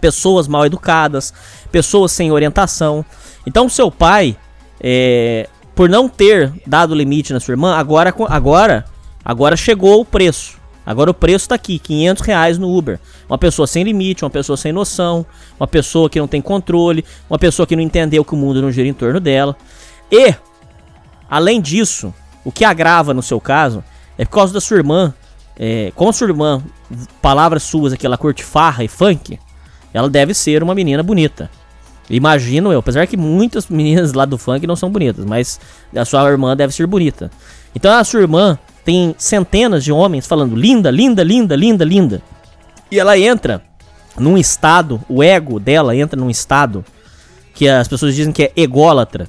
Pessoas 0.02 0.48
mal 0.48 0.66
educadas, 0.66 1.34
pessoas 1.72 2.12
sem 2.12 2.32
orientação. 2.32 3.06
Então, 3.46 3.68
seu 3.70 3.92
pai, 3.92 4.36
é, 4.82 5.48
por 5.76 5.90
não 5.90 6.08
ter 6.08 6.52
dado 6.66 6.96
limite 6.96 7.34
na 7.34 7.40
sua 7.40 7.54
irmã, 7.54 7.76
agora, 7.76 8.14
agora, 8.30 8.86
agora 9.24 9.56
chegou 9.56 10.02
o 10.02 10.06
preço. 10.06 10.58
Agora 10.86 11.12
o 11.12 11.14
preço 11.14 11.46
está 11.46 11.56
aqui, 11.56 11.78
500 11.78 12.24
reais 12.24 12.58
no 12.58 12.76
Uber. 12.76 13.00
Uma 13.30 13.38
pessoa 13.38 13.68
sem 13.68 13.84
limite, 13.84 14.24
uma 14.24 14.30
pessoa 14.32 14.58
sem 14.58 14.72
noção, 14.72 15.24
uma 15.60 15.68
pessoa 15.68 16.10
que 16.10 16.20
não 16.20 16.28
tem 16.28 16.42
controle, 16.42 17.06
uma 17.30 17.38
pessoa 17.38 17.68
que 17.68 17.76
não 17.76 17.84
entendeu 17.84 18.26
que 18.26 18.34
o 18.34 18.38
mundo 18.38 18.60
não 18.60 18.72
gira 18.72 18.88
em 18.88 18.94
torno 18.94 19.20
dela. 19.20 19.56
E, 20.12 20.34
além 21.30 21.62
disso, 21.62 22.12
o 22.50 22.52
que 22.52 22.66
agrava 22.66 23.14
no 23.14 23.22
seu 23.22 23.40
caso 23.40 23.84
é 24.18 24.26
por 24.26 24.32
causa 24.32 24.54
da 24.54 24.60
sua 24.60 24.78
irmã 24.78 25.14
é, 25.60 25.92
com 25.94 26.12
sua 26.14 26.30
irmã, 26.30 26.64
palavras 27.22 27.64
suas 27.64 27.92
aqui, 27.92 28.06
ela 28.06 28.18
curte 28.18 28.46
farra 28.46 28.82
e 28.82 28.88
funk, 28.88 29.38
ela 29.94 30.10
deve 30.10 30.34
ser 30.34 30.64
uma 30.64 30.74
menina 30.74 31.04
bonita. 31.04 31.52
Imagino 32.10 32.72
eu, 32.72 32.80
apesar 32.80 33.06
que 33.06 33.18
muitas 33.18 33.68
meninas 33.68 34.14
lá 34.14 34.24
do 34.24 34.38
funk 34.38 34.66
não 34.66 34.78
são 34.78 34.90
bonitas, 34.90 35.26
mas 35.26 35.60
a 35.94 36.06
sua 36.06 36.28
irmã 36.32 36.56
deve 36.56 36.74
ser 36.74 36.88
bonita. 36.88 37.30
Então 37.76 37.92
a 37.92 38.04
sua 38.06 38.22
irmã 38.22 38.58
tem 38.86 39.14
centenas 39.18 39.84
de 39.84 39.92
homens 39.92 40.26
falando 40.26 40.56
linda, 40.56 40.90
linda, 40.90 41.22
linda, 41.24 41.56
linda, 41.56 41.84
linda. 41.84 42.22
E 42.90 42.98
ela 42.98 43.20
entra 43.20 43.62
num 44.18 44.38
estado, 44.38 45.02
o 45.10 45.22
ego 45.22 45.60
dela 45.60 45.96
entra 45.96 46.20
num 46.20 46.30
estado 46.30 46.84
que 47.54 47.68
as 47.68 47.88
pessoas 47.88 48.16
dizem 48.16 48.32
que 48.32 48.44
é 48.44 48.52
ególatra. 48.56 49.28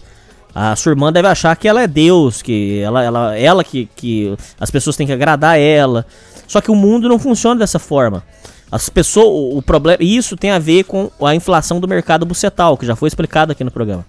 A 0.54 0.74
sua 0.74 0.90
irmã 0.90 1.12
deve 1.12 1.28
achar 1.28 1.54
que 1.56 1.68
ela 1.68 1.82
é 1.82 1.86
Deus, 1.86 2.42
que 2.42 2.80
ela, 2.80 3.02
ela, 3.02 3.38
ela 3.38 3.64
que, 3.64 3.88
que 3.94 4.36
as 4.58 4.70
pessoas 4.70 4.96
têm 4.96 5.06
que 5.06 5.12
agradar 5.12 5.58
ela. 5.58 6.04
Só 6.46 6.60
que 6.60 6.70
o 6.70 6.74
mundo 6.74 7.08
não 7.08 7.18
funciona 7.18 7.60
dessa 7.60 7.78
forma. 7.78 8.24
As 8.70 8.88
pessoas, 8.88 9.56
o, 9.56 9.62
problema, 9.62 9.98
isso 10.00 10.36
tem 10.36 10.50
a 10.50 10.58
ver 10.58 10.84
com 10.84 11.10
a 11.22 11.34
inflação 11.34 11.80
do 11.80 11.88
mercado 11.88 12.24
bucetal, 12.24 12.76
que 12.76 12.86
já 12.86 12.94
foi 12.94 13.08
explicado 13.08 13.52
aqui 13.52 13.64
no 13.64 13.70
programa. 13.70 14.04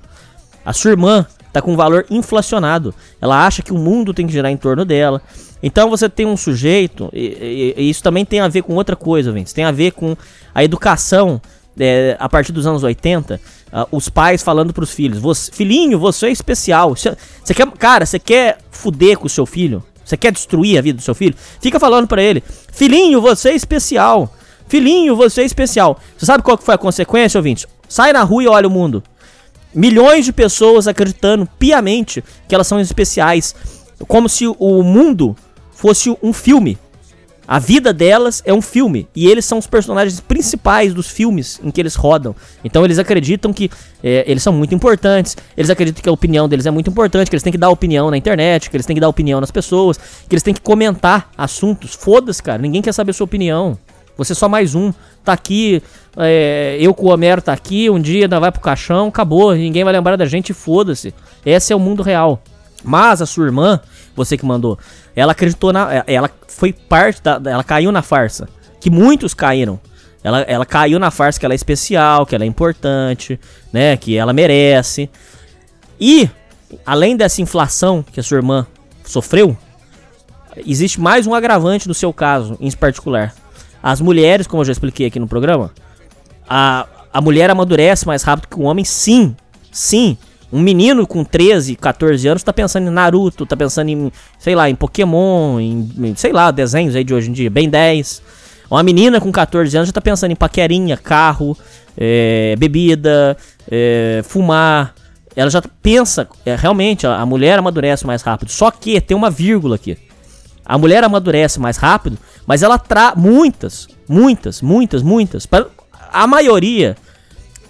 A 0.63 0.73
sua 0.73 0.91
irmã 0.91 1.25
está 1.47 1.61
com 1.61 1.73
um 1.73 1.75
valor 1.75 2.05
inflacionado. 2.09 2.93
Ela 3.19 3.45
acha 3.45 3.61
que 3.61 3.73
o 3.73 3.77
mundo 3.77 4.13
tem 4.13 4.25
que 4.25 4.33
girar 4.33 4.51
em 4.51 4.57
torno 4.57 4.85
dela. 4.85 5.21
Então 5.63 5.89
você 5.89 6.09
tem 6.09 6.25
um 6.25 6.37
sujeito, 6.37 7.09
e, 7.13 7.73
e, 7.77 7.81
e 7.81 7.89
isso 7.89 8.01
também 8.01 8.25
tem 8.25 8.39
a 8.39 8.47
ver 8.47 8.63
com 8.63 8.73
outra 8.75 8.95
coisa, 8.95 9.31
Vince. 9.31 9.53
Tem 9.53 9.63
a 9.63 9.71
ver 9.71 9.91
com 9.91 10.15
a 10.53 10.63
educação 10.63 11.41
é, 11.79 12.15
a 12.19 12.27
partir 12.27 12.51
dos 12.51 12.67
anos 12.67 12.83
80 12.83 13.39
Uh, 13.71 13.87
os 13.89 14.09
pais 14.09 14.43
falando 14.43 14.73
pros 14.73 14.91
filhos: 14.91 15.17
você, 15.17 15.49
Filhinho, 15.49 15.97
você 15.97 16.27
é 16.27 16.31
especial. 16.31 16.93
Você 16.93 17.53
quer, 17.53 17.65
cara, 17.71 18.05
você 18.05 18.19
quer 18.19 18.57
fuder 18.69 19.17
com 19.17 19.27
o 19.27 19.29
seu 19.29 19.45
filho? 19.45 19.81
Você 20.03 20.17
quer 20.17 20.33
destruir 20.33 20.77
a 20.77 20.81
vida 20.81 20.97
do 20.97 21.01
seu 21.01 21.15
filho? 21.15 21.33
Fica 21.61 21.79
falando 21.79 22.05
pra 22.05 22.21
ele: 22.21 22.43
Filhinho, 22.73 23.21
você 23.21 23.49
é 23.49 23.55
especial. 23.55 24.33
Filhinho, 24.67 25.15
você 25.15 25.41
é 25.41 25.45
especial. 25.45 25.97
Você 26.17 26.25
sabe 26.25 26.43
qual 26.43 26.57
que 26.57 26.65
foi 26.65 26.75
a 26.75 26.77
consequência, 26.77 27.37
ouvinte? 27.37 27.65
Sai 27.87 28.11
na 28.11 28.23
rua 28.23 28.43
e 28.43 28.47
olha 28.47 28.67
o 28.67 28.71
mundo. 28.71 29.01
Milhões 29.73 30.25
de 30.25 30.33
pessoas 30.33 30.85
acreditando 30.85 31.47
piamente 31.57 32.21
que 32.49 32.53
elas 32.53 32.67
são 32.67 32.79
especiais. 32.79 33.55
Como 34.05 34.27
se 34.27 34.47
o 34.47 34.83
mundo 34.83 35.33
fosse 35.71 36.13
um 36.21 36.33
filme. 36.33 36.77
A 37.51 37.59
vida 37.59 37.91
delas 37.91 38.41
é 38.45 38.53
um 38.53 38.61
filme 38.61 39.09
e 39.13 39.27
eles 39.27 39.43
são 39.43 39.57
os 39.57 39.67
personagens 39.67 40.21
principais 40.21 40.93
dos 40.93 41.09
filmes 41.09 41.59
em 41.61 41.69
que 41.69 41.81
eles 41.81 41.95
rodam. 41.95 42.33
Então 42.63 42.85
eles 42.85 42.97
acreditam 42.97 43.51
que 43.51 43.69
é, 44.01 44.23
eles 44.25 44.41
são 44.41 44.53
muito 44.53 44.73
importantes, 44.73 45.35
eles 45.57 45.69
acreditam 45.69 46.01
que 46.01 46.07
a 46.07 46.13
opinião 46.13 46.47
deles 46.47 46.65
é 46.65 46.71
muito 46.71 46.89
importante, 46.89 47.29
que 47.29 47.35
eles 47.35 47.43
têm 47.43 47.51
que 47.51 47.57
dar 47.57 47.69
opinião 47.69 48.09
na 48.09 48.15
internet, 48.15 48.69
que 48.69 48.77
eles 48.77 48.85
têm 48.85 48.95
que 48.95 49.01
dar 49.01 49.09
opinião 49.09 49.41
nas 49.41 49.51
pessoas, 49.51 49.97
que 49.97 50.33
eles 50.33 50.43
têm 50.43 50.53
que 50.53 50.61
comentar 50.61 51.29
assuntos. 51.37 51.93
Foda-se, 51.93 52.41
cara, 52.41 52.61
ninguém 52.61 52.81
quer 52.81 52.93
saber 52.93 53.11
sua 53.11 53.25
opinião. 53.25 53.77
Você 54.15 54.31
é 54.31 54.35
só 54.35 54.47
mais 54.47 54.73
um. 54.73 54.93
Tá 55.21 55.33
aqui, 55.33 55.83
é, 56.15 56.77
eu 56.79 56.93
com 56.93 57.07
o 57.07 57.09
Homero 57.09 57.41
tá 57.41 57.51
aqui, 57.51 57.89
um 57.89 57.99
dia 57.99 58.23
ainda 58.23 58.39
vai 58.39 58.53
pro 58.53 58.61
caixão, 58.61 59.09
acabou, 59.09 59.53
ninguém 59.53 59.83
vai 59.83 59.91
lembrar 59.91 60.15
da 60.15 60.25
gente, 60.25 60.53
foda-se. 60.53 61.13
Esse 61.45 61.73
é 61.73 61.75
o 61.75 61.79
mundo 61.81 62.01
real. 62.01 62.41
Mas 62.83 63.21
a 63.21 63.25
sua 63.25 63.45
irmã, 63.45 63.79
você 64.15 64.37
que 64.37 64.45
mandou, 64.45 64.77
ela 65.15 65.31
acreditou 65.31 65.73
na. 65.73 65.93
É, 65.93 66.03
ela 66.07 66.29
foi 66.47 66.73
parte 66.73 67.21
da. 67.21 67.41
Ela 67.45 67.63
caiu 67.63 67.91
na 67.91 68.01
farsa. 68.01 68.47
Que 68.79 68.89
muitos 68.89 69.33
caíram. 69.33 69.79
Ela, 70.23 70.41
ela 70.41 70.65
caiu 70.65 70.99
na 70.99 71.09
farsa 71.09 71.39
que 71.39 71.45
ela 71.45 71.53
é 71.53 71.55
especial, 71.55 72.25
que 72.25 72.35
ela 72.35 72.43
é 72.43 72.47
importante, 72.47 73.39
né? 73.73 73.97
Que 73.97 74.17
ela 74.17 74.33
merece. 74.33 75.09
E, 75.99 76.29
além 76.85 77.17
dessa 77.17 77.41
inflação 77.41 78.03
que 78.03 78.19
a 78.19 78.23
sua 78.23 78.37
irmã 78.37 78.65
sofreu, 79.03 79.57
existe 80.65 80.99
mais 80.99 81.27
um 81.27 81.33
agravante 81.33 81.87
no 81.87 81.93
seu 81.93 82.13
caso, 82.13 82.57
em 82.59 82.71
particular. 82.71 83.33
As 83.81 83.99
mulheres, 83.99 84.45
como 84.45 84.61
eu 84.61 84.65
já 84.65 84.71
expliquei 84.71 85.07
aqui 85.07 85.19
no 85.19 85.27
programa, 85.27 85.71
a, 86.47 86.87
a 87.11 87.21
mulher 87.21 87.49
amadurece 87.49 88.05
mais 88.05 88.23
rápido 88.23 88.47
que 88.47 88.59
o 88.59 88.63
homem, 88.63 88.85
sim. 88.85 89.35
Sim. 89.71 90.17
Um 90.51 90.59
menino 90.59 91.07
com 91.07 91.23
13, 91.23 91.75
14 91.75 92.27
anos 92.27 92.43
tá 92.43 92.51
pensando 92.51 92.87
em 92.87 92.91
Naruto, 92.91 93.45
tá 93.45 93.55
pensando 93.55 93.89
em, 93.89 94.11
sei 94.37 94.53
lá, 94.53 94.69
em 94.69 94.75
Pokémon, 94.75 95.59
em, 95.59 95.89
em 95.97 96.15
sei 96.15 96.33
lá, 96.33 96.51
desenhos 96.51 96.95
aí 96.95 97.03
de 97.03 97.13
hoje 97.13 97.29
em 97.29 97.33
dia, 97.33 97.49
bem 97.49 97.69
10. 97.69 98.21
Uma 98.69 98.83
menina 98.83 99.19
com 99.19 99.31
14 99.31 99.75
anos 99.75 99.87
já 99.87 99.93
tá 99.93 100.01
pensando 100.01 100.31
em 100.31 100.35
paquerinha, 100.35 100.97
carro, 100.97 101.57
é, 101.97 102.55
bebida, 102.57 103.37
é, 103.69 104.21
fumar. 104.23 104.93
Ela 105.35 105.49
já 105.49 105.61
pensa, 105.81 106.27
é, 106.45 106.55
realmente, 106.55 107.07
a, 107.07 107.25
mulher 107.25 107.59
amadurece 107.59 108.05
mais 108.05 108.21
rápido. 108.21 108.49
Só 108.49 108.71
que 108.71 108.99
tem 108.99 109.15
uma 109.15 109.29
vírgula 109.29 109.75
aqui. 109.75 109.97
A 110.65 110.77
mulher 110.77 111.03
amadurece 111.03 111.59
mais 111.59 111.77
rápido, 111.77 112.17
mas 112.45 112.63
ela 112.63 112.77
tra 112.77 113.13
muitas, 113.15 113.87
muitas, 114.07 114.61
muitas, 114.61 115.01
muitas. 115.01 115.47
A 116.11 116.27
maioria 116.27 116.95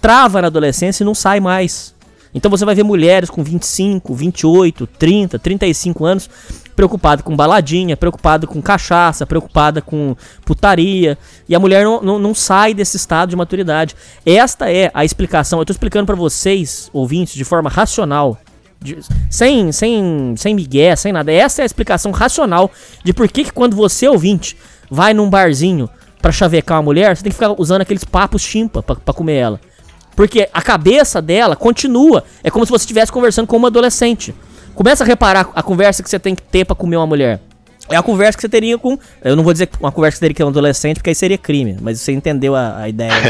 trava 0.00 0.40
na 0.40 0.48
adolescência 0.48 1.02
e 1.02 1.06
não 1.06 1.14
sai 1.14 1.40
mais. 1.40 1.94
Então 2.34 2.50
você 2.50 2.64
vai 2.64 2.74
ver 2.74 2.82
mulheres 2.82 3.28
com 3.28 3.42
25, 3.42 4.14
28, 4.14 4.86
30, 4.86 5.38
35 5.38 6.04
anos 6.04 6.30
preocupada 6.74 7.22
com 7.22 7.36
baladinha, 7.36 7.96
preocupada 7.96 8.46
com 8.46 8.60
cachaça, 8.62 9.26
preocupada 9.26 9.80
com 9.80 10.16
putaria. 10.44 11.18
E 11.48 11.54
a 11.54 11.60
mulher 11.60 11.84
não, 11.84 12.02
não, 12.02 12.18
não 12.18 12.34
sai 12.34 12.74
desse 12.74 12.96
estado 12.96 13.30
de 13.30 13.36
maturidade. 13.36 13.94
Esta 14.24 14.70
é 14.70 14.90
a 14.94 15.04
explicação. 15.04 15.58
Eu 15.58 15.62
estou 15.62 15.74
explicando 15.74 16.06
para 16.06 16.16
vocês, 16.16 16.88
ouvintes, 16.92 17.34
de 17.34 17.44
forma 17.44 17.68
racional. 17.68 18.38
De, 18.80 18.98
sem, 19.30 19.70
sem, 19.70 20.34
sem 20.36 20.54
migué, 20.54 20.96
sem 20.96 21.12
nada. 21.12 21.30
Essa 21.30 21.62
é 21.62 21.64
a 21.64 21.66
explicação 21.66 22.10
racional 22.10 22.70
de 23.04 23.12
por 23.12 23.28
que, 23.28 23.44
que 23.44 23.52
quando 23.52 23.76
você, 23.76 24.08
ouvinte, 24.08 24.56
vai 24.90 25.14
num 25.14 25.30
barzinho 25.30 25.88
para 26.20 26.32
chavecar 26.32 26.78
uma 26.78 26.84
mulher, 26.84 27.16
você 27.16 27.22
tem 27.22 27.30
que 27.30 27.36
ficar 27.36 27.54
usando 27.60 27.82
aqueles 27.82 28.04
papos 28.04 28.42
chimpa 28.42 28.82
para 28.82 29.14
comer 29.14 29.34
ela. 29.34 29.60
Porque 30.14 30.48
a 30.52 30.62
cabeça 30.62 31.22
dela 31.22 31.56
continua. 31.56 32.24
É 32.42 32.50
como 32.50 32.64
se 32.64 32.70
você 32.70 32.82
estivesse 32.82 33.10
conversando 33.10 33.46
com 33.46 33.56
uma 33.56 33.68
adolescente. 33.68 34.34
Começa 34.74 35.04
a 35.04 35.06
reparar 35.06 35.50
a 35.54 35.62
conversa 35.62 36.02
que 36.02 36.10
você 36.10 36.18
tem 36.18 36.34
que 36.34 36.42
ter 36.42 36.64
pra 36.64 36.74
comer 36.74 36.96
uma 36.96 37.06
mulher. 37.06 37.40
É 37.88 37.96
a 37.96 38.02
conversa 38.02 38.36
que 38.36 38.42
você 38.42 38.48
teria 38.48 38.78
com. 38.78 38.98
Eu 39.22 39.36
não 39.36 39.44
vou 39.44 39.52
dizer 39.52 39.68
uma 39.80 39.92
conversa 39.92 40.14
que 40.14 40.18
você 40.18 40.26
teria 40.26 40.36
com 40.36 40.44
um 40.44 40.48
adolescente, 40.48 40.96
porque 40.96 41.10
aí 41.10 41.14
seria 41.14 41.36
crime. 41.36 41.76
Mas 41.80 42.00
você 42.00 42.12
entendeu 42.12 42.54
a, 42.54 42.78
a 42.78 42.88
ideia. 42.88 43.12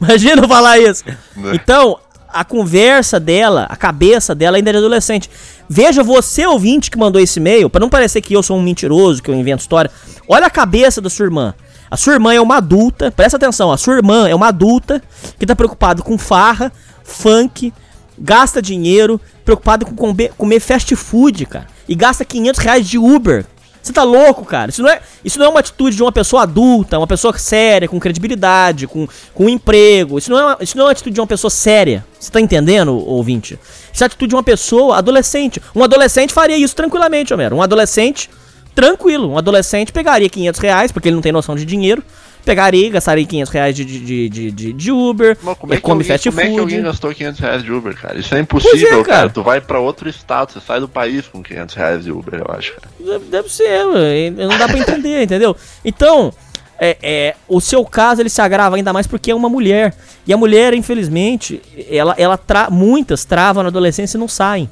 Imagina 0.00 0.46
falar 0.46 0.78
isso. 0.78 1.04
Né? 1.06 1.16
Então, 1.54 1.98
a 2.28 2.44
conversa 2.44 3.18
dela, 3.18 3.66
a 3.68 3.76
cabeça 3.76 4.34
dela 4.34 4.56
ainda 4.56 4.70
é 4.70 4.76
adolescente. 4.76 5.30
Veja 5.68 6.02
você, 6.02 6.46
ouvinte, 6.46 6.90
que 6.90 6.98
mandou 6.98 7.20
esse 7.20 7.40
e-mail, 7.40 7.70
para 7.70 7.80
não 7.80 7.88
parecer 7.88 8.20
que 8.20 8.34
eu 8.34 8.42
sou 8.42 8.58
um 8.58 8.62
mentiroso, 8.62 9.22
que 9.22 9.30
eu 9.30 9.34
invento 9.34 9.62
história. 9.62 9.90
Olha 10.28 10.46
a 10.46 10.50
cabeça 10.50 11.00
da 11.00 11.08
sua 11.08 11.24
irmã. 11.24 11.54
A 11.90 11.96
sua 11.96 12.14
irmã 12.14 12.34
é 12.34 12.40
uma 12.40 12.56
adulta, 12.56 13.10
presta 13.10 13.36
atenção, 13.36 13.70
a 13.70 13.76
sua 13.76 13.96
irmã 13.96 14.28
é 14.28 14.34
uma 14.34 14.48
adulta 14.48 15.02
que 15.38 15.46
tá 15.46 15.54
preocupada 15.54 16.02
com 16.02 16.18
farra, 16.18 16.72
funk, 17.04 17.72
gasta 18.18 18.60
dinheiro, 18.60 19.20
preocupado 19.44 19.86
com 19.86 19.94
comer, 19.94 20.32
comer 20.36 20.60
fast 20.60 20.94
food, 20.96 21.46
cara. 21.46 21.66
E 21.88 21.94
gasta 21.94 22.24
500 22.24 22.60
reais 22.60 22.88
de 22.88 22.98
Uber. 22.98 23.44
Você 23.86 23.92
tá 23.92 24.02
louco, 24.02 24.44
cara? 24.44 24.68
Isso 24.68 24.82
não, 24.82 24.90
é, 24.90 25.00
isso 25.24 25.38
não 25.38 25.46
é 25.46 25.48
uma 25.48 25.60
atitude 25.60 25.94
de 25.94 26.02
uma 26.02 26.10
pessoa 26.10 26.42
adulta, 26.42 26.98
uma 26.98 27.06
pessoa 27.06 27.38
séria, 27.38 27.86
com 27.86 28.00
credibilidade, 28.00 28.88
com, 28.88 29.06
com 29.32 29.48
emprego. 29.48 30.18
Isso 30.18 30.28
não, 30.28 30.50
é, 30.50 30.56
isso 30.60 30.76
não 30.76 30.82
é 30.82 30.86
uma 30.86 30.92
atitude 30.92 31.14
de 31.14 31.20
uma 31.20 31.26
pessoa 31.26 31.52
séria. 31.52 32.04
Você 32.18 32.32
tá 32.32 32.40
entendendo, 32.40 32.96
ouvinte? 32.96 33.56
Isso 33.92 34.02
é 34.02 34.04
a 34.04 34.08
atitude 34.08 34.30
de 34.30 34.34
uma 34.34 34.42
pessoa 34.42 34.98
adolescente. 34.98 35.62
Um 35.72 35.84
adolescente 35.84 36.34
faria 36.34 36.56
isso 36.56 36.74
tranquilamente, 36.74 37.32
Homero. 37.32 37.54
Um 37.54 37.62
adolescente 37.62 38.28
tranquilo. 38.76 39.32
Um 39.32 39.38
adolescente 39.38 39.90
pegaria 39.90 40.28
500 40.28 40.60
reais, 40.60 40.92
porque 40.92 41.08
ele 41.08 41.16
não 41.16 41.22
tem 41.22 41.32
noção 41.32 41.56
de 41.56 41.64
dinheiro. 41.64 42.04
Pegaria, 42.44 42.88
gastaria 42.90 43.26
500 43.26 43.52
reais 43.52 43.74
de, 43.74 43.84
de, 43.84 44.28
de, 44.28 44.50
de, 44.52 44.72
de 44.72 44.92
Uber, 44.92 45.36
Mas 45.42 45.58
como 45.58 45.72
é 45.72 45.76
que 45.76 45.82
come 45.82 45.94
alguém, 45.94 46.08
fast 46.08 46.30
como 46.30 46.40
food. 46.40 46.48
Como 46.48 46.52
é 46.52 46.54
que 46.54 46.74
alguém 46.74 46.82
gastou 46.84 47.12
500 47.12 47.40
reais 47.40 47.62
de 47.64 47.72
Uber, 47.72 47.96
cara? 48.00 48.18
Isso 48.20 48.34
é 48.36 48.38
impossível, 48.38 48.86
é, 48.86 48.90
cara. 48.90 49.04
cara. 49.04 49.30
Tu 49.30 49.42
vai 49.42 49.60
pra 49.60 49.80
outro 49.80 50.08
estado, 50.08 50.52
você 50.52 50.60
sai 50.60 50.78
do 50.78 50.88
país 50.88 51.26
com 51.26 51.42
500 51.42 51.74
reais 51.74 52.04
de 52.04 52.12
Uber, 52.12 52.40
eu 52.46 52.54
acho, 52.54 52.74
cara. 52.74 52.88
Deve, 53.00 53.24
deve 53.24 53.48
ser, 53.48 53.84
não 54.30 54.56
dá 54.56 54.68
pra 54.68 54.78
entender, 54.78 55.22
entendeu? 55.24 55.56
Então, 55.84 56.32
é, 56.78 56.96
é, 57.02 57.36
o 57.48 57.60
seu 57.60 57.84
caso 57.84 58.22
ele 58.22 58.28
se 58.28 58.40
agrava 58.40 58.76
ainda 58.76 58.92
mais 58.92 59.08
porque 59.08 59.32
é 59.32 59.34
uma 59.34 59.48
mulher. 59.48 59.92
E 60.24 60.32
a 60.32 60.36
mulher, 60.36 60.72
infelizmente, 60.72 61.60
ela, 61.90 62.14
ela 62.16 62.38
tra 62.38 62.70
muitas 62.70 63.24
travam 63.24 63.64
na 63.64 63.70
adolescência 63.70 64.16
e 64.16 64.20
não 64.20 64.28
saem. 64.28 64.70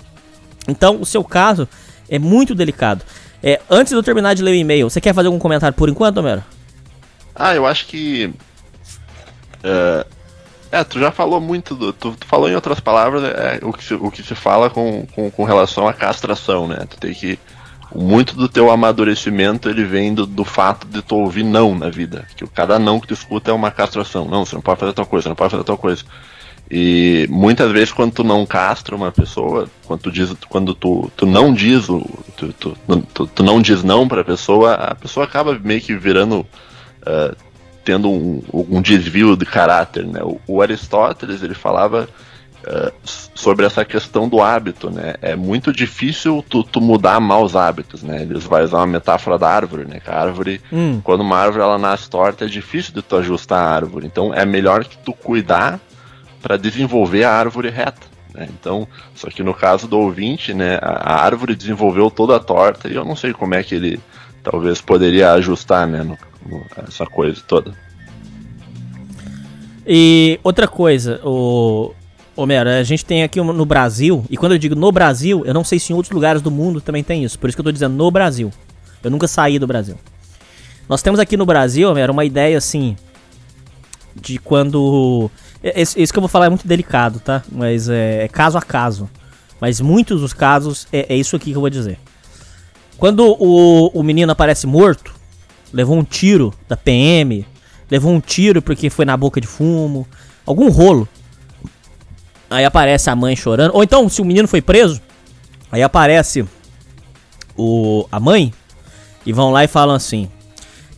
Então, 0.69 1.01
o 1.01 1.07
seu 1.07 1.25
caso 1.25 1.69
é 2.09 2.21
muito 2.21 2.55
delicado. 2.55 3.05
É, 3.47 3.61
antes 3.69 3.91
de 3.91 3.97
eu 3.99 4.03
terminar 4.03 4.33
de 4.33 4.43
ler 4.43 4.53
o 4.53 4.55
e-mail, 4.55 4.89
você 4.89 5.03
quer 5.03 5.13
fazer 5.13 5.27
algum 5.27 5.39
comentário 5.39 5.77
por 5.77 5.91
enquanto, 5.91 6.17
Homero? 6.17 6.43
Ah, 7.35 7.55
eu 7.55 7.67
acho 7.67 7.87
que. 7.87 8.33
É, 9.63 10.07
é 10.73 10.83
tu 10.83 10.99
já 10.99 11.11
falou 11.11 11.43
muito. 11.43 11.75
Do, 11.75 11.93
tu, 11.93 12.13
tu, 12.13 12.27
falou 12.27 12.49
em 12.49 12.55
outras 12.55 12.81
palavras 12.81 13.23
é, 13.23 13.61
o, 13.63 13.71
que 13.71 13.85
se, 13.85 13.93
o 13.93 14.11
que 14.11 14.23
se 14.23 14.35
fala 14.35 14.71
com, 14.71 15.07
com, 15.15 15.31
com, 15.31 15.45
relação 15.45 15.87
à 15.87 15.93
castração, 15.93 16.67
né? 16.67 16.87
Tu 16.89 16.97
tem 16.97 17.13
que. 17.13 17.39
Muito 17.95 18.35
do 18.35 18.49
teu 18.49 18.71
amadurecimento 18.71 19.69
ele 19.69 19.85
vem 19.85 20.15
do, 20.15 20.27
do 20.27 20.45
fato 20.45 20.87
de 20.87 21.03
tu 21.03 21.15
ouvir 21.15 21.45
não 21.45 21.75
na 21.75 21.91
vida. 21.91 22.27
Que 22.35 22.47
cada 22.47 22.79
não 22.79 22.99
que 22.99 23.09
tu 23.09 23.15
escuta 23.15 23.51
é 23.51 23.55
uma 23.55 23.71
castração. 23.71 24.25
Não, 24.25 24.47
você 24.47 24.55
não 24.55 24.63
pode 24.63 24.81
fazer 24.81 24.95
tal 24.95 25.05
coisa, 25.05 25.25
você 25.25 25.29
não 25.29 25.37
pode 25.37 25.51
fazer 25.51 25.65
tal 25.65 25.77
coisa. 25.77 26.03
E 26.71 27.27
muitas 27.31 27.71
vezes 27.71 27.93
quando 27.93 28.13
tu 28.13 28.25
não 28.25 28.47
castra 28.47 28.97
uma 28.97 29.13
pessoa, 29.13 29.69
quando 29.87 30.01
tu 30.01 30.11
diz, 30.11 30.35
quando 30.49 30.75
tu, 30.75 31.11
tu 31.17 31.27
não 31.27 31.53
diz 31.53 31.89
o, 31.89 32.01
tu, 32.37 32.53
tu, 32.55 32.77
tu, 33.13 33.27
tu 33.27 33.43
não 33.43 33.61
diz 33.61 33.83
não 33.83 34.09
para 34.09 34.23
a 34.23 34.25
pessoa, 34.25 34.75
a 34.75 34.95
pessoa 34.95 35.27
acaba 35.27 35.59
meio 35.63 35.81
que 35.81 35.95
virando 35.95 36.41
uh, 36.41 37.37
tendo 37.85 38.11
um, 38.11 38.43
um, 38.53 38.81
desvio 38.81 39.37
de 39.37 39.45
caráter, 39.45 40.07
né? 40.07 40.21
O, 40.23 40.41
o 40.47 40.63
Aristóteles 40.63 41.43
ele 41.43 41.55
falava 41.55 42.09
uh, 42.67 42.93
sobre 43.05 43.67
essa 43.67 43.85
questão 43.85 44.27
do 44.27 44.41
hábito, 44.41 44.91
né? 44.91 45.15
É 45.21 45.37
muito 45.37 45.71
difícil 45.71 46.43
tu, 46.49 46.65
tu, 46.65 46.81
mudar 46.81 47.21
maus 47.21 47.55
hábitos, 47.55 48.03
né? 48.03 48.23
Eles 48.23 48.45
vai 48.45 48.65
usar 48.65 48.79
uma 48.79 48.87
metáfora 48.87 49.39
da 49.39 49.51
árvore, 49.51 49.85
né? 49.85 50.01
Que 50.01 50.11
a 50.11 50.19
árvore, 50.19 50.63
hum. 50.73 51.01
quando 51.05 51.21
uma 51.21 51.37
árvore 51.37 51.63
ela 51.63 51.77
nasce 51.77 52.09
torta, 52.09 52.47
é 52.47 52.49
difícil 52.49 52.95
de 52.95 53.03
tu 53.03 53.17
ajustar 53.17 53.61
a 53.61 53.71
árvore. 53.71 54.07
Então 54.07 54.33
é 54.33 54.47
melhor 54.47 54.85
que 54.85 54.97
tu 54.97 55.13
cuidar 55.13 55.79
para 56.45 56.59
desenvolver 56.59 57.25
a 57.25 57.33
árvore 57.33 57.71
reta. 57.71 58.07
Né? 58.35 58.47
Então, 58.51 58.87
só 59.15 59.31
que 59.31 59.43
no 59.43 59.55
caso 59.55 59.89
do 59.89 59.99
ouvinte, 59.99 60.53
né, 60.53 60.79
a, 60.83 61.25
árvore 61.25 61.57
desenvolveu 61.57 62.11
toda 62.11 62.37
a 62.37 62.39
torta 62.39 62.87
e 62.87 62.95
eu 62.95 63.03
não 63.03 63.17
sei 63.17 63.33
como 63.33 63.55
é 63.55 63.63
que 63.63 63.75
ele 63.75 63.99
talvez 64.43 64.79
poderia 64.83 65.33
ajustar 65.33 65.87
né, 65.87 66.03
no, 66.03 66.19
no, 66.47 66.63
essa 66.87 67.07
coisa 67.07 67.41
toda. 67.49 67.73
E 69.87 70.39
outra 70.45 70.69
coisa, 70.69 71.19
o 71.25 71.95
Homero, 72.37 72.69
a 72.69 72.83
gente 72.83 73.07
tem 73.07 73.23
aqui 73.23 73.41
no 73.41 73.65
Brasil, 73.65 74.27
e 74.29 74.37
quando 74.37 74.53
eu 74.53 74.59
digo 74.59 74.75
no 74.75 74.93
Brasil, 74.93 75.45
eu 75.47 75.55
não 75.55 75.65
sei 75.65 75.79
se 75.79 75.95
em 75.95 75.97
outros 75.97 76.13
lugares 76.13 76.43
do 76.43 76.51
mundo 76.51 76.79
também 76.79 77.03
tem 77.03 77.25
isso, 77.25 77.39
por 77.39 77.49
isso 77.49 77.57
que 77.57 77.61
eu 77.63 77.65
tô 77.65 77.73
dizendo 77.73 77.95
no 77.95 78.11
Brasil. 78.11 78.53
Eu 79.03 79.11
nunca 79.11 79.27
saí 79.27 79.59
do 79.59 79.67
Brasil. 79.67 79.97
Nós 80.89 81.01
temos 81.01 81.19
aqui 81.19 81.39
no 81.39 81.47
Brasil, 81.47 81.89
Homero, 81.89 82.13
uma 82.13 82.25
ideia 82.25 82.59
assim 82.59 82.97
de 84.15 84.39
quando 84.39 85.31
esse, 85.65 86.01
esse, 86.01 86.13
que 86.13 86.19
eu 86.19 86.23
vou 86.23 86.29
falar 86.29 86.47
é 86.47 86.49
muito 86.51 86.67
delicado, 86.67 87.21
tá? 87.21 87.43
Mas 87.51 87.89
é, 87.89 88.25
é 88.25 88.29
caso 88.29 88.59
a 88.59 88.63
caso. 88.63 89.09
Mas 89.61 89.81
muitos 89.81 90.21
dos 90.21 90.33
casos 90.33 90.87
é, 90.93 91.15
é 91.15 91.17
isso 91.17 91.35
aqui 91.35 91.51
que 91.51 91.57
eu 91.57 91.61
vou 91.61 91.71
dizer. 91.71 91.99
Quando 92.99 93.37
o, 93.39 93.89
o 93.89 94.03
menino 94.03 94.31
aparece 94.31 94.67
morto, 94.67 95.15
levou 95.73 95.97
um 95.97 96.05
tiro 96.05 96.53
da 96.69 96.77
PM, 96.77 97.47
levou 97.91 98.13
um 98.13 98.21
tiro 98.21 98.61
porque 98.61 98.91
foi 98.91 99.05
na 99.05 99.17
boca 99.17 99.41
de 99.41 99.47
fumo, 99.47 100.07
algum 100.47 100.69
rolo. 100.69 101.09
Aí 102.51 102.65
aparece 102.65 103.11
a 103.11 103.17
mãe 103.17 103.35
chorando. 103.35 103.75
Ou 103.75 103.83
então, 103.83 104.09
se 104.09 104.21
o 104.21 104.25
menino 104.25 104.47
foi 104.47 104.61
preso, 104.61 105.01
aí 105.73 105.83
aparece 105.83 106.45
o, 107.57 108.07
a 108.13 108.21
mãe 108.21 108.53
e 109.25 109.33
vão 109.33 109.51
lá 109.51 109.65
e 109.65 109.69
falam 109.69 109.95
assim: 109.95 110.29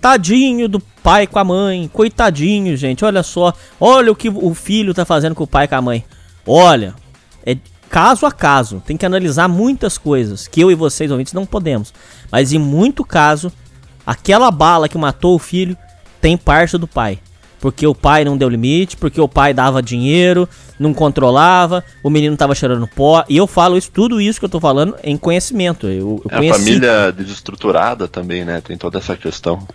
Tadinho 0.07 0.69
do 0.69 0.79
pai 0.79 1.27
com 1.27 1.37
a 1.37 1.43
mãe, 1.43 1.91
coitadinho, 1.93 2.77
gente, 2.77 3.05
olha 3.05 3.25
só, 3.25 3.53
olha 3.81 4.13
o 4.13 4.15
que 4.15 4.29
o 4.29 4.55
filho 4.55 4.95
tá 4.95 5.05
fazendo 5.05 5.35
com 5.35 5.43
o 5.43 5.49
pai 5.49 5.65
e 5.65 5.69
com 5.69 5.75
a 5.75 5.83
mãe. 5.83 6.05
Olha, 6.47 6.95
é 7.45 7.57
caso 7.91 8.25
a 8.25 8.31
caso, 8.31 8.81
tem 8.87 8.97
que 8.97 9.05
analisar 9.05 9.49
muitas 9.49 9.99
coisas 9.99 10.47
que 10.47 10.61
eu 10.61 10.71
e 10.71 10.77
vocês 10.77 11.11
ouvintes 11.11 11.33
não 11.33 11.45
podemos. 11.45 11.93
Mas 12.31 12.53
em 12.53 12.59
muito 12.59 13.05
caso, 13.05 13.51
aquela 14.07 14.49
bala 14.53 14.89
que 14.89 14.97
matou 14.97 15.35
o 15.35 15.41
filho 15.41 15.77
tem 16.21 16.37
parte 16.37 16.79
do 16.79 16.87
pai. 16.87 17.19
Porque 17.59 17.85
o 17.85 17.93
pai 17.95 18.25
não 18.25 18.37
deu 18.37 18.49
limite, 18.49 18.97
porque 18.97 19.21
o 19.21 19.27
pai 19.27 19.53
dava 19.53 19.83
dinheiro, 19.83 20.49
não 20.79 20.95
controlava, 20.95 21.83
o 22.01 22.09
menino 22.09 22.37
tava 22.37 22.55
cheirando 22.55 22.87
pó. 22.87 23.25
E 23.29 23.37
eu 23.37 23.49
falo 23.49 23.77
isso, 23.77 23.91
tudo 23.91 24.21
isso 24.21 24.39
que 24.39 24.45
eu 24.45 24.51
tô 24.51 24.61
falando 24.61 24.95
em 25.03 25.17
conhecimento. 25.17 25.89
Eu, 25.89 26.23
eu 26.31 26.39
É 26.45 26.49
a 26.49 26.55
família 26.55 27.11
desestruturada 27.11 28.07
também, 28.07 28.45
né? 28.45 28.61
Tem 28.61 28.77
toda 28.77 28.99
essa 28.99 29.17
questão. 29.17 29.67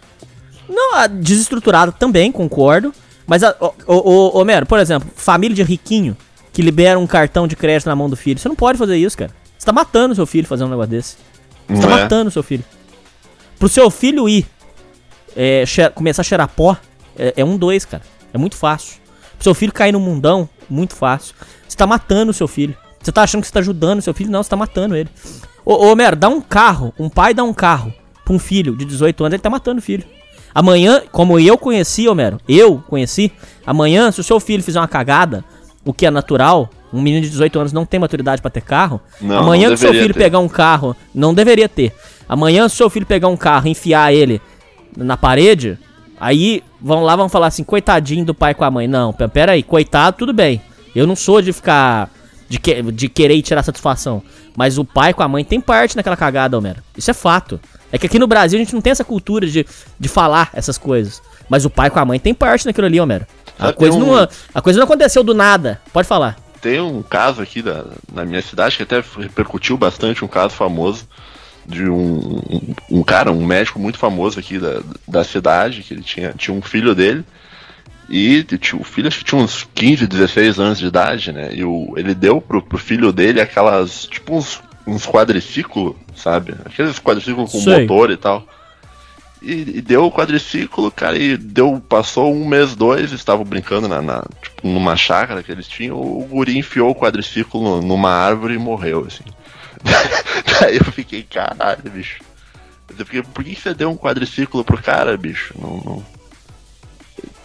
Não, 0.72 0.96
a 0.96 1.08
desestruturada 1.08 1.92
também, 1.92 2.32
concordo. 2.32 2.94
Mas, 3.28 3.44
a, 3.44 3.56
o, 3.60 3.74
o, 3.88 4.38
o, 4.38 4.38
Homero, 4.40 4.66
por 4.66 4.80
exemplo, 4.80 5.10
família 5.16 5.56
de 5.56 5.64
riquinho 5.64 6.16
que 6.54 6.62
libera 6.62 6.98
um 6.98 7.08
cartão 7.08 7.48
de 7.48 7.56
crédito 7.56 7.88
na 7.88 7.96
mão 7.96 8.10
do 8.10 8.16
filho. 8.16 8.40
Você 8.40 8.48
não 8.48 8.56
pode 8.56 8.78
fazer 8.78 8.98
isso, 8.98 9.18
cara. 9.18 9.32
Você 9.58 9.66
tá 9.66 9.72
matando 9.72 10.16
seu 10.16 10.26
filho 10.26 10.48
fazendo 10.48 10.68
um 10.68 10.72
negócio 10.72 10.92
desse. 10.92 11.18
Você 11.68 11.82
tá 11.82 11.88
Não 11.88 11.98
é? 11.98 12.02
matando 12.04 12.32
seu 12.32 12.44
filho. 12.44 12.64
Pro 13.60 13.70
seu 13.70 13.90
filho 13.90 14.28
ir 14.28 14.46
é, 15.36 15.64
começar 15.94 16.22
a 16.22 16.26
cheirar 16.26 16.48
pó, 16.48 16.76
é, 17.18 17.34
é 17.38 17.46
um 17.46 17.58
dois, 17.58 17.86
cara. 17.86 18.04
É 18.34 18.38
muito 18.38 18.56
fácil. 18.56 19.00
Pro 19.34 19.44
seu 19.44 19.54
filho 19.54 19.72
cair 19.72 19.92
no 19.92 20.00
mundão, 20.00 20.50
muito 20.70 20.96
fácil. 20.96 21.36
Você 21.68 21.78
tá 21.78 21.86
matando 21.86 22.32
o 22.32 22.34
seu 22.34 22.48
filho. 22.48 22.76
Você 23.02 23.12
tá 23.12 23.24
achando 23.24 23.42
que 23.42 23.48
você 23.48 23.54
tá 23.54 23.60
ajudando 23.60 24.00
o 24.00 24.02
seu 24.02 24.14
filho? 24.14 24.32
Não, 24.32 24.44
você 24.44 24.50
tá 24.50 24.56
matando 24.56 24.96
ele. 24.96 25.10
Ô, 25.64 25.74
ô 25.74 25.92
Homero, 25.92 26.16
dá 26.16 26.28
um 26.28 26.42
carro, 26.42 26.94
um 27.00 27.10
pai 27.10 27.34
dá 27.34 27.44
um 27.44 27.54
carro 27.54 27.94
pra 28.24 28.34
um 28.34 28.40
filho 28.40 28.76
de 28.76 28.86
18 28.86 29.24
anos, 29.24 29.34
ele 29.34 29.42
tá 29.42 29.50
matando 29.50 29.80
o 29.80 29.82
filho. 29.82 30.06
Amanhã, 30.54 31.02
como 31.12 31.40
eu 31.40 31.58
conheci, 31.58 32.08
Homero, 32.08 32.40
eu 32.48 32.84
conheci, 32.88 33.32
amanhã, 33.66 34.12
se 34.12 34.20
o 34.20 34.24
seu 34.24 34.40
filho 34.40 34.62
fizer 34.64 34.80
uma 34.80 34.88
cagada, 34.88 35.44
o 35.86 35.94
que 35.94 36.06
é 36.06 36.12
natural, 36.12 36.70
um 36.94 37.02
menino 37.02 37.24
de 37.24 37.30
18 37.30 37.60
anos 37.60 37.74
não 37.74 37.86
tem 37.86 38.00
maturidade 38.00 38.42
pra 38.42 38.52
ter 38.52 38.62
carro, 38.62 39.00
Não, 39.22 39.38
amanhã 39.40 39.70
não 39.70 39.76
que 39.76 39.80
seu 39.80 39.94
filho 39.94 40.14
ter. 40.14 40.20
pegar 40.20 40.40
um 40.40 40.50
carro, 40.50 40.96
não 41.16 41.34
deveria 41.34 41.70
ter. 41.70 41.94
Amanhã, 42.28 42.68
se 42.68 42.76
seu 42.76 42.90
filho 42.90 43.06
pegar 43.06 43.28
um 43.30 43.38
carro 43.38 43.68
e 43.68 43.72
enfiar 43.72 44.14
ele 44.14 44.42
na 44.98 45.16
parede, 45.18 45.78
aí 46.20 46.62
vão 46.82 47.02
lá 47.04 47.16
vão 47.16 47.30
falar 47.30 47.48
assim, 47.48 47.64
coitadinho 47.64 48.26
do 48.26 48.34
pai 48.34 48.54
com 48.54 48.64
a 48.64 48.72
mãe. 48.72 48.88
Não, 48.88 49.12
pe- 49.14 49.28
pera 49.28 49.54
aí, 49.54 49.64
coitado, 49.64 50.18
tudo 50.18 50.34
bem. 50.34 50.62
Eu 50.96 51.08
não 51.08 51.16
sou 51.16 51.42
de 51.42 51.54
ficar. 51.54 52.10
De, 52.50 52.60
que- 52.60 52.82
de 52.82 53.08
querer 53.08 53.36
ir 53.36 53.42
tirar 53.42 53.64
satisfação. 53.64 54.22
Mas 54.58 54.78
o 54.78 54.84
pai 54.84 55.14
com 55.14 55.24
a 55.24 55.28
mãe 55.28 55.42
tem 55.46 55.62
parte 55.62 55.96
naquela 55.96 56.18
cagada, 56.18 56.58
Homero. 56.58 56.82
Isso 56.98 57.10
é 57.10 57.14
fato. 57.14 57.58
É 57.92 57.98
que 57.98 58.06
aqui 58.06 58.18
no 58.20 58.28
Brasil 58.28 58.58
a 58.60 58.64
gente 58.64 58.74
não 58.74 58.82
tem 58.82 58.92
essa 58.92 59.04
cultura 59.04 59.46
de, 59.46 59.66
de 60.00 60.08
falar 60.10 60.50
essas 60.54 60.78
coisas. 60.78 61.22
Mas 61.50 61.66
o 61.66 61.70
pai 61.70 61.90
com 61.90 62.00
a 62.00 62.06
mãe 62.06 62.20
tem 62.20 62.34
parte 62.34 62.66
naquilo 62.66 62.88
ali, 62.88 63.00
Homero. 63.00 63.26
A 63.60 63.66
Sabe, 63.66 63.78
coisa, 63.78 63.98
tem 63.98 64.08
não, 64.08 64.24
um- 64.24 64.28
a 64.54 64.62
coisa 64.62 64.80
não 64.80 64.86
aconteceu 64.86 65.24
do 65.24 65.34
nada. 65.34 65.82
Pode 65.92 66.08
falar. 66.08 66.38
Tem 66.62 66.80
um 66.80 67.02
caso 67.02 67.42
aqui 67.42 67.62
da, 67.62 67.86
na 68.14 68.24
minha 68.24 68.42
cidade 68.42 68.78
que 68.78 68.84
até 68.84 69.04
repercutiu 69.18 69.78
bastante, 69.78 70.24
um 70.24 70.28
caso 70.28 70.54
famoso 70.56 71.08
de 71.66 71.88
um, 71.90 72.40
um, 72.50 72.76
um 73.00 73.04
cara, 73.04 73.32
um 73.32 73.46
médico 73.46 73.80
muito 73.80 73.98
famoso 73.98 74.40
aqui 74.40 74.58
da, 74.60 74.82
da 75.08 75.24
cidade, 75.24 75.82
que 75.84 75.94
ele 75.94 76.02
tinha, 76.04 76.34
tinha 76.38 76.56
um 76.56 76.62
filho 76.62 76.94
dele. 76.96 77.24
E 78.10 78.46
o 78.74 78.84
filho 78.84 79.08
acho 79.08 79.20
que 79.20 79.24
tinha 79.26 79.42
uns 79.42 79.66
15, 79.74 80.06
16 80.06 80.60
anos 80.60 80.80
de 80.80 80.86
idade, 80.86 81.32
né? 81.32 81.50
E 81.54 81.64
o, 81.64 81.94
ele 81.96 82.14
deu 82.14 82.42
pro, 82.42 82.62
pro 82.62 82.78
filho 82.78 83.12
dele 83.14 83.40
aquelas, 83.40 84.06
tipo 84.06 84.36
uns, 84.36 84.62
uns 84.88 85.06
quadriciclos, 85.06 85.96
sabe? 86.16 86.56
Aqueles 86.66 87.00
quadriciclos 87.00 87.52
com 87.52 87.60
Sei. 87.60 87.82
motor 87.82 88.12
e 88.12 88.18
tal. 88.18 88.46
E, 89.42 89.78
e 89.78 89.82
deu 89.82 90.06
o 90.06 90.12
quadriciclo, 90.12 90.92
cara, 90.92 91.18
e 91.18 91.36
deu, 91.36 91.82
passou 91.90 92.32
um 92.32 92.46
mês, 92.48 92.76
dois, 92.76 93.12
estavam 93.12 93.44
brincando 93.44 93.88
na, 93.88 94.00
na- 94.02 94.24
tipo, 94.42 94.68
numa 94.68 94.96
chácara 94.96 95.42
que 95.42 95.52
eles 95.52 95.68
tinham, 95.68 95.98
o 96.00 96.24
guri 96.30 96.58
enfiou 96.60 96.92
o 96.92 96.96
quadriciclo 96.96 97.82
numa 97.82 98.12
árvore 98.12 98.54
e 98.54 98.60
morreu, 98.60 99.06
assim. 99.08 99.24
Daí 100.62 100.78
eu 100.78 100.86
fiquei, 100.86 101.24
caralho, 101.24 101.82
bicho. 101.92 102.20
Eu 103.00 103.04
fiquei, 103.06 103.24
por 103.24 103.44
que 103.44 103.56
que 103.56 103.62
você 103.62 103.74
deu 103.74 103.90
um 103.90 103.98
quadriciclo 103.98 104.64
pro 104.64 104.78
cara, 104.82 105.18
bicho? 105.18 105.56
Não, 105.60 105.78
não, 105.84 106.06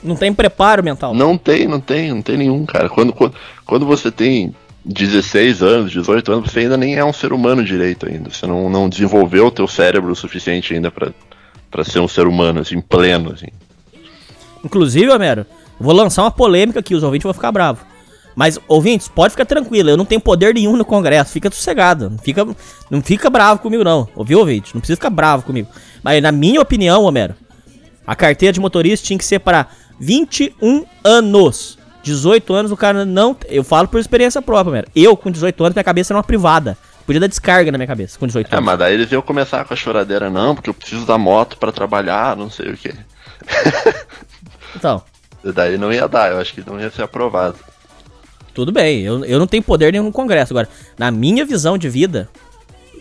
Não 0.03 0.17
tem 0.17 0.35
preparo 0.35 0.83
mental. 0.85 1.15
não 1.15 1.39
tem, 1.39 1.67
não 1.67 1.81
tem, 1.81 2.11
não 2.11 2.21
tem 2.21 2.37
nenhum, 2.37 2.67
cara. 2.67 2.91
Quando, 2.91 3.13
quando, 3.15 3.35
quando 3.65 3.87
você 3.87 4.11
tem 4.11 4.55
16 4.89 5.63
anos, 5.63 5.91
18 5.91 6.33
anos, 6.33 6.53
você 6.53 6.61
ainda 6.61 6.77
nem 6.77 6.95
é 6.95 7.05
um 7.05 7.13
ser 7.13 7.33
humano 7.33 7.65
direito 7.65 8.07
ainda. 8.07 8.31
Você 8.31 8.47
não, 8.47 8.71
não 8.71 8.89
desenvolveu 8.89 9.47
o 9.47 9.51
teu 9.51 9.67
cérebro 9.67 10.13
o 10.13 10.17
suficiente 10.17 10.73
ainda 10.73 10.93
pra 10.93 11.85
ser 11.85 11.99
um 11.99 12.07
ser 12.07 12.27
humano, 12.29 12.61
assim, 12.61 12.81
pleno, 12.81 13.33
assim. 13.33 13.49
Inclusive, 14.65 15.11
Homero, 15.11 15.45
vou 15.79 15.93
lançar 15.93 16.23
uma 16.23 16.31
polêmica 16.31 16.79
aqui, 16.79 16.95
os 16.95 17.03
ouvintes 17.03 17.25
vão 17.25 17.35
ficar 17.35 17.51
bravos. 17.51 17.83
Mas, 18.37 18.61
ouvintes, 18.69 19.09
pode 19.09 19.33
ficar 19.33 19.45
tranquilo, 19.47 19.91
eu 19.91 19.97
não 19.97 20.05
tenho 20.05 20.21
poder 20.21 20.55
nenhum 20.55 20.77
no 20.77 20.85
Congresso, 20.85 21.33
fica 21.33 21.51
sossegado, 21.51 22.11
não 22.11 22.19
fica, 22.19 22.47
não 22.89 23.03
fica 23.03 23.29
bravo 23.29 23.61
comigo 23.61 23.83
não, 23.83 24.07
ouviu, 24.15 24.39
ouvinte? 24.39 24.73
Não 24.73 24.81
precisa 24.81 24.97
ficar 24.97 25.11
bravo 25.11 25.43
comigo. 25.43 25.69
Mas, 26.03 26.23
na 26.23 26.31
minha 26.31 26.61
opinião, 26.61 27.03
Homero, 27.03 27.35
a 28.07 28.15
carteira 28.15 28.53
de 28.53 28.61
motorista 28.61 29.07
tinha 29.07 29.19
que 29.19 29.25
ser 29.25 29.41
para 29.41 29.67
21 29.99 30.85
anos. 31.03 31.77
18 32.07 32.55
anos 32.55 32.71
o 32.73 32.77
cara 32.77 33.05
não... 33.05 33.37
Eu 33.49 33.65
falo 33.65 33.89
por 33.89 33.99
experiência 34.01 34.41
própria, 34.41 34.71
Homero. 34.71 34.89
Eu, 34.95 35.17
com 35.17 35.31
18 35.31 35.65
anos, 35.65 35.75
minha 35.75 35.85
cabeça 35.85 36.13
era 36.13 36.19
uma 36.19 36.25
privada. 36.25 36.79
Podia 37.05 37.21
dar 37.21 37.27
descarga 37.27 37.71
na 37.73 37.79
minha 37.79 37.87
cabeça, 37.87 38.19
com 38.19 38.27
18 38.27 38.47
É, 38.47 38.55
anos. 38.57 38.65
mas 38.65 38.79
daí 38.79 38.95
eles 38.95 39.11
iam 39.13 39.21
começar 39.23 39.65
com 39.65 39.75
a 39.75 39.77
choradeira, 39.77 40.31
não, 40.31 40.55
porque 40.55 40.71
eu 40.71 40.75
preciso 40.75 41.05
da 41.05 41.19
moto 41.19 41.57
pra 41.59 41.71
trabalhar, 41.73 42.37
não 42.37 42.49
sei 42.51 42.71
o 42.71 42.77
que. 42.77 42.95
Então... 44.75 45.03
Daí 45.55 45.79
não 45.79 45.93
ia 45.93 46.09
dar, 46.09 46.33
eu 46.33 46.39
acho 46.41 46.53
que 46.53 46.69
não 46.69 46.81
ia 46.81 46.91
ser 46.91 47.03
aprovado. 47.03 47.57
Tudo 48.53 48.73
bem, 48.73 49.03
eu, 49.03 49.25
eu 49.25 49.39
não 49.39 49.47
tenho 49.47 49.63
poder 49.63 49.93
nenhum 49.93 50.05
no 50.05 50.13
Congresso. 50.13 50.53
Agora, 50.53 50.69
na 50.99 51.09
minha 51.13 51.45
visão 51.47 51.79
de 51.79 51.89
vida, 51.89 52.29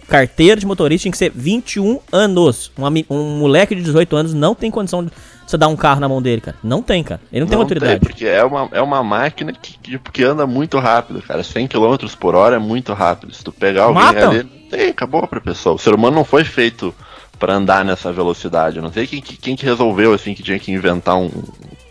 carteira 0.08 0.60
de 0.60 0.66
motorista 0.66 1.04
tem 1.06 1.12
que 1.12 1.18
ser 1.18 1.32
21 1.34 2.00
anos. 2.12 2.72
Um, 2.78 3.16
um 3.16 3.40
moleque 3.40 3.74
de 3.74 3.82
18 3.82 4.16
anos 4.16 4.34
não 4.36 4.54
tem 4.54 4.70
condição 4.70 5.04
de 5.04 5.12
você 5.46 5.58
dar 5.58 5.68
um 5.68 5.76
carro 5.76 6.00
na 6.00 6.10
mão 6.10 6.22
dele, 6.22 6.42
cara. 6.42 6.58
Não 6.64 6.82
tem, 6.82 7.04
cara. 7.04 7.22
Ele 7.32 7.42
não, 7.42 7.48
tem 7.50 7.58
maturidade. 7.58 8.00
porque 8.00 8.26
é 8.26 8.44
uma, 8.44 8.68
é 8.72 8.82
uma 8.82 9.04
máquina 9.04 9.54
que, 9.54 9.78
que, 9.78 10.00
que 10.00 10.24
anda 10.24 10.46
muito 10.48 10.80
rápido, 10.80 11.22
cara. 11.22 11.44
100 11.44 11.68
km 11.68 11.96
por 12.20 12.36
hora 12.36 12.56
é 12.56 12.60
muito 12.60 12.94
rápido. 12.94 13.34
Se 13.34 13.44
tu 13.44 13.52
pegar 13.52 13.84
alguém 13.84 14.04
Matam. 14.04 14.30
ali, 14.32 14.44
tem, 14.70 14.90
acabou 14.90 15.28
pra 15.28 15.40
pessoa. 15.40 15.76
O 15.76 15.80
ser 15.80 15.94
humano 15.94 16.16
não 16.16 16.26
foi 16.26 16.44
feito 16.44 16.94
pra 17.38 17.54
andar 17.54 17.84
nessa 17.86 18.12
velocidade. 18.12 18.78
Eu 18.78 18.84
não 18.84 18.92
sei 18.92 19.06
quem, 19.06 19.22
que- 19.22 19.38
quem 19.38 19.56
que 19.56 19.66
resolveu, 19.66 20.14
assim, 20.14 20.34
que 20.34 20.42
tinha 20.44 20.58
que 20.60 20.72
inventar 20.72 21.16
um- 21.18 21.32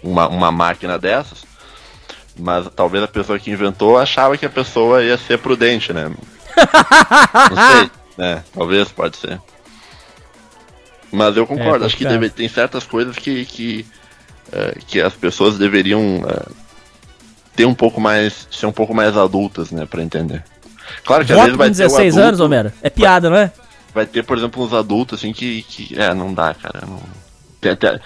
uma, 0.02 0.26
uma 0.28 0.50
máquina 0.50 0.98
dessas. 0.98 1.44
Mas 2.36 2.66
talvez 2.74 3.04
a 3.04 3.08
pessoa 3.08 3.38
que 3.38 3.50
inventou 3.50 3.96
achava 3.96 4.36
que 4.36 4.44
a 4.46 4.50
pessoa 4.50 5.02
ia 5.04 5.16
ser 5.16 5.38
prudente, 5.38 5.92
né? 5.92 6.10
Não 7.50 7.56
sei, 7.78 7.90
né? 8.18 8.44
Talvez, 8.54 8.88
pode 8.90 9.16
ser. 9.16 9.40
Mas 11.14 11.36
eu 11.36 11.46
concordo, 11.46 11.84
É, 11.84 11.86
acho 11.86 11.96
que 11.96 12.04
deve- 12.04 12.28
tem 12.30 12.48
certas 12.48 12.84
coisas 12.84 13.16
que, 13.16 13.44
que, 13.44 13.86
eh, 14.52 14.78
que 14.86 15.00
as 15.00 15.14
pessoas 15.14 15.56
deveriam 15.58 16.22
eh, 16.28 16.46
ter 17.56 17.64
um 17.66 17.74
pouco 17.74 18.00
mais. 18.00 18.48
ser 18.50 18.66
um 18.66 18.72
pouco 18.72 18.94
mais 18.94 19.16
adultas, 19.16 19.70
né, 19.70 19.86
pra 19.86 20.02
entender. 20.02 20.42
Claro 21.04 21.24
que 21.24 21.32
às 21.32 21.38
Voto 21.38 21.44
vezes 21.46 21.52
com 21.56 21.58
vai 21.58 21.68
ter 21.68 21.76
16 21.76 22.14
o 22.14 22.18
adulto, 22.18 22.28
anos, 22.28 22.40
Homero. 22.40 22.72
É 22.82 22.90
piada, 22.90 23.30
não 23.30 23.36
é? 23.36 23.52
Vai 23.94 24.06
ter, 24.06 24.22
por 24.24 24.36
exemplo, 24.36 24.62
uns 24.64 24.72
adultos 24.74 25.18
assim 25.20 25.32
que. 25.32 25.62
que 25.62 25.98
é, 25.98 26.12
não 26.12 26.34
dá, 26.34 26.52
cara. 26.54 26.80
Não... 26.86 27.00
Tem 27.60 27.72
até- 27.72 28.00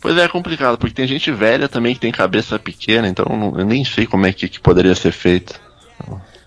Pois 0.00 0.18
é, 0.18 0.24
é 0.24 0.28
complicado, 0.28 0.76
porque 0.76 0.94
tem 0.94 1.06
gente 1.08 1.32
velha 1.32 1.66
também 1.66 1.94
que 1.94 2.00
tem 2.00 2.12
cabeça 2.12 2.58
pequena, 2.58 3.08
então 3.08 3.24
eu, 3.30 3.36
não- 3.36 3.58
eu 3.58 3.64
nem 3.64 3.82
sei 3.86 4.06
como 4.06 4.26
é 4.26 4.32
que, 4.34 4.48
que 4.50 4.60
poderia 4.60 4.94
ser 4.94 5.12
feito. 5.12 5.58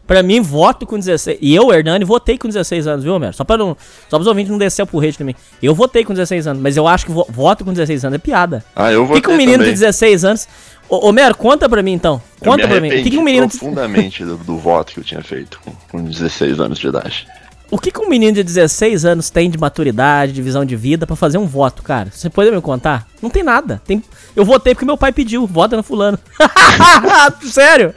Pra 0.07 0.23
mim, 0.23 0.39
voto 0.39 0.85
com 0.87 0.97
16. 0.97 1.37
E 1.41 1.53
eu, 1.53 1.71
Hernani, 1.71 2.05
votei 2.05 2.37
com 2.37 2.47
16 2.47 2.87
anos, 2.87 3.03
viu, 3.03 3.13
Homero? 3.13 3.33
Só 3.33 3.43
pra 3.43 3.57
não. 3.57 3.75
Só 4.09 4.17
pros 4.17 4.25
ouvintes 4.25 4.49
não 4.49 4.57
descer 4.57 4.81
o 4.81 4.87
porrete 4.87 5.17
de 5.17 5.23
mim. 5.25 5.35
Eu 5.61 5.75
votei 5.75 6.05
com 6.05 6.13
16 6.13 6.47
anos, 6.47 6.61
mas 6.63 6.77
eu 6.77 6.87
acho 6.87 7.05
que 7.05 7.11
vo- 7.11 7.27
voto 7.29 7.65
com 7.65 7.71
16 7.73 8.05
anos 8.05 8.15
é 8.15 8.17
piada. 8.19 8.63
Ah, 8.73 8.89
eu 8.91 9.03
O 9.03 9.05
vou 9.05 9.15
que, 9.17 9.21
que 9.21 9.29
um 9.29 9.35
menino 9.35 9.63
de 9.65 9.69
16 9.71 10.23
anos. 10.23 10.47
Ô, 10.87 11.09
Homero, 11.09 11.35
conta 11.35 11.67
pra 11.67 11.83
mim 11.83 11.91
então. 11.91 12.21
Eu 12.41 12.51
Conta 12.51 12.63
me 12.63 12.69
pra 12.69 12.79
mim. 12.81 12.87
O 12.87 13.03
que, 13.03 13.09
que 13.11 13.17
um 13.17 13.21
menino 13.23 13.49
profundamente 13.49 14.23
do, 14.23 14.37
do 14.37 14.57
voto 14.57 14.93
que 14.93 15.01
eu 15.01 15.03
tinha 15.03 15.21
feito 15.21 15.59
com, 15.59 15.71
com 15.91 16.03
16 16.05 16.59
anos 16.61 16.79
de 16.79 16.87
idade. 16.87 17.27
O 17.69 17.77
que, 17.77 17.91
que 17.91 17.99
um 17.99 18.07
menino 18.07 18.31
de 18.31 18.43
16 18.43 19.03
anos 19.03 19.29
tem 19.29 19.49
de 19.49 19.57
maturidade, 19.57 20.31
de 20.31 20.41
visão 20.41 20.63
de 20.63 20.73
vida 20.77 21.05
pra 21.05 21.17
fazer 21.17 21.37
um 21.37 21.45
voto, 21.45 21.83
cara? 21.83 22.07
Você 22.13 22.29
pode 22.29 22.49
me 22.49 22.61
contar? 22.61 23.05
Não 23.21 23.29
tem 23.29 23.43
nada. 23.43 23.81
Tem... 23.85 24.01
Eu 24.33 24.45
votei 24.45 24.73
porque 24.73 24.85
meu 24.85 24.95
pai 24.95 25.11
pediu. 25.11 25.45
Vota 25.45 25.75
no 25.75 25.83
fulano. 25.83 26.17
Sério? 27.43 27.93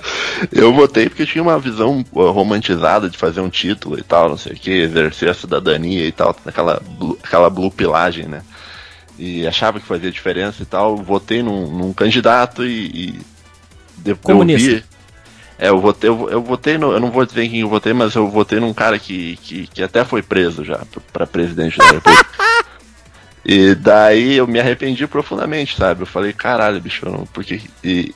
Eu 0.52 0.72
votei 0.72 1.08
porque 1.08 1.26
tinha 1.26 1.42
uma 1.42 1.58
visão 1.58 2.04
romantizada 2.12 3.08
de 3.08 3.18
fazer 3.18 3.40
um 3.40 3.50
título 3.50 3.98
e 3.98 4.02
tal, 4.02 4.28
não 4.28 4.36
sei 4.36 4.52
o 4.52 4.56
que, 4.56 4.70
exercer 4.70 5.28
a 5.28 5.34
cidadania 5.34 6.06
e 6.06 6.12
tal, 6.12 6.36
aquela, 6.46 6.82
aquela 7.22 7.50
blue 7.50 7.70
pilagem, 7.70 8.26
né? 8.26 8.42
E 9.18 9.46
achava 9.46 9.80
que 9.80 9.86
fazia 9.86 10.12
diferença 10.12 10.62
e 10.62 10.66
tal. 10.66 10.96
Votei 10.96 11.42
num, 11.42 11.66
num 11.76 11.92
candidato 11.92 12.64
e, 12.64 13.18
e 14.04 14.14
Comunista. 14.22 14.70
eu 14.70 14.76
vi. 14.76 14.84
É, 15.58 15.68
eu 15.70 15.80
votei, 15.80 16.08
eu, 16.08 16.30
eu 16.30 16.40
votei 16.40 16.78
no, 16.78 16.92
eu 16.92 17.00
não 17.00 17.10
vou 17.10 17.26
dizer 17.26 17.42
em 17.42 17.50
quem 17.50 17.60
eu 17.60 17.68
votei, 17.68 17.92
mas 17.92 18.14
eu 18.14 18.30
votei 18.30 18.60
num 18.60 18.72
cara 18.72 18.96
que, 18.96 19.36
que, 19.38 19.66
que 19.66 19.82
até 19.82 20.04
foi 20.04 20.22
preso 20.22 20.64
já 20.64 20.80
pra 21.12 21.26
presidente 21.26 21.76
da 21.76 21.90
república. 21.90 22.26
e 23.44 23.74
daí 23.74 24.36
eu 24.36 24.46
me 24.46 24.60
arrependi 24.60 25.04
profundamente, 25.08 25.76
sabe? 25.76 26.02
Eu 26.02 26.06
falei, 26.06 26.32
caralho, 26.32 26.80
bicho, 26.80 27.04
não, 27.10 27.26
porque. 27.26 27.60
E, 27.82 28.14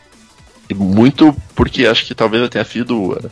e 0.72 0.74
muito 0.74 1.36
porque 1.54 1.86
acho 1.86 2.06
que 2.06 2.14
talvez 2.14 2.42
eu 2.42 2.48
tenha 2.48 2.64
sido 2.64 3.12
uh, 3.12 3.30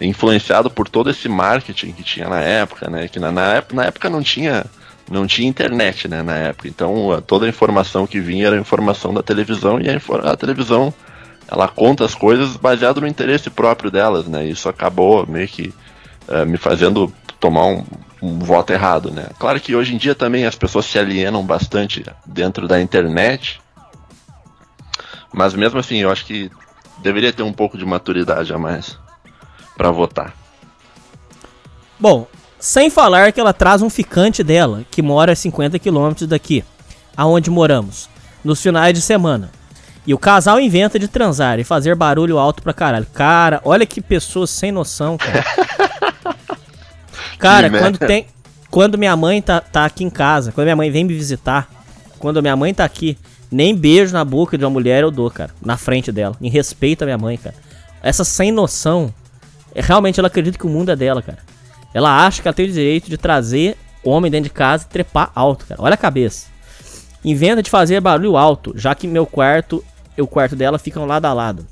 influenciado 0.00 0.70
por 0.70 0.88
todo 0.88 1.08
esse 1.10 1.28
marketing 1.28 1.92
que 1.92 2.02
tinha 2.02 2.28
na 2.28 2.40
época, 2.40 2.90
né? 2.90 3.08
Que 3.08 3.18
na, 3.18 3.32
na, 3.32 3.54
época, 3.54 3.74
na 3.74 3.84
época 3.84 4.10
não 4.10 4.22
tinha 4.22 4.64
não 5.10 5.26
tinha 5.26 5.48
internet, 5.48 6.08
né, 6.08 6.22
na 6.22 6.36
época. 6.36 6.68
Então, 6.68 7.08
uh, 7.08 7.20
toda 7.20 7.46
a 7.46 7.48
informação 7.48 8.06
que 8.06 8.20
vinha 8.20 8.46
era 8.46 8.56
informação 8.56 9.12
da 9.12 9.22
televisão 9.22 9.80
e 9.80 9.88
a, 9.88 10.30
a 10.30 10.36
televisão 10.36 10.94
ela 11.48 11.68
conta 11.68 12.04
as 12.04 12.14
coisas 12.14 12.56
baseado 12.56 13.00
no 13.00 13.06
interesse 13.06 13.50
próprio 13.50 13.90
delas, 13.90 14.26
né? 14.26 14.44
Isso 14.44 14.68
acabou 14.68 15.26
meio 15.26 15.48
que 15.48 15.74
uh, 16.28 16.46
me 16.46 16.56
fazendo 16.56 17.12
tomar 17.40 17.66
um, 17.66 17.84
um 18.22 18.38
voto 18.38 18.72
errado, 18.72 19.10
né? 19.10 19.26
Claro 19.38 19.58
que 19.60 19.74
hoje 19.74 19.94
em 19.94 19.98
dia 19.98 20.14
também 20.14 20.46
as 20.46 20.54
pessoas 20.54 20.86
se 20.86 20.98
alienam 20.98 21.42
bastante 21.42 22.04
dentro 22.24 22.68
da 22.68 22.80
internet, 22.80 23.60
mas 25.32 25.54
mesmo 25.54 25.78
assim 25.80 25.98
eu 25.98 26.10
acho 26.10 26.24
que 26.24 26.50
deveria 27.02 27.32
ter 27.32 27.42
um 27.42 27.52
pouco 27.52 27.76
de 27.76 27.84
maturidade 27.84 28.52
a 28.52 28.58
mais 28.58 28.98
para 29.76 29.90
votar. 29.90 30.34
Bom, 31.98 32.26
sem 32.58 32.90
falar 32.90 33.32
que 33.32 33.40
ela 33.40 33.52
traz 33.52 33.82
um 33.82 33.90
ficante 33.90 34.42
dela, 34.42 34.84
que 34.90 35.02
mora 35.02 35.32
a 35.32 35.36
50 35.36 35.78
quilômetros 35.78 36.28
daqui, 36.28 36.64
aonde 37.16 37.50
moramos, 37.50 38.08
nos 38.44 38.62
finais 38.62 38.94
de 38.94 39.00
semana. 39.00 39.50
E 40.06 40.12
o 40.12 40.18
casal 40.18 40.60
inventa 40.60 40.98
de 40.98 41.06
transar 41.06 41.58
e 41.60 41.64
fazer 41.64 41.94
barulho 41.94 42.38
alto 42.38 42.62
pra 42.62 42.72
caralho. 42.72 43.06
Cara, 43.12 43.60
olha 43.64 43.86
que 43.86 44.00
pessoa 44.00 44.46
sem 44.46 44.72
noção, 44.72 45.16
cara. 45.16 45.44
Cara, 47.38 47.68
quando 47.68 47.98
tem. 47.98 48.26
Quando 48.70 48.96
minha 48.96 49.16
mãe 49.16 49.42
tá, 49.42 49.60
tá 49.60 49.84
aqui 49.84 50.04
em 50.04 50.08
casa, 50.08 50.52
quando 50.52 50.66
minha 50.66 50.76
mãe 50.76 50.90
vem 50.90 51.04
me 51.04 51.12
visitar, 51.12 51.68
quando 52.18 52.40
minha 52.40 52.54
mãe 52.56 52.72
tá 52.72 52.84
aqui, 52.84 53.18
nem 53.52 53.76
beijo 53.76 54.12
na 54.12 54.24
boca 54.24 54.56
de 54.56 54.64
uma 54.64 54.70
mulher 54.70 55.02
eu 55.02 55.10
dou, 55.10 55.30
cara. 55.30 55.50
Na 55.62 55.76
frente 55.76 56.10
dela. 56.10 56.36
Em 56.40 56.48
respeito 56.48 57.02
à 57.02 57.04
minha 57.04 57.18
mãe, 57.18 57.36
cara. 57.36 57.54
Essa 58.02 58.24
sem 58.24 58.50
noção. 58.50 59.12
é, 59.74 59.80
Realmente 59.80 60.18
ela 60.18 60.26
acredita 60.28 60.58
que 60.58 60.66
o 60.66 60.70
mundo 60.70 60.90
é 60.90 60.96
dela, 60.96 61.22
cara. 61.22 61.38
Ela 61.94 62.24
acha 62.24 62.40
que 62.40 62.48
ela 62.48 62.54
tem 62.54 62.66
o 62.66 62.72
direito 62.72 63.10
de 63.10 63.18
trazer 63.18 63.76
homem 64.02 64.30
dentro 64.30 64.44
de 64.44 64.54
casa 64.54 64.84
e 64.84 64.92
trepar 64.92 65.30
alto, 65.34 65.66
cara. 65.66 65.80
Olha 65.82 65.94
a 65.94 65.98
cabeça. 65.98 66.46
Inventa 67.24 67.62
de 67.62 67.70
fazer 67.70 68.00
barulho 68.00 68.36
alto, 68.36 68.72
já 68.74 68.94
que 68.94 69.06
meu 69.06 69.26
quarto 69.26 69.84
e 70.16 70.22
o 70.22 70.26
quarto 70.26 70.56
dela 70.56 70.78
ficam 70.78 71.06
lado 71.06 71.26
a 71.26 71.32
lado. 71.32 71.66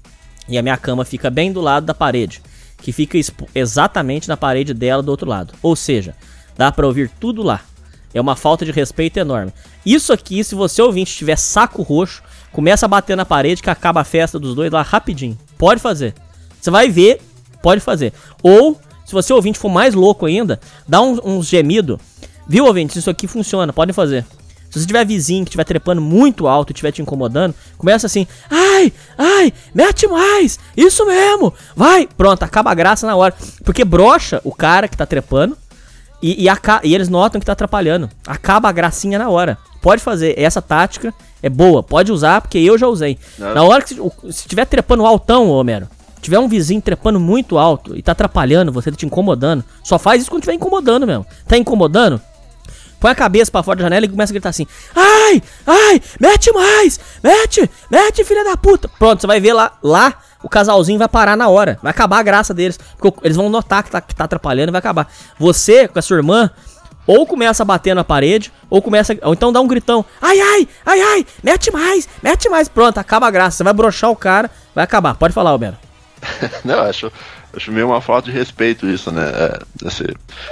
E 0.49 0.59
a 0.59 0.63
minha 0.63 0.77
cama 0.77 1.05
fica 1.05 1.31
bem 1.31 1.53
do 1.53 1.61
lado 1.61 1.87
da 1.87 1.95
parede, 1.95 2.43
que 2.79 2.93
fica 2.93 3.19
exatamente 3.55 4.29
na 4.29 4.37
parede 4.37 4.75
dela 4.75 5.03
do 5.03 5.11
outro 5.11 5.29
lado. 5.29 5.55
Ou 5.63 5.75
seja, 5.75 6.15
dá 6.57 6.71
pra 6.71 6.87
ouvir 6.87 7.11
tudo 7.19 7.43
lá. 7.43 7.61
É 8.13 8.21
uma 8.21 8.37
falta 8.37 8.65
de 8.65 8.73
respeito 8.73 9.19
enorme. 9.19 9.53
Isso 9.85 10.13
aqui, 10.13 10.43
se 10.43 10.55
você 10.55 10.83
ouvinte 10.83 11.15
tiver 11.15 11.37
saco 11.37 11.83
roxo, 11.83 12.23
começa 12.53 12.87
a 12.87 12.89
bater 12.89 13.17
na 13.17 13.25
parede 13.25 13.63
que 13.63 13.71
acaba 13.71 14.01
a 14.01 14.05
festa 14.05 14.39
dos 14.39 14.55
dois 14.55 14.71
lá 14.71 14.83
rapidinho. 14.83 15.39
Pode 15.57 15.81
fazer. 15.81 16.15
Você 16.61 16.71
vai 16.71 16.89
ver, 16.89 17.21
pode 17.63 17.81
fazer. 17.81 18.13
Ou, 18.43 18.79
se 19.05 19.13
você 19.13 19.33
ouvinte 19.33 19.59
for 19.59 19.69
mais 19.69 19.95
louco 19.95 20.27
ainda, 20.27 20.61
dá 20.89 21.01
uns, 21.01 21.21
uns 21.25 21.47
gemidos. 21.47 21.99
Viu, 22.49 22.65
ouvinte? 22.65 22.99
Isso 22.99 23.11
aqui 23.11 23.27
funciona, 23.27 23.73
podem 23.73 23.95
fazer. 23.95 24.25
Se 24.71 24.79
você 24.79 24.87
tiver 24.87 25.05
vizinho 25.05 25.45
que 25.45 25.49
estiver 25.51 25.65
trepando 25.65 26.01
muito 26.01 26.47
alto 26.47 26.71
e 26.71 26.73
estiver 26.73 26.93
te 26.93 27.03
incomodando, 27.03 27.55
começa 27.77 28.07
assim: 28.07 28.27
ai, 28.49 28.93
ai, 29.19 29.53
mete 29.75 30.07
mais, 30.07 30.61
isso 30.77 31.05
mesmo, 31.05 31.53
vai, 31.75 32.07
pronto, 32.07 32.45
acaba 32.45 32.71
a 32.71 32.75
graça 32.75 33.05
na 33.07 33.17
hora. 33.17 33.35
Porque 33.65 33.85
brocha 33.85 34.41
o 34.45 34.55
cara 34.55 34.87
que 34.87 34.97
tá 34.97 35.05
trepando 35.05 35.57
e, 36.23 36.47
e, 36.47 36.49
e 36.85 36.95
eles 36.95 37.09
notam 37.09 37.41
que 37.41 37.47
tá 37.47 37.53
atrapalhando. 37.53 38.09
Acaba 38.27 38.69
a 38.69 38.73
gracinha 38.73 39.19
na 39.19 39.29
hora. 39.29 39.59
Pode 39.81 40.03
fazer, 40.03 40.39
essa 40.39 40.61
tática 40.61 41.15
é 41.43 41.49
boa, 41.49 41.83
pode 41.83 42.13
usar, 42.13 42.41
porque 42.41 42.59
eu 42.59 42.77
já 42.77 42.87
usei. 42.87 43.19
Não. 43.39 43.55
Na 43.55 43.63
hora 43.63 43.83
que 43.83 43.95
se, 44.31 44.47
tiver 44.47 44.67
trepando 44.67 45.07
altão, 45.07 45.49
Homero, 45.49 45.89
tiver 46.21 46.39
um 46.39 46.49
vizinho 46.49 46.83
trepando 46.83 47.19
muito 47.19 47.57
alto 47.57 47.97
e 47.97 48.03
tá 48.03 48.13
atrapalhando 48.13 48.71
você, 48.71 48.91
tá 48.91 48.97
te 48.97 49.07
incomodando, 49.07 49.65
só 49.83 49.99
faz 49.99 50.21
isso 50.21 50.31
quando 50.31 50.43
tiver 50.43 50.55
incomodando 50.55 51.07
mesmo. 51.07 51.25
Tá 51.49 51.57
incomodando? 51.57 52.21
Põe 53.01 53.13
a 53.13 53.15
cabeça 53.15 53.51
pra 53.51 53.63
fora 53.63 53.79
da 53.79 53.85
janela 53.85 54.05
e 54.05 54.09
começa 54.11 54.31
a 54.31 54.35
gritar 54.35 54.51
assim: 54.51 54.67
Ai, 54.95 55.43
ai, 55.67 56.03
mete 56.21 56.53
mais, 56.53 57.01
mete, 57.23 57.71
mete, 57.91 58.23
filha 58.25 58.45
da 58.45 58.59
puta. 58.59 58.91
Pronto, 58.99 59.23
você 59.23 59.27
vai 59.27 59.41
ver 59.41 59.55
lá, 59.55 59.73
lá 59.83 60.15
o 60.43 60.49
casalzinho 60.49 60.99
vai 60.99 61.09
parar 61.09 61.37
na 61.37 61.49
hora. 61.49 61.79
Vai 61.83 61.91
acabar 61.91 62.19
a 62.19 62.23
graça 62.23 62.55
deles. 62.55 62.79
Porque 62.99 63.19
eles 63.23 63.37
vão 63.37 63.49
notar 63.49 63.83
que 63.83 63.91
tá, 63.91 64.01
que 64.01 64.15
tá 64.15 64.25
atrapalhando 64.25 64.71
e 64.71 64.73
vai 64.73 64.79
acabar. 64.79 65.11
Você, 65.39 65.87
com 65.89 65.99
a 65.99 66.03
sua 66.03 66.17
irmã, 66.17 66.51
ou 67.07 67.27
começa 67.27 67.63
a 67.63 67.67
bater 67.67 67.95
na 67.95 68.05
parede, 68.05 68.53
ou 68.69 68.81
começa. 68.81 69.17
Ou 69.23 69.33
então 69.33 69.53
dá 69.53 69.61
um 69.61 69.67
gritão: 69.67 70.05
Ai, 70.21 70.41
ai, 70.41 70.69
ai, 70.87 71.01
ai, 71.01 71.27
mete 71.43 71.71
mais, 71.71 72.09
mete 72.23 72.49
mais. 72.49 72.69
Pronto, 72.69 72.99
acaba 72.99 73.27
a 73.27 73.31
graça. 73.31 73.59
Você 73.59 73.65
vai 73.65 73.73
broxar 73.73 74.11
o 74.11 74.17
cara, 74.17 74.51
vai 74.75 74.85
acabar. 74.85 75.15
Pode 75.15 75.35
falar, 75.35 75.51
Alberto. 75.51 75.79
Não, 76.65 76.81
acho, 76.81 77.11
acho 77.57 77.73
meio 77.73 77.89
uma 77.89 78.01
falta 78.01 78.31
de 78.31 78.37
respeito 78.37 78.89
isso, 78.89 79.11
né? 79.11 79.25
É, 79.25 79.87
assim, 79.87 80.05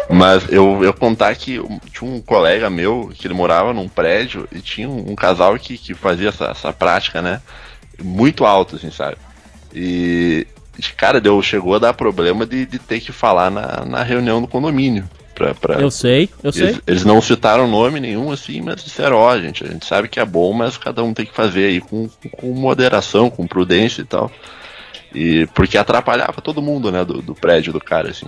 mas 0.08 0.50
eu, 0.50 0.82
eu 0.82 0.92
contar 0.94 1.34
que 1.36 1.60
tinha 1.92 2.10
um 2.10 2.20
colega 2.20 2.70
meu 2.70 3.12
que 3.14 3.26
ele 3.26 3.34
morava 3.34 3.72
num 3.72 3.88
prédio 3.88 4.48
e 4.50 4.60
tinha 4.60 4.88
um, 4.88 5.12
um 5.12 5.14
casal 5.14 5.56
que, 5.58 5.76
que 5.76 5.94
fazia 5.94 6.30
essa, 6.30 6.46
essa 6.46 6.72
prática, 6.72 7.20
né? 7.20 7.40
Muito 8.02 8.46
alto, 8.46 8.76
assim, 8.76 8.90
sabe? 8.90 9.16
E, 9.74 10.46
cara, 10.96 11.20
deu, 11.20 11.40
chegou 11.42 11.74
a 11.74 11.78
dar 11.78 11.94
problema 11.94 12.46
de, 12.46 12.66
de 12.66 12.78
ter 12.78 13.00
que 13.00 13.12
falar 13.12 13.50
na, 13.50 13.84
na 13.84 14.02
reunião 14.02 14.40
do 14.40 14.48
condomínio. 14.48 15.08
Pra, 15.34 15.54
pra, 15.54 15.74
Eu 15.80 15.90
sei, 15.90 16.28
eu 16.42 16.52
sei. 16.52 16.64
eles, 16.64 16.82
eles 16.84 17.04
não 17.04 17.22
citaram 17.22 17.68
nome 17.68 18.00
nenhum, 18.00 18.32
assim, 18.32 18.60
mas 18.60 18.82
disseram, 18.82 19.16
ó, 19.16 19.38
gente, 19.38 19.62
a 19.62 19.68
gente 19.68 19.86
sabe 19.86 20.08
que 20.08 20.18
é 20.18 20.24
bom, 20.24 20.52
mas 20.52 20.76
cada 20.76 21.04
um 21.04 21.14
tem 21.14 21.24
que 21.24 21.34
fazer 21.34 21.66
aí 21.66 21.80
com, 21.80 22.10
com 22.32 22.52
moderação, 22.52 23.30
com 23.30 23.46
prudência 23.46 24.02
e 24.02 24.04
tal. 24.04 24.32
E 25.14 25.46
porque 25.54 25.78
atrapalhava 25.78 26.42
todo 26.42 26.60
mundo, 26.60 26.90
né, 26.90 27.04
do, 27.04 27.22
do 27.22 27.36
prédio 27.36 27.72
do 27.72 27.80
cara, 27.80 28.10
assim. 28.10 28.26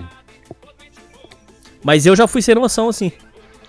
Mas 1.83 2.07
eu 2.07 2.15
já 2.15 2.29
fui 2.29 2.43
sem 2.43 2.55
noção 2.55 2.89
assim. 2.89 3.11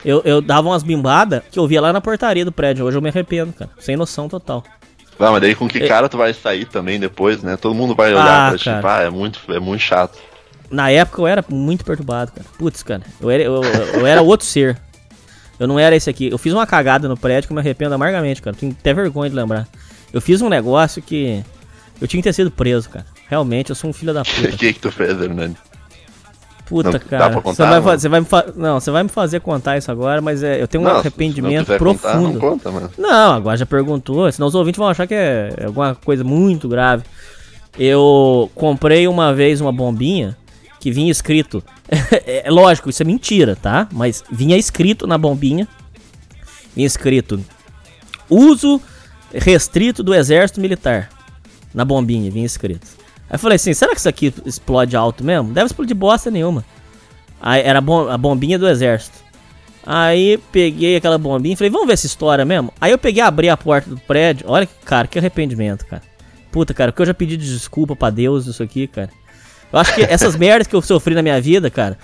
Eu, 0.03 0.21
eu 0.25 0.41
dava 0.41 0.69
umas 0.69 0.83
bimbadas 0.83 1.43
que 1.51 1.59
eu 1.59 1.67
via 1.67 1.81
lá 1.81 1.93
na 1.93 2.01
portaria 2.01 2.43
do 2.43 2.51
prédio. 2.51 2.85
Hoje 2.85 2.97
eu 2.97 3.01
me 3.01 3.09
arrependo, 3.09 3.53
cara. 3.53 3.71
Sem 3.79 3.95
noção 3.95 4.27
total. 4.27 4.63
Ah, 5.23 5.31
mas 5.31 5.41
daí 5.41 5.55
com 5.55 5.67
que 5.67 5.83
É. 5.83 5.87
cara 5.87 6.09
tu 6.09 6.17
vai 6.17 6.33
sair 6.33 6.65
também 6.65 6.99
depois, 6.99 7.41
né? 7.43 7.55
Todo 7.57 7.75
mundo 7.75 7.93
vai 7.95 8.11
olhar 8.13 8.47
Ah, 8.47 8.49
pra 8.49 8.57
ti, 8.57 8.63
tipo, 8.73 8.87
ah, 8.87 9.01
é 9.01 9.09
muito, 9.09 9.39
é 9.49 9.59
muito 9.59 9.81
chato. 9.81 10.17
Na 10.69 10.89
época 10.89 11.21
eu 11.21 11.27
era 11.27 11.43
muito 11.49 11.83
perturbado, 11.85 12.31
cara. 12.31 12.45
Putz, 12.57 12.81
cara. 12.81 13.01
Eu 13.19 13.29
era, 13.29 13.43
eu, 13.43 13.61
eu- 13.63 14.07
era 14.07 14.21
outro 14.21 14.45
ser. 14.45 14.77
Eu 15.59 15.67
não 15.67 15.77
era 15.77 15.95
esse 15.95 16.09
aqui. 16.09 16.29
Eu 16.29 16.37
fiz 16.37 16.53
uma 16.53 16.65
cagada 16.65 17.07
no 17.07 17.15
prédio 17.17 17.47
que 17.47 17.53
eu 17.53 17.55
me 17.55 17.61
arrependo 17.61 17.93
amargamente, 17.93 18.41
cara. 18.41 18.55
Tenho 18.55 18.71
até 18.77 18.93
vergonha 18.93 19.29
de 19.29 19.35
lembrar. 19.35 19.67
Eu 20.11 20.19
fiz 20.21 20.41
um 20.41 20.49
negócio 20.49 21.01
que. 21.01 21.43
Eu 22.01 22.07
tinha 22.07 22.21
que 22.21 22.27
ter 22.27 22.33
sido 22.33 22.49
preso, 22.49 22.89
cara. 22.89 23.05
Realmente, 23.29 23.69
eu 23.69 23.75
sou 23.75 23.89
um 23.89 23.93
filho 23.93 24.13
da 24.13 24.21
O 24.23 24.25
puta. 24.25 24.47
que 24.57 24.73
que 24.73 24.79
tu 24.79 24.91
fez, 24.91 25.21
Hernani? 25.21 25.55
Puta, 26.71 26.91
Não, 26.93 26.99
cara. 26.99 27.29
pra 27.29 27.29
Você 27.29 27.41
contar, 27.41 27.79
vai, 27.81 27.97
você 27.97 28.07
vai 28.07 28.21
me 28.21 28.27
Não, 28.55 28.79
você 28.79 28.91
vai 28.91 29.03
me 29.03 29.09
fazer 29.09 29.41
contar 29.41 29.77
isso 29.77 29.91
agora, 29.91 30.21
mas 30.21 30.41
é, 30.41 30.61
eu 30.61 30.69
tenho 30.69 30.81
um 30.81 30.87
Não, 30.87 30.95
arrependimento 30.99 31.59
se 31.59 31.65
quiser 31.65 31.79
contar, 31.79 31.99
profundo. 32.13 32.33
não 32.33 32.39
conta, 32.39 32.71
mano. 32.71 32.89
Não, 32.97 33.33
agora 33.33 33.57
já 33.57 33.65
perguntou, 33.65 34.31
senão 34.31 34.47
os 34.47 34.55
ouvintes 34.55 34.77
vão 34.79 34.87
achar 34.87 35.05
que 35.05 35.13
é 35.13 35.53
alguma 35.65 35.93
coisa 35.95 36.23
muito 36.23 36.69
grave. 36.69 37.03
Eu 37.77 38.49
comprei 38.55 39.05
uma 39.05 39.33
vez 39.33 39.59
uma 39.59 39.71
bombinha 39.73 40.37
que 40.79 40.91
vinha 40.91 41.11
escrito. 41.11 41.61
é 42.25 42.49
lógico, 42.49 42.89
isso 42.89 43.03
é 43.03 43.05
mentira, 43.05 43.55
tá? 43.55 43.85
Mas 43.91 44.23
vinha 44.31 44.55
escrito 44.55 45.05
na 45.05 45.17
bombinha. 45.17 45.67
Vinha 46.73 46.87
escrito: 46.87 47.43
uso 48.29 48.81
restrito 49.33 50.01
do 50.03 50.15
exército 50.15 50.61
militar. 50.61 51.09
Na 51.73 51.83
bombinha, 51.83 52.31
vinha 52.31 52.45
escrito. 52.45 52.87
Aí 53.31 53.35
eu 53.35 53.39
falei 53.39 53.55
assim: 53.55 53.73
será 53.73 53.93
que 53.93 53.99
isso 53.99 54.09
aqui 54.09 54.33
explode 54.45 54.93
alto 54.95 55.23
mesmo? 55.23 55.53
Deve 55.53 55.67
explodir 55.67 55.95
bosta 55.95 56.29
nenhuma. 56.29 56.65
Aí 57.41 57.61
era 57.61 57.79
a 57.79 57.81
bom- 57.81 58.09
a 58.09 58.17
bombinha 58.17 58.59
do 58.59 58.67
exército. 58.67 59.17
Aí 59.85 60.37
peguei 60.51 60.97
aquela 60.97 61.17
bombinha 61.17 61.53
e 61.53 61.55
falei, 61.55 61.71
vamos 61.71 61.87
ver 61.87 61.93
essa 61.93 62.05
história 62.05 62.45
mesmo? 62.45 62.71
Aí 62.79 62.91
eu 62.91 62.97
peguei, 62.99 63.23
abri 63.23 63.49
a 63.49 63.57
porta 63.57 63.89
do 63.89 63.97
prédio. 63.97 64.45
Olha, 64.47 64.67
cara, 64.85 65.07
que 65.07 65.17
arrependimento, 65.17 65.85
cara. 65.87 66.03
Puta, 66.51 66.73
cara, 66.73 66.91
porque 66.91 67.01
eu 67.01 67.05
já 67.07 67.13
pedi 67.13 67.35
de 67.37 67.51
desculpa 67.51 67.95
pra 67.95 68.09
Deus 68.11 68.45
isso 68.45 68.61
aqui, 68.61 68.85
cara. 68.85 69.09
Eu 69.73 69.79
acho 69.79 69.95
que 69.95 70.01
essas 70.01 70.35
merdas 70.37 70.67
que 70.67 70.75
eu 70.75 70.81
sofri 70.81 71.15
na 71.15 71.23
minha 71.23 71.39
vida, 71.41 71.69
cara. 71.71 71.97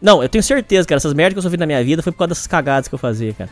Não, 0.00 0.20
eu 0.22 0.28
tenho 0.28 0.42
certeza, 0.42 0.86
cara, 0.86 0.98
essas 0.98 1.14
merdas 1.14 1.34
que 1.34 1.38
eu 1.38 1.42
sofri 1.42 1.56
na 1.58 1.64
minha 1.64 1.82
vida 1.82 2.02
foi 2.02 2.12
por 2.12 2.18
causa 2.18 2.30
dessas 2.30 2.46
cagadas 2.48 2.88
que 2.88 2.94
eu 2.94 2.98
fazia, 2.98 3.32
cara. 3.32 3.48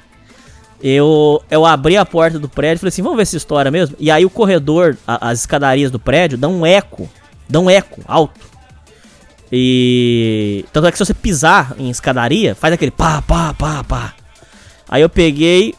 Eu, 0.82 1.42
eu 1.50 1.66
abri 1.66 1.96
a 1.96 2.06
porta 2.06 2.38
do 2.38 2.48
prédio 2.48 2.76
e 2.76 2.80
falei 2.80 2.88
assim, 2.88 3.02
vamos 3.02 3.16
ver 3.16 3.22
essa 3.22 3.36
história 3.36 3.70
mesmo? 3.70 3.96
E 3.98 4.10
aí 4.10 4.24
o 4.24 4.30
corredor, 4.30 4.96
a- 5.06 5.30
as 5.30 5.40
escadarias 5.40 5.90
do 5.90 5.98
prédio, 5.98 6.38
dão 6.38 6.52
um 6.60 6.66
eco 6.66 7.08
dá 7.50 7.58
um 7.58 7.68
eco 7.68 8.00
alto. 8.06 8.38
E. 9.52 10.64
Tanto 10.72 10.86
é 10.86 10.92
que 10.92 10.96
se 10.98 11.04
você 11.04 11.12
pisar 11.14 11.74
em 11.76 11.90
escadaria, 11.90 12.54
faz 12.54 12.72
aquele 12.72 12.92
pá, 12.92 13.20
pá, 13.20 13.52
pá, 13.52 13.82
pá. 13.82 14.14
Aí 14.88 15.02
eu 15.02 15.08
peguei, 15.08 15.74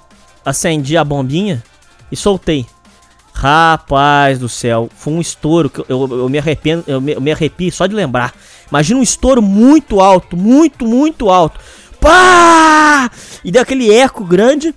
acendi 0.45 0.97
a 0.97 1.03
bombinha 1.03 1.63
e 2.11 2.15
soltei. 2.15 2.65
Rapaz 3.33 4.37
do 4.37 4.49
céu, 4.49 4.89
foi 4.93 5.13
um 5.13 5.21
estouro 5.21 5.69
que 5.69 5.79
eu, 5.79 5.85
eu, 5.87 6.17
eu 6.19 6.29
me 6.29 6.37
arrependo, 6.37 6.83
eu 6.85 6.99
me, 6.99 7.13
eu 7.13 7.21
me 7.21 7.31
arrepio 7.31 7.71
só 7.71 7.87
de 7.87 7.95
lembrar. 7.95 8.33
Imagina 8.69 8.99
um 8.99 9.03
estouro 9.03 9.41
muito 9.41 10.01
alto, 10.01 10.35
muito, 10.35 10.85
muito 10.85 11.29
alto. 11.29 11.59
Pá! 11.99 13.09
E 13.43 13.51
deu 13.51 13.61
aquele 13.61 13.91
eco 13.93 14.25
grande. 14.25 14.75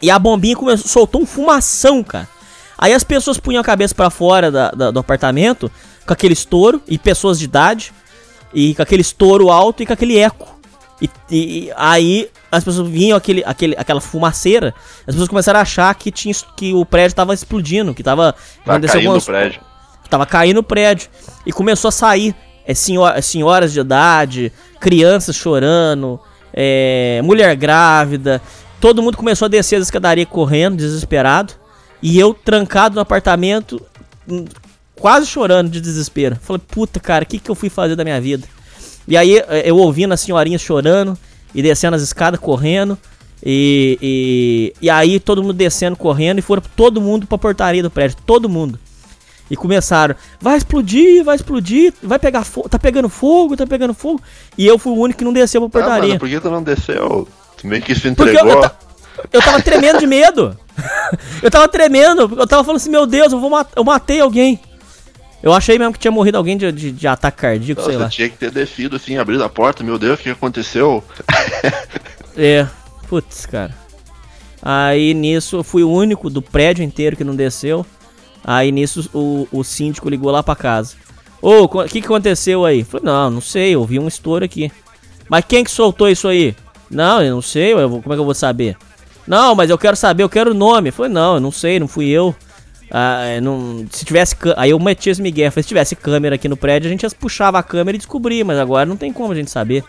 E 0.00 0.10
a 0.10 0.18
bombinha 0.18 0.56
começou, 0.56 0.88
soltou 0.88 1.22
um 1.22 1.26
fumação, 1.26 2.02
cara. 2.02 2.28
Aí 2.76 2.92
as 2.92 3.02
pessoas 3.02 3.38
punham 3.38 3.60
a 3.60 3.64
cabeça 3.64 3.94
para 3.94 4.08
fora 4.08 4.50
da, 4.50 4.70
da, 4.70 4.90
do 4.90 5.00
apartamento 5.00 5.70
com 6.06 6.12
aquele 6.12 6.32
estouro 6.32 6.80
e 6.86 6.96
pessoas 6.96 7.38
de 7.38 7.44
idade 7.44 7.92
e 8.54 8.74
com 8.74 8.82
aquele 8.82 9.02
estouro 9.02 9.50
alto 9.50 9.82
e 9.82 9.86
com 9.86 9.92
aquele 9.92 10.16
eco. 10.16 10.58
E, 11.00 11.10
e, 11.30 11.72
aí 11.76 12.28
as 12.50 12.64
pessoas 12.64 12.88
vinham 12.88 13.16
aquele, 13.16 13.42
aquele, 13.44 13.74
aquela 13.76 14.00
fumaceira, 14.00 14.74
as 15.00 15.14
pessoas 15.14 15.28
começaram 15.28 15.58
a 15.58 15.62
achar 15.62 15.94
que, 15.94 16.10
tinha, 16.10 16.34
que 16.56 16.72
o 16.72 16.84
prédio 16.84 17.14
tava 17.14 17.34
explodindo, 17.34 17.94
que 17.94 18.02
tava. 18.02 18.34
Tá 18.64 18.80
caindo 18.80 18.96
algumas, 18.96 19.22
o 19.22 19.26
prédio. 19.26 19.60
Tava 20.08 20.26
caindo 20.26 20.58
o 20.58 20.62
prédio. 20.62 21.08
E 21.44 21.52
começou 21.52 21.88
a 21.88 21.92
sair 21.92 22.34
é, 22.66 22.74
senhor, 22.74 23.20
senhoras 23.22 23.72
de 23.72 23.80
idade, 23.80 24.52
crianças 24.80 25.36
chorando, 25.36 26.18
é, 26.52 27.20
mulher 27.22 27.54
grávida. 27.54 28.40
Todo 28.80 29.02
mundo 29.02 29.16
começou 29.16 29.46
a 29.46 29.48
descer 29.48 29.76
a 29.76 29.80
escadaria 29.80 30.26
correndo, 30.26 30.76
desesperado. 30.76 31.54
E 32.00 32.18
eu 32.18 32.32
trancado 32.32 32.94
no 32.94 33.00
apartamento, 33.00 33.80
hum, 34.28 34.44
quase 34.94 35.26
chorando 35.26 35.70
de 35.70 35.80
desespero. 35.80 36.36
Falei, 36.40 36.62
puta, 36.66 37.00
cara, 37.00 37.24
o 37.24 37.26
que, 37.26 37.38
que 37.38 37.50
eu 37.50 37.54
fui 37.54 37.68
fazer 37.68 37.96
da 37.96 38.04
minha 38.04 38.20
vida? 38.20 38.46
E 39.06 39.16
aí 39.16 39.38
eh, 39.38 39.62
eu 39.64 39.76
ouvindo 39.76 40.12
as 40.12 40.20
senhorinhas 40.20 40.60
chorando 40.60 41.18
e 41.54 41.62
descendo 41.62 41.96
as 41.96 42.02
escadas 42.02 42.38
correndo. 42.38 42.96
E, 43.42 43.98
e, 44.02 44.74
e 44.82 44.90
aí 44.90 45.18
todo 45.20 45.42
mundo 45.42 45.54
descendo, 45.54 45.96
correndo, 45.96 46.38
e 46.38 46.42
foram 46.42 46.62
todo 46.76 47.00
mundo 47.00 47.26
pra 47.26 47.38
portaria 47.38 47.82
do 47.82 47.90
prédio, 47.90 48.16
todo 48.26 48.48
mundo. 48.48 48.78
E 49.50 49.56
começaram, 49.56 50.14
vai 50.40 50.58
explodir, 50.58 51.24
vai 51.24 51.36
explodir, 51.36 51.94
vai 52.02 52.18
pegar 52.18 52.44
fogo, 52.44 52.68
tá 52.68 52.78
pegando 52.78 53.08
fogo, 53.08 53.56
tá 53.56 53.66
pegando 53.66 53.94
fogo. 53.94 54.20
E 54.58 54.66
eu 54.66 54.78
fui 54.78 54.92
o 54.92 54.96
único 54.96 55.18
que 55.18 55.24
não 55.24 55.32
desceu 55.32 55.60
pra 55.62 55.80
portaria. 55.80 56.04
Ah, 56.04 56.08
mano, 56.08 56.20
por 56.20 56.28
que 56.28 56.38
tu 56.38 56.50
não 56.50 56.62
desceu? 56.62 57.26
Tu 57.58 57.66
meio 57.66 57.82
que 57.82 57.94
se 57.94 58.08
entregou. 58.08 58.48
Eu, 58.48 58.62
eu, 58.62 58.70
eu, 59.32 59.42
tava 59.42 59.60
tremendo 59.60 59.98
de 59.98 60.06
medo. 60.06 60.56
eu 61.42 61.50
tava 61.50 61.68
tremendo, 61.68 62.32
eu 62.36 62.46
tava 62.46 62.64
falando 62.64 62.76
assim, 62.76 62.90
meu 62.90 63.06
Deus, 63.06 63.32
eu, 63.32 63.40
vou 63.40 63.50
mat 63.50 63.68
eu 63.76 63.84
matei 63.84 64.20
alguém. 64.20 64.60
Eu 65.42 65.52
achei 65.52 65.78
mesmo 65.78 65.92
que 65.92 65.98
tinha 65.98 66.10
morrido 66.10 66.36
alguém 66.36 66.56
de, 66.56 66.70
de, 66.72 66.90
de 66.90 67.06
ataque 67.06 67.38
cardíaco, 67.38 67.80
Nossa, 67.80 67.92
sei 67.92 67.98
lá. 67.98 68.08
tinha 68.08 68.28
que 68.28 68.36
ter 68.36 68.50
descido 68.50 68.96
assim, 68.96 69.16
abrido 69.18 69.44
a 69.44 69.48
porta, 69.48 69.84
meu 69.84 69.98
Deus, 69.98 70.18
o 70.18 70.22
que 70.22 70.30
aconteceu? 70.30 71.02
é, 72.36 72.66
putz, 73.08 73.46
cara. 73.46 73.74
Aí 74.60 75.14
nisso 75.14 75.56
eu 75.56 75.64
fui 75.64 75.84
o 75.84 75.90
único 75.90 76.28
do 76.28 76.42
prédio 76.42 76.84
inteiro 76.84 77.16
que 77.16 77.22
não 77.22 77.36
desceu. 77.36 77.86
Aí 78.42 78.72
nisso 78.72 79.08
o, 79.14 79.46
o 79.52 79.62
síndico 79.62 80.08
ligou 80.08 80.30
lá 80.30 80.42
pra 80.42 80.56
casa. 80.56 80.96
Ô, 81.40 81.64
o 81.64 81.68
que, 81.84 82.00
que 82.00 82.06
aconteceu 82.06 82.64
aí? 82.64 82.82
Falei, 82.82 83.06
não, 83.06 83.30
não 83.30 83.40
sei, 83.40 83.74
eu 83.74 83.84
vi 83.84 83.98
um 83.98 84.08
estouro 84.08 84.44
aqui. 84.44 84.72
Mas 85.28 85.44
quem 85.46 85.62
que 85.62 85.70
soltou 85.70 86.08
isso 86.08 86.26
aí? 86.26 86.56
Não, 86.90 87.22
eu 87.22 87.34
não 87.34 87.42
sei, 87.42 87.72
eu 87.72 87.88
vou, 87.88 88.02
como 88.02 88.14
é 88.14 88.16
que 88.16 88.20
eu 88.20 88.24
vou 88.24 88.34
saber? 88.34 88.76
Não, 89.26 89.54
mas 89.54 89.68
eu 89.68 89.76
quero 89.76 89.96
saber, 89.96 90.22
eu 90.22 90.28
quero 90.28 90.52
o 90.52 90.54
nome. 90.54 90.90
Falei, 90.90 91.12
não, 91.12 91.34
eu 91.34 91.40
não 91.40 91.52
sei, 91.52 91.78
não 91.78 91.86
fui 91.86 92.06
eu. 92.08 92.34
Ah, 92.90 93.22
é, 93.24 93.40
não, 93.40 93.84
se 93.90 94.04
tivesse. 94.04 94.34
Aí 94.56 94.70
eu 94.70 94.78
meti 94.78 95.20
Miguel. 95.20 95.50
Se 95.52 95.62
tivesse 95.62 95.94
câmera 95.94 96.36
aqui 96.36 96.48
no 96.48 96.56
prédio, 96.56 96.88
a 96.88 96.90
gente 96.90 97.06
puxava 97.16 97.58
a 97.58 97.62
câmera 97.62 97.96
e 97.96 97.98
descobria, 97.98 98.44
mas 98.44 98.58
agora 98.58 98.86
não 98.86 98.96
tem 98.96 99.12
como 99.12 99.32
a 99.32 99.36
gente 99.36 99.50
saber. 99.50 99.84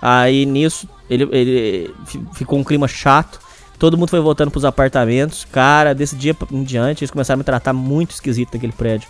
Aí 0.00 0.46
nisso, 0.46 0.88
ele, 1.10 1.28
ele 1.32 1.94
ficou 2.34 2.58
um 2.58 2.64
clima 2.64 2.86
chato. 2.86 3.40
Todo 3.78 3.98
mundo 3.98 4.10
foi 4.10 4.20
voltando 4.20 4.50
pros 4.50 4.64
apartamentos. 4.64 5.44
Cara, 5.50 5.92
desse 5.92 6.14
dia 6.14 6.36
em 6.52 6.62
diante, 6.62 7.02
eles 7.02 7.10
começaram 7.10 7.38
a 7.38 7.40
me 7.40 7.44
tratar 7.44 7.72
muito 7.72 8.12
esquisito 8.12 8.54
naquele 8.54 8.72
prédio. 8.72 9.08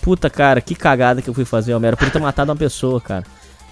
Puta, 0.00 0.30
cara, 0.30 0.62
que 0.62 0.74
cagada 0.74 1.20
que 1.20 1.28
eu 1.28 1.34
fui 1.34 1.44
fazer, 1.44 1.74
Homero. 1.74 1.96
Por 1.96 2.10
ter 2.10 2.20
matado 2.20 2.50
uma 2.50 2.56
pessoa, 2.56 3.00
cara. 3.00 3.24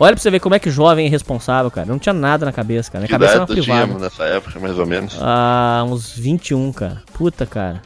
Olha 0.02 0.14
pra 0.14 0.20
você 0.20 0.30
ver 0.32 0.40
como 0.40 0.54
é 0.56 0.58
que 0.58 0.68
jovem 0.68 1.04
é 1.04 1.08
irresponsável, 1.08 1.70
cara. 1.70 1.86
Não 1.86 1.96
tinha 1.96 2.12
nada 2.12 2.44
na 2.44 2.50
cabeça, 2.50 2.90
cara. 2.90 3.02
Minha 3.02 3.06
que 3.06 3.12
cabeça 3.12 3.34
era 3.34 3.46
privada. 3.46 3.98
nessa 4.00 4.24
época, 4.24 4.58
mais 4.58 4.76
ou 4.76 4.84
menos? 4.84 5.16
Ah, 5.20 5.84
uns 5.86 6.10
21, 6.18 6.72
cara. 6.72 7.02
Puta, 7.12 7.46
cara. 7.46 7.80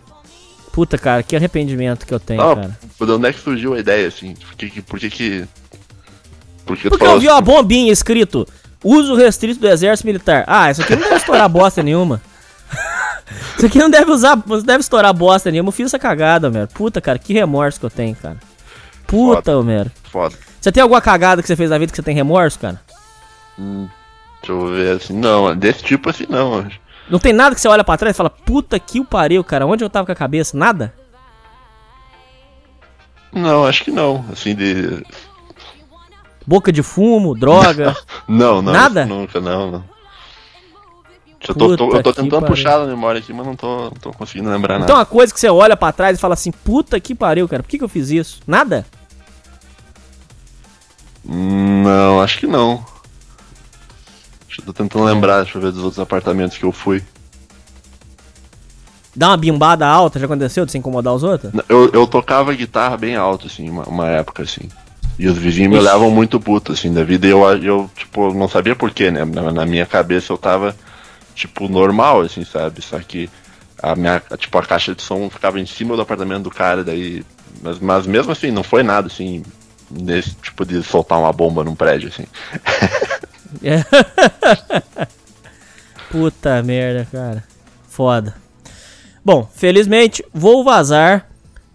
Puta, 0.73 0.97
cara, 0.97 1.23
que 1.23 1.37
arrependimento 1.37 2.07
que 2.07 2.15
eu 2.15 2.19
tenho, 2.19 2.41
cara. 2.41 2.79
De 2.99 3.13
onde 3.13 3.29
é 3.29 3.33
que 3.35 3.41
surgiu 3.41 3.75
a 3.75 3.79
ideia, 3.79 4.09
assim? 4.09 4.35
Por 4.35 4.55
que 4.55 4.81
por 4.81 4.99
que. 4.99 5.11
que... 5.11 5.45
Por 6.65 6.77
que 6.79 6.89
Porque 6.89 7.05
eu 7.05 7.21
vi 7.21 7.29
uma 7.29 7.43
bombinha 7.43 7.93
escrito 7.93 8.49
uso 8.83 9.15
restrito 9.15 9.61
do 9.61 9.69
exército 9.69 10.07
militar. 10.07 10.43
Ah, 10.47 10.71
isso 10.71 10.81
aqui 10.81 10.95
não 10.95 11.03
deve 11.03 11.17
estourar 11.17 11.49
bosta 11.51 11.83
nenhuma. 11.83 12.23
isso 13.59 13.67
aqui 13.67 13.79
não 13.79 13.91
deve 13.91 14.11
usar, 14.11 14.43
não 14.47 14.63
deve 14.63 14.81
estourar 14.81 15.13
bosta 15.13 15.51
nenhuma. 15.51 15.69
Eu 15.69 15.73
fiz 15.73 15.87
essa 15.87 15.99
cagada, 15.99 16.49
Homero. 16.49 16.69
Puta, 16.69 16.99
cara, 16.99 17.19
que 17.19 17.35
remorso 17.35 17.79
que 17.79 17.85
eu 17.85 17.91
tenho, 17.91 18.17
cara. 18.17 18.39
Puta, 19.07 19.43
Foda. 19.43 19.59
Homero. 19.59 19.91
Foda. 20.11 20.35
Você 20.67 20.73
tem 20.73 20.83
alguma 20.83 21.01
cagada 21.01 21.41
que 21.41 21.47
você 21.47 21.55
fez 21.55 21.71
na 21.71 21.79
vida 21.79 21.93
que 21.93 21.97
você 21.97 22.03
tem 22.03 22.13
remorso, 22.13 22.59
cara? 22.59 22.83
Hum, 23.57 23.87
deixa 24.41 24.53
eu 24.53 24.67
ver 24.67 24.97
assim. 24.97 25.13
Não, 25.13 25.55
desse 25.55 25.81
tipo 25.85 26.11
assim 26.11 26.27
não, 26.29 26.59
acho. 26.59 26.81
Não 27.09 27.21
tem 27.21 27.33
nada 27.33 27.55
que 27.55 27.61
você 27.61 27.69
olha 27.69 27.85
pra 27.85 27.97
trás 27.97 28.17
e 28.17 28.17
fala, 28.17 28.29
puta 28.29 28.77
que 28.81 28.99
o 28.99 29.05
pariu, 29.05 29.45
cara, 29.45 29.65
onde 29.65 29.85
eu 29.85 29.89
tava 29.89 30.07
com 30.07 30.11
a 30.11 30.17
cabeça? 30.17 30.59
Nada? 30.59 30.93
Não, 33.33 33.65
acho 33.65 33.85
que 33.85 33.93
não. 33.93 34.25
Assim, 34.33 34.57
de. 34.57 35.05
Boca 36.45 36.73
de 36.73 36.83
fumo, 36.83 37.39
droga. 37.39 37.97
não, 38.27 38.61
não. 38.61 38.73
Nada? 38.73 39.07
Nunca, 39.07 39.41
não, 39.41 39.71
não. 39.71 39.85
Eu 41.49 41.55
tô, 41.55 41.77
tô, 41.77 41.97
eu 41.97 42.03
tô 42.03 42.13
tentando 42.13 42.45
puxar 42.45 42.81
a 42.81 42.87
memória 42.87 43.21
aqui, 43.21 43.33
mas 43.33 43.47
não 43.47 43.55
tô, 43.55 43.85
não 43.85 43.91
tô 43.91 44.13
conseguindo 44.13 44.51
lembrar 44.51 44.75
então, 44.75 44.81
nada. 44.81 44.93
Então, 44.93 44.97
uma 44.97 45.07
coisa 45.07 45.33
que 45.33 45.39
você 45.39 45.49
olha 45.49 45.77
para 45.77 45.93
trás 45.93 46.19
e 46.19 46.21
fala 46.21 46.35
assim: 46.35 46.51
puta 46.51 46.99
que 46.99 47.15
pariu, 47.15 47.47
cara, 47.47 47.63
por 47.63 47.69
que, 47.69 47.79
que 47.79 47.85
eu 47.85 47.89
fiz 47.89 48.11
isso? 48.11 48.41
Nada? 48.49 48.85
Não, 51.29 52.21
acho 52.21 52.39
que 52.39 52.47
não. 52.47 52.85
Eu 54.59 54.65
tô 54.65 54.73
tentando 54.73 55.05
lembrar, 55.05 55.43
deixa 55.43 55.59
eu 55.59 55.63
ver 55.63 55.73
dos 55.73 55.83
outros 55.83 55.99
apartamentos 55.99 56.57
que 56.57 56.65
eu 56.65 56.73
fui. 56.73 57.03
Dá 59.15 59.29
uma 59.29 59.37
bimbada 59.37 59.87
alta, 59.87 60.19
já 60.19 60.27
aconteceu 60.27 60.65
de 60.65 60.73
se 60.73 60.79
incomodar 60.79 61.15
os 61.15 61.23
outros? 61.23 61.53
Eu, 61.69 61.91
eu 61.91 62.07
tocava 62.07 62.53
guitarra 62.53 62.97
bem 62.97 63.17
alto, 63.17 63.47
assim, 63.47 63.69
uma, 63.69 63.85
uma 63.85 64.09
época, 64.09 64.43
assim. 64.43 64.69
E 65.19 65.27
os 65.27 65.39
vizinhos 65.39 65.73
me 65.73 65.81
levam 65.81 66.11
muito 66.11 66.39
puto, 66.39 66.73
assim, 66.73 66.93
da 66.93 67.03
vida. 67.03 67.27
E 67.27 67.31
eu, 67.31 67.41
eu 67.63 67.91
tipo, 67.97 68.35
não 68.35 68.47
sabia 68.47 68.77
porquê, 68.77 69.11
né? 69.11 69.25
Na, 69.25 69.51
na, 69.51 69.67
minha 69.67 69.87
cabeça 69.87 70.33
eu 70.33 70.39
tava, 70.39 70.77
tipo, 71.35 71.69
normal, 71.69 72.21
assim, 72.21 72.45
sabe? 72.45 72.83
Só 72.83 72.99
que 72.99 73.31
a 73.83 73.97
minha, 73.97 74.23
tipo, 74.37 74.59
a 74.59 74.63
caixa 74.63 74.95
de 74.95 75.03
som 75.03 75.31
ficava 75.31 75.59
em 75.59 75.67
cima 75.67 75.97
do 75.97 76.03
apartamento 76.03 76.45
do 76.45 76.51
cara, 76.51 76.85
daí. 76.85 77.25
Mas, 77.63 77.79
mas 77.79 78.07
mesmo 78.07 78.33
assim, 78.33 78.51
não 78.51 78.63
foi 78.63 78.83
nada, 78.83 79.07
assim, 79.07 79.43
nesse 79.91 80.35
tipo 80.35 80.65
de 80.65 80.83
soltar 80.83 81.19
uma 81.19 81.33
bomba 81.33 81.65
num 81.65 81.75
prédio, 81.75 82.09
assim. 82.09 82.27
Puta 86.11 86.63
merda, 86.63 87.07
cara. 87.11 87.45
Foda. 87.89 88.35
Bom, 89.25 89.49
felizmente 89.55 90.25
vou 90.33 90.63
vazar 90.63 91.27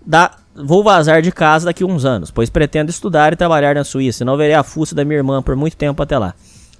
da 0.05 0.31
vou 0.55 0.83
vazar 0.83 1.21
de 1.21 1.31
casa 1.31 1.65
daqui 1.65 1.83
uns 1.83 2.05
anos, 2.05 2.29
pois 2.29 2.49
pretendo 2.49 2.89
estudar 2.89 3.33
e 3.33 3.35
trabalhar 3.35 3.75
na 3.75 3.83
Suíça, 3.83 4.23
e 4.23 4.25
não 4.25 4.37
verei 4.37 4.53
a 4.53 4.63
fuça 4.63 4.93
da 4.93 5.05
minha 5.05 5.17
irmã 5.17 5.41
por 5.41 5.55
muito 5.55 5.77
tempo 5.77 6.01
até 6.03 6.17
lá. 6.17 6.33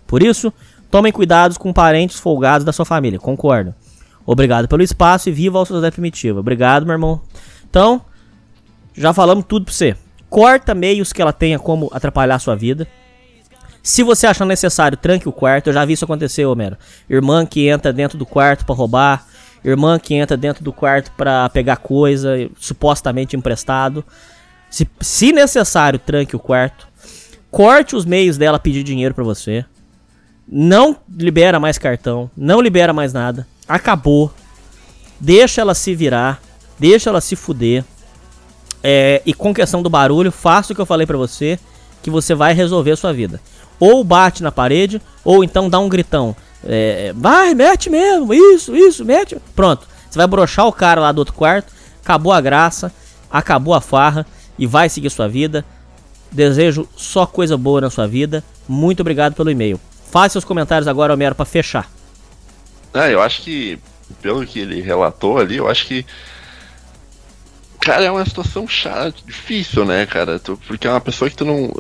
Por 0.06 0.22
isso, 0.22 0.52
tomem 0.90 1.12
cuidados 1.12 1.58
com 1.58 1.72
parentes 1.72 2.20
folgados 2.20 2.66
da 2.66 2.74
sua 2.74 2.86
família, 2.86 3.20
concordo. 3.20 3.74
Obrigado 4.26 4.68
pelo 4.68 4.84
espaço 4.84 5.30
e 5.30 5.32
viva 5.32 5.62
a 5.62 5.66
sociedade 5.66 5.94
primitiva. 5.94 6.40
Obrigado, 6.40 6.86
meu 6.86 6.94
irmão. 6.94 7.22
Então, 7.70 8.02
já 8.94 9.14
falamos 9.14 9.46
tudo 9.48 9.66
pra 9.66 9.74
você. 9.74 9.96
Corta 10.32 10.74
meios 10.74 11.12
que 11.12 11.22
ela 11.22 11.34
tenha 11.34 11.60
como 11.60 11.90
atrapalhar 11.92 12.36
a 12.36 12.40
sua 12.40 12.56
vida. 12.56 12.88
Se 13.84 14.02
você 14.02 14.26
achar 14.26 14.46
necessário, 14.46 14.98
tranque 14.98 15.28
o 15.28 15.32
quarto. 15.34 15.68
Eu 15.68 15.74
já 15.74 15.84
vi 15.84 15.92
isso 15.92 16.06
acontecer, 16.06 16.46
Homero. 16.46 16.78
Irmã 17.10 17.46
que 17.46 17.68
entra 17.68 17.92
dentro 17.92 18.18
do 18.18 18.26
quarto 18.26 18.66
para 18.66 18.74
roubar. 18.74 19.28
Irmã 19.62 20.00
que 20.00 20.14
entra 20.14 20.38
dentro 20.38 20.64
do 20.64 20.72
quarto 20.72 21.12
para 21.18 21.50
pegar 21.50 21.76
coisa, 21.76 22.50
supostamente 22.58 23.36
emprestado. 23.36 24.06
Se, 24.70 24.90
se 25.02 25.34
necessário, 25.34 26.00
tranque 26.00 26.34
o 26.34 26.40
quarto. 26.40 26.88
Corte 27.52 27.94
os 27.94 28.06
meios 28.06 28.38
dela 28.38 28.58
pedir 28.58 28.84
dinheiro 28.84 29.14
para 29.14 29.26
você. 29.26 29.66
Não 30.48 30.96
libera 31.14 31.60
mais 31.60 31.78
cartão. 31.78 32.32
Não 32.38 32.62
libera 32.62 32.94
mais 32.94 33.12
nada. 33.12 33.46
Acabou. 33.68 34.34
Deixa 35.20 35.60
ela 35.60 35.76
se 35.76 35.94
virar. 35.94 36.42
Deixa 36.80 37.10
ela 37.10 37.20
se 37.20 37.36
fuder. 37.36 37.84
É, 38.84 39.22
e 39.26 39.34
com 39.34 39.54
questão 39.54 39.82
do 39.82 39.90
barulho, 39.90 40.32
faça 40.32 40.74
o 40.74 40.76
que 40.76 40.82
eu 40.82 40.86
falei 40.86 41.06
para 41.06 41.18
você. 41.18 41.60
Que 42.02 42.10
você 42.10 42.34
vai 42.34 42.54
resolver 42.54 42.92
a 42.92 42.98
sua 42.98 43.14
vida 43.14 43.40
ou 43.82 44.04
bate 44.04 44.44
na 44.44 44.52
parede, 44.52 45.02
ou 45.26 45.44
então 45.44 45.68
dá 45.68 45.80
um 45.80 45.90
gritão. 45.90 46.36
É, 46.64 47.12
vai, 47.16 47.56
mete 47.56 47.90
mesmo, 47.90 48.32
isso, 48.32 48.76
isso, 48.76 49.04
mete. 49.04 49.36
Pronto. 49.56 49.88
Você 50.08 50.20
vai 50.20 50.28
brochar 50.28 50.68
o 50.68 50.72
cara 50.72 51.02
lá 51.02 51.12
do 51.12 51.18
outro 51.18 51.34
quarto, 51.34 51.74
acabou 52.00 52.32
a 52.32 52.40
graça, 52.40 52.94
acabou 53.30 53.74
a 53.74 53.82
farra. 53.82 54.26
e 54.60 54.68
vai 54.68 54.88
seguir 54.88 55.10
sua 55.10 55.28
vida. 55.28 55.66
Desejo 56.32 56.88
só 56.96 57.26
coisa 57.26 57.58
boa 57.58 57.82
na 57.82 57.90
sua 57.90 58.08
vida. 58.08 58.44
Muito 58.68 59.00
obrigado 59.00 59.34
pelo 59.34 59.50
e-mail. 59.50 59.80
Faça 60.12 60.34
seus 60.34 60.46
comentários 60.46 60.88
agora, 60.88 61.14
Homero, 61.14 61.34
para 61.34 61.46
fechar. 61.46 61.90
Ah, 62.94 63.10
eu 63.10 63.20
acho 63.20 63.42
que, 63.42 63.80
pelo 64.22 64.46
que 64.46 64.60
ele 64.60 64.80
relatou 64.80 65.40
ali, 65.40 65.58
eu 65.58 65.68
acho 65.68 65.88
que. 65.88 66.06
Cara, 67.82 68.04
é 68.06 68.12
uma 68.12 68.24
situação 68.26 68.68
chata, 68.68 69.14
difícil, 69.26 69.84
né, 69.86 70.06
cara? 70.06 70.38
Tu- 70.40 70.60
Porque 70.68 70.88
é 70.88 70.92
uma 70.92 71.02
pessoa 71.02 71.30
que 71.30 71.36
tu 71.36 71.44
não. 71.46 71.74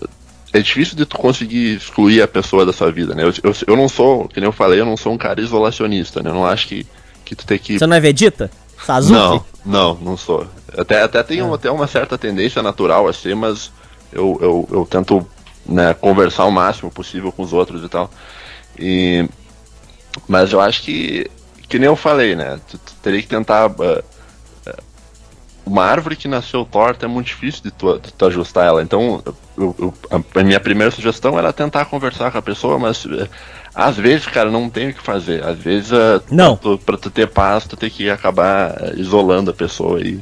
É 0.54 0.60
difícil 0.60 0.98
de 0.98 1.06
tu 1.06 1.18
conseguir 1.18 1.76
excluir 1.78 2.22
a 2.22 2.28
pessoa 2.28 2.66
da 2.66 2.74
sua 2.74 2.92
vida, 2.92 3.16
né? 3.16 3.24
Eu, 3.24 3.34
eu, 3.44 3.56
eu 3.68 3.78
não 3.78 3.88
sou, 3.88 4.28
que 4.28 4.40
nem 4.40 4.48
eu 4.48 4.52
falei, 4.52 4.82
eu 4.82 4.86
não 4.86 4.98
sou 4.98 5.14
um 5.14 5.18
cara 5.18 5.40
isolacionista, 5.40 6.22
né? 6.22 6.30
Eu 6.30 6.34
não 6.34 6.46
acho 6.46 6.68
que, 6.68 6.86
que 7.24 7.36
tu 7.36 7.46
tem 7.46 7.58
que. 7.58 7.78
Você 7.80 7.88
não 7.88 7.96
é 7.96 8.00
Vegeta? 8.00 8.52
Sasuke? 8.84 9.14
Não, 9.14 9.46
não, 9.64 9.96
não 10.02 10.18
sou. 10.18 10.46
Até, 10.76 11.04
até 11.04 11.22
tenho 11.24 11.54
até 11.54 11.70
uma 11.70 11.86
certa 11.88 12.18
tendência 12.18 12.62
natural 12.64 13.08
a 13.08 13.14
ser, 13.14 13.36
mas 13.36 13.72
eu, 14.12 14.38
eu, 14.42 14.70
eu 14.72 14.86
tento 14.90 15.26
né, 15.66 15.94
conversar 15.94 16.46
o 16.46 16.52
máximo 16.52 16.90
possível 16.90 17.32
com 17.32 17.44
os 17.44 17.54
outros 17.54 17.84
e 17.84 17.88
tal. 17.88 18.10
E, 18.78 19.30
mas 20.28 20.52
eu 20.52 20.60
acho 20.60 20.82
que, 20.82 21.30
que 21.70 21.78
nem 21.78 21.88
eu 21.88 21.96
falei, 21.96 22.36
né? 22.36 22.60
Tu, 22.70 22.78
tu 22.78 22.94
teria 23.04 23.22
que 23.22 23.28
tentar. 23.28 23.68
ah, 23.70 24.04
uma 25.72 25.86
árvore 25.86 26.16
que 26.18 26.28
nasceu 26.28 26.66
torta 26.66 27.06
é 27.06 27.08
muito 27.10 27.28
difícil 27.28 27.64
de 27.64 27.72
tu, 27.72 27.98
de 27.98 28.12
tu 28.12 28.26
ajustar 28.26 28.66
ela. 28.68 28.82
Então, 28.84 29.24
eu- 29.58 29.76
eu- 29.80 29.94
a, 30.36 30.44
minha 30.44 30.60
primeira 30.60 30.92
sugestão 30.92 31.40
era 31.40 31.54
tentar 31.54 31.86
conversar 31.86 32.30
com 32.32 32.38
a 32.38 32.42
pessoa, 32.42 32.78
mas 32.78 33.06
eh, 33.06 33.28
às 33.74 33.96
vezes, 33.96 34.28
cara, 34.28 34.52
não 34.52 34.70
tem 34.70 34.90
o 34.90 34.94
que 34.94 35.02
fazer. 35.02 35.44
Às 35.46 35.58
vezes, 35.58 35.94
ah, 35.94 36.22
Não. 36.30 36.58
Tu, 36.58 36.78
pra 36.80 36.98
tu 36.98 37.10
ter 37.10 37.28
paz, 37.28 37.66
tu 37.66 37.78
tem 37.78 37.90
que 37.90 38.10
acabar 38.10 38.76
eh, 38.82 38.94
isolando 38.98 39.50
a 39.52 39.54
pessoa. 39.54 40.02
E 40.02 40.20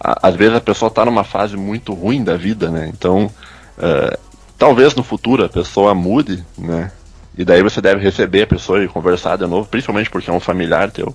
a- 0.00 0.28
às 0.28 0.34
vezes 0.34 0.56
a 0.56 0.60
pessoa 0.60 0.90
tá 0.90 1.04
numa 1.04 1.22
fase 1.24 1.56
muito 1.56 1.92
ruim 1.94 2.24
da 2.24 2.36
vida, 2.36 2.68
né? 2.68 2.90
Então, 2.92 3.30
eh, 3.78 4.18
talvez 4.58 4.94
no 4.96 5.04
futuro 5.04 5.44
a 5.44 5.48
pessoa 5.48 5.94
mude, 5.94 6.44
né? 6.58 6.90
E 7.38 7.44
daí 7.44 7.62
você 7.62 7.80
deve 7.80 8.02
receber 8.02 8.42
a 8.42 8.46
pessoa 8.46 8.82
e 8.84 8.88
conversar 8.88 9.38
de 9.38 9.46
novo, 9.46 9.66
principalmente 9.68 10.10
porque 10.10 10.28
é 10.28 10.32
um 10.32 10.40
familiar 10.40 10.90
teu. 10.90 11.14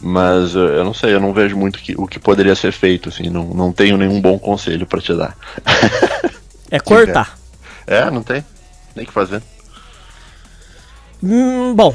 Mas 0.00 0.54
eh, 0.54 0.58
eu 0.58 0.84
não 0.84 0.94
sei, 0.94 1.12
eu 1.14 1.20
não 1.20 1.32
vejo 1.32 1.56
muito 1.56 1.78
que- 1.80 1.94
o 1.98 2.06
que 2.06 2.18
poderia 2.20 2.54
ser 2.54 2.70
feito, 2.72 3.08
assim, 3.08 3.28
não, 3.28 3.44
não 3.46 3.72
tenho 3.72 3.96
nenhum 3.96 4.20
bom 4.20 4.38
conselho 4.38 4.86
pra 4.86 5.00
te 5.00 5.12
dar. 5.14 5.36
É 6.70 6.78
cortar. 6.80 7.36
É, 7.86 8.08
não 8.10 8.22
tem. 8.22 8.44
Tem 8.94 9.04
que 9.04 9.12
fazer. 9.12 9.42
Hum, 11.22 11.74
bom, 11.74 11.94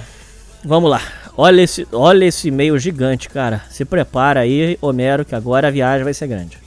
vamos 0.66 0.90
lá. 0.90 1.02
Olha 1.38 1.62
esse, 1.62 1.88
olha 1.92 2.26
esse 2.26 2.50
e-mail 2.50 2.78
gigante, 2.78 3.30
cara. 3.30 3.64
Se 3.70 3.86
prepara 3.86 4.42
aí, 4.42 4.78
Homero, 4.82 5.24
que 5.26 5.34
agora 5.34 5.70
a 5.70 5.72
viagem 5.72 6.04
vai 6.04 6.14
ser 6.14 6.28
grande. 6.28 6.58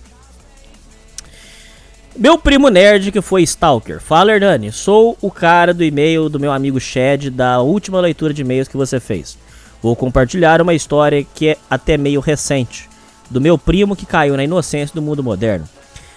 Meu 2.16 2.38
primo 2.38 2.68
nerd 2.70 3.12
que 3.12 3.20
foi 3.20 3.42
Stalker. 3.42 4.00
Fala, 4.00 4.32
Hernani. 4.32 4.72
Sou 4.72 5.16
o 5.20 5.30
cara 5.30 5.74
do 5.74 5.84
e-mail 5.84 6.28
do 6.30 6.40
meu 6.40 6.50
amigo 6.50 6.80
Shed 6.80 7.28
da 7.30 7.60
última 7.60 8.00
leitura 8.00 8.32
de 8.32 8.40
e-mails 8.40 8.68
que 8.68 8.76
você 8.76 8.98
fez. 8.98 9.36
Vou 9.86 9.94
compartilhar 9.94 10.60
uma 10.60 10.74
história 10.74 11.24
que 11.32 11.50
é 11.50 11.56
até 11.70 11.96
meio 11.96 12.18
recente. 12.18 12.88
Do 13.30 13.40
meu 13.40 13.56
primo 13.56 13.94
que 13.94 14.04
caiu 14.04 14.36
na 14.36 14.42
inocência 14.42 14.92
do 14.92 15.00
mundo 15.00 15.22
moderno. 15.22 15.64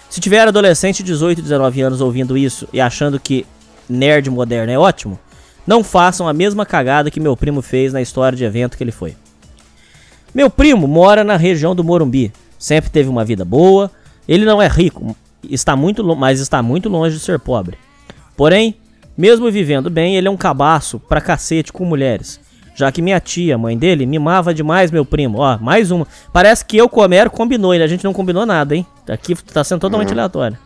Se 0.08 0.20
tiver 0.20 0.40
adolescente 0.40 1.04
de 1.04 1.12
18 1.12 1.38
e 1.38 1.42
19 1.42 1.80
anos 1.80 2.00
ouvindo 2.00 2.36
isso 2.36 2.66
e 2.72 2.80
achando 2.80 3.20
que 3.20 3.46
nerd 3.88 4.28
moderno 4.28 4.72
é 4.72 4.76
ótimo, 4.76 5.20
não 5.64 5.84
façam 5.84 6.26
a 6.26 6.32
mesma 6.32 6.66
cagada 6.66 7.12
que 7.12 7.20
meu 7.20 7.36
primo 7.36 7.62
fez 7.62 7.92
na 7.92 8.02
história 8.02 8.36
de 8.36 8.42
evento 8.42 8.76
que 8.76 8.82
ele 8.82 8.90
foi. 8.90 9.14
Meu 10.34 10.50
primo 10.50 10.88
mora 10.88 11.22
na 11.22 11.36
região 11.36 11.72
do 11.72 11.84
Morumbi. 11.84 12.32
Sempre 12.58 12.90
teve 12.90 13.08
uma 13.08 13.24
vida 13.24 13.44
boa. 13.44 13.88
Ele 14.26 14.44
não 14.44 14.60
é 14.60 14.66
rico, 14.66 15.16
está 15.48 15.76
muito, 15.76 16.04
mas 16.16 16.40
está 16.40 16.60
muito 16.60 16.88
longe 16.88 17.16
de 17.16 17.22
ser 17.22 17.38
pobre. 17.38 17.78
Porém, 18.36 18.74
mesmo 19.16 19.48
vivendo 19.48 19.88
bem, 19.88 20.16
ele 20.16 20.26
é 20.26 20.30
um 20.30 20.36
cabaço 20.36 20.98
pra 20.98 21.20
cacete 21.20 21.72
com 21.72 21.84
mulheres. 21.84 22.49
Já 22.80 22.90
que 22.92 23.00
minha 23.02 23.20
tia, 23.20 23.56
mãe 23.58 23.76
dele, 23.76 24.06
mimava 24.06 24.52
demais 24.54 24.90
meu 24.90 25.04
primo. 25.04 25.38
Ó, 25.38 25.58
mais 25.58 25.90
uma. 25.90 26.06
Parece 26.32 26.64
que 26.64 26.76
eu 26.76 26.88
com 26.88 27.00
o 27.00 27.04
Homero 27.04 27.30
combinou 27.30 27.74
e 27.74 27.82
a 27.82 27.86
gente 27.86 28.04
não 28.04 28.12
combinou 28.12 28.44
nada, 28.46 28.74
hein? 28.74 28.86
Aqui 29.08 29.34
tá 29.34 29.62
sendo 29.62 29.80
totalmente 29.80 30.12
aleatório. 30.12 30.56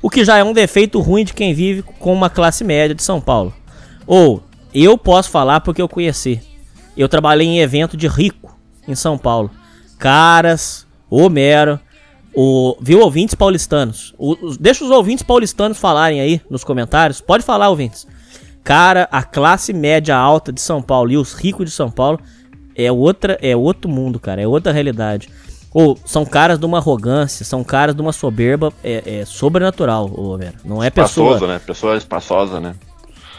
O 0.00 0.08
que 0.08 0.24
já 0.24 0.36
é 0.38 0.44
um 0.44 0.52
defeito 0.52 1.00
ruim 1.00 1.24
de 1.24 1.34
quem 1.34 1.52
vive 1.52 1.82
com 1.82 2.12
uma 2.12 2.30
classe 2.30 2.62
média 2.64 2.94
de 2.94 3.02
São 3.02 3.20
Paulo. 3.20 3.52
Ou, 4.06 4.42
eu 4.72 4.96
posso 4.96 5.28
falar 5.30 5.60
porque 5.60 5.82
eu 5.82 5.88
conheci. 5.88 6.40
Eu 6.96 7.08
trabalhei 7.08 7.46
em 7.46 7.58
evento 7.60 7.96
de 7.96 8.06
rico 8.08 8.56
em 8.86 8.94
São 8.94 9.18
Paulo. 9.18 9.50
Caras, 9.98 10.86
Homero, 11.10 11.80
o, 12.34 12.76
viu 12.80 13.00
ouvintes 13.00 13.34
paulistanos. 13.34 14.14
O- 14.16 14.36
os- 14.46 14.56
deixa 14.56 14.84
os 14.84 14.90
ouvintes 14.90 15.22
paulistanos 15.24 15.78
falarem 15.78 16.20
aí 16.20 16.40
nos 16.48 16.62
comentários. 16.62 17.20
Pode 17.20 17.44
falar, 17.44 17.68
ouvintes. 17.68 18.06
Cara, 18.64 19.08
a 19.10 19.22
classe 19.22 19.72
média 19.72 20.16
alta 20.16 20.52
de 20.52 20.60
São 20.60 20.82
Paulo 20.82 21.10
e 21.10 21.16
os 21.16 21.32
ricos 21.32 21.66
de 21.66 21.70
São 21.70 21.90
Paulo 21.90 22.20
é 22.74 22.92
outra, 22.92 23.38
é 23.40 23.56
outro 23.56 23.90
mundo, 23.90 24.20
cara, 24.20 24.40
é 24.40 24.46
outra 24.46 24.72
realidade. 24.72 25.28
Ou 25.72 25.98
são 26.04 26.24
caras 26.24 26.58
de 26.58 26.64
uma 26.64 26.78
arrogância, 26.78 27.44
são 27.44 27.62
caras 27.62 27.94
de 27.94 28.00
uma 28.00 28.12
soberba 28.12 28.72
é, 28.82 29.20
é 29.20 29.24
sobrenatural, 29.24 30.10
Homero. 30.18 30.56
Não 30.64 30.82
é 30.82 30.90
pessoa. 30.90 31.34
Espaçoso, 31.34 31.52
né? 31.52 31.60
Pessoa 31.64 31.96
espaçosa, 31.96 32.60
né? 32.60 32.74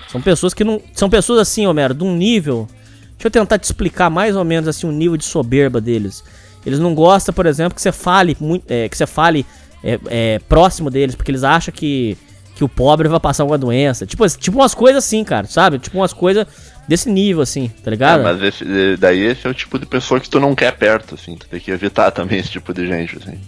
São 0.09 0.21
pessoas 0.21 0.53
que 0.53 0.63
não. 0.63 0.81
São 0.93 1.09
pessoas 1.09 1.39
assim, 1.39 1.65
Homero, 1.65 1.93
de 1.93 2.03
um 2.03 2.15
nível. 2.15 2.67
Deixa 3.11 3.27
eu 3.27 3.31
tentar 3.31 3.57
te 3.57 3.65
explicar 3.65 4.09
mais 4.09 4.35
ou 4.35 4.45
menos 4.45 4.67
assim 4.67 4.87
o 4.87 4.91
nível 4.91 5.17
de 5.17 5.25
soberba 5.25 5.81
deles. 5.81 6.23
Eles 6.65 6.79
não 6.79 6.93
gostam, 6.93 7.33
por 7.33 7.45
exemplo, 7.45 7.75
que 7.75 7.81
você 7.81 7.91
fale 7.91 8.37
muito. 8.39 8.65
é, 8.69 8.87
que 8.87 8.97
você 8.97 9.07
fale 9.07 9.45
é, 9.83 9.99
é, 10.07 10.39
próximo 10.47 10.89
deles, 10.89 11.15
porque 11.15 11.31
eles 11.31 11.43
acham 11.43 11.73
que, 11.73 12.17
que 12.59 12.63
o 12.65 12.67
pobre 12.67 13.07
vai 13.07 13.21
passar 13.21 13.45
uma 13.45 13.57
doença. 13.57 14.05
Tipo, 14.05 14.27
tipo 14.27 14.57
umas 14.57 14.75
coisas 14.75 15.05
assim, 15.05 15.23
cara, 15.23 15.47
sabe? 15.47 15.79
Tipo 15.79 15.97
umas 15.97 16.11
coisas 16.11 16.45
desse 16.89 17.09
nível, 17.09 17.41
assim, 17.41 17.69
tá 17.69 17.89
É, 17.89 17.91
ligado? 17.91 18.21
mas 18.21 18.41
esse, 18.43 18.65
eh, 18.65 18.97
daí 18.97 19.21
esse 19.21 19.47
é 19.47 19.49
o 19.49 19.53
tipo 19.53 19.79
de 19.79 19.85
pessoa 19.85 20.19
que 20.19 20.29
tu 20.29 20.41
não 20.41 20.53
quer 20.53 20.75
perto, 20.75 21.15
assim. 21.15 21.37
Tu 21.37 21.47
tem 21.47 21.57
que 21.57 21.71
evitar 21.71 22.11
também 22.11 22.37
esse 22.37 22.49
tipo 22.49 22.73
de 22.73 22.85
gente, 22.85 23.15
assim. 23.17 23.39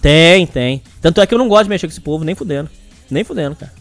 Tem, 0.00 0.46
tem. 0.46 0.80
Tanto 1.02 1.20
é 1.20 1.26
que 1.26 1.34
eu 1.34 1.38
não 1.38 1.48
gosto 1.48 1.64
de 1.64 1.70
mexer 1.70 1.88
com 1.88 1.90
esse 1.90 2.00
povo, 2.00 2.22
nem 2.22 2.36
fudendo. 2.36 2.70
Nem 3.10 3.24
fudendo, 3.24 3.56
cara. 3.56 3.72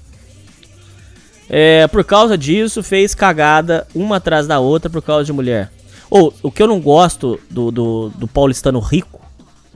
É, 1.48 1.86
por 1.86 2.04
causa 2.04 2.36
disso, 2.36 2.82
fez 2.82 3.14
cagada 3.14 3.86
uma 3.94 4.16
atrás 4.16 4.48
da 4.48 4.58
outra 4.58 4.90
por 4.90 5.04
causa 5.04 5.26
de 5.26 5.32
mulher. 5.32 5.72
Ou, 6.10 6.34
o 6.42 6.52
que 6.52 6.64
eu 6.64 6.68
não 6.68 6.80
gosto 6.80 7.40
do, 7.52 7.70
do, 7.70 8.10
do 8.16 8.28
paulistano 8.28 8.80
rico 8.80 9.22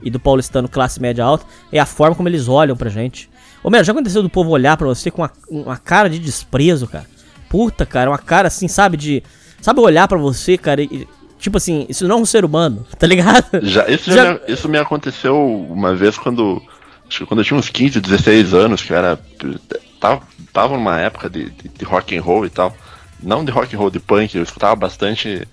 e 0.02 0.10
do 0.10 0.18
paulistano 0.18 0.68
classe 0.68 1.00
média 1.00 1.24
alta 1.24 1.46
é 1.70 1.78
a 1.78 1.86
forma 1.86 2.16
como 2.16 2.28
eles 2.28 2.48
olham 2.48 2.76
pra 2.76 2.90
gente. 2.90 3.30
Ô, 3.64 3.70
meu, 3.70 3.82
já 3.82 3.92
aconteceu 3.92 4.22
do 4.22 4.28
povo 4.30 4.50
olhar 4.50 4.76
pra 4.76 4.86
você 4.86 5.10
com 5.10 5.22
uma, 5.22 5.32
uma 5.50 5.76
cara 5.76 6.08
de 6.08 6.18
desprezo, 6.20 6.86
cara? 6.86 7.06
Puta, 7.48 7.84
cara, 7.86 8.10
uma 8.10 8.18
cara 8.18 8.46
assim, 8.48 8.68
sabe, 8.68 8.96
de. 8.96 9.22
Sabe 9.60 9.80
olhar 9.80 10.06
pra 10.06 10.18
você, 10.18 10.56
cara, 10.58 10.82
e. 10.82 11.08
Tipo 11.38 11.56
assim, 11.56 11.84
isso 11.88 12.06
não 12.06 12.16
é 12.16 12.20
um 12.20 12.24
ser 12.26 12.44
humano, 12.44 12.86
tá 12.98 13.06
ligado? 13.06 13.44
Já, 13.62 13.88
isso, 13.88 14.12
já 14.12 14.34
me, 14.34 14.40
isso 14.48 14.68
me 14.68 14.78
aconteceu 14.78 15.36
uma 15.70 15.94
vez 15.94 16.16
quando. 16.18 16.62
Acho 17.08 17.18
que 17.20 17.26
quando 17.26 17.40
eu 17.40 17.44
tinha 17.44 17.58
uns 17.58 17.68
15, 17.68 18.00
16 18.00 18.54
anos, 18.54 18.82
que 18.82 18.92
eu 18.92 18.96
era. 18.96 19.18
Tava, 20.00 20.22
tava 20.52 20.74
numa 20.76 21.00
época 21.00 21.30
de, 21.30 21.50
de, 21.50 21.68
de 21.68 21.84
rock 21.84 22.16
and 22.16 22.22
roll 22.22 22.44
e 22.44 22.50
tal. 22.50 22.74
Não 23.22 23.44
de 23.44 23.50
rock 23.50 23.74
and 23.74 23.78
roll, 23.78 23.90
de 23.90 24.00
punk, 24.00 24.34
eu 24.34 24.42
escutava 24.42 24.76
bastante. 24.76 25.46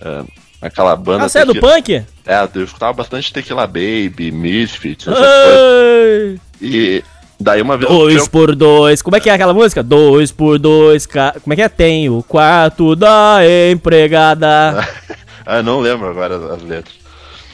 eh, 0.00 0.24
aquela 0.60 0.96
banda. 0.96 1.24
Ah, 1.24 1.28
você 1.28 1.40
é 1.40 1.44
do 1.44 1.54
punk? 1.60 2.04
É, 2.26 2.48
eu 2.54 2.64
escutava 2.64 2.92
bastante 2.92 3.32
Tequila 3.32 3.66
Baby, 3.66 4.30
Misfits, 4.32 5.06
essas 5.06 5.18
coisas. 5.18 5.60
Ai, 5.60 6.40
E 6.60 7.04
daí 7.42 7.60
uma 7.62 7.76
vez. 7.76 7.90
Dois 7.90 8.16
eu- 8.16 8.28
por 8.30 8.54
dois. 8.54 9.02
Como 9.02 9.16
é 9.16 9.20
que 9.20 9.28
é 9.28 9.34
aquela 9.34 9.52
música? 9.54 9.82
Dois 9.82 10.30
por 10.32 10.58
dois. 10.58 11.04
Ca... 11.06 11.34
Como 11.42 11.52
é 11.52 11.56
que 11.56 11.62
é? 11.62 11.68
Tem 11.68 12.08
o 12.08 12.22
quarto 12.22 12.94
da 12.96 13.38
empregada. 13.70 14.86
Ah, 15.44 15.60
não 15.60 15.80
lembro 15.80 16.06
agora 16.08 16.36
as- 16.36 16.50
as 16.52 16.62
letras. 16.62 16.94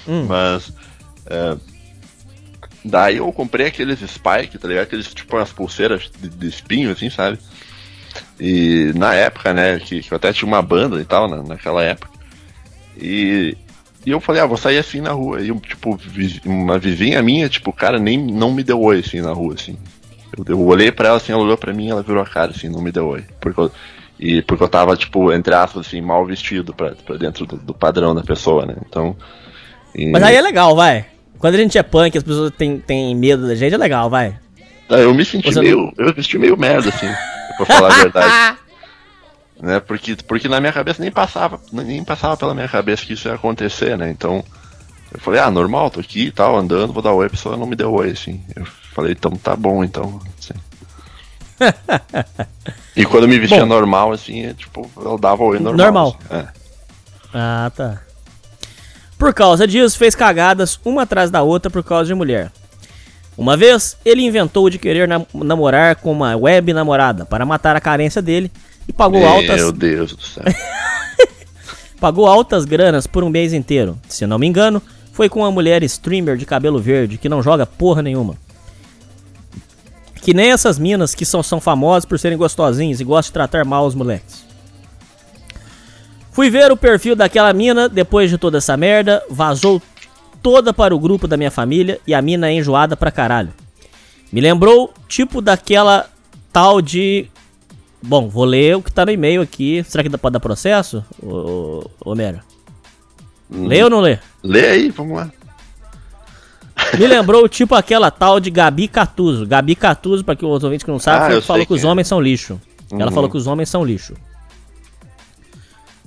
Hum. 0.07 0.27
Mas. 0.29 0.71
é, 1.25 1.57
daí 2.85 3.17
eu 3.17 3.33
comprei 3.33 3.67
aqueles 3.69 3.99
Spike, 4.01 4.59
tá 4.59 4.69
ligado? 4.69 4.83
Aqueles 4.85 5.13
tipo 5.15 5.35
umas 5.37 5.51
pulseiras 5.53 6.11
de, 6.21 6.29
de 6.29 6.49
espinho, 6.49 6.91
assim, 6.93 7.09
sabe? 7.09 7.39
E 8.39 8.93
na 8.95 9.15
época, 9.15 9.55
né, 9.55 9.79
que, 9.81 10.03
que 10.03 10.13
eu 10.13 10.17
até 10.17 10.35
tinha 10.35 10.47
uma 10.47 10.61
banda 10.61 11.01
e 11.01 11.05
tal, 11.07 11.29
na, 11.29 11.43
naquela 11.43 11.83
época. 11.83 12.13
E, 13.01 13.57
e 14.09 14.11
eu 14.11 14.21
falei, 14.21 14.41
ah, 14.41 14.47
vou 14.47 14.57
sair 14.57 14.79
assim 14.79 15.01
na 15.01 15.13
rua. 15.13 15.41
E, 15.41 15.53
tipo, 15.61 15.99
uma 16.47 16.79
vizinha 16.79 17.23
minha, 17.23 17.49
tipo, 17.49 17.73
cara, 17.73 17.99
nem 17.99 18.17
não 18.19 18.53
me 18.53 18.63
deu 18.65 18.81
oi, 18.81 19.01
assim, 19.01 19.21
na 19.21 19.33
rua, 19.33 19.55
assim. 19.55 19.77
Eu, 20.37 20.45
eu 20.49 20.67
olhei 20.67 20.91
pra 20.91 21.09
ela, 21.09 21.17
assim, 21.19 21.33
ela 21.33 21.43
olhou 21.43 21.57
pra 21.57 21.73
mim 21.75 21.91
ela 21.91 22.03
virou 22.03 22.23
a 22.23 22.27
cara, 22.27 22.53
assim, 22.53 22.69
não 22.69 22.81
me 22.81 22.91
deu 22.91 23.07
oi. 23.07 23.25
Porque 23.41 23.61
eu, 23.61 23.71
e 24.19 24.43
porque 24.43 24.65
eu 24.65 24.69
tava, 24.69 24.97
tipo, 24.97 25.33
entre 25.33 25.55
aspas, 25.55 25.87
assim, 25.87 26.01
mal 26.01 26.25
vestido 26.25 26.73
pra, 26.75 26.93
pra 26.93 27.17
dentro 27.17 27.45
do, 27.47 27.57
do 27.57 27.75
padrão 27.75 28.15
da 28.15 28.23
pessoa, 28.23 28.65
né? 28.65 28.77
Então. 28.89 29.15
e- 29.95 30.11
Mas 30.11 30.23
aí 30.23 30.37
é 30.37 30.41
legal, 30.43 30.75
vai. 30.75 31.05
Quando 31.39 31.55
a 31.55 31.59
gente 31.59 31.77
é 31.79 31.83
punk, 31.83 32.17
as 32.17 32.25
pessoas 32.25 32.51
têm, 32.57 32.79
têm 32.79 33.15
medo 33.15 33.47
da 33.47 33.55
gente, 33.55 33.75
é 33.75 33.79
legal, 33.79 34.09
vai. 34.11 34.37
Ah, 34.89 34.97
Eu 34.97 35.13
me 35.15 35.25
senti 35.25 35.53
Você 35.53 35.61
meio. 35.61 35.93
Eu 35.99 36.07
me 36.07 36.15
senti 36.23 36.39
meio 36.39 36.57
merda, 36.57 36.89
assim, 36.89 37.07
pra 37.59 37.67
falar 37.67 37.93
a 37.95 37.99
verdade. 37.99 38.59
né? 39.61 39.81
Porque, 39.81 40.17
porque 40.17 40.49
na 40.49 40.61
minha 40.61 40.73
cabeça 40.73 41.03
nem 41.03 41.11
passava, 41.11 41.61
nem 41.73 42.05
passava 42.05 42.37
pela 42.37 42.55
minha 42.55 42.69
cabeça 42.69 43.05
que 43.05 43.13
isso 43.15 43.29
ia 43.29 43.35
acontecer, 43.35 43.97
né? 43.97 44.11
Então. 44.11 44.45
Eu 45.11 45.19
falei, 45.21 45.41
ah, 45.41 45.51
normal, 45.51 45.91
tô 45.91 46.01
aqui 46.01 46.27
e 46.27 46.31
tal, 46.31 46.55
andando, 46.55 46.93
vou 46.93 47.03
dar 47.03 47.15
oi, 47.15 47.27
a 47.27 47.31
pessoa 47.31 47.57
não 47.57 47.67
me 47.67 47.75
deu 47.75 47.91
oi, 47.95 48.11
assim. 48.11 48.43
Eu 48.55 48.67
falei, 48.67 49.13
então 49.13 49.31
tá 49.31 49.57
bom, 49.57 49.83
então. 49.83 50.21
Assim. 50.39 50.53
e 52.95 53.05
quando 53.05 53.25
eu 53.25 53.29
me 53.29 53.39
vestia 53.39 53.61
Bom. 53.61 53.67
normal, 53.67 54.13
assim, 54.13 54.45
é, 54.45 54.55
tipo, 54.55 54.89
eu 54.97 55.19
dava 55.19 55.43
oi 55.43 55.59
normal. 55.59 55.87
Normal. 55.87 56.19
assim. 56.29 56.43
É. 56.43 56.49
Ah, 57.33 57.73
tá. 57.75 58.01
Por 59.19 59.35
causa 59.35 59.67
disso, 59.67 59.99
fez 59.99 60.15
cagadas 60.15 60.79
uma 60.85 61.03
atrás 61.03 61.31
da 61.31 61.43
outra 61.43 61.71
por 61.71 61.83
causa 61.83 62.07
de 62.07 62.15
mulher. 62.15 62.53
Uma 63.37 63.57
vez, 63.57 63.97
ele 64.05 64.23
inventou 64.23 64.69
de 64.69 64.79
querer 64.79 65.09
nam- 65.09 65.27
namorar 65.33 65.97
com 65.97 66.13
uma 66.13 66.37
web 66.37 66.73
namorada 66.73 67.25
para 67.25 67.47
matar 67.47 67.77
a 67.77 67.81
carência 67.81 68.21
dele 68.21 68.51
e 68.89 68.93
pagou 68.93 69.25
altas, 69.25 69.61
Meu 69.61 69.71
Deus 69.71 70.15
do 70.15 70.23
céu. 70.23 70.45
pagou 72.01 72.27
altas 72.27 72.65
granas 72.65 73.07
por 73.07 73.23
um 73.23 73.29
mês 73.29 73.53
inteiro. 73.53 73.99
Se 74.09 74.27
não 74.27 74.39
me 74.39 74.47
engano, 74.47 74.83
foi 75.13 75.29
com 75.29 75.41
uma 75.41 75.51
mulher 75.51 75.83
streamer 75.83 76.37
de 76.37 76.47
cabelo 76.47 76.81
verde 76.81 77.19
que 77.19 77.29
não 77.29 77.43
joga 77.43 77.67
porra 77.67 78.03
nenhuma. 78.03 78.37
Que 80.23 80.33
nem 80.33 80.51
essas 80.51 80.79
minas 80.79 81.15
que 81.15 81.25
são, 81.25 81.43
são 81.43 81.61
famosas 81.61 82.05
por 82.05 82.19
serem 82.19 82.39
gostosinhas 82.39 83.01
e 83.01 83.05
gostam 83.05 83.31
de 83.31 83.35
tratar 83.35 83.65
mal 83.65 83.87
os 83.87 83.95
moleques. 83.95 84.47
Fui 86.33 86.51
ver 86.51 86.71
o 86.71 86.77
perfil 86.77 87.17
daquela 87.17 87.53
mina 87.53 87.89
depois 87.89 88.31
de 88.31 88.39
toda 88.39 88.59
essa 88.59 88.77
merda, 88.77 89.23
vazou 89.29 89.83
toda 90.43 90.73
para 90.73 90.95
o 90.95 90.99
grupo 90.99 91.27
da 91.27 91.37
minha 91.37 91.51
família 91.51 92.01
e 92.07 92.15
a 92.15 92.23
mina 92.23 92.49
é 92.49 92.53
enjoada 92.53 92.97
pra 92.97 93.11
caralho. 93.11 93.53
Me 94.31 94.41
lembrou 94.41 94.93
tipo 95.09 95.41
daquela 95.41 96.09
tal 96.53 96.81
de. 96.81 97.27
Bom, 98.03 98.29
vou 98.29 98.45
ler 98.45 98.77
o 98.77 98.83
que 98.83 98.93
tá 98.93 99.05
no 99.05 99.11
e-mail 99.13 99.41
aqui. 99.43 99.85
Será 99.89 100.03
que 100.03 100.09
dá- 100.09 100.19
pode 100.19 100.33
dar 100.35 100.41
processo, 100.41 101.05
ô, 101.23 101.85
ô, 102.05 102.11
Homero? 102.13 102.41
Lê 103.51 103.83
ou 103.83 103.91
não 103.91 104.01
lê? 104.01 104.19
Lê 104.43 104.67
aí, 104.71 104.91
vamos 104.91 105.17
lá. 105.17 105.31
Me 106.99 107.07
lembrou 107.07 107.49
tipo 107.49 107.75
aquela 107.75 108.11
tal 108.11 108.39
de 108.41 108.51
Gabi 108.51 108.89
Catuso. 108.89 109.47
Gabi 109.47 109.75
Catuso, 109.75 110.25
pra 110.25 110.37
que 110.37 110.45
os 110.45 110.63
ouvintes 110.65 110.85
que 110.85 110.91
não 110.91 110.99
sabem, 110.99 111.37
Ah, 111.37 111.41
que 111.41 111.47
falou 111.47 111.61
sei 111.61 111.67
que 111.67 111.73
os 111.75 111.85
é. 111.85 111.87
homens 111.87 112.07
são 112.09 112.21
lixo. 112.21 112.61
Ela 112.91 113.07
Uhum. 113.07 113.13
falou 113.13 113.29
que 113.31 113.37
os 113.37 113.47
homens 113.47 113.69
são 113.69 113.85
lixo. 113.85 114.15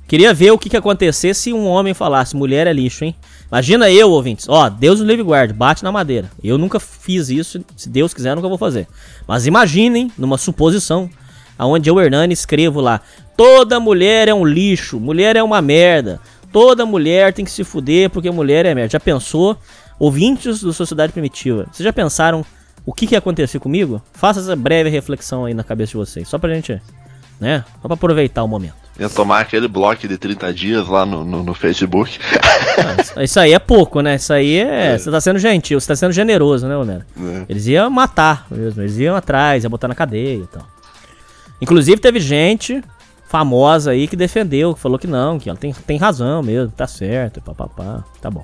Queria 0.07 0.33
ver 0.33 0.51
o 0.51 0.57
que, 0.57 0.69
que 0.69 0.75
ia 0.75 0.79
acontecer 0.79 1.33
se 1.33 1.53
um 1.53 1.65
homem 1.67 1.93
falasse 1.93 2.35
mulher 2.35 2.67
é 2.67 2.73
lixo, 2.73 3.05
hein? 3.05 3.15
Imagina 3.49 3.89
eu, 3.89 4.09
ouvintes. 4.09 4.47
Ó, 4.49 4.67
Deus 4.69 4.99
o 4.99 5.05
livre 5.05 5.23
guarde, 5.23 5.53
bate 5.53 5.83
na 5.83 5.91
madeira. 5.91 6.29
Eu 6.43 6.57
nunca 6.57 6.79
fiz 6.79 7.29
isso, 7.29 7.63
se 7.77 7.87
Deus 7.87 8.13
quiser, 8.13 8.35
nunca 8.35 8.47
vou 8.49 8.57
fazer. 8.57 8.87
Mas 9.27 9.45
imaginem, 9.45 10.11
numa 10.17 10.37
suposição, 10.37 11.09
aonde 11.61 11.91
eu, 11.91 12.01
Hernani, 12.01 12.33
escrevo 12.33 12.81
lá: 12.81 13.01
toda 13.37 13.79
mulher 13.79 14.27
é 14.27 14.33
um 14.33 14.43
lixo, 14.43 14.99
mulher 14.99 15.35
é 15.35 15.43
uma 15.43 15.61
merda. 15.61 16.19
Toda 16.51 16.85
mulher 16.85 17.33
tem 17.33 17.45
que 17.45 17.51
se 17.51 17.63
fuder 17.63 18.09
porque 18.09 18.29
mulher 18.31 18.65
é 18.65 18.73
merda. 18.73 18.89
Já 18.93 18.99
pensou? 18.99 19.55
Ouvintes 19.99 20.61
do 20.61 20.73
Sociedade 20.73 21.13
Primitiva, 21.13 21.67
vocês 21.71 21.85
já 21.85 21.93
pensaram 21.93 22.43
o 22.83 22.91
que, 22.91 23.05
que 23.05 23.13
ia 23.13 23.19
acontecer 23.19 23.59
comigo? 23.59 24.01
Faça 24.11 24.39
essa 24.39 24.55
breve 24.55 24.89
reflexão 24.89 25.45
aí 25.45 25.53
na 25.53 25.63
cabeça 25.63 25.91
de 25.91 25.97
vocês, 25.97 26.27
só 26.27 26.39
pra 26.39 26.51
gente, 26.51 26.81
né? 27.39 27.63
Só 27.79 27.87
pra 27.87 27.93
aproveitar 27.93 28.41
o 28.41 28.47
momento. 28.47 28.73
Ia 28.99 29.07
tomar 29.09 29.41
aquele 29.41 29.67
bloco 29.67 30.07
de 30.07 30.17
30 30.17 30.51
dias 30.53 30.87
lá 30.87 31.05
no, 31.05 31.23
no, 31.23 31.43
no 31.43 31.53
Facebook. 31.53 32.17
Ah, 33.15 33.23
Isso 33.23 33.39
aí 33.39 33.53
é 33.53 33.59
pouco, 33.59 34.01
né? 34.01 34.15
Isso 34.15 34.31
aí 34.31 34.57
é. 34.57 34.97
Você 34.97 35.11
tá 35.11 35.19
sendo 35.19 35.37
gentil, 35.37 35.79
você 35.79 35.87
tá 35.87 35.95
sendo 35.95 36.13
generoso, 36.13 36.67
né, 36.67 36.75
Homero? 36.75 37.03
É. 37.19 37.45
Eles 37.49 37.67
iam 37.67 37.89
matar 37.89 38.47
mesmo, 38.49 38.81
eles 38.81 38.97
iam 38.97 39.15
atrás, 39.15 39.63
iam 39.63 39.69
botar 39.69 39.87
na 39.89 39.93
cadeia 39.93 40.37
e 40.43 40.47
tal. 40.47 40.65
Inclusive 41.61 42.01
teve 42.01 42.19
gente 42.19 42.83
famosa 43.27 43.91
aí 43.91 44.07
que 44.07 44.15
defendeu, 44.15 44.73
que 44.73 44.79
falou 44.79 44.99
que 44.99 45.07
não, 45.07 45.39
que 45.39 45.49
ela 45.49 45.57
tem, 45.57 45.71
tem 45.71 45.97
razão 45.97 46.43
mesmo, 46.43 46.71
tá 46.71 46.85
certo, 46.85 47.41
papapá, 47.41 48.03
tá 48.19 48.29
bom. 48.29 48.43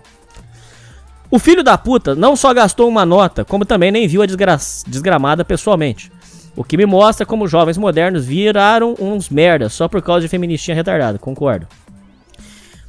O 1.30 1.40
filho 1.40 1.62
da 1.62 1.78
puta 1.78 2.16
não 2.16 2.38
só 2.38 2.54
gastou 2.54 2.88
uma 2.88 3.06
nota, 3.06 3.44
como 3.44 3.66
também 3.66 3.92
nem 3.92 4.08
viu 4.08 4.22
a 4.22 4.26
desgra 4.26 4.58
desgramada 4.88 5.44
pessoalmente. 5.44 6.10
O 6.56 6.64
que 6.64 6.78
me 6.78 6.86
mostra 6.86 7.26
como 7.26 7.48
jovens 7.48 7.78
modernos 7.78 8.26
viraram 8.26 8.96
uns 8.98 9.30
merdas 9.30 9.74
só 9.74 9.90
por 9.90 10.02
causa 10.02 10.22
de 10.22 10.30
feministinha 10.30 10.74
retardada, 10.74 11.20
concordo. 11.20 11.68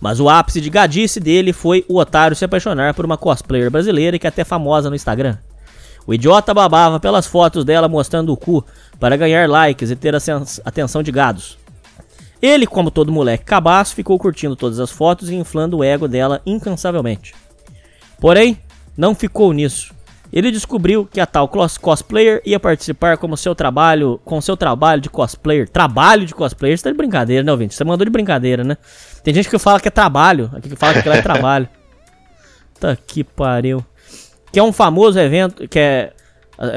Mas 0.00 0.20
o 0.20 0.28
ápice 0.28 0.60
de 0.60 0.70
gadice 0.70 1.18
dele 1.18 1.52
foi 1.52 1.84
o 1.88 1.98
otário 1.98 2.36
se 2.36 2.44
apaixonar 2.44 2.94
por 2.94 3.04
uma 3.04 3.16
cosplayer 3.16 3.70
brasileira 3.70 4.18
que 4.18 4.26
é 4.26 4.28
até 4.28 4.44
famosa 4.44 4.88
no 4.88 4.94
Instagram. 4.94 5.36
O 6.06 6.14
idiota 6.14 6.54
babava 6.54 6.98
pelas 6.98 7.26
fotos 7.26 7.64
dela 7.64 7.88
mostrando 7.88 8.32
o 8.32 8.36
cu 8.36 8.64
para 8.98 9.16
ganhar 9.16 9.48
likes 9.48 9.90
e 9.90 9.96
ter 9.96 10.14
a 10.14 10.18
atenção 10.64 11.02
de 11.02 11.12
gados. 11.12 11.58
Ele, 12.40 12.66
como 12.66 12.90
todo 12.90 13.10
moleque 13.12 13.44
cabaço, 13.44 13.94
ficou 13.94 14.18
curtindo 14.18 14.54
todas 14.54 14.78
as 14.78 14.90
fotos 14.90 15.28
e 15.28 15.34
inflando 15.34 15.78
o 15.78 15.84
ego 15.84 16.06
dela 16.06 16.40
incansavelmente. 16.46 17.34
Porém, 18.20 18.58
não 18.96 19.14
ficou 19.14 19.52
nisso. 19.52 19.92
Ele 20.32 20.50
descobriu 20.50 21.06
que 21.10 21.20
a 21.20 21.26
tal 21.26 21.48
cos- 21.48 21.78
cosplayer 21.78 22.42
ia 22.44 22.60
participar 22.60 23.16
como 23.16 23.36
seu 23.36 23.54
trabalho, 23.54 24.20
com 24.24 24.40
seu 24.40 24.56
trabalho 24.56 25.00
de 25.00 25.08
cosplayer. 25.08 25.68
Trabalho 25.68 26.26
de 26.26 26.34
cosplayer, 26.34 26.76
você 26.76 26.84
tá 26.84 26.90
de 26.90 26.96
brincadeira, 26.96 27.42
né, 27.42 27.50
ouvinte? 27.50 27.74
Você 27.74 27.82
mandou 27.82 28.04
de 28.04 28.10
brincadeira, 28.10 28.62
né? 28.62 28.76
Tem 29.24 29.32
gente 29.32 29.48
que 29.48 29.58
fala 29.58 29.80
que 29.80 29.88
é 29.88 29.90
trabalho, 29.90 30.50
aqui 30.54 30.68
que 30.68 30.76
fala 30.76 31.00
que 31.02 31.08
é 31.08 31.22
trabalho. 31.22 31.68
Tá 32.78 32.94
que 32.94 33.24
pariu. 33.24 33.84
Que 34.52 34.60
é 34.60 34.62
um 34.62 34.72
famoso 34.72 35.18
evento, 35.18 35.66
que 35.66 35.78
é, 35.80 36.12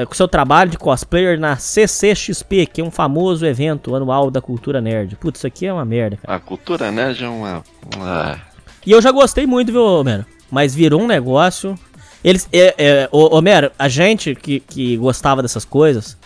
com 0.08 0.14
seu 0.14 0.28
trabalho 0.28 0.70
de 0.70 0.78
cosplayer 0.78 1.38
na 1.38 1.56
CCXP, 1.56 2.66
que 2.66 2.80
é 2.80 2.84
um 2.84 2.90
famoso 2.90 3.44
evento 3.44 3.94
anual 3.96 4.30
da 4.30 4.40
cultura 4.40 4.80
nerd. 4.80 5.16
Putz, 5.16 5.40
isso 5.40 5.46
aqui 5.46 5.66
é 5.66 5.72
uma 5.72 5.84
merda, 5.84 6.16
cara. 6.16 6.36
A 6.36 6.40
cultura 6.40 6.90
nerd 6.92 7.24
é 7.24 7.28
uma. 7.28 7.64
Ah, 7.98 8.38
E 8.86 8.92
eu 8.92 9.02
já 9.02 9.10
gostei 9.10 9.46
muito, 9.46 9.72
viu, 9.72 9.82
Homero? 9.84 10.24
Mas 10.50 10.74
virou 10.74 11.00
um 11.02 11.06
negócio. 11.06 11.76
Eles. 12.22 12.48
É, 12.52 12.74
é, 12.78 13.08
Homero, 13.10 13.72
a 13.78 13.88
gente 13.88 14.34
que, 14.34 14.60
que 14.60 14.96
gostava 14.96 15.42
dessas 15.42 15.64
coisas 15.64 16.16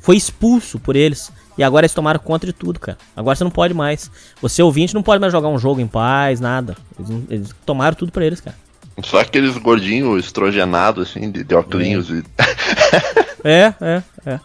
foi 0.00 0.16
expulso 0.16 0.78
por 0.78 0.94
eles. 0.94 1.32
E 1.58 1.62
agora 1.64 1.86
eles 1.86 1.94
tomaram 1.94 2.20
conta 2.20 2.46
de 2.46 2.52
tudo, 2.52 2.78
cara. 2.78 2.98
Agora 3.16 3.34
você 3.34 3.42
não 3.42 3.50
pode 3.50 3.72
mais. 3.72 4.10
Você 4.42 4.62
ouvinte 4.62 4.94
não 4.94 5.02
pode 5.02 5.20
mais 5.22 5.32
jogar 5.32 5.48
um 5.48 5.58
jogo 5.58 5.80
em 5.80 5.86
paz, 5.86 6.38
nada. 6.38 6.76
Eles, 6.98 7.22
eles 7.30 7.54
tomaram 7.64 7.96
tudo 7.96 8.12
pra 8.12 8.26
eles, 8.26 8.42
cara. 8.42 8.54
Só 9.02 9.20
aqueles 9.20 9.56
gordinhos 9.58 10.24
estrogenados, 10.24 11.10
assim, 11.10 11.30
de, 11.30 11.44
de 11.44 11.54
óculos 11.54 12.10
e. 12.10 12.24
É, 13.44 13.72
é, 13.80 14.02
é. 14.26 14.40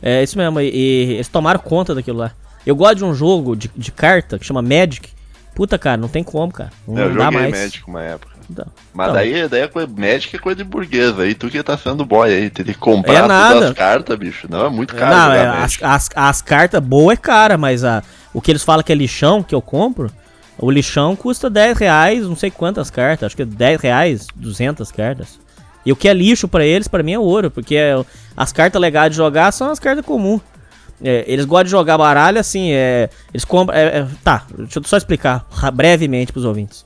É 0.00 0.22
isso 0.22 0.38
mesmo. 0.38 0.60
E, 0.60 0.70
e 0.70 1.12
eles 1.14 1.26
tomaram 1.28 1.58
conta 1.58 1.94
daquilo 1.94 2.18
lá. 2.18 2.32
Eu 2.64 2.76
gosto 2.76 2.96
de 2.96 3.04
um 3.04 3.14
jogo 3.14 3.56
de, 3.56 3.68
de 3.74 3.90
carta 3.90 4.38
que 4.38 4.46
chama 4.46 4.62
Magic. 4.62 5.08
Puta, 5.54 5.76
cara, 5.76 5.96
não 5.96 6.08
tem 6.08 6.22
como, 6.22 6.52
cara. 6.52 6.70
Não 6.86 6.96
eu 6.96 7.08
dá 7.08 7.24
joguei 7.24 7.40
mais. 7.40 7.50
Magic 7.50 7.82
uma 7.88 8.02
época. 8.02 8.38
Não. 8.48 8.66
Mas 8.94 9.08
Então. 9.08 9.14
daí, 9.14 9.48
daí 9.48 9.62
é 9.62 9.66
coisa, 9.68 9.88
Magic 9.88 10.36
é 10.36 10.38
coisa 10.38 10.56
de 10.56 10.64
burguesa. 10.64 11.22
Aí 11.22 11.34
tu 11.34 11.48
que 11.48 11.62
tá 11.62 11.76
sendo 11.76 12.04
boy 12.04 12.32
aí, 12.32 12.48
tem 12.50 12.64
que 12.64 12.74
comprar 12.74 13.14
É 13.14 13.20
todas 13.52 13.70
as 13.70 13.76
cartas, 13.76 14.18
bicho. 14.18 14.46
Não, 14.48 14.66
é 14.66 14.70
muito 14.70 14.94
caro 14.94 15.16
não, 15.16 15.32
é, 15.32 15.46
as, 15.64 15.82
as, 15.82 16.08
as 16.14 16.42
cartas 16.42 16.80
boas 16.80 17.14
é 17.14 17.20
cara, 17.20 17.58
mas 17.58 17.84
a, 17.84 18.02
o 18.32 18.40
que 18.40 18.52
eles 18.52 18.62
falam 18.62 18.82
que 18.82 18.92
é 18.92 18.94
lixão 18.94 19.42
que 19.42 19.54
eu 19.54 19.60
compro, 19.60 20.10
o 20.58 20.70
lixão 20.70 21.14
custa 21.16 21.48
10 21.48 21.78
reais, 21.78 22.26
não 22.26 22.36
sei 22.36 22.50
quantas 22.50 22.90
cartas, 22.90 23.26
acho 23.26 23.36
que 23.36 23.42
é 23.42 23.46
10 23.46 23.80
reais, 23.80 24.26
200 24.34 24.90
cartas. 24.92 25.38
E 25.86 25.92
o 25.92 25.96
que 25.96 26.08
é 26.08 26.12
lixo 26.12 26.48
pra 26.48 26.64
eles, 26.66 26.88
pra 26.88 27.02
mim 27.02 27.12
é 27.12 27.18
ouro, 27.18 27.50
porque 27.50 27.76
é- 27.76 28.04
as 28.36 28.52
cartas 28.52 28.80
legais 28.80 29.10
de 29.10 29.16
jogar 29.16 29.52
são 29.52 29.70
as 29.70 29.78
cartas 29.78 30.04
comuns. 30.04 30.40
É, 31.02 31.24
eles 31.28 31.44
gostam 31.44 31.64
de 31.64 31.70
jogar 31.70 31.96
baralho 31.96 32.40
assim, 32.40 32.72
é, 32.72 33.08
eles 33.32 33.44
compram. 33.44 33.76
é, 33.78 33.98
é, 34.00 34.06
tá, 34.24 34.44
deixa 34.56 34.80
eu 34.80 34.84
só 34.84 34.96
explicar 34.96 35.46
brevemente 35.72 36.32
pros 36.32 36.44
ouvintes. 36.44 36.84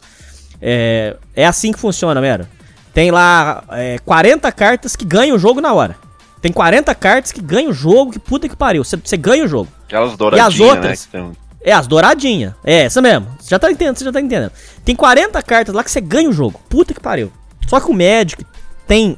É, 0.61 1.17
é 1.35 1.47
assim 1.47 1.73
que 1.73 1.79
funciona, 1.79 2.21
Mero. 2.21 2.47
Tem 2.93 3.11
lá 3.11 3.65
é, 3.71 3.99
40 4.05 4.53
cartas 4.53 4.95
que 4.95 5.05
ganham 5.05 5.35
o 5.35 5.39
jogo 5.39 5.61
na 5.63 5.73
hora. 5.73 5.97
Tem 6.43 6.53
40 6.53 6.95
cartas 6.95 7.33
que 7.33 7.41
ganham 7.41 7.71
o 7.71 7.75
jogo, 7.75 8.13
que 8.13 8.19
puta 8.19 8.49
que 8.49 8.55
pariu. 8.57 8.85
Você- 8.85 9.17
ganha 9.17 9.45
o 9.45 9.49
jogo. 9.49 9.69
Aquelas 9.87 10.17
douradinhas, 10.17 10.61
outras? 10.61 11.09
né? 11.13 11.33
É, 11.65 11.73
as 11.73 11.87
douradinhas. 11.87 12.55
É, 12.65 12.83
essa 12.85 13.01
mesmo. 13.01 13.27
Você 13.39 13.51
já 13.51 13.59
tá 13.59 13.71
entendendo, 13.71 13.97
você 13.97 14.05
já 14.05 14.13
tá 14.13 14.21
entendendo. 14.21 14.51
Tem 14.85 14.97
40 14.97 15.41
cartas 15.43 15.75
lá 15.75 15.85
que 15.85 15.91
você 15.91 16.01
ganha 16.01 16.29
o 16.29 16.33
jogo. 16.33 16.61
Puta 16.69 16.93
que 16.93 17.01
pariu. 17.01 17.33
Só 17.69 17.79
que 17.81 17.91
o 17.91 17.95
Magic 17.95 18.45
tem, 18.87 19.17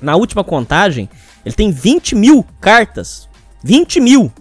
na 0.00 0.16
última 0.16 0.42
contagem, 0.42 1.08
ele 1.46 1.54
tem 1.54 1.70
20 1.70 2.14
mil 2.16 2.44
cartas. 2.60 3.28
20 3.62 4.00
mil. 4.00 4.32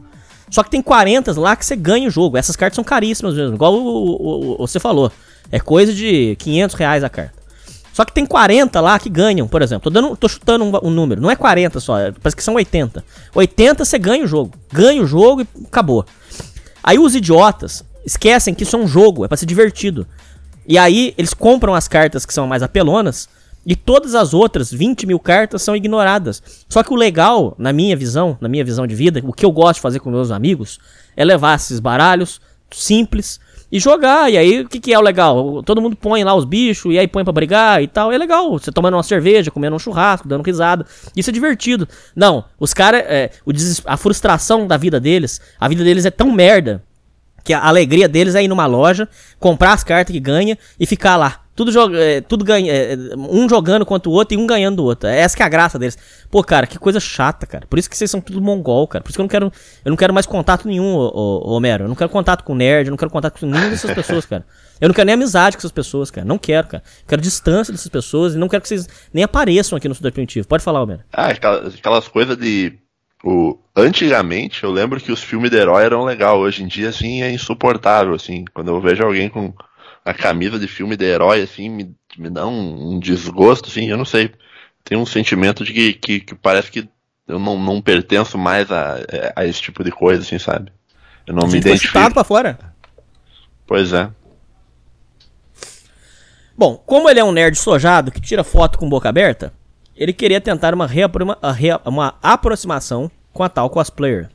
Só 0.49 0.63
que 0.63 0.71
tem 0.71 0.81
40 0.81 1.39
lá 1.39 1.55
que 1.55 1.65
você 1.65 1.75
ganha 1.75 2.07
o 2.07 2.11
jogo. 2.11 2.37
Essas 2.37 2.55
cartas 2.55 2.75
são 2.75 2.83
caríssimas 2.83 3.35
mesmo. 3.35 3.55
Igual 3.55 3.73
o, 3.75 3.85
o- 3.85 4.53
o- 4.63 4.67
você 4.67 4.79
falou. 4.79 5.11
É 5.51 5.59
coisa 5.59 5.93
de 5.93 6.35
500 6.39 6.75
reais 6.75 7.03
a 7.03 7.09
carta. 7.09 7.39
Só 7.93 8.03
que 8.05 8.13
tem 8.13 8.25
40 8.25 8.79
lá 8.81 8.97
que 8.97 9.09
ganham, 9.09 9.47
por 9.47 9.61
exemplo. 9.61 9.83
Tô, 9.83 9.89
dando, 9.89 10.15
tô 10.15 10.27
chutando 10.27 10.63
um, 10.63 10.87
um 10.87 10.89
número. 10.89 11.21
Não 11.21 11.29
é 11.29 11.35
40 11.35 11.79
só, 11.79 11.99
é- 11.99 12.11
parece 12.11 12.35
que 12.35 12.43
são 12.43 12.55
80. 12.55 13.03
80 13.35 13.85
você 13.85 13.99
ganha 13.99 14.23
o 14.23 14.27
jogo. 14.27 14.51
Ganha 14.73 15.01
o 15.03 15.05
jogo 15.05 15.41
e 15.41 15.47
acabou. 15.67 16.05
Aí 16.83 16.97
os 16.99 17.15
idiotas 17.15 17.83
esquecem 18.05 18.53
que 18.53 18.63
isso 18.63 18.75
é 18.75 18.79
um 18.79 18.87
jogo, 18.87 19.25
é 19.25 19.27
pra 19.27 19.37
ser 19.37 19.45
divertido. 19.45 20.07
E 20.67 20.77
aí 20.77 21.13
eles 21.17 21.33
compram 21.33 21.73
as 21.75 21.87
cartas 21.87 22.25
que 22.25 22.33
são 22.33 22.47
mais 22.47 22.63
apelonas 22.63 23.27
e 23.65 23.75
todas 23.75 24.15
as 24.15 24.33
outras 24.33 24.71
20 24.71 25.05
mil 25.05 25.19
cartas 25.19 25.61
são 25.61 25.75
ignoradas. 25.75 26.41
Só 26.67 26.81
que 26.83 26.93
o 26.93 26.95
legal, 26.95 27.55
na 27.57 27.71
minha 27.71 27.95
visão, 27.95 28.37
na 28.41 28.49
minha 28.49 28.65
visão 28.65 28.87
de 28.87 28.95
vida, 28.95 29.21
o 29.23 29.33
que 29.33 29.45
eu 29.45 29.51
gosto 29.51 29.75
de 29.75 29.81
fazer 29.81 29.99
com 29.99 30.09
meus 30.09 30.31
amigos 30.31 30.79
é 31.15 31.23
levar 31.23 31.55
esses 31.55 31.79
baralhos 31.79 32.41
simples 32.71 33.39
e 33.71 33.79
jogar. 33.79 34.31
E 34.31 34.37
aí, 34.37 34.61
o 34.61 34.69
que, 34.69 34.79
que 34.79 34.93
é 34.93 34.99
o 34.99 35.01
legal? 35.01 35.63
Todo 35.63 35.81
mundo 35.81 35.95
põe 35.95 36.23
lá 36.23 36.35
os 36.35 36.45
bichos, 36.45 36.93
e 36.93 36.99
aí 36.99 37.07
põe 37.07 37.23
pra 37.23 37.31
brigar 37.31 37.81
e 37.81 37.87
tal. 37.87 38.11
É 38.11 38.17
legal. 38.17 38.51
Você 38.51 38.71
tomando 38.71 38.95
uma 38.95 39.03
cerveja, 39.03 39.49
comendo 39.49 39.75
um 39.75 39.79
churrasco, 39.79 40.27
dando 40.27 40.43
risada. 40.43 40.85
Isso 41.15 41.29
é 41.29 41.33
divertido. 41.33 41.87
Não, 42.15 42.43
os 42.59 42.73
caras, 42.73 43.01
é, 43.05 43.31
a 43.85 43.97
frustração 43.97 44.67
da 44.67 44.77
vida 44.77 44.99
deles, 44.99 45.39
a 45.59 45.67
vida 45.67 45.83
deles 45.83 46.05
é 46.05 46.11
tão 46.11 46.31
merda 46.31 46.83
que 47.43 47.53
a 47.53 47.65
alegria 47.65 48.07
deles 48.07 48.35
é 48.35 48.43
ir 48.43 48.47
numa 48.47 48.65
loja, 48.65 49.07
comprar 49.39 49.73
as 49.73 49.83
cartas 49.83 50.13
que 50.13 50.19
ganha 50.19 50.57
e 50.79 50.85
ficar 50.85 51.15
lá. 51.17 51.40
Tudo, 51.53 51.71
joga, 51.71 51.97
é, 51.97 52.21
tudo 52.21 52.45
ganha, 52.45 52.71
é, 52.71 52.95
um 53.17 53.47
jogando 53.47 53.85
contra 53.85 54.09
o 54.09 54.13
outro 54.13 54.35
e 54.35 54.37
um 54.37 54.47
ganhando 54.47 54.77
do 54.77 54.85
outro. 54.85 55.09
Essa 55.09 55.35
que 55.35 55.43
é 55.43 55.45
a 55.45 55.49
graça 55.49 55.77
deles. 55.77 55.97
Pô, 56.29 56.41
cara, 56.41 56.65
que 56.65 56.79
coisa 56.79 56.99
chata, 56.99 57.45
cara. 57.45 57.67
Por 57.67 57.77
isso 57.77 57.89
que 57.89 57.97
vocês 57.97 58.09
são 58.09 58.21
tudo 58.21 58.41
mongol, 58.41 58.87
cara. 58.87 59.03
Por 59.03 59.09
isso 59.09 59.17
que 59.17 59.21
eu 59.21 59.23
não 59.23 59.29
quero, 59.29 59.51
eu 59.83 59.89
não 59.89 59.97
quero 59.97 60.13
mais 60.13 60.25
contato 60.25 60.65
nenhum, 60.65 60.95
ô, 60.95 61.09
ô, 61.13 61.51
Homero. 61.51 61.83
Eu 61.83 61.87
não 61.89 61.95
quero 61.95 62.09
contato 62.09 62.43
com 62.43 62.55
nerd, 62.55 62.87
eu 62.87 62.91
não 62.91 62.97
quero 62.97 63.11
contato 63.11 63.39
com 63.39 63.45
nenhuma 63.45 63.69
dessas 63.69 63.91
pessoas, 63.93 64.25
cara. 64.25 64.45
Eu 64.79 64.87
não 64.87 64.95
quero 64.95 65.05
nem 65.05 65.13
amizade 65.13 65.57
com 65.57 65.59
essas 65.59 65.71
pessoas, 65.71 66.09
cara. 66.09 66.25
Não 66.25 66.37
quero, 66.37 66.67
cara. 66.67 66.83
Quero 67.05 67.21
distância 67.21 67.71
dessas 67.73 67.89
pessoas 67.89 68.33
e 68.33 68.37
não 68.37 68.47
quero 68.47 68.61
que 68.61 68.69
vocês 68.69 68.87
nem 69.13 69.23
apareçam 69.23 69.77
aqui 69.77 69.87
no 69.87 69.91
Estudante 69.91 70.13
Primitivo. 70.13 70.47
Pode 70.47 70.63
falar, 70.63 70.81
Homero. 70.81 71.01
Ah, 71.11 71.27
aquelas, 71.27 71.75
aquelas 71.75 72.07
coisas 72.07 72.37
de. 72.37 72.79
O, 73.23 73.59
antigamente, 73.75 74.63
eu 74.63 74.71
lembro 74.71 74.99
que 74.99 75.11
os 75.11 75.21
filmes 75.21 75.51
de 75.51 75.57
herói 75.57 75.83
eram 75.83 76.03
legal. 76.03 76.39
Hoje 76.39 76.63
em 76.63 76.67
dia, 76.67 76.89
assim, 76.89 77.21
é 77.21 77.31
insuportável, 77.31 78.15
assim. 78.15 78.45
Quando 78.53 78.69
eu 78.69 78.81
vejo 78.81 79.03
alguém 79.03 79.29
com 79.29 79.53
a 80.03 80.13
camisa 80.13 80.57
de 80.59 80.67
filme 80.67 80.95
de 80.97 81.05
herói, 81.05 81.41
assim, 81.41 81.69
me, 81.69 81.95
me 82.17 82.29
dá 82.29 82.47
um, 82.47 82.93
um 82.95 82.99
desgosto, 82.99 83.69
assim, 83.69 83.89
eu 83.89 83.97
não 83.97 84.05
sei. 84.05 84.31
Tem 84.83 84.97
um 84.97 85.05
sentimento 85.05 85.63
de 85.63 85.73
que, 85.73 85.93
que, 85.93 86.19
que 86.19 86.35
parece 86.35 86.71
que 86.71 86.89
eu 87.27 87.37
não, 87.39 87.57
não 87.59 87.81
pertenço 87.81 88.37
mais 88.37 88.71
a, 88.71 88.97
a 89.35 89.45
esse 89.45 89.61
tipo 89.61 89.83
de 89.83 89.91
coisa, 89.91 90.23
assim, 90.23 90.39
sabe? 90.39 90.71
Eu 91.27 91.35
não 91.35 91.47
me 91.47 91.59
identifico. 91.59 92.13
pra 92.13 92.23
fora. 92.23 92.57
Pois 93.67 93.93
é. 93.93 94.09
Bom, 96.57 96.75
como 96.77 97.09
ele 97.09 97.19
é 97.19 97.23
um 97.23 97.31
nerd 97.31 97.55
sojado 97.57 98.11
que 98.11 98.19
tira 98.19 98.43
foto 98.43 98.77
com 98.77 98.89
boca 98.89 99.07
aberta, 99.07 99.53
ele 99.95 100.13
queria 100.13 100.41
tentar 100.41 100.73
uma, 100.73 100.87
reaprima- 100.87 101.37
uma 101.85 102.15
aproximação 102.21 103.09
com 103.31 103.43
a 103.43 103.49
tal 103.49 103.69
cosplayer. 103.69 104.29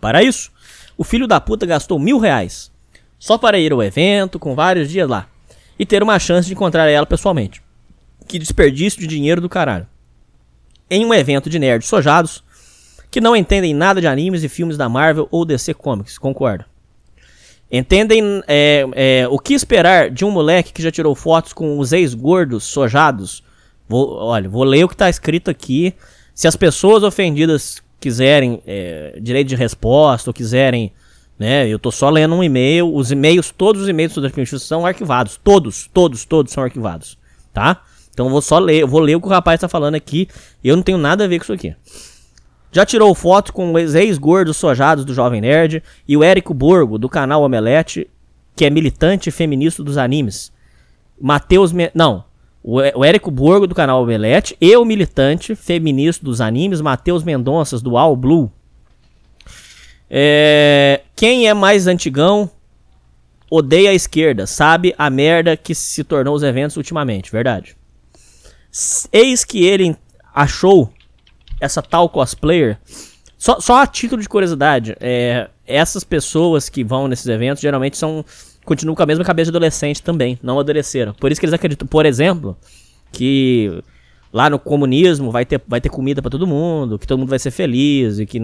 Para 0.00 0.22
isso, 0.22 0.50
o 0.96 1.04
filho 1.04 1.26
da 1.26 1.40
puta 1.40 1.64
gastou 1.64 1.98
mil 1.98 2.18
reais 2.18 2.72
só 3.24 3.38
para 3.38 3.58
ir 3.58 3.72
ao 3.72 3.82
evento, 3.82 4.38
com 4.38 4.54
vários 4.54 4.90
dias 4.90 5.08
lá, 5.08 5.26
e 5.78 5.86
ter 5.86 6.02
uma 6.02 6.18
chance 6.18 6.46
de 6.46 6.52
encontrar 6.52 6.90
ela 6.90 7.06
pessoalmente. 7.06 7.62
Que 8.28 8.38
desperdício 8.38 9.00
de 9.00 9.06
dinheiro 9.06 9.40
do 9.40 9.48
caralho. 9.48 9.86
Em 10.90 11.06
um 11.06 11.14
evento 11.14 11.48
de 11.48 11.58
nerds 11.58 11.88
sojados 11.88 12.44
que 13.10 13.22
não 13.22 13.34
entendem 13.34 13.72
nada 13.72 13.98
de 13.98 14.06
animes 14.06 14.44
e 14.44 14.48
filmes 14.50 14.76
da 14.76 14.90
Marvel 14.90 15.26
ou 15.30 15.46
DC 15.46 15.72
Comics, 15.72 16.18
concordo. 16.18 16.66
Entendem 17.72 18.42
é, 18.46 18.84
é, 18.92 19.28
o 19.30 19.38
que 19.38 19.54
esperar 19.54 20.10
de 20.10 20.22
um 20.22 20.30
moleque 20.30 20.74
que 20.74 20.82
já 20.82 20.90
tirou 20.90 21.14
fotos 21.14 21.54
com 21.54 21.78
os 21.78 21.94
ex-gordos 21.94 22.64
sojados? 22.64 23.42
Vou, 23.88 24.18
olha, 24.18 24.50
vou 24.50 24.64
ler 24.64 24.84
o 24.84 24.88
que 24.88 24.96
tá 24.98 25.08
escrito 25.08 25.50
aqui. 25.50 25.94
Se 26.34 26.46
as 26.46 26.56
pessoas 26.56 27.02
ofendidas 27.02 27.82
quiserem 27.98 28.62
é, 28.66 29.18
direito 29.18 29.48
de 29.48 29.56
resposta 29.56 30.28
ou 30.28 30.34
quiserem, 30.34 30.92
né? 31.38 31.66
Eu 31.68 31.78
tô 31.78 31.90
só 31.90 32.10
lendo 32.10 32.34
um 32.34 32.42
e-mail. 32.42 32.94
Os 32.94 33.10
e-mails, 33.10 33.50
todos 33.50 33.82
os 33.82 33.88
e-mails 33.88 34.14
do 34.14 34.30
Primitivos 34.30 34.62
são 34.62 34.86
arquivados. 34.86 35.40
Todos, 35.42 35.88
todos, 35.92 36.24
todos 36.24 36.52
são 36.52 36.64
arquivados, 36.64 37.18
tá? 37.52 37.82
Então 38.12 38.26
eu 38.26 38.30
vou 38.30 38.40
só 38.40 38.58
ler, 38.58 38.82
eu 38.82 38.88
vou 38.88 39.00
ler 39.00 39.16
o 39.16 39.20
que 39.20 39.26
o 39.26 39.30
rapaz 39.30 39.60
tá 39.60 39.68
falando 39.68 39.96
aqui. 39.96 40.28
Eu 40.62 40.76
não 40.76 40.82
tenho 40.82 40.98
nada 40.98 41.24
a 41.24 41.26
ver 41.26 41.38
com 41.38 41.44
isso 41.44 41.52
aqui. 41.52 41.74
Já 42.70 42.84
tirou 42.84 43.14
foto 43.14 43.52
com 43.52 43.72
os 43.72 43.94
ex-gordos 43.94 44.56
sojados 44.56 45.04
do 45.04 45.14
Jovem 45.14 45.40
Nerd 45.40 45.82
e 46.08 46.16
o 46.16 46.24
Érico 46.24 46.52
Borgo, 46.52 46.98
do 46.98 47.08
canal 47.08 47.42
Omelete, 47.42 48.08
que 48.56 48.64
é 48.64 48.70
militante 48.70 49.30
feminista 49.30 49.82
dos 49.82 49.96
animes. 49.96 50.52
Matheus. 51.20 51.72
Me... 51.72 51.90
Não. 51.94 52.24
O 52.62 52.78
o 52.98 53.04
Érico 53.04 53.30
Borgo, 53.30 53.66
do 53.66 53.74
canal 53.74 54.02
Omelete, 54.02 54.56
e 54.60 54.76
o 54.76 54.84
militante 54.84 55.54
feminista 55.54 56.24
dos 56.24 56.40
animes, 56.40 56.80
Matheus 56.80 57.22
Mendonças, 57.22 57.82
do 57.82 57.96
All 57.96 58.16
Blue. 58.16 58.50
É, 60.16 61.00
Quem 61.16 61.48
é 61.48 61.52
mais 61.52 61.88
antigão 61.88 62.48
odeia 63.50 63.90
a 63.90 63.94
esquerda, 63.94 64.46
sabe 64.46 64.94
a 64.96 65.10
merda 65.10 65.56
que 65.56 65.74
se 65.74 66.04
tornou 66.04 66.36
os 66.36 66.44
eventos 66.44 66.76
ultimamente, 66.76 67.32
verdade. 67.32 67.76
Eis 69.12 69.44
que 69.44 69.64
ele 69.64 69.96
achou 70.32 70.92
essa 71.60 71.82
tal 71.82 72.08
cosplayer. 72.08 72.78
Só, 73.36 73.58
só 73.58 73.82
a 73.82 73.86
título 73.88 74.22
de 74.22 74.28
curiosidade, 74.28 74.96
é, 75.00 75.48
essas 75.66 76.04
pessoas 76.04 76.68
que 76.68 76.84
vão 76.84 77.08
nesses 77.08 77.26
eventos 77.26 77.60
geralmente 77.60 77.96
são. 77.96 78.24
continuam 78.64 78.94
com 78.94 79.02
a 79.02 79.06
mesma 79.06 79.24
cabeça 79.24 79.50
de 79.50 79.56
adolescente 79.56 80.00
também, 80.00 80.38
não 80.40 80.60
adolesceram. 80.60 81.12
Por 81.14 81.32
isso 81.32 81.40
que 81.40 81.44
eles 81.46 81.54
acreditam, 81.54 81.88
por 81.88 82.06
exemplo, 82.06 82.56
que 83.10 83.82
lá 84.34 84.50
no 84.50 84.58
comunismo 84.58 85.30
vai 85.30 85.44
ter, 85.44 85.62
vai 85.68 85.80
ter 85.80 85.88
comida 85.88 86.20
pra 86.20 86.28
todo 86.28 86.44
mundo, 86.44 86.98
que 86.98 87.06
todo 87.06 87.20
mundo 87.20 87.28
vai 87.28 87.38
ser 87.38 87.52
feliz, 87.52 88.18
e 88.18 88.26
que 88.26 88.42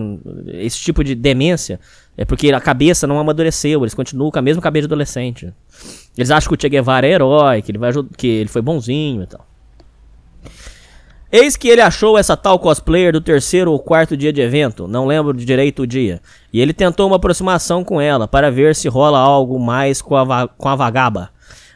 esse 0.53 0.79
tipo 0.79 1.03
de 1.03 1.17
demência 1.17 1.81
é 2.17 2.25
porque 2.25 2.53
a 2.53 2.61
cabeça 2.61 3.09
não 3.09 3.19
amadureceu, 3.19 3.83
eles 3.83 3.93
continuam 3.93 4.31
com 4.31 4.39
a 4.39 4.43
mesma 4.43 4.63
cabeça 4.63 4.87
de 4.87 4.95
adolescente. 4.95 5.53
Eles 6.17 6.31
acham 6.31 6.49
que 6.49 6.55
o 6.55 6.61
Che 6.61 6.69
Guevara 6.69 7.09
é 7.09 7.11
herói, 7.11 7.61
que 7.61 7.73
ele, 7.73 7.79
vai, 7.79 7.91
que 8.17 8.29
ele 8.29 8.49
foi 8.49 8.63
bonzinho 8.63 9.25
e 9.25 9.27
tal. 9.27 9.45
Eis 11.33 11.57
que 11.57 11.67
ele 11.67 11.81
achou 11.81 12.17
essa 12.17 12.37
tal 12.37 12.61
cosplayer 12.61 13.13
do 13.13 13.21
terceiro 13.21 13.73
ou 13.73 13.79
quarto 13.81 14.17
dia 14.17 14.33
de 14.33 14.41
evento, 14.41 14.87
não 14.87 15.07
lembro 15.07 15.33
direito 15.33 15.83
o 15.83 15.87
dia, 15.89 16.21
e 16.53 16.61
ele 16.61 16.73
tentou 16.73 17.09
uma 17.09 17.17
aproximação 17.17 17.83
com 17.83 18.01
ela 18.01 18.29
para 18.29 18.49
ver 18.49 18.77
se 18.77 18.89
rola 18.89 19.19
algo 19.19 19.59
mais 19.59 20.01
com 20.01 20.17
a, 20.17 20.47
com 20.47 20.69
a 20.69 20.77
vagaba. 20.77 21.31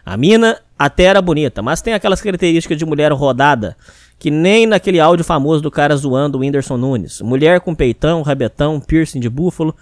A 0.07 0.17
mina 0.17 0.61
até 0.79 1.05
era 1.05 1.23
bonita, 1.23 1.63
mas 1.63 1.83
tem 1.83 1.95
aquelas 1.95 2.21
características 2.21 2.79
de 2.79 2.85
mulher 2.85 3.11
rodada, 3.13 3.77
que 4.25 4.31
nem 4.31 4.65
naquele 4.67 4.99
áudio 4.99 5.23
famoso 5.23 5.61
do 5.61 5.71
cara 5.71 5.95
zoando 5.95 6.39
o 6.39 6.41
Whindersson 6.41 6.79
Nunes. 6.79 7.21
Mulher 7.21 7.61
com 7.61 7.75
peitão, 7.75 8.23
rabetão, 8.23 8.81
piercing 8.81 9.21
de 9.21 9.29
búfalo, 9.29 9.77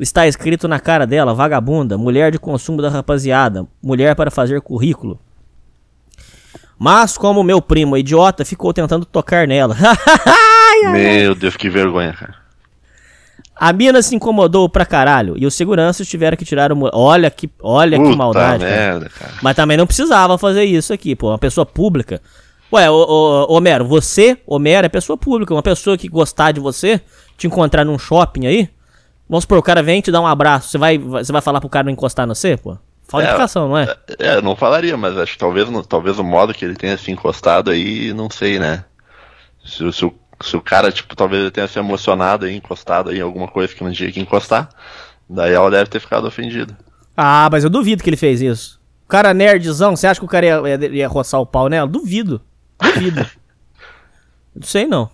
está 0.00 0.26
escrito 0.26 0.66
na 0.66 0.80
cara 0.80 1.06
dela, 1.06 1.34
vagabunda, 1.34 1.98
mulher 1.98 2.32
de 2.32 2.38
consumo 2.38 2.80
da 2.80 2.88
rapaziada, 2.88 3.66
mulher 3.82 4.16
para 4.16 4.30
fazer 4.30 4.62
currículo. 4.62 5.18
Mas 6.78 7.18
como 7.18 7.44
meu 7.44 7.60
primo 7.60 7.94
idiota 7.94 8.42
ficou 8.42 8.72
tentando 8.72 9.04
tocar 9.04 9.46
nela. 9.46 9.76
Meu 10.90 11.34
Deus, 11.34 11.54
que 11.54 11.68
vergonha, 11.68 12.14
cara. 12.14 12.36
A 13.54 13.70
mina 13.70 14.00
se 14.00 14.16
incomodou 14.16 14.66
pra 14.66 14.86
caralho 14.86 15.34
e 15.36 15.44
os 15.44 15.54
seguranças 15.54 16.08
tiveram 16.08 16.38
que 16.38 16.44
tirar 16.46 16.72
o. 16.72 16.90
Olha 16.90 17.30
que, 17.30 17.50
olha 17.60 17.98
que 17.98 18.02
Puta 18.04 18.16
maldade. 18.16 18.64
cara. 18.64 18.76
merda, 18.76 19.10
cara. 19.10 19.32
Mas 19.42 19.54
também 19.54 19.76
não 19.76 19.86
precisava 19.86 20.38
fazer 20.38 20.64
isso 20.64 20.90
aqui, 20.90 21.14
pô. 21.14 21.28
Uma 21.28 21.38
pessoa 21.38 21.66
pública. 21.66 22.22
Ué, 22.74 22.90
ô, 22.90 22.94
ô, 23.48 23.52
Homero, 23.54 23.84
você, 23.84 24.36
Homero, 24.46 24.84
é 24.86 24.88
pessoa 24.88 25.16
pública. 25.16 25.54
Uma 25.54 25.62
pessoa 25.62 25.96
que 25.96 26.08
gostar 26.08 26.50
de 26.50 26.58
você, 26.58 27.00
te 27.38 27.46
encontrar 27.46 27.84
num 27.84 27.96
shopping 27.98 28.46
aí. 28.46 28.68
Vamos 29.28 29.44
supor, 29.44 29.58
o 29.58 29.62
cara 29.62 29.80
vem 29.80 30.00
te 30.00 30.10
dar 30.10 30.20
um 30.20 30.26
abraço. 30.26 30.68
Você 30.70 30.78
vai, 30.78 30.98
você 30.98 31.30
vai 31.30 31.40
falar 31.40 31.60
pro 31.60 31.68
cara 31.68 31.84
não 31.84 31.92
encostar 31.92 32.26
no 32.26 32.34
você, 32.34 32.56
pô? 32.56 32.76
Falta 33.06 33.26
É, 33.26 33.28
de 33.28 33.34
educação, 33.34 33.68
não 33.68 33.78
é? 33.78 33.96
É, 34.18 34.34
eu 34.36 34.42
não 34.42 34.56
falaria, 34.56 34.96
mas 34.96 35.16
acho 35.16 35.34
que 35.34 35.38
talvez, 35.38 35.68
talvez 35.86 36.18
o 36.18 36.24
modo 36.24 36.52
que 36.52 36.64
ele 36.64 36.74
tenha 36.74 36.96
se 36.98 37.12
encostado 37.12 37.70
aí, 37.70 38.12
não 38.12 38.28
sei, 38.28 38.58
né? 38.58 38.84
Se, 39.64 39.84
o- 39.84 39.92
se, 39.92 40.04
o- 40.04 40.14
se 40.42 40.56
o 40.56 40.60
cara, 40.60 40.90
tipo, 40.90 41.14
talvez 41.14 41.42
ele 41.42 41.50
tenha 41.52 41.68
se 41.68 41.78
emocionado 41.78 42.44
aí, 42.46 42.56
encostado 42.56 43.10
aí 43.10 43.18
em 43.18 43.22
alguma 43.22 43.46
coisa 43.48 43.74
que 43.74 43.84
não 43.84 43.92
tinha 43.92 44.10
que 44.10 44.20
encostar, 44.20 44.68
daí 45.30 45.52
ela 45.52 45.70
deve 45.70 45.88
ter 45.90 46.00
ficado 46.00 46.26
ofendida. 46.26 46.76
Ah, 47.16 47.48
mas 47.52 47.62
eu 47.64 47.70
duvido 47.70 48.02
que 48.02 48.10
ele 48.10 48.16
fez 48.16 48.40
isso. 48.42 48.80
O 49.04 49.08
cara 49.08 49.32
nerdzão, 49.32 49.94
você 49.94 50.06
acha 50.06 50.18
que 50.20 50.26
o 50.26 50.28
cara 50.28 50.46
ia, 50.46 50.76
ia, 50.76 50.86
ia 50.96 51.08
roçar 51.08 51.40
o 51.40 51.46
pau 51.46 51.68
nela? 51.68 51.86
Duvido. 51.88 52.40
Duvido. 52.80 53.26
não 54.54 54.62
sei 54.62 54.86
não. 54.86 55.10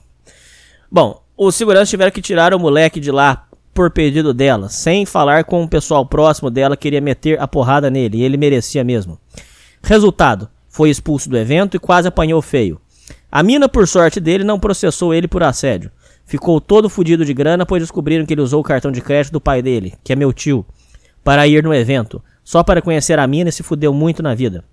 Bom, 0.91 1.23
os 1.37 1.55
seguranças 1.55 1.89
tiveram 1.89 2.11
que 2.11 2.23
tirar 2.23 2.53
o 2.53 2.59
moleque 2.59 3.01
de 3.01 3.11
lá 3.11 3.47
por 3.73 3.91
pedido 3.91 4.35
dela, 4.35 4.69
sem 4.69 5.07
falar 5.07 5.45
com 5.45 5.63
o 5.63 5.69
pessoal 5.69 6.05
próximo 6.05 6.51
dela 6.51 6.77
que 6.77 6.83
queria 6.83 7.01
meter 7.01 7.41
a 7.41 7.49
porrada 7.49 7.89
nele, 7.89 8.19
e 8.19 8.23
ele 8.23 8.37
merecia 8.37 8.85
mesmo. 8.85 9.19
Resultado, 9.83 10.49
foi 10.69 10.91
expulso 10.91 11.29
do 11.29 11.39
evento 11.39 11.77
e 11.77 11.81
quase 11.81 12.09
apanhou 12.09 12.43
feio. 12.43 12.81
A 13.31 13.43
mina, 13.43 13.69
por 13.69 13.87
sorte 13.87 14.21
dele, 14.21 14.45
não 14.45 14.59
processou 14.59 15.15
ele 15.15 15.29
por 15.29 15.43
assédio. 15.43 15.91
Ficou 16.27 16.61
todo 16.61 16.91
fudido 16.91 17.25
de 17.25 17.33
grana, 17.33 17.65
pois 17.65 17.83
descobriram 17.83 18.27
que 18.27 18.35
ele 18.35 18.41
usou 18.41 18.61
o 18.61 18.65
cartão 18.65 18.93
de 18.93 19.01
crédito 19.01 19.33
do 19.33 19.41
pai 19.41 19.63
dele, 19.63 19.95
que 20.05 20.13
é 20.13 20.17
meu 20.17 20.33
tio, 20.33 20.65
para 21.25 21.47
ir 21.47 21.63
no 21.63 21.75
evento, 21.75 22.23
só 22.45 22.63
para 22.63 22.83
conhecer 22.83 23.19
a 23.19 23.27
mina 23.27 23.51
e 23.51 23.53
se 23.53 23.63
fudeu 23.63 23.93
muito 23.93 24.23
na 24.23 24.35
vida. 24.35 24.65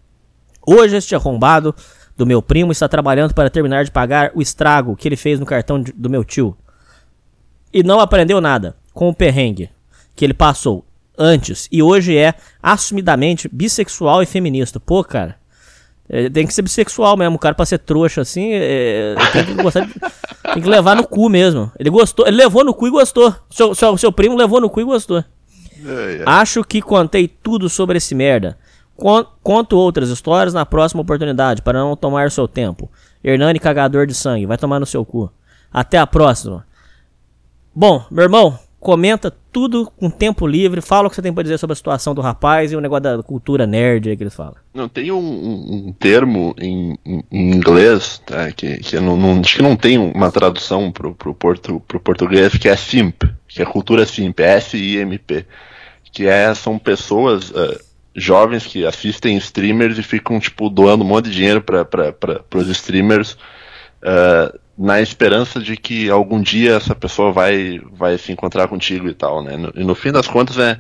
Hoje 0.66 0.98
este 0.98 1.16
arrombado 1.16 1.74
do 2.18 2.26
meu 2.26 2.42
primo 2.42 2.72
está 2.72 2.88
trabalhando 2.88 3.34
para 3.34 3.50
terminar 3.50 3.86
de 3.86 3.92
pagar 3.92 4.32
o 4.34 4.42
estrago 4.42 4.96
que 4.96 5.08
ele 5.08 5.16
fez 5.16 5.40
no 5.40 5.46
cartão 5.46 5.80
de- 5.82 5.92
do 5.94 6.10
meu 6.10 6.24
tio. 6.24 6.58
E 7.74 7.84
não 7.84 8.00
aprendeu 8.00 8.42
nada 8.42 8.76
com 8.94 9.08
o 9.10 9.14
perrengue 9.14 9.70
que 10.16 10.26
ele 10.26 10.34
passou 10.34 10.84
antes 11.18 11.68
e 11.72 11.82
hoje 11.84 12.18
é 12.18 12.34
assumidamente 12.62 13.48
bissexual 13.52 14.22
e 14.24 14.26
feminista. 14.26 14.80
Pô, 14.80 15.04
cara, 15.04 15.36
é, 16.10 16.30
tem 16.30 16.48
que 16.48 16.54
ser 16.54 16.62
bissexual 16.64 17.16
mesmo, 17.18 17.36
o 17.36 17.40
cara 17.40 17.54
pra 17.54 17.66
ser 17.66 17.80
trouxa 17.80 18.22
assim, 18.22 18.50
é, 18.54 19.16
tem, 19.34 19.46
que 19.46 19.54
de- 19.54 20.54
tem 20.54 20.64
que 20.64 20.70
levar 20.70 20.96
no 20.96 21.06
cu 21.08 21.30
mesmo. 21.30 21.72
Ele 21.78 21.90
gostou, 21.90 22.26
ele 22.28 22.38
levou 22.38 22.64
no 22.64 22.74
cu 22.74 22.88
e 22.88 22.92
gostou. 22.92 23.34
Seu, 23.50 23.76
seu, 23.76 23.98
seu 23.98 24.12
primo 24.12 24.36
levou 24.36 24.60
no 24.62 24.70
cu 24.70 24.82
e 24.82 24.86
gostou. 24.86 25.24
É, 25.86 26.16
é. 26.16 26.24
Acho 26.26 26.64
que 26.64 26.82
contei 26.82 27.28
tudo 27.28 27.70
sobre 27.70 27.98
esse 27.98 28.16
merda. 28.16 28.58
Con- 28.98 29.26
Conto 29.44 29.78
outras 29.78 30.10
histórias 30.10 30.54
na 30.54 30.66
próxima 30.66 31.02
oportunidade, 31.02 31.62
para 31.62 31.80
não 31.80 31.96
tomar 31.96 32.32
seu 32.32 32.48
tempo. 32.48 32.90
Hernani 33.24 33.60
cagador 33.60 34.06
de 34.08 34.14
sangue, 34.14 34.46
vai 34.46 34.58
tomar 34.58 34.80
no 34.80 34.86
seu 34.86 35.06
cu. 35.06 35.32
Até 35.72 35.98
a 35.98 36.08
próxima. 36.08 36.66
Bom, 37.76 38.04
meu 38.10 38.24
irmão, 38.24 38.58
comenta 38.80 39.32
tudo 39.52 39.92
com 39.98 40.10
tempo 40.10 40.48
livre, 40.48 40.82
fala 40.82 41.08
o 41.08 41.10
que 41.10 41.16
você 41.16 41.22
tem 41.22 41.34
pra 41.34 41.44
dizer 41.44 41.58
sobre 41.60 41.74
a 41.74 41.76
situação 41.76 42.16
do 42.16 42.22
rapaz 42.22 42.72
e 42.72 42.76
o 42.76 42.82
negócio 42.82 43.04
da 43.04 43.22
cultura 43.24 43.68
nerd 43.68 44.10
aí 44.10 44.18
que 44.18 44.24
eles 44.24 44.34
falam. 44.36 44.56
Não, 44.74 44.88
tem 44.90 45.12
um, 45.12 45.18
um- 45.20 45.94
termo 45.94 46.56
em, 46.60 46.98
em- 47.06 47.24
inglês, 47.32 48.20
tá, 48.26 48.52
que, 48.52 48.78
que 48.78 49.00
não, 49.00 49.16
não- 49.18 49.40
acho 49.42 49.56
que 49.58 49.62
não 49.62 49.76
tem 49.76 49.98
uma 49.98 50.32
tradução 50.32 50.92
pro, 50.92 51.14
pro, 51.14 51.36
pro 51.36 52.00
português, 52.00 52.56
que 52.58 52.68
é 52.70 52.76
simp, 52.76 53.24
que 53.48 53.62
é 53.62 53.66
cultura 53.66 54.06
simp, 54.06 54.40
S-I-M-P, 54.40 55.46
que 56.12 56.26
é, 56.26 56.54
são 56.56 56.80
pessoas 56.80 57.52
eh, 57.56 57.82
jovens 58.20 58.66
que 58.66 58.84
assistem 58.86 59.38
streamers 59.38 59.98
e 60.00 60.04
ficam, 60.04 60.40
tipo, 60.40 60.70
doando 60.70 61.04
um 61.04 61.08
monte 61.08 61.26
de 61.30 61.36
dinheiro 61.36 61.62
para 61.62 61.86
os 62.56 62.68
streamers 62.70 63.38
eh, 64.02 64.60
na 64.78 65.00
esperança 65.00 65.60
de 65.60 65.78
que 65.78 66.10
algum 66.10 66.42
dia 66.42 66.74
essa 66.76 66.96
pessoa 66.96 67.32
vai, 67.32 67.80
vai 67.94 68.18
se 68.18 68.32
encontrar 68.32 68.68
contigo 68.68 69.08
e 69.08 69.14
tal, 69.14 69.44
né? 69.44 69.56
No- 69.56 69.72
e 69.76 69.84
no 69.84 69.94
fim 69.96 70.12
das 70.12 70.28
contas 70.28 70.58
é 70.58 70.80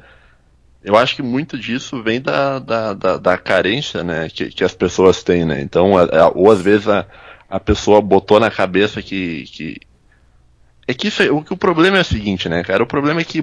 eu 0.83 0.95
acho 0.95 1.15
que 1.15 1.21
muito 1.21 1.57
disso 1.57 2.01
vem 2.01 2.21
da, 2.21 2.59
da, 2.59 2.93
da, 2.93 3.17
da 3.17 3.37
carência 3.37 4.03
né, 4.03 4.29
que, 4.29 4.49
que 4.49 4.63
as 4.63 4.73
pessoas 4.73 5.21
têm, 5.23 5.45
né? 5.45 5.61
Então, 5.61 5.97
a- 5.97 6.03
a- 6.05 6.31
ou 6.33 6.51
às 6.51 6.61
vezes 6.61 6.87
a, 6.87 7.05
a 7.49 7.59
pessoa 7.59 8.01
botou 8.01 8.39
na 8.39 8.49
cabeça 8.49 9.01
que. 9.01 9.43
que... 9.45 9.77
É 10.87 10.93
que 10.93 11.07
isso 11.09 11.21
é- 11.21 11.29
o, 11.31 11.37
o 11.49 11.57
problema 11.57 11.97
é 11.97 12.01
o 12.01 12.05
seguinte, 12.05 12.47
né, 12.49 12.63
cara? 12.63 12.81
O 12.83 12.87
problema 12.87 13.21
é 13.21 13.23
que 13.23 13.41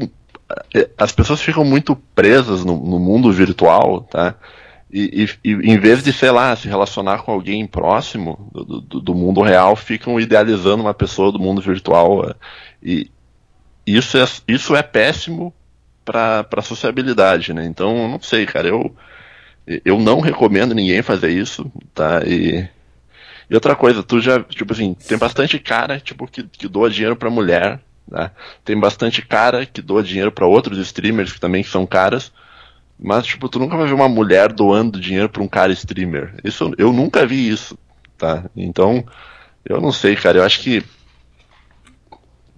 as 0.98 1.12
pessoas 1.12 1.40
ficam 1.40 1.64
muito 1.64 1.96
presas 2.14 2.64
no, 2.64 2.74
no 2.76 2.98
mundo 2.98 3.32
virtual, 3.32 4.02
tá? 4.02 4.34
E, 4.92 5.24
e- 5.44 5.48
e 5.50 5.52
em 5.72 5.78
vez 5.78 6.02
de, 6.04 6.12
sei 6.12 6.30
lá, 6.30 6.54
se 6.56 6.68
relacionar 6.68 7.18
com 7.22 7.32
alguém 7.32 7.66
próximo 7.66 8.48
do, 8.52 8.80
do, 8.80 9.00
do 9.00 9.14
mundo 9.14 9.42
real, 9.42 9.74
ficam 9.76 10.20
idealizando 10.20 10.82
uma 10.82 10.94
pessoa 10.94 11.32
do 11.32 11.38
mundo 11.38 11.60
virtual. 11.60 12.28
eh, 12.30 12.34
E 12.82 13.10
isso 13.86 14.18
é, 14.18 14.24
isso 14.48 14.76
é 14.76 14.82
péssimo 14.82 15.54
para 16.04 16.44
para 16.44 16.62
sociabilidade, 16.62 17.52
né? 17.54 17.64
Então, 17.66 18.08
não 18.08 18.20
sei, 18.20 18.46
cara, 18.46 18.68
eu 18.68 18.94
eu 19.84 19.98
não 19.98 20.20
recomendo 20.20 20.74
ninguém 20.74 21.02
fazer 21.02 21.30
isso, 21.30 21.70
tá? 21.94 22.22
E, 22.26 22.68
e 23.50 23.54
outra 23.54 23.76
coisa, 23.76 24.02
tu 24.02 24.20
já, 24.20 24.42
tipo 24.44 24.72
assim, 24.72 24.94
tem 24.94 25.18
bastante 25.18 25.58
cara, 25.58 26.00
tipo, 26.00 26.26
que, 26.26 26.42
que 26.44 26.68
doa 26.68 26.90
dinheiro 26.90 27.16
pra 27.16 27.30
mulher, 27.30 27.80
tá? 28.10 28.30
Tem 28.64 28.78
bastante 28.78 29.22
cara 29.22 29.66
que 29.66 29.82
doa 29.82 30.02
dinheiro 30.02 30.32
pra 30.32 30.46
outros 30.46 30.78
streamers 30.78 31.32
que 31.32 31.40
também 31.40 31.62
são 31.62 31.86
caras, 31.86 32.32
mas, 32.98 33.26
tipo, 33.26 33.48
tu 33.48 33.58
nunca 33.58 33.76
vai 33.76 33.86
ver 33.86 33.94
uma 33.94 34.08
mulher 34.08 34.52
doando 34.52 35.00
dinheiro 35.00 35.28
pra 35.28 35.42
um 35.42 35.48
cara 35.48 35.72
streamer. 35.72 36.34
Isso, 36.44 36.72
eu 36.78 36.92
nunca 36.92 37.26
vi 37.26 37.48
isso, 37.48 37.78
tá? 38.18 38.44
Então, 38.56 39.04
eu 39.64 39.80
não 39.80 39.92
sei, 39.92 40.16
cara, 40.16 40.38
eu 40.38 40.44
acho 40.44 40.60
que 40.60 40.84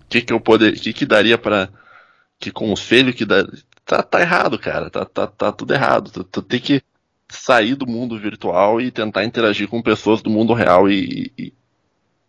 que 0.09 0.21
que 0.23 0.33
eu 0.33 0.41
poder, 0.41 0.79
que 0.79 0.93
que 0.93 1.07
daria 1.07 1.37
pra 1.39 1.69
que 2.41 2.51
conselho 2.53 3.15
que 3.15 3.25
dá. 3.27 3.47
Tá, 3.87 4.03
tá 4.03 4.21
errado, 4.21 4.59
cara. 4.59 4.91
Tá, 4.91 5.05
tá, 5.07 5.27
tá 5.27 5.53
tudo 5.53 5.75
errado. 5.75 6.11
Tu, 6.13 6.25
tu 6.25 6.43
tem 6.43 6.61
que 6.61 6.83
sair 7.29 7.75
do 7.77 7.87
mundo 7.87 8.19
virtual 8.19 8.81
e 8.81 8.91
tentar 8.91 9.25
interagir 9.25 9.69
com 9.69 9.83
pessoas 9.83 10.23
do 10.23 10.31
mundo 10.31 10.55
real 10.55 10.91
e. 10.91 11.33
e- 11.39 11.55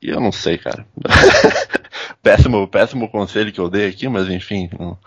e 0.01 0.09
eu 0.09 0.19
não 0.21 0.31
sei, 0.31 0.57
cara. 0.59 0.87
péssimo, 2.27 2.67
péssimo 2.67 3.09
conselho 3.09 3.53
que 3.53 3.59
eu 3.59 3.69
dei 3.69 3.87
aqui, 3.87 4.09
mas 4.09 4.29
enfim. 4.29 4.69
O 4.77 4.97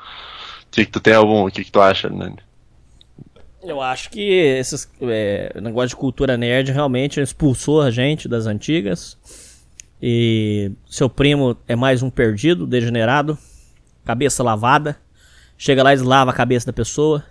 que, 0.70 0.86
que 0.86 0.90
tu 0.90 1.00
tem 1.00 1.12
algum. 1.12 1.46
O 1.46 1.50
que, 1.50 1.64
que 1.64 1.70
tu 1.70 1.80
acha, 1.80 2.08
Nani? 2.08 2.38
Eu 3.62 3.82
acho 3.82 4.10
que 4.10 4.22
esses 4.22 4.90
é, 5.02 5.52
negócio 5.60 5.90
de 5.90 5.96
cultura 5.96 6.38
nerd 6.38 6.72
realmente 6.72 7.20
expulsou 7.20 7.82
a 7.82 7.90
gente 7.90 8.26
das 8.26 8.46
antigas. 8.46 9.18
E 10.00 10.72
seu 10.86 11.10
primo 11.10 11.54
é 11.68 11.76
mais 11.76 12.02
um 12.02 12.08
perdido, 12.08 12.66
degenerado, 12.66 13.36
cabeça 14.02 14.42
lavada. 14.42 14.96
Chega 15.58 15.82
lá 15.82 15.92
e 15.92 15.98
lava 15.98 16.30
a 16.30 16.34
cabeça 16.34 16.66
da 16.66 16.72
pessoa. 16.72 17.22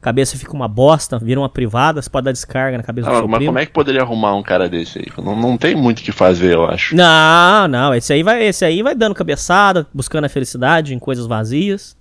Cabeça 0.00 0.38
fica 0.38 0.52
uma 0.54 0.66
bosta, 0.66 1.18
vira 1.18 1.38
uma 1.38 1.48
privada, 1.48 2.00
você 2.00 2.08
pode 2.08 2.24
dar 2.24 2.32
descarga 2.32 2.78
na 2.78 2.82
cabeça 2.82 3.06
do 3.10 3.12
Ah, 3.14 3.18
seu 3.18 3.28
mas 3.28 3.36
primo. 3.36 3.50
como 3.50 3.58
é 3.58 3.66
que 3.66 3.72
poderia 3.72 4.00
arrumar 4.00 4.34
um 4.34 4.42
cara 4.42 4.66
desse 4.66 4.98
aí? 4.98 5.06
Não, 5.22 5.36
não 5.36 5.58
tem 5.58 5.74
muito 5.76 5.98
o 5.98 6.02
que 6.02 6.10
fazer, 6.10 6.54
eu 6.54 6.64
acho. 6.64 6.96
Não, 6.96 7.68
não, 7.68 7.94
esse 7.94 8.10
aí 8.12 8.22
vai, 8.22 8.42
esse 8.44 8.64
aí 8.64 8.82
vai 8.82 8.94
dando 8.94 9.14
cabeçada, 9.14 9.86
buscando 9.92 10.24
a 10.24 10.28
felicidade 10.30 10.94
em 10.94 10.98
coisas 10.98 11.26
vazias. 11.26 11.94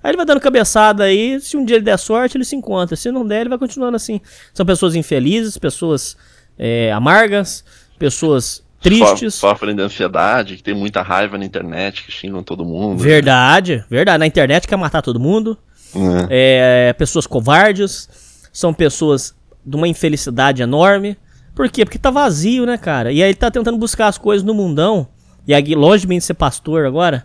Aí 0.00 0.10
ele 0.10 0.16
vai 0.16 0.26
dando 0.26 0.40
cabeçada 0.40 1.02
aí, 1.02 1.40
se 1.40 1.56
um 1.56 1.64
dia 1.64 1.74
ele 1.76 1.84
der 1.84 1.98
sorte, 1.98 2.36
ele 2.36 2.44
se 2.44 2.54
encontra. 2.54 2.94
Se 2.94 3.10
não 3.10 3.26
der, 3.26 3.40
ele 3.40 3.48
vai 3.48 3.58
continuando 3.58 3.96
assim. 3.96 4.20
São 4.52 4.64
pessoas 4.64 4.94
infelizes, 4.94 5.58
pessoas 5.58 6.16
é, 6.56 6.92
amargas, 6.92 7.64
pessoas 7.98 8.62
tristes. 8.80 9.34
So- 9.34 9.48
Sofrem 9.48 9.74
de 9.74 9.82
ansiedade, 9.82 10.56
que 10.56 10.62
tem 10.62 10.74
muita 10.74 11.02
raiva 11.02 11.36
na 11.36 11.44
internet, 11.44 12.04
que 12.04 12.12
xingam 12.12 12.42
todo 12.44 12.64
mundo. 12.64 13.02
Verdade, 13.02 13.82
verdade. 13.90 14.18
Na 14.18 14.26
internet 14.26 14.68
quer 14.68 14.76
matar 14.76 15.02
todo 15.02 15.18
mundo. 15.18 15.58
Né? 15.94 16.26
É, 16.30 16.92
pessoas 16.92 17.26
covardes. 17.26 18.08
São 18.52 18.72
pessoas 18.72 19.34
de 19.64 19.76
uma 19.76 19.88
infelicidade 19.88 20.62
enorme. 20.62 21.16
Por 21.54 21.68
quê? 21.68 21.84
Porque 21.84 21.98
tá 21.98 22.10
vazio, 22.10 22.66
né, 22.66 22.76
cara? 22.76 23.12
E 23.12 23.22
aí 23.22 23.28
ele 23.28 23.34
tá 23.34 23.50
tentando 23.50 23.78
buscar 23.78 24.08
as 24.08 24.18
coisas 24.18 24.44
no 24.44 24.54
mundão. 24.54 25.08
E 25.46 25.54
aí, 25.54 25.62
de 25.62 26.20
ser 26.20 26.34
pastor 26.34 26.86
agora. 26.86 27.24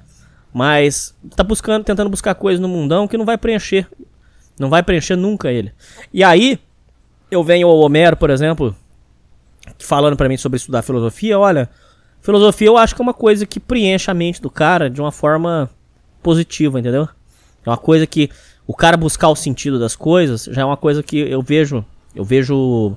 Mas 0.53 1.15
tá 1.35 1.43
buscando, 1.43 1.83
tentando 1.83 2.09
buscar 2.09 2.35
coisas 2.35 2.59
no 2.59 2.67
mundão 2.67 3.07
que 3.07 3.17
não 3.17 3.25
vai 3.25 3.37
preencher. 3.37 3.87
Não 4.59 4.69
vai 4.69 4.83
preencher 4.83 5.15
nunca 5.15 5.51
ele. 5.51 5.71
E 6.13 6.23
aí, 6.23 6.59
eu 7.31 7.43
venho 7.43 7.67
ao 7.67 7.77
Homero, 7.79 8.17
por 8.17 8.29
exemplo, 8.29 8.75
falando 9.77 10.17
pra 10.17 10.27
mim 10.27 10.37
sobre 10.37 10.57
estudar 10.57 10.81
filosofia. 10.81 11.37
Olha, 11.37 11.69
filosofia 12.21 12.67
eu 12.67 12.77
acho 12.77 12.95
que 12.95 13.01
é 13.01 13.03
uma 13.03 13.13
coisa 13.13 13.45
que 13.45 13.59
preenche 13.59 14.09
a 14.09 14.13
mente 14.13 14.41
do 14.41 14.49
cara 14.49 14.89
de 14.89 14.99
uma 14.99 15.11
forma 15.11 15.69
positiva, 16.21 16.79
entendeu? 16.79 17.07
É 17.65 17.69
uma 17.69 17.77
coisa 17.77 18.07
que 18.07 18.29
o 18.69 18.73
cara 18.75 18.95
buscar 18.95 19.29
o 19.29 19.35
sentido 19.35 19.79
das 19.79 19.95
coisas 19.95 20.43
já 20.43 20.61
é 20.61 20.63
uma 20.65 20.77
coisa 20.77 21.01
que 21.01 21.17
eu 21.17 21.41
vejo, 21.41 21.83
eu 22.13 22.23
vejo 22.23 22.95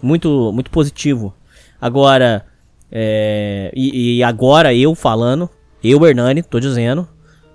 muito, 0.00 0.50
muito 0.50 0.70
positivo. 0.70 1.34
Agora, 1.78 2.46
é, 2.90 3.70
e, 3.76 4.16
e 4.16 4.22
agora 4.22 4.74
eu 4.74 4.94
falando, 4.94 5.46
eu 5.84 6.06
Hernani, 6.06 6.42
tô 6.42 6.58
dizendo, 6.58 7.06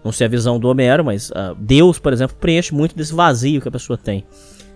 não 0.03 0.11
sei 0.11 0.27
a 0.27 0.29
visão 0.29 0.59
do 0.59 0.69
Homero, 0.69 1.03
mas 1.03 1.31
ah, 1.33 1.55
Deus, 1.57 1.97
por 1.97 2.13
exemplo, 2.13 2.37
preenche 2.39 2.71
muito 2.71 2.95
desse 2.95 3.15
vazio 3.15 3.59
que 3.59 3.67
a 3.67 3.71
pessoa 3.71 3.97
tem. 3.97 4.23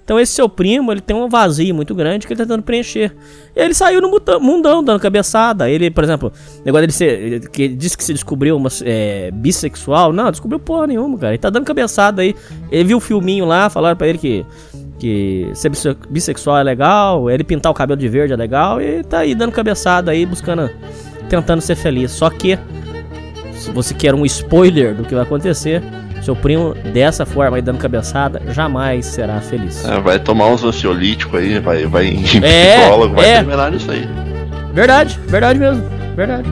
Então 0.10 0.20
esse 0.20 0.34
seu 0.34 0.50
primo, 0.50 0.92
ele 0.92 1.02
tem 1.02 1.16
um 1.16 1.30
vazio 1.30 1.76
muito 1.76 1.94
grande 1.94 2.26
que 2.26 2.34
ele 2.34 2.40
tá 2.40 2.44
tentando 2.44 2.64
preencher. 2.64 3.16
E 3.56 3.62
ele 3.62 3.76
saiu 3.76 4.02
no 4.02 4.10
mundão, 4.42 4.84
dando 4.84 5.00
cabeçada. 5.00 5.70
Ele, 5.70 5.92
por 5.92 6.04
exemplo, 6.04 6.34
negócio 6.66 6.82
dele 6.88 6.92
ser. 6.92 7.48
que 7.50 7.68
disse 7.68 7.96
que 7.96 8.04
se 8.04 8.12
descobriu 8.12 8.58
uma, 8.58 8.70
é, 8.86 9.30
bissexual. 9.32 10.12
Não, 10.12 10.32
descobriu 10.32 10.60
porra 10.60 10.88
nenhuma, 10.88 11.16
cara. 11.16 11.34
Ele 11.34 11.38
tá 11.38 11.52
dando 11.52 11.64
cabeçada 11.64 12.24
aí. 12.24 12.34
Ele 12.72 12.86
viu 12.86 12.98
o 12.98 13.00
filminho 13.00 13.46
lá, 13.46 13.70
falaram 13.70 13.96
pra 13.96 14.08
ele 14.08 14.18
que. 14.18 14.44
Que 14.98 15.52
ser 15.54 15.70
bisse- 15.70 15.96
bissexual 16.10 16.58
é 16.58 16.64
legal, 16.64 17.30
ele 17.30 17.44
pintar 17.44 17.72
o 17.72 17.76
cabelo 17.76 18.00
de 18.00 18.08
verde 18.10 18.34
é 18.34 18.36
legal, 18.36 18.82
e 18.82 19.04
tá 19.04 19.20
aí 19.20 19.36
dando 19.36 19.52
cabeçada 19.52 20.10
aí, 20.10 20.26
buscando. 20.26 20.72
Tentando 21.30 21.62
ser 21.62 21.76
feliz. 21.76 22.10
Só 22.10 22.32
que, 22.32 22.58
se 23.54 23.70
você 23.70 23.94
quer 23.94 24.16
um 24.16 24.26
spoiler 24.26 24.96
do 24.96 25.04
que 25.04 25.14
vai 25.14 25.24
acontecer, 25.24 25.84
seu 26.22 26.36
primo, 26.36 26.74
dessa 26.94 27.26
forma 27.26 27.58
aí, 27.58 27.62
dando 27.62 27.78
cabeçada, 27.78 28.42
jamais 28.50 29.06
será 29.06 29.40
feliz. 29.42 29.84
É, 29.86 30.00
vai 30.00 30.20
tomar 30.20 30.48
uns 30.48 30.64
ansiolíticos 30.64 31.40
aí, 31.40 31.60
vai, 31.60 31.86
vai 31.86 32.06
em 32.08 32.24
É, 32.44 32.82
psicólogo, 32.82 33.16
vai 33.16 33.26
é. 33.30 33.36
terminar 33.38 33.72
nisso 33.72 33.90
aí. 33.92 34.08
Verdade, 34.74 35.20
verdade 35.28 35.60
mesmo. 35.60 35.84
Verdade. 36.16 36.50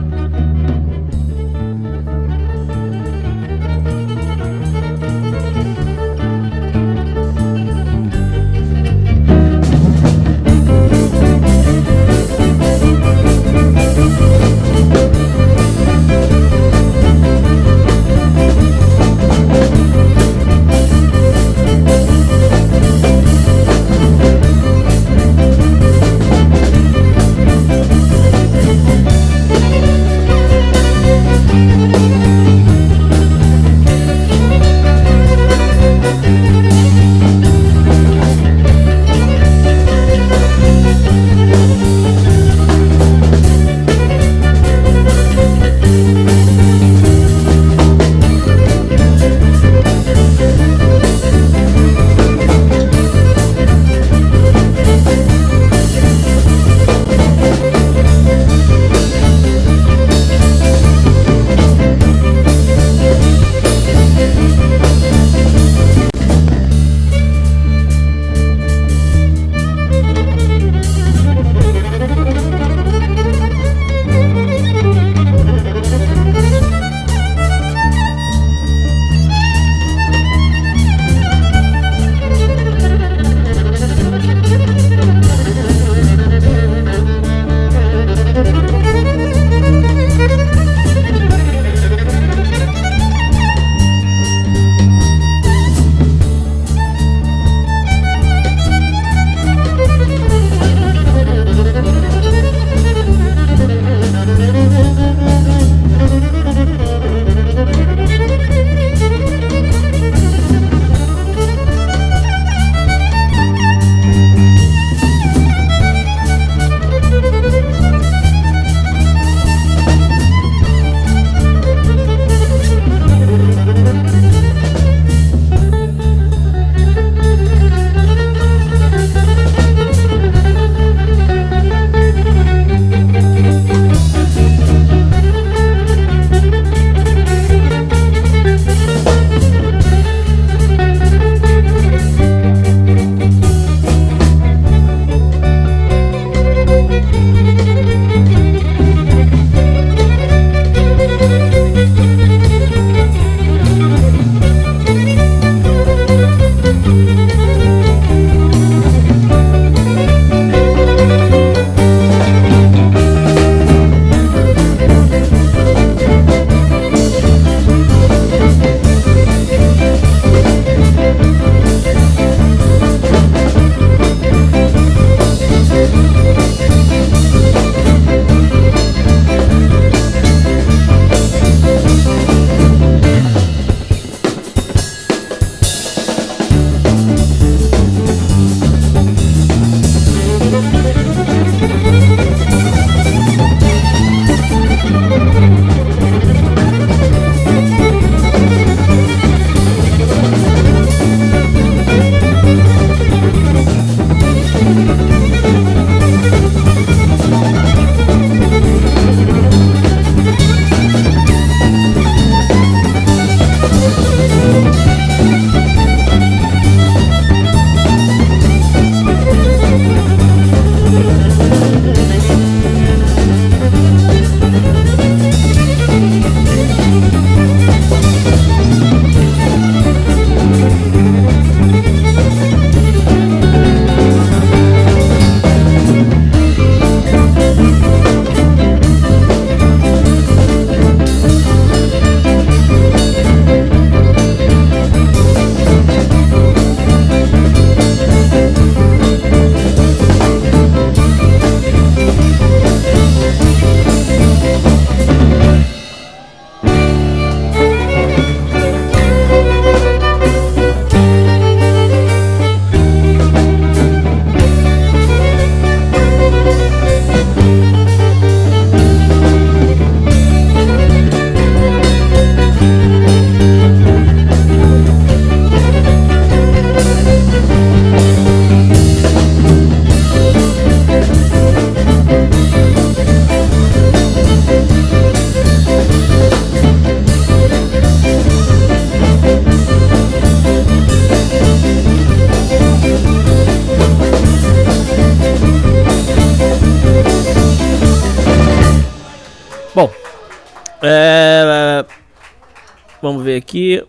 Aqui. 303.38 303.82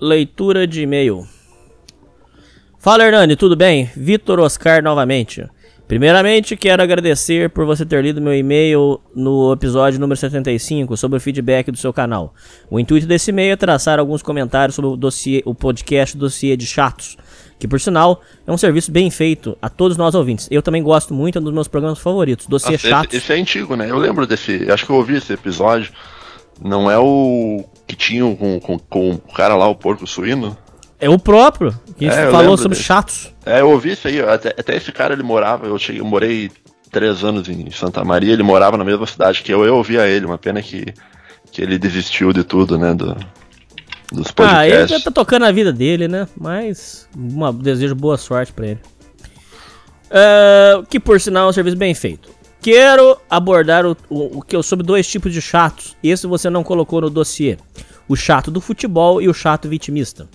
Leitura 0.00 0.66
de 0.66 0.82
e-mail. 0.82 1.26
Fala 2.78 3.04
Hernani, 3.04 3.34
tudo 3.34 3.56
bem? 3.56 3.90
Vitor 3.96 4.38
Oscar 4.38 4.82
novamente. 4.82 5.44
Primeiramente, 5.88 6.56
quero 6.56 6.82
agradecer 6.82 7.48
por 7.50 7.64
você 7.64 7.86
ter 7.86 8.02
lido 8.02 8.20
meu 8.20 8.34
e-mail 8.34 9.00
no 9.14 9.52
episódio 9.52 10.00
número 10.00 10.16
75 10.16 10.96
sobre 10.96 11.16
o 11.16 11.20
feedback 11.20 11.70
do 11.70 11.76
seu 11.76 11.92
canal. 11.92 12.34
O 12.68 12.80
intuito 12.80 13.06
desse 13.06 13.30
e-mail 13.30 13.52
é 13.52 13.56
traçar 13.56 14.00
alguns 14.00 14.20
comentários 14.20 14.74
sobre 14.74 14.90
o, 14.90 14.96
dossiê, 14.96 15.42
o 15.44 15.54
podcast 15.54 16.16
Dossiê 16.16 16.56
de 16.56 16.66
Chatos, 16.66 17.16
que 17.56 17.68
por 17.68 17.80
sinal 17.80 18.20
é 18.44 18.50
um 18.50 18.58
serviço 18.58 18.90
bem 18.90 19.10
feito 19.10 19.56
a 19.62 19.68
todos 19.68 19.96
nós 19.96 20.16
ouvintes. 20.16 20.48
Eu 20.50 20.60
também 20.60 20.82
gosto 20.82 21.14
muito, 21.14 21.38
é 21.38 21.40
um 21.40 21.44
dos 21.44 21.54
meus 21.54 21.68
programas 21.68 22.00
favoritos, 22.00 22.46
Dossiê 22.46 22.72
Nossa, 22.72 22.88
Chatos. 22.88 23.14
Esse, 23.14 23.24
esse 23.24 23.32
é 23.32 23.40
antigo, 23.40 23.76
né? 23.76 23.88
Eu 23.88 23.98
lembro 23.98 24.26
desse. 24.26 24.68
Acho 24.70 24.84
que 24.84 24.90
eu 24.90 24.96
ouvi 24.96 25.14
esse 25.16 25.32
episódio. 25.32 25.92
Não 26.60 26.90
é 26.90 26.98
o 26.98 27.64
que 27.86 27.94
tinha 27.96 28.22
com, 28.36 28.58
com, 28.60 28.78
com 28.78 29.10
o 29.12 29.18
cara 29.32 29.54
lá, 29.56 29.66
o 29.68 29.74
porco 29.74 30.06
suíno? 30.06 30.56
É 30.98 31.08
o 31.10 31.18
próprio, 31.18 31.78
que 31.98 32.06
É, 32.06 32.30
falou 32.30 32.56
sobre 32.56 32.70
desse. 32.76 32.82
chatos. 32.86 33.32
É, 33.44 33.60
eu 33.60 33.70
ouvi 33.70 33.92
isso 33.92 34.08
aí. 34.08 34.20
Até, 34.20 34.48
até 34.48 34.76
esse 34.76 34.90
cara 34.92 35.12
ele 35.14 35.22
morava. 35.22 35.66
Eu, 35.66 35.78
cheguei, 35.78 36.00
eu 36.00 36.06
morei 36.06 36.50
três 36.90 37.22
anos 37.22 37.48
em 37.48 37.70
Santa 37.70 38.02
Maria. 38.02 38.32
Ele 38.32 38.42
morava 38.42 38.76
na 38.78 38.84
mesma 38.84 39.06
cidade 39.06 39.42
que 39.42 39.52
eu. 39.52 39.64
Eu 39.64 39.76
ouvia 39.76 40.06
ele. 40.08 40.24
Uma 40.24 40.38
pena 40.38 40.62
que, 40.62 40.86
que 41.52 41.60
ele 41.62 41.78
desistiu 41.78 42.32
de 42.32 42.42
tudo, 42.42 42.78
né? 42.78 42.94
Do, 42.94 43.14
dos 44.10 44.32
Ah, 44.38 44.66
ele 44.66 44.72
já 44.74 44.78
podcasts. 44.80 45.04
tá 45.04 45.10
tocando 45.10 45.44
a 45.44 45.52
vida 45.52 45.70
dele, 45.72 46.08
né? 46.08 46.26
Mas 46.34 47.06
uma, 47.14 47.52
desejo 47.52 47.94
boa 47.94 48.16
sorte 48.16 48.52
pra 48.52 48.66
ele. 48.68 48.80
Ah, 50.10 50.82
que 50.88 50.98
por 50.98 51.20
sinal 51.20 51.46
é 51.46 51.50
um 51.50 51.52
serviço 51.52 51.76
bem 51.76 51.94
feito. 51.94 52.30
Quero 52.60 53.16
abordar 53.30 53.86
o, 53.86 53.96
o, 54.08 54.38
o 54.38 54.42
que 54.42 54.56
eu 54.56 54.62
sobre 54.62 54.84
dois 54.84 55.06
tipos 55.06 55.32
de 55.32 55.40
chatos. 55.40 55.96
Esse 56.02 56.26
você 56.26 56.50
não 56.50 56.64
colocou 56.64 57.00
no 57.00 57.10
dossiê. 57.10 57.56
O 58.08 58.16
chato 58.16 58.50
do 58.50 58.60
futebol 58.60 59.20
e 59.20 59.28
o 59.28 59.34
chato 59.34 59.68
vitimista. 59.68 60.28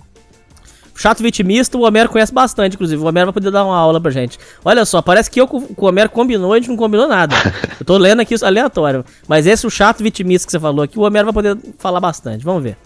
O 0.94 0.98
chato 0.98 1.22
vitimista, 1.22 1.76
o 1.78 1.82
Homero 1.82 2.08
conhece 2.10 2.32
bastante, 2.32 2.74
inclusive. 2.74 3.02
O 3.02 3.06
Homero 3.06 3.26
vai 3.26 3.32
poder 3.32 3.50
dar 3.50 3.64
uma 3.64 3.76
aula 3.76 4.00
pra 4.00 4.10
gente. 4.10 4.38
Olha 4.64 4.84
só, 4.84 5.00
parece 5.00 5.30
que 5.30 5.40
eu 5.40 5.48
com 5.48 5.58
o 5.76 5.86
Homero 5.86 6.10
combinou 6.10 6.54
e 6.54 6.58
a 6.58 6.60
gente 6.60 6.68
não 6.68 6.76
combinou 6.76 7.08
nada. 7.08 7.34
Eu 7.80 7.86
tô 7.86 7.96
lendo 7.96 8.20
aqui 8.20 8.34
isso 8.34 8.44
aleatório. 8.46 9.04
Mas 9.26 9.46
esse, 9.46 9.66
o 9.66 9.70
chato 9.70 10.02
vitimista 10.02 10.46
que 10.46 10.52
você 10.52 10.60
falou 10.60 10.82
aqui, 10.84 10.98
o 10.98 11.02
Homero 11.02 11.32
vai 11.32 11.32
poder 11.32 11.58
falar 11.78 11.98
bastante. 11.98 12.44
Vamos 12.44 12.62
ver. 12.62 12.76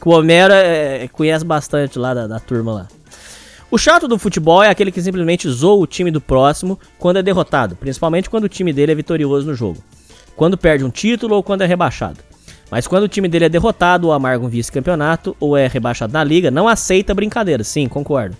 Que 0.00 0.08
o 0.08 0.12
Homero 0.12 0.52
é- 0.52 1.08
conhece 1.12 1.44
bastante 1.44 1.98
lá 1.98 2.12
da, 2.12 2.26
da 2.26 2.40
turma 2.40 2.72
lá. 2.72 2.88
O 3.74 3.76
chato 3.76 4.06
do 4.06 4.20
futebol 4.20 4.62
é 4.62 4.68
aquele 4.68 4.92
que 4.92 5.02
simplesmente 5.02 5.48
zoa 5.50 5.82
o 5.82 5.84
time 5.84 6.08
do 6.08 6.20
próximo 6.20 6.78
quando 6.96 7.16
é 7.16 7.22
derrotado, 7.24 7.74
principalmente 7.74 8.30
quando 8.30 8.44
o 8.44 8.48
time 8.48 8.72
dele 8.72 8.92
é 8.92 8.94
vitorioso 8.94 9.48
no 9.48 9.52
jogo. 9.52 9.82
Quando 10.36 10.56
perde 10.56 10.84
um 10.84 10.90
título 10.90 11.34
ou 11.34 11.42
quando 11.42 11.62
é 11.62 11.66
rebaixado. 11.66 12.20
Mas 12.70 12.86
quando 12.86 13.02
o 13.02 13.08
time 13.08 13.26
dele 13.26 13.46
é 13.46 13.48
derrotado 13.48 14.06
ou 14.06 14.12
amarga 14.12 14.44
um 14.44 14.48
vice-campeonato 14.48 15.36
ou 15.40 15.56
é 15.56 15.66
rebaixado 15.66 16.12
na 16.12 16.22
liga, 16.22 16.52
não 16.52 16.68
aceita 16.68 17.12
brincadeira, 17.12 17.64
sim, 17.64 17.88
concordo. 17.88 18.36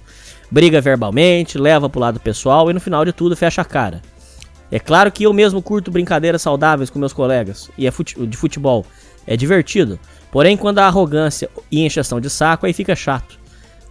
Briga 0.52 0.81
verbalmente, 0.81 1.59
leva 1.59 1.89
pro 1.89 2.01
lado 2.01 2.20
pessoal 2.20 2.70
e 2.70 2.73
no 2.73 2.78
final 2.78 3.05
de 3.05 3.12
tudo 3.12 3.35
fecha 3.35 3.61
a 3.61 3.65
cara. 3.65 4.02
É 4.70 4.78
claro 4.78 5.11
que 5.11 5.24
eu 5.24 5.32
mesmo 5.32 5.61
curto 5.61 5.90
brincadeiras 5.90 6.43
saudáveis 6.43 6.90
com 6.90 7.01
meus 7.01 7.12
colegas, 7.12 7.73
e 7.77 7.89
é 7.89 7.90
fute- 7.90 8.24
de 8.24 8.36
futebol. 8.36 8.86
É 9.27 9.36
divertido. 9.36 9.98
Porém, 10.31 10.56
quando 10.56 10.78
a 10.78 10.86
arrogância 10.86 11.51
e 11.73 11.85
encheção 11.85 12.20
de 12.20 12.31
saco, 12.31 12.66
aí 12.66 12.73
fica 12.73 12.94
chato. 12.94 13.43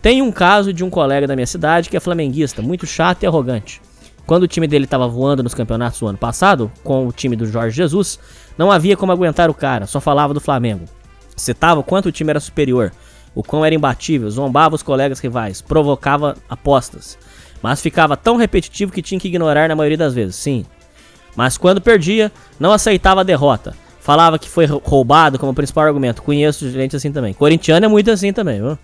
Tem 0.04 0.22
um 0.22 0.34
caso 0.34 0.74
de 0.74 0.84
um 0.84 0.90
colega 0.90 1.26
da 1.26 1.34
minha 1.34 1.48
cidade 1.48 1.90
que 1.90 1.96
é 1.96 2.00
flamenguista, 2.02 2.62
muito 2.62 2.86
chato 2.86 3.24
e 3.24 3.26
arrogante. 3.26 3.82
Quando 4.26 4.44
o 4.44 4.48
time 4.50 4.68
dele 4.68 4.84
estava 4.84 5.08
voando 5.08 5.42
nos 5.42 5.54
campeonatos 5.54 5.98
do 6.02 6.08
ano 6.08 6.18
passado, 6.18 6.70
com 6.84 7.08
o 7.08 7.12
time 7.14 7.38
do 7.38 7.46
Jorge 7.46 7.78
Jesus, 7.78 8.20
não 8.58 8.70
havia 8.70 8.98
como 8.98 9.14
aguentar 9.14 9.50
o 9.50 9.54
cara, 9.54 9.88
só 9.88 10.02
falava 10.02 10.34
do 10.34 10.42
Flamengo. 10.42 10.84
Citava 11.38 11.80
o 11.80 11.84
quanto 11.86 12.08
o 12.08 12.12
time 12.12 12.32
era 12.32 12.42
superior, 12.42 12.92
o 13.34 13.42
quão 13.42 13.64
era 13.64 13.74
imbatível, 13.74 14.30
zombava 14.30 14.76
os 14.76 14.84
colegas 14.84 15.22
rivais, 15.22 15.62
provocava 15.62 16.36
apostas. 16.50 17.18
Mas 17.62 17.80
ficava 17.80 18.18
tão 18.18 18.36
repetitivo 18.36 18.92
que 18.92 19.02
tinha 19.02 19.18
que 19.18 19.30
ignorar 19.30 19.70
na 19.70 19.76
maioria 19.76 19.98
das 19.98 20.14
vezes, 20.14 20.36
sim. 20.36 20.66
Mas 21.34 21.58
quando 21.58 21.80
perdia, 21.80 22.30
não 22.60 22.74
aceitava 22.74 23.22
a 23.22 23.24
derrota. 23.24 23.74
Falava 24.02 24.38
que 24.38 24.50
foi 24.50 24.66
roubado 24.66 25.40
como 25.40 25.54
principal 25.54 25.86
argumento. 25.86 26.22
Conheço 26.22 26.70
gente 26.70 26.94
assim 26.94 27.10
também. 27.10 27.34
Corintiano 27.34 27.86
é 27.86 27.88
muito 27.88 28.12
assim 28.12 28.34
também, 28.34 28.62
viu? 28.62 28.78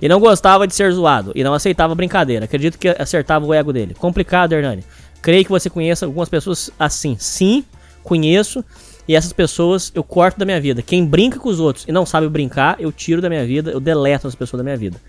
E 0.00 0.08
não 0.08 0.20
gostava 0.20 0.66
de 0.66 0.74
ser 0.74 0.92
zoado. 0.92 1.32
E 1.34 1.42
não 1.42 1.54
aceitava 1.54 1.94
brincadeira. 1.94 2.44
Acredito 2.44 2.78
que 2.78 2.88
acertava 2.88 3.46
o 3.46 3.54
ego 3.54 3.72
dele. 3.72 3.94
Complicado, 3.94 4.52
Hernani. 4.52 4.84
Creio 5.22 5.44
que 5.44 5.50
você 5.50 5.70
conheça 5.70 6.06
algumas 6.06 6.28
pessoas 6.28 6.70
assim. 6.78 7.16
Sim, 7.18 7.64
conheço. 8.02 8.64
E 9.08 9.14
essas 9.14 9.32
pessoas 9.32 9.90
eu 9.94 10.02
corto 10.04 10.38
da 10.38 10.44
minha 10.44 10.60
vida. 10.60 10.82
Quem 10.82 11.04
brinca 11.06 11.38
com 11.38 11.48
os 11.48 11.60
outros 11.60 11.86
e 11.88 11.92
não 11.92 12.04
sabe 12.04 12.28
brincar, 12.28 12.76
eu 12.78 12.92
tiro 12.92 13.22
da 13.22 13.28
minha 13.28 13.46
vida. 13.46 13.70
Eu 13.70 13.80
deleto 13.80 14.26
as 14.26 14.34
pessoas 14.34 14.58
da 14.58 14.64
minha 14.64 14.76
vida. 14.76 15.00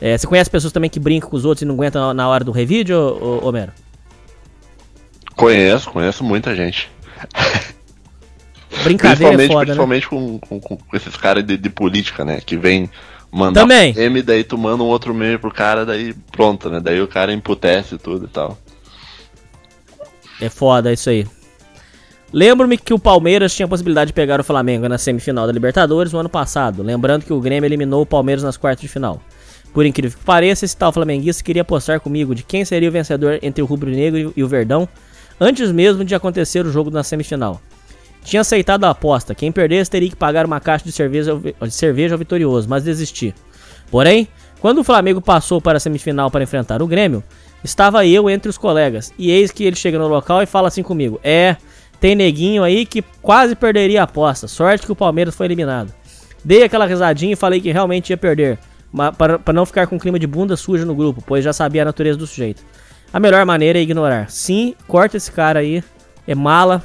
É, 0.00 0.18
você 0.18 0.26
conhece 0.26 0.50
pessoas 0.50 0.72
também 0.72 0.90
que 0.90 0.98
brincam 0.98 1.30
com 1.30 1.36
os 1.36 1.44
outros 1.44 1.62
e 1.62 1.64
não 1.64 1.74
aguentam 1.74 2.12
na- 2.12 2.28
hora 2.28 2.42
do 2.42 2.50
revide, 2.50 2.92
ô, 2.92 3.40
ô, 3.42 3.48
Homero? 3.48 3.72
Conheço, 5.36 5.90
conheço 5.90 6.24
muita 6.24 6.54
gente. 6.54 6.90
Brincadeira 8.82 9.34
é 9.34 9.36
principalmente 9.36 9.52
foda, 9.52 9.58
né? 9.58 9.64
principalmente 9.64 10.08
com, 10.08 10.60
com, 10.60 10.78
com 10.78 10.96
esses 10.96 11.16
caras 11.16 11.44
de, 11.44 11.56
de 11.56 11.70
política, 11.70 12.24
né? 12.24 12.40
Que 12.44 12.56
vem 12.56 12.90
mandar 13.34 13.62
Também. 13.62 13.92
um 13.92 13.96
meme, 13.96 14.22
daí 14.22 14.44
tu 14.44 14.56
manda 14.56 14.82
um 14.82 14.86
outro 14.86 15.12
meme 15.12 15.36
pro 15.38 15.52
cara, 15.52 15.84
daí 15.84 16.14
pronto, 16.30 16.70
né? 16.70 16.80
Daí 16.80 17.00
o 17.00 17.08
cara 17.08 17.32
emputece 17.32 17.98
tudo 17.98 18.26
e 18.26 18.28
tal. 18.28 18.56
É 20.40 20.48
foda 20.48 20.92
isso 20.92 21.10
aí. 21.10 21.26
Lembro-me 22.32 22.76
que 22.78 22.94
o 22.94 22.98
Palmeiras 22.98 23.54
tinha 23.54 23.66
a 23.66 23.68
possibilidade 23.68 24.08
de 24.08 24.12
pegar 24.12 24.40
o 24.40 24.44
Flamengo 24.44 24.88
na 24.88 24.98
semifinal 24.98 25.46
da 25.46 25.52
Libertadores 25.52 26.12
no 26.12 26.18
ano 26.18 26.28
passado. 26.28 26.82
Lembrando 26.82 27.24
que 27.24 27.32
o 27.32 27.40
Grêmio 27.40 27.66
eliminou 27.66 28.02
o 28.02 28.06
Palmeiras 28.06 28.42
nas 28.42 28.56
quartas 28.56 28.82
de 28.82 28.88
final. 28.88 29.20
Por 29.72 29.84
incrível 29.84 30.18
que 30.18 30.24
pareça, 30.24 30.64
esse 30.64 30.76
tal 30.76 30.92
flamenguista 30.92 31.42
queria 31.42 31.62
apostar 31.62 32.00
comigo 32.00 32.34
de 32.34 32.44
quem 32.44 32.64
seria 32.64 32.88
o 32.88 32.92
vencedor 32.92 33.38
entre 33.42 33.62
o 33.62 33.66
Rubro 33.66 33.90
Negro 33.90 34.32
e 34.36 34.42
o 34.42 34.48
Verdão, 34.48 34.88
antes 35.40 35.72
mesmo 35.72 36.04
de 36.04 36.14
acontecer 36.14 36.64
o 36.64 36.70
jogo 36.70 36.90
na 36.90 37.02
semifinal. 37.02 37.60
Tinha 38.24 38.40
aceitado 38.40 38.84
a 38.84 38.90
aposta, 38.90 39.34
quem 39.34 39.52
perdesse 39.52 39.90
teria 39.90 40.08
que 40.08 40.16
pagar 40.16 40.46
uma 40.46 40.58
caixa 40.58 40.84
de 40.84 40.92
cerveja, 40.92 41.38
de 41.60 41.70
cerveja 41.70 42.14
ao 42.14 42.18
vitorioso, 42.18 42.66
mas 42.68 42.82
desisti. 42.82 43.34
Porém, 43.90 44.26
quando 44.60 44.78
o 44.78 44.84
Flamengo 44.84 45.20
passou 45.20 45.60
para 45.60 45.76
a 45.76 45.80
semifinal 45.80 46.30
para 46.30 46.42
enfrentar 46.42 46.82
o 46.82 46.86
Grêmio, 46.86 47.22
estava 47.62 48.06
eu 48.06 48.30
entre 48.30 48.48
os 48.48 48.56
colegas, 48.56 49.12
e 49.18 49.30
eis 49.30 49.50
que 49.50 49.62
ele 49.62 49.76
chega 49.76 49.98
no 49.98 50.08
local 50.08 50.42
e 50.42 50.46
fala 50.46 50.68
assim 50.68 50.82
comigo: 50.82 51.20
É, 51.22 51.56
tem 52.00 52.14
neguinho 52.14 52.62
aí 52.62 52.86
que 52.86 53.02
quase 53.20 53.54
perderia 53.54 54.00
a 54.00 54.04
aposta, 54.04 54.48
sorte 54.48 54.86
que 54.86 54.92
o 54.92 54.96
Palmeiras 54.96 55.34
foi 55.34 55.46
eliminado. 55.46 55.92
Dei 56.42 56.62
aquela 56.62 56.86
risadinha 56.86 57.34
e 57.34 57.36
falei 57.36 57.60
que 57.60 57.72
realmente 57.72 58.10
ia 58.10 58.16
perder, 58.16 58.58
para, 59.18 59.38
para 59.38 59.54
não 59.54 59.66
ficar 59.66 59.86
com 59.86 59.98
clima 59.98 60.18
de 60.18 60.26
bunda 60.26 60.56
suja 60.56 60.86
no 60.86 60.94
grupo, 60.94 61.22
pois 61.26 61.44
já 61.44 61.52
sabia 61.52 61.82
a 61.82 61.84
natureza 61.84 62.18
do 62.18 62.26
sujeito. 62.26 62.62
A 63.12 63.20
melhor 63.20 63.44
maneira 63.44 63.78
é 63.78 63.82
ignorar. 63.82 64.30
Sim, 64.30 64.74
corta 64.88 65.16
esse 65.16 65.30
cara 65.30 65.60
aí, 65.60 65.84
é 66.26 66.34
mala, 66.34 66.82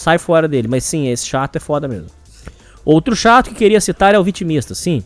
sai 0.00 0.18
fora 0.18 0.48
dele. 0.48 0.66
Mas 0.68 0.84
sim, 0.84 1.08
esse 1.08 1.26
chato 1.26 1.56
é 1.56 1.60
foda 1.60 1.86
mesmo. 1.86 2.08
Outro 2.84 3.14
chato 3.14 3.50
que 3.50 3.54
queria 3.54 3.80
citar 3.80 4.14
é 4.14 4.18
o 4.18 4.24
vitimista, 4.24 4.74
sim. 4.74 5.04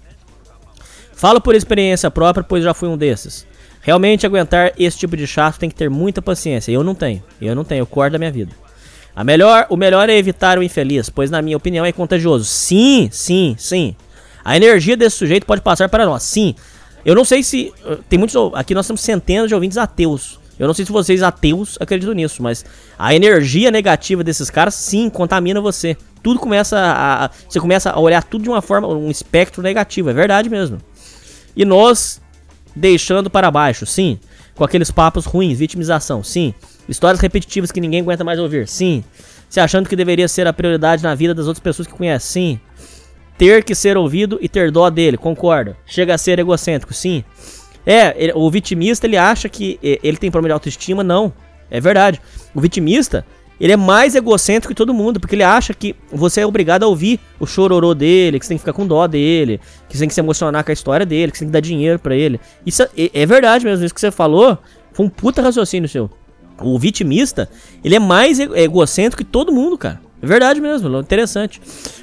Falo 1.13 1.41
por 1.41 1.55
experiência 1.55 2.11
própria, 2.11 2.45
pois 2.45 2.63
já 2.63 2.73
fui 2.73 2.89
um 2.89 2.97
desses. 2.97 3.47
Realmente 3.81 4.25
aguentar 4.25 4.73
esse 4.79 4.97
tipo 4.97 5.17
de 5.17 5.27
chato 5.27 5.59
tem 5.59 5.69
que 5.69 5.75
ter 5.75 5.91
muita 5.91 6.23
paciência. 6.23 6.73
Eu 6.73 6.85
não 6.85 6.95
tenho. 6.95 7.23
Eu 7.41 7.55
não 7.55 7.65
tenho, 7.65 7.81
eu 7.81 7.87
corto 7.87 8.13
da 8.13 8.19
minha 8.19 8.31
vida. 8.31 8.53
A 9.15 9.23
melhor, 9.23 9.67
o 9.69 9.77
melhor 9.77 10.09
é 10.09 10.17
evitar 10.17 10.59
o 10.59 10.63
infeliz, 10.63 11.11
pois 11.11 11.31
na 11.31 11.43
minha 11.43 11.57
opinião 11.57 11.85
é 11.85 11.93
contagioso. 11.93 12.45
Sim, 12.45 13.09
sim, 13.13 13.55
sim. 13.59 13.95
A 14.45 14.57
energia 14.57 14.97
desse 14.97 15.17
sujeito 15.17 15.47
pode 15.47 15.61
passar 15.61 15.89
para 15.89 16.07
nós. 16.07 16.23
Sim. 16.23 16.55
Eu 17.05 17.15
não 17.15 17.25
sei 17.25 17.43
se 17.43 17.73
uh, 17.85 17.97
tem 18.09 18.19
muitos 18.19 18.35
aqui 18.55 18.75
nós 18.75 18.87
temos 18.87 19.03
centenas 19.03 19.49
de 19.49 19.55
ouvintes 19.55 19.77
ateus. 19.77 20.41
Eu 20.59 20.67
não 20.67 20.75
sei 20.75 20.85
se 20.85 20.93
vocês 20.93 21.23
ateus 21.23 21.77
acreditam 21.81 22.15
nisso, 22.15 22.43
mas 22.43 22.65
a 22.99 23.15
energia 23.15 23.71
negativa 23.71 24.23
desses 24.23 24.51
caras 24.51 24.75
sim 24.75 25.11
contamina 25.11 25.61
você. 25.61 25.97
Tudo 26.23 26.39
começa 26.39 26.79
a, 26.79 27.31
você 27.49 27.61
começa 27.61 27.91
a 27.91 27.99
olhar 27.99 28.23
tudo 28.23 28.43
de 28.43 28.49
uma 28.49 28.63
forma, 28.63 28.89
um 28.89 29.11
espectro 29.11 29.63
negativo, 29.63 30.11
é 30.11 30.13
verdade 30.13 30.49
mesmo. 30.49 30.79
E 31.57 31.65
nós 31.65 32.21
deixando 32.75 33.31
para 33.31 33.51
baixo, 33.51 33.87
sim. 33.87 34.19
Com 34.55 34.65
aqueles 34.65 34.91
papos 34.91 35.25
ruins, 35.25 35.59
vitimização, 35.59 36.23
sim. 36.23 36.55
Histórias 36.89 37.21
repetitivas 37.21 37.73
que 37.73 37.81
ninguém 37.81 38.01
aguenta 38.01 38.25
mais 38.25 38.39
ouvir, 38.39 38.69
sim. 38.69 39.05
Se 39.49 39.61
achando 39.61 39.89
que 39.89 39.97
deveria 39.97 40.29
ser 40.29 40.47
a 40.47 40.53
prioridade 40.53 41.03
na 41.03 41.15
vida 41.15 41.35
das 41.35 41.47
outras 41.47 41.63
pessoas 41.63 41.89
que 41.89 41.95
conhece, 41.95 42.27
sim. 42.27 42.61
Ter 43.37 43.65
que 43.65 43.75
ser 43.75 43.97
ouvido 43.97 44.39
e 44.41 44.49
ter 44.49 44.71
dó 44.71 44.89
dele, 44.89 45.17
concorda. 45.17 45.77
Chega 45.87 46.15
a 46.15 46.19
ser 46.19 46.39
egocêntrico, 46.39 46.95
sim. 46.95 47.25
É, 47.87 48.15
ele- 48.17 48.33
o 48.35 48.51
vitimista 48.51 49.07
ele 49.07 49.17
acha 49.17 49.49
que 49.49 49.79
ele 49.83 50.17
tem 50.17 50.31
problema 50.31 50.49
de 50.51 50.55
autoestima, 50.55 51.03
não. 51.05 51.33
É 51.71 51.81
verdade. 51.81 52.21
O 52.55 52.61
vitimista, 52.61 53.25
ele 53.61 53.73
é 53.73 53.77
mais 53.77 54.15
egocêntrico 54.15 54.69
que 54.73 54.77
todo 54.77 54.95
mundo, 54.95 55.19
porque 55.21 55.35
ele 55.35 55.43
acha 55.43 55.75
que 55.75 55.95
você 56.13 56.43
é 56.43 56.47
obrigado 56.47 56.83
a 56.85 56.87
ouvir 56.87 57.19
o 57.41 57.47
chororô 57.47 57.95
dele, 57.95 58.39
que 58.39 58.45
você 58.47 58.51
tem 58.51 58.59
que 58.59 58.63
ficar 58.63 58.73
com 58.73 58.87
dó 58.87 59.07
dele, 59.07 59.61
que 59.89 59.97
você 59.97 60.01
tem 60.01 60.09
que 60.09 60.15
se 60.15 60.21
emocionar 60.21 60.65
com 60.65 60.71
a 60.71 60.75
história 60.75 61.05
dele, 61.07 61.33
que 61.33 61.39
você 61.39 61.45
tem 61.45 61.49
que 61.49 61.53
dar 61.53 61.61
dinheiro 61.61 61.99
pra 61.99 62.15
ele. 62.15 62.41
Isso 62.65 62.83
é, 62.83 62.89
é 63.13 63.27
verdade 63.27 63.65
mesmo, 63.65 63.85
isso 63.85 63.95
que 63.95 64.01
você 64.01 64.11
falou 64.11 64.59
foi 64.93 65.07
um 65.07 65.09
puta 65.09 65.43
raciocínio 65.43 65.89
seu. 65.89 66.09
O 66.61 66.79
vitimista, 66.79 67.49
ele 67.83 67.97
é 67.97 67.99
mais 67.99 68.39
egocêntrico 68.39 69.25
que 69.25 69.31
todo 69.31 69.53
mundo, 69.53 69.77
cara. 69.77 70.01
É 70.23 70.27
verdade 70.27 70.61
mesmo, 70.61 71.01
interessante. 71.01 71.61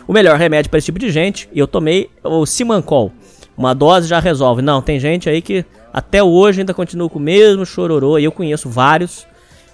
O 0.07 0.13
melhor 0.13 0.37
remédio 0.37 0.69
para 0.69 0.77
esse 0.77 0.85
tipo 0.85 0.99
de 0.99 1.09
gente, 1.09 1.47
eu 1.55 1.65
tomei 1.65 2.09
o 2.23 2.45
Simancol. 2.45 3.11
Uma 3.57 3.73
dose 3.75 4.07
já 4.07 4.19
resolve. 4.19 4.61
Não, 4.61 4.81
tem 4.81 4.99
gente 4.99 5.29
aí 5.29 5.41
que 5.41 5.65
até 5.93 6.23
hoje 6.23 6.61
ainda 6.61 6.73
continua 6.73 7.09
com 7.09 7.19
o 7.19 7.21
mesmo 7.21 7.65
chororô, 7.65 8.17
e 8.17 8.23
eu 8.23 8.31
conheço 8.31 8.69
vários. 8.69 9.25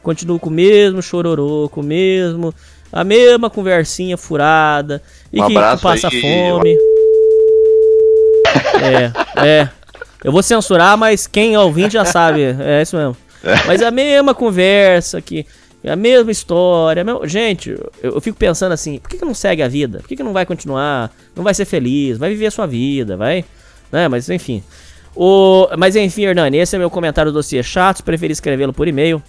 Continuo 0.04 0.40
com 0.40 0.50
o 0.50 0.54
mesmo 0.54 1.02
chororô, 1.02 1.70
com 1.70 1.82
o 1.82 1.84
mesmo. 1.84 2.54
A 2.92 3.04
mesma 3.04 3.50
conversinha 3.50 4.18
furada. 4.18 5.02
E 5.32 5.42
Um 5.42 5.48
que, 5.48 5.54
que 5.54 5.82
passa 5.82 6.08
aí. 6.12 6.22
fome. 6.22 6.78
É, 8.82 9.46
é. 9.48 9.70
Eu 10.24 10.32
vou 10.32 10.42
censurar, 10.42 10.98
mas 10.98 11.28
quem 11.28 11.54
é 11.54 11.60
ouvinte 11.60 11.94
já 11.94 12.06
sabe. 12.06 12.42
É 12.60 12.82
isso 12.82 12.96
mesmo. 12.96 13.16
Mas 13.66 13.82
a 13.82 13.92
mesma 13.92 14.34
conversa 14.34 15.18
aqui. 15.18 15.46
A 15.86 15.96
mesma 15.96 16.32
história. 16.32 17.02
a 17.02 17.06
mesma- 17.06 17.28
Gente, 17.28 17.70
eu, 17.72 17.92
eu 18.16 18.22
fico 18.22 18.38
pensando 18.38 18.72
assim: 18.74 19.00
por 19.00 19.10
que, 19.10 19.18
que 19.18 19.26
não 19.26 19.34
segue 19.34 19.62
a 19.62 19.68
vida? 19.68 20.00
Por 20.00 20.08
que, 20.08 20.16
que 20.16 20.24
não 20.24 20.34
vai 20.34 20.46
continuar? 20.46 21.12
Não 21.36 21.44
vai 21.44 21.54
ser 21.54 21.66
feliz? 21.66 22.18
Vai 22.18 22.30
viver 22.32 22.48
a 22.48 22.52
sua 22.52 22.66
vida? 22.66 23.16
Vai. 23.16 23.46
Né? 23.92 24.08
Mas 24.08 24.30
enfim. 24.30 24.64
O... 25.16 25.68
Mas 25.78 25.96
enfim, 25.96 26.24
Hernani, 26.26 26.58
esse 26.58 26.76
é 26.76 26.80
meu 26.80 26.90
comentário 26.90 27.32
do 27.32 27.36
dossiê 27.36 27.64
chato. 27.64 28.04
Preferi 28.04 28.34
escrevê-lo 28.34 28.74
por 28.74 28.88
e-mail 28.88 29.22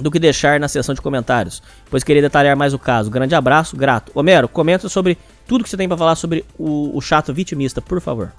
do 0.00 0.10
que 0.10 0.18
deixar 0.18 0.60
na 0.60 0.68
seção 0.68 0.94
de 0.94 1.00
comentários, 1.00 1.62
pois 1.90 2.04
queria 2.04 2.22
detalhar 2.22 2.56
mais 2.56 2.72
o 2.72 2.78
caso. 2.78 3.10
Grande 3.10 3.34
abraço, 3.34 3.76
grato. 3.76 4.12
Homero, 4.14 4.48
comenta 4.48 4.88
sobre 4.88 5.18
tudo 5.46 5.64
que 5.64 5.70
você 5.70 5.76
tem 5.76 5.88
pra 5.88 5.96
falar 5.96 6.14
sobre 6.14 6.44
o, 6.56 6.96
o 6.96 7.00
chato 7.00 7.34
vitimista, 7.34 7.82
por 7.82 8.00
favor. 8.00 8.32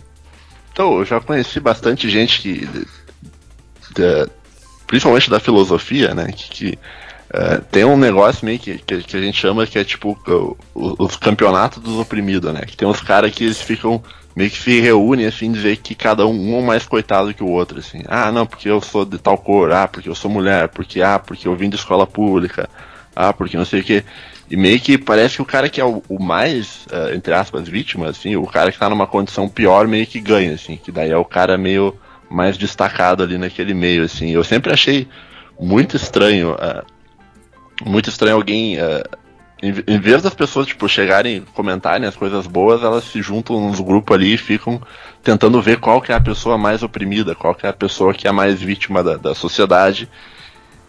Então, 0.71 0.99
eu 0.99 1.05
já 1.05 1.19
conheci 1.19 1.59
bastante 1.59 2.09
gente 2.09 2.41
que. 2.41 2.69
principalmente 4.87 5.29
da 5.29 5.39
filosofia, 5.39 6.13
né? 6.13 6.31
Que, 6.31 6.49
que, 6.49 6.79
eh, 7.33 7.61
tem 7.71 7.83
um 7.83 7.97
negócio 7.97 8.45
meio 8.45 8.59
que, 8.59 8.77
que, 8.77 9.03
que 9.03 9.17
a 9.17 9.21
gente 9.21 9.37
chama 9.37 9.67
que 9.67 9.77
é 9.77 9.83
tipo 9.83 10.17
os 10.73 11.17
campeonatos 11.17 11.83
dos 11.83 11.99
oprimidos, 11.99 12.53
né? 12.53 12.61
Que 12.61 12.77
tem 12.77 12.87
uns 12.87 13.01
caras 13.01 13.31
que 13.31 13.43
eles 13.43 13.61
ficam 13.61 14.01
meio 14.39 14.49
que 14.49 14.57
se 14.57 14.79
reúnem 14.79 15.25
assim, 15.25 15.51
dizer 15.51 15.75
que 15.75 15.93
cada 15.93 16.25
um, 16.25 16.55
um 16.55 16.59
é 16.59 16.65
mais 16.65 16.85
coitado 16.85 17.33
que 17.33 17.43
o 17.43 17.49
outro, 17.49 17.79
assim. 17.79 18.03
Ah, 18.07 18.31
não, 18.31 18.45
porque 18.45 18.69
eu 18.69 18.79
sou 18.79 19.03
de 19.03 19.17
tal 19.17 19.37
cor, 19.37 19.69
ah, 19.73 19.85
porque 19.85 20.07
eu 20.07 20.15
sou 20.15 20.31
mulher, 20.31 20.69
porque 20.69 21.01
ah, 21.01 21.19
porque 21.19 21.45
eu 21.45 21.53
vim 21.57 21.67
de 21.69 21.75
escola 21.75 22.07
pública, 22.07 22.69
ah, 23.13 23.33
porque 23.33 23.57
não 23.57 23.65
sei 23.65 23.81
o 23.81 23.83
que. 23.83 24.01
E 24.49 24.55
meio 24.55 24.79
que 24.79 24.97
parece 24.97 25.35
que 25.35 25.41
o 25.41 25.45
cara 25.45 25.67
que 25.67 25.81
é 25.81 25.83
o, 25.83 26.01
o 26.07 26.23
mais, 26.23 26.87
eh, 26.89 27.15
entre 27.15 27.33
aspas, 27.33 27.67
vítima, 27.67 28.07
assim, 28.07 28.37
o 28.37 28.47
cara 28.47 28.71
que 28.71 28.79
tá 28.79 28.89
numa 28.89 29.05
condição 29.05 29.49
pior 29.49 29.85
meio 29.89 30.07
que 30.07 30.21
ganha, 30.21 30.53
assim, 30.53 30.77
que 30.77 30.89
daí 30.89 31.11
é 31.11 31.17
o 31.17 31.25
cara 31.25 31.57
meio 31.57 31.93
mais 32.29 32.57
destacado 32.57 33.21
ali 33.21 33.37
naquele 33.37 33.73
meio, 33.73 34.03
assim. 34.05 34.31
Eu 34.31 34.43
sempre 34.45 34.71
achei 34.71 35.05
muito 35.59 35.97
estranho, 35.97 36.55
eh, 36.61 36.83
muito 37.85 38.09
estranho 38.09 38.37
alguém, 38.37 38.77
eh, 38.79 39.03
em, 39.61 39.73
em 39.87 39.99
vez 39.99 40.21
das 40.21 40.33
pessoas, 40.33 40.67
tipo, 40.67 40.87
chegarem 40.87 41.43
comentarem 41.53 42.07
as 42.07 42.15
coisas 42.15 42.47
boas, 42.47 42.81
elas 42.81 43.03
se 43.03 43.21
juntam 43.21 43.67
nos 43.67 43.79
grupos 43.79 44.15
ali 44.15 44.33
e 44.33 44.37
ficam 44.37 44.81
tentando 45.21 45.61
ver 45.61 45.79
qual 45.79 46.01
que 46.01 46.11
é 46.11 46.15
a 46.15 46.21
pessoa 46.21 46.57
mais 46.57 46.81
oprimida, 46.81 47.35
qual 47.35 47.53
que 47.53 47.65
é 47.65 47.69
a 47.69 47.73
pessoa 47.73 48.13
que 48.13 48.27
é 48.27 48.31
mais 48.31 48.61
vítima 48.61 49.03
da, 49.03 49.17
da 49.17 49.35
sociedade. 49.35 50.09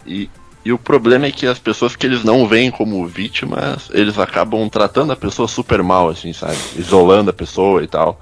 E, 0.06 0.30
e 0.64 0.72
o 0.72 0.78
problema 0.78 1.26
é 1.26 1.32
que 1.32 1.46
as 1.46 1.58
pessoas 1.58 1.96
que 1.96 2.06
eles 2.06 2.22
não 2.22 2.46
veem 2.46 2.70
como 2.70 3.06
vítimas, 3.06 3.90
eles 3.92 4.18
acabam 4.18 4.68
tratando 4.68 5.12
a 5.12 5.16
pessoa 5.16 5.48
super 5.48 5.82
mal, 5.82 6.08
assim, 6.08 6.32
sabe? 6.32 6.56
Isolando 6.76 7.30
a 7.30 7.34
pessoa 7.34 7.82
e 7.82 7.88
tal. 7.88 8.20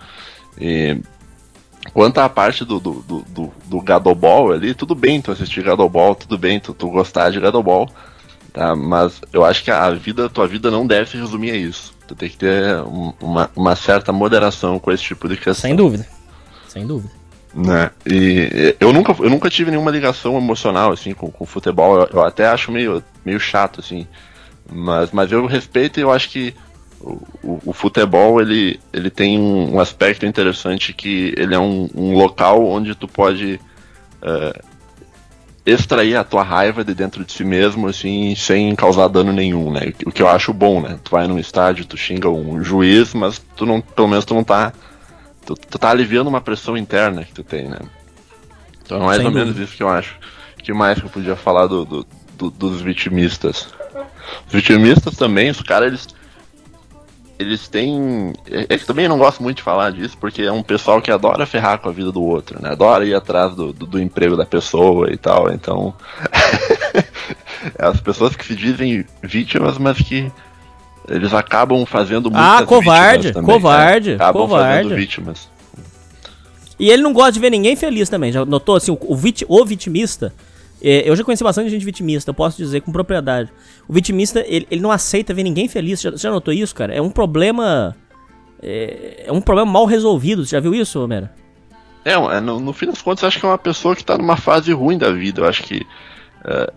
E 0.58 0.98
quanto 1.92 2.18
à 2.18 2.28
parte 2.28 2.64
do, 2.64 2.80
do, 2.80 2.92
do, 3.02 3.24
do, 3.28 3.52
do 3.66 3.80
Gadoball 3.80 4.52
ali, 4.52 4.72
tudo 4.72 4.94
bem 4.94 5.20
tu 5.20 5.30
assistir 5.30 5.62
Gadoball, 5.62 6.14
tudo 6.14 6.38
bem 6.38 6.58
tu, 6.58 6.72
tu 6.72 6.88
gostar 6.90 7.30
de 7.30 7.40
Gadoball, 7.40 7.88
tá? 8.52 8.74
Mas 8.76 9.20
eu 9.32 9.44
acho 9.44 9.62
que 9.64 9.70
a 9.70 9.90
vida, 9.90 10.28
tua 10.28 10.46
vida 10.46 10.70
não 10.70 10.86
deve 10.86 11.10
se 11.10 11.16
resumir 11.16 11.50
a 11.50 11.56
isso. 11.56 11.92
Tu 12.06 12.14
tem 12.14 12.28
que 12.28 12.36
ter 12.36 12.76
um- 12.82 13.12
uma, 13.20 13.50
uma 13.54 13.76
certa 13.76 14.12
moderação 14.12 14.78
com 14.78 14.90
esse 14.90 15.02
tipo 15.02 15.28
de 15.28 15.36
questão 15.36 15.54
Sem 15.54 15.76
dúvida. 15.76 16.06
Sem 16.68 16.86
dúvida. 16.86 17.12
né? 17.54 17.90
E 18.06 18.74
eu 18.80 18.92
nunca, 18.92 19.14
eu 19.22 19.30
nunca 19.30 19.50
tive 19.50 19.70
nenhuma 19.70 19.90
ligação 19.90 20.36
emocional 20.36 20.92
assim 20.92 21.12
com, 21.12 21.30
com 21.30 21.44
futebol. 21.46 22.00
Eu, 22.00 22.08
eu 22.14 22.24
até 22.24 22.46
acho 22.48 22.70
meio, 22.72 23.02
meio 23.24 23.38
chato 23.40 23.80
assim, 23.80 24.06
mas, 24.70 25.10
mas 25.12 25.30
eu 25.32 25.44
respeito 25.46 25.98
e 25.98 26.02
eu 26.02 26.10
acho 26.10 26.28
que 26.30 26.54
o, 27.00 27.12
o, 27.42 27.60
o 27.66 27.72
futebol 27.72 28.40
ele, 28.40 28.80
ele 28.92 29.08
tem 29.10 29.38
um, 29.38 29.74
um 29.76 29.80
aspecto 29.80 30.26
interessante 30.26 30.92
que 30.92 31.32
ele 31.36 31.54
é 31.54 31.58
um, 31.58 31.88
um 31.94 32.14
local 32.16 32.66
onde 32.66 32.94
tu 32.94 33.06
pode 33.06 33.60
eh, 34.22 34.60
extrair 35.70 36.16
a 36.16 36.24
tua 36.24 36.42
raiva 36.42 36.84
de 36.84 36.94
dentro 36.94 37.24
de 37.24 37.32
si 37.32 37.44
mesmo 37.44 37.86
assim 37.88 38.34
sem 38.34 38.74
causar 38.74 39.08
dano 39.08 39.32
nenhum, 39.32 39.70
né? 39.70 39.92
O 40.06 40.10
que 40.12 40.22
eu 40.22 40.28
acho 40.28 40.52
bom, 40.52 40.80
né? 40.80 40.98
Tu 41.02 41.10
vai 41.10 41.26
num 41.26 41.38
estádio, 41.38 41.84
tu 41.84 41.96
xinga 41.96 42.28
um 42.28 42.62
juiz, 42.62 43.12
mas 43.14 43.38
tu 43.56 43.66
não, 43.66 43.80
pelo 43.80 44.08
menos 44.08 44.24
tu 44.24 44.34
não 44.34 44.44
tá 44.44 44.72
tu, 45.44 45.54
tu 45.54 45.78
tá 45.78 45.90
aliviando 45.90 46.28
uma 46.28 46.40
pressão 46.40 46.76
interna 46.76 47.24
que 47.24 47.32
tu 47.32 47.42
tem, 47.44 47.68
né? 47.68 47.78
Então 48.84 49.02
é 49.02 49.06
mais 49.06 49.18
Sem 49.18 49.26
ou 49.26 49.32
menos 49.32 49.48
dúvida. 49.48 49.64
isso 49.64 49.76
que 49.76 49.82
eu 49.82 49.88
acho. 49.88 50.16
que 50.62 50.72
mais 50.72 50.98
que 50.98 51.06
eu 51.06 51.10
podia 51.10 51.36
falar 51.36 51.66
do, 51.66 51.84
do- 51.84 52.06
do- 52.36 52.50
dos 52.50 52.80
vitimistas? 52.80 53.68
Os 54.46 54.52
vitimistas 54.52 55.16
também, 55.16 55.50
os 55.50 55.60
caras, 55.62 55.88
eles. 55.88 56.08
Eles 57.38 57.68
têm. 57.68 58.32
É 58.50 58.66
é 58.74 58.78
que 58.78 58.84
também 58.84 59.04
eu 59.04 59.08
não 59.08 59.18
gosto 59.18 59.42
muito 59.42 59.58
de 59.58 59.62
falar 59.62 59.92
disso, 59.92 60.16
porque 60.18 60.42
é 60.42 60.50
um 60.50 60.62
pessoal 60.62 61.00
que 61.00 61.10
adora 61.10 61.46
ferrar 61.46 61.78
com 61.78 61.88
a 61.88 61.92
vida 61.92 62.10
do 62.10 62.22
outro, 62.22 62.60
né? 62.60 62.70
Adora 62.70 63.04
ir 63.06 63.14
atrás 63.14 63.54
do, 63.54 63.72
do, 63.72 63.86
do 63.86 64.00
emprego 64.00 64.36
da 64.36 64.44
pessoa 64.44 65.12
e 65.12 65.16
tal, 65.16 65.50
então. 65.52 65.94
é 67.78 67.86
as 67.86 68.00
pessoas 68.00 68.34
que 68.34 68.44
se 68.44 68.54
dizem 68.56 69.04
vítimas, 69.22 69.78
mas 69.78 69.98
que 69.98 70.30
eles 71.08 71.32
acabam 71.32 71.84
fazendo 71.86 72.30
muitas 72.30 72.62
Ah, 72.62 72.66
covarde, 72.66 73.32
também, 73.32 73.54
covarde, 73.54 74.10
né? 74.10 74.14
Acabam 74.16 74.42
covarde. 74.42 74.82
fazendo 74.82 74.96
vítimas. 74.96 75.48
E 76.78 76.90
ele 76.90 77.02
não 77.02 77.12
gosta 77.12 77.32
de 77.32 77.40
ver 77.40 77.50
ninguém 77.50 77.74
feliz 77.76 78.08
também. 78.08 78.30
Já 78.30 78.44
notou 78.44 78.76
assim, 78.76 78.90
o, 78.92 78.98
o, 79.00 79.16
vit- 79.16 79.44
o 79.48 79.64
vitimista. 79.64 80.32
É, 80.82 81.08
eu 81.08 81.16
já 81.16 81.24
conheci 81.24 81.42
bastante 81.42 81.70
gente 81.70 81.84
vitimista, 81.84 82.30
eu 82.30 82.34
posso 82.34 82.56
dizer 82.56 82.80
com 82.82 82.92
propriedade. 82.92 83.50
O 83.88 83.92
vitimista, 83.92 84.44
ele, 84.46 84.66
ele 84.70 84.80
não 84.80 84.90
aceita 84.90 85.34
ver 85.34 85.42
ninguém 85.42 85.68
feliz. 85.68 86.00
Já, 86.00 86.10
já 86.16 86.30
notou 86.30 86.52
isso, 86.54 86.74
cara? 86.74 86.94
É 86.94 87.00
um 87.02 87.10
problema. 87.10 87.96
É, 88.62 89.24
é 89.26 89.32
um 89.32 89.40
problema 89.40 89.70
mal 89.70 89.84
resolvido. 89.86 90.44
Você 90.44 90.56
já 90.56 90.60
viu 90.60 90.74
isso, 90.74 91.02
Homero? 91.02 91.28
É, 92.04 92.12
é, 92.12 92.40
no, 92.40 92.60
no 92.60 92.72
fim 92.72 92.86
das 92.86 93.02
contas, 93.02 93.24
acho 93.24 93.38
que 93.40 93.44
é 93.44 93.48
uma 93.48 93.58
pessoa 93.58 93.94
que 93.94 94.04
tá 94.04 94.16
numa 94.16 94.36
fase 94.36 94.72
ruim 94.72 94.96
da 94.98 95.10
vida. 95.10 95.40
Eu 95.42 95.48
acho 95.48 95.62
que. 95.62 95.86
é, 96.44 96.72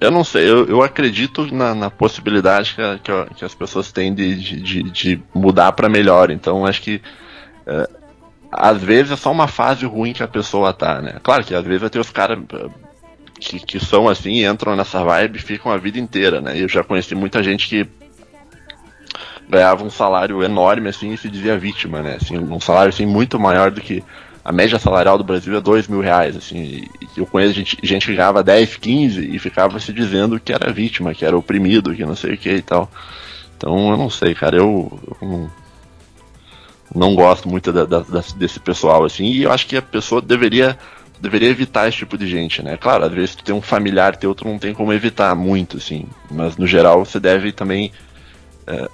eu 0.00 0.10
não 0.10 0.24
sei, 0.24 0.50
eu, 0.50 0.66
eu 0.66 0.82
acredito 0.82 1.46
na, 1.54 1.74
na 1.76 1.88
possibilidade 1.88 2.74
que, 2.74 2.82
que 3.04 3.34
que 3.36 3.44
as 3.44 3.54
pessoas 3.54 3.92
têm 3.92 4.12
de, 4.12 4.34
de, 4.60 4.82
de- 4.82 5.22
mudar 5.32 5.72
pra 5.72 5.88
melhor. 5.88 6.30
Então, 6.30 6.66
acho 6.66 6.82
que. 6.82 7.00
é, 7.66 7.88
às 8.52 8.82
vezes 8.82 9.12
é 9.12 9.16
só 9.16 9.32
uma 9.32 9.48
fase 9.48 9.86
ruim 9.86 10.12
que 10.12 10.22
a 10.22 10.28
pessoa 10.28 10.74
tá, 10.74 11.00
né? 11.00 11.16
Claro 11.22 11.42
que 11.42 11.54
às 11.54 11.64
vezes 11.64 11.88
ter 11.90 11.98
os 11.98 12.10
caras 12.10 12.38
é, 12.52 12.68
que, 13.40 13.58
que 13.58 13.80
são 13.80 14.08
assim, 14.08 14.44
entram 14.46 14.76
nessa 14.76 15.02
vibe 15.02 15.36
e 15.36 15.42
ficam 15.42 15.72
a 15.72 15.78
vida 15.78 15.98
inteira, 15.98 16.40
né? 16.40 16.60
Eu 16.60 16.68
já 16.68 16.84
conheci 16.84 17.14
muita 17.14 17.42
gente 17.42 17.66
que 17.66 17.88
ganhava 19.48 19.82
um 19.82 19.90
salário 19.90 20.42
enorme 20.42 20.88
assim 20.88 21.12
e 21.12 21.18
se 21.18 21.30
dizia 21.30 21.58
vítima, 21.58 22.02
né? 22.02 22.18
Assim, 22.20 22.38
um 22.38 22.60
salário 22.60 22.90
assim 22.90 23.06
muito 23.06 23.40
maior 23.40 23.70
do 23.70 23.80
que 23.80 24.04
a 24.44 24.52
média 24.52 24.78
salarial 24.78 25.16
do 25.16 25.24
Brasil 25.24 25.56
é 25.56 25.60
dois 25.60 25.88
mil 25.88 26.00
reais, 26.00 26.36
assim. 26.36 26.84
E 27.00 27.08
eu 27.16 27.26
conheço 27.26 27.54
gente, 27.54 27.78
gente 27.82 28.06
que 28.06 28.14
ganhava 28.14 28.42
10, 28.42 28.76
15 28.76 29.34
e 29.34 29.38
ficava 29.38 29.80
se 29.80 29.92
dizendo 29.92 30.38
que 30.38 30.52
era 30.52 30.72
vítima, 30.72 31.14
que 31.14 31.24
era 31.24 31.36
oprimido, 31.36 31.94
que 31.94 32.04
não 32.04 32.16
sei 32.16 32.34
o 32.34 32.38
que 32.38 32.50
e 32.50 32.62
tal. 32.62 32.90
Então 33.56 33.90
eu 33.90 33.96
não 33.96 34.10
sei, 34.10 34.34
cara, 34.34 34.56
eu, 34.56 35.00
eu 35.20 35.28
não, 35.28 35.50
não 36.94 37.14
gosto 37.14 37.48
muito 37.48 37.72
da- 37.72 37.84
da- 37.84 38.04
desse 38.36 38.60
pessoal, 38.60 39.04
assim, 39.04 39.24
e 39.26 39.42
eu 39.44 39.52
acho 39.52 39.66
que 39.66 39.76
a 39.76 39.82
pessoa 39.82 40.20
deveria 40.20 40.78
deveria 41.20 41.48
evitar 41.50 41.86
esse 41.88 41.98
tipo 41.98 42.18
de 42.18 42.26
gente, 42.26 42.62
né? 42.64 42.76
Claro, 42.76 43.04
às 43.04 43.12
vezes 43.12 43.36
tu 43.36 43.44
tem 43.44 43.54
um 43.54 43.62
familiar 43.62 44.16
teu, 44.16 44.34
tu 44.34 44.44
não 44.44 44.58
tem 44.58 44.74
como 44.74 44.92
evitar 44.92 45.32
muito, 45.36 45.76
assim, 45.76 46.04
mas 46.28 46.56
no 46.56 46.66
geral 46.66 47.04
você 47.04 47.20
deve 47.20 47.52
também 47.52 47.92
é, 48.66 48.88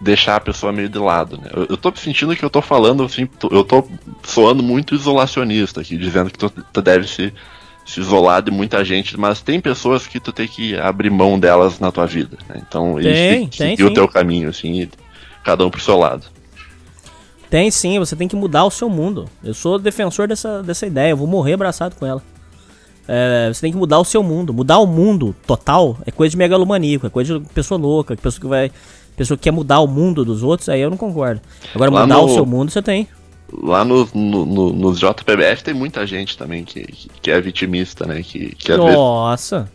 deixar 0.00 0.36
a 0.36 0.40
pessoa 0.40 0.72
meio 0.72 0.88
de 0.88 0.98
lado, 0.98 1.36
né? 1.36 1.50
Eu, 1.52 1.66
eu 1.70 1.76
tô 1.76 1.92
sentindo 1.96 2.36
que 2.36 2.44
eu 2.44 2.50
tô 2.50 2.62
falando, 2.62 3.02
assim, 3.02 3.26
tô- 3.26 3.48
eu 3.50 3.64
tô 3.64 3.84
soando 4.22 4.62
muito 4.62 4.94
isolacionista 4.94 5.80
aqui, 5.80 5.96
dizendo 5.96 6.30
que 6.30 6.38
tu, 6.38 6.48
tu 6.48 6.80
deve 6.80 7.08
se, 7.08 7.34
se 7.84 7.98
isolar 7.98 8.40
de 8.40 8.52
muita 8.52 8.84
gente, 8.84 9.18
mas 9.18 9.40
tem 9.42 9.60
pessoas 9.60 10.06
que 10.06 10.20
tu 10.20 10.32
tem 10.32 10.46
que 10.46 10.76
abrir 10.78 11.10
mão 11.10 11.40
delas 11.40 11.80
na 11.80 11.90
tua 11.90 12.06
vida, 12.06 12.38
né? 12.48 12.62
Então, 12.68 13.00
eles 13.00 13.18
Tem, 13.18 13.48
que 13.48 13.58
tem 13.58 13.70
seguir 13.70 13.84
o 13.84 13.94
teu 13.94 14.06
caminho, 14.06 14.48
assim, 14.48 14.88
cada 15.42 15.66
um 15.66 15.70
pro 15.70 15.80
seu 15.80 15.98
lado. 15.98 16.24
Tem 17.50 17.70
sim, 17.70 17.98
você 17.98 18.14
tem 18.14 18.28
que 18.28 18.36
mudar 18.36 18.64
o 18.64 18.70
seu 18.70 18.88
mundo. 18.90 19.24
Eu 19.42 19.54
sou 19.54 19.78
defensor 19.78 20.28
dessa, 20.28 20.62
dessa 20.62 20.86
ideia, 20.86 21.10
eu 21.12 21.16
vou 21.16 21.26
morrer 21.26 21.54
abraçado 21.54 21.94
com 21.96 22.04
ela. 22.04 22.22
É, 23.06 23.48
você 23.52 23.62
tem 23.62 23.72
que 23.72 23.78
mudar 23.78 23.98
o 23.98 24.04
seu 24.04 24.22
mundo. 24.22 24.52
Mudar 24.52 24.78
o 24.78 24.86
mundo 24.86 25.34
total 25.46 25.96
é 26.04 26.10
coisa 26.10 26.32
de 26.32 26.36
megalomaníaco, 26.36 27.06
é 27.06 27.10
coisa 27.10 27.38
de 27.40 27.46
pessoa 27.48 27.80
louca, 27.80 28.14
pessoa 28.16 28.40
que 28.40 28.46
vai. 28.46 28.70
Pessoa 29.16 29.36
que 29.36 29.44
quer 29.44 29.50
mudar 29.50 29.80
o 29.80 29.86
mundo 29.88 30.24
dos 30.24 30.42
outros, 30.42 30.68
aí 30.68 30.80
eu 30.80 30.90
não 30.90 30.96
concordo. 30.96 31.40
Agora, 31.74 31.90
Lá 31.90 32.02
mudar 32.02 32.16
no- 32.18 32.24
o 32.26 32.34
seu 32.34 32.44
mundo, 32.46 32.70
você 32.70 32.82
tem. 32.82 33.08
Lá 33.62 33.82
no, 33.82 34.06
no, 34.14 34.44
no- 34.44 34.72
nos 34.74 34.98
JPBF 35.00 35.64
tem 35.64 35.72
muita 35.72 36.06
gente 36.06 36.36
também 36.36 36.64
que, 36.64 36.82
que, 37.22 37.30
é 37.30 37.40
vitimista, 37.40 38.04
né? 38.06 38.22
Que, 38.22 38.54
que 38.54 38.76
Nossa. 38.76 39.70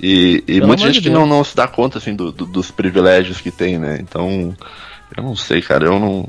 E, 0.00 0.44
e 0.46 0.60
muita 0.60 0.82
gente 0.84 0.94
de 1.00 1.08
que 1.08 1.10
não, 1.10 1.26
não 1.26 1.42
se 1.42 1.56
dá 1.56 1.66
conta, 1.66 1.96
assim, 1.98 2.14
do- 2.14 2.30
do- 2.30 2.46
dos 2.46 2.70
privilégios 2.70 3.40
que 3.40 3.50
tem, 3.50 3.78
né? 3.78 3.98
Então, 4.00 4.54
eu 5.16 5.22
não 5.22 5.34
sei, 5.34 5.62
cara, 5.62 5.86
eu 5.86 5.98
não. 5.98 6.28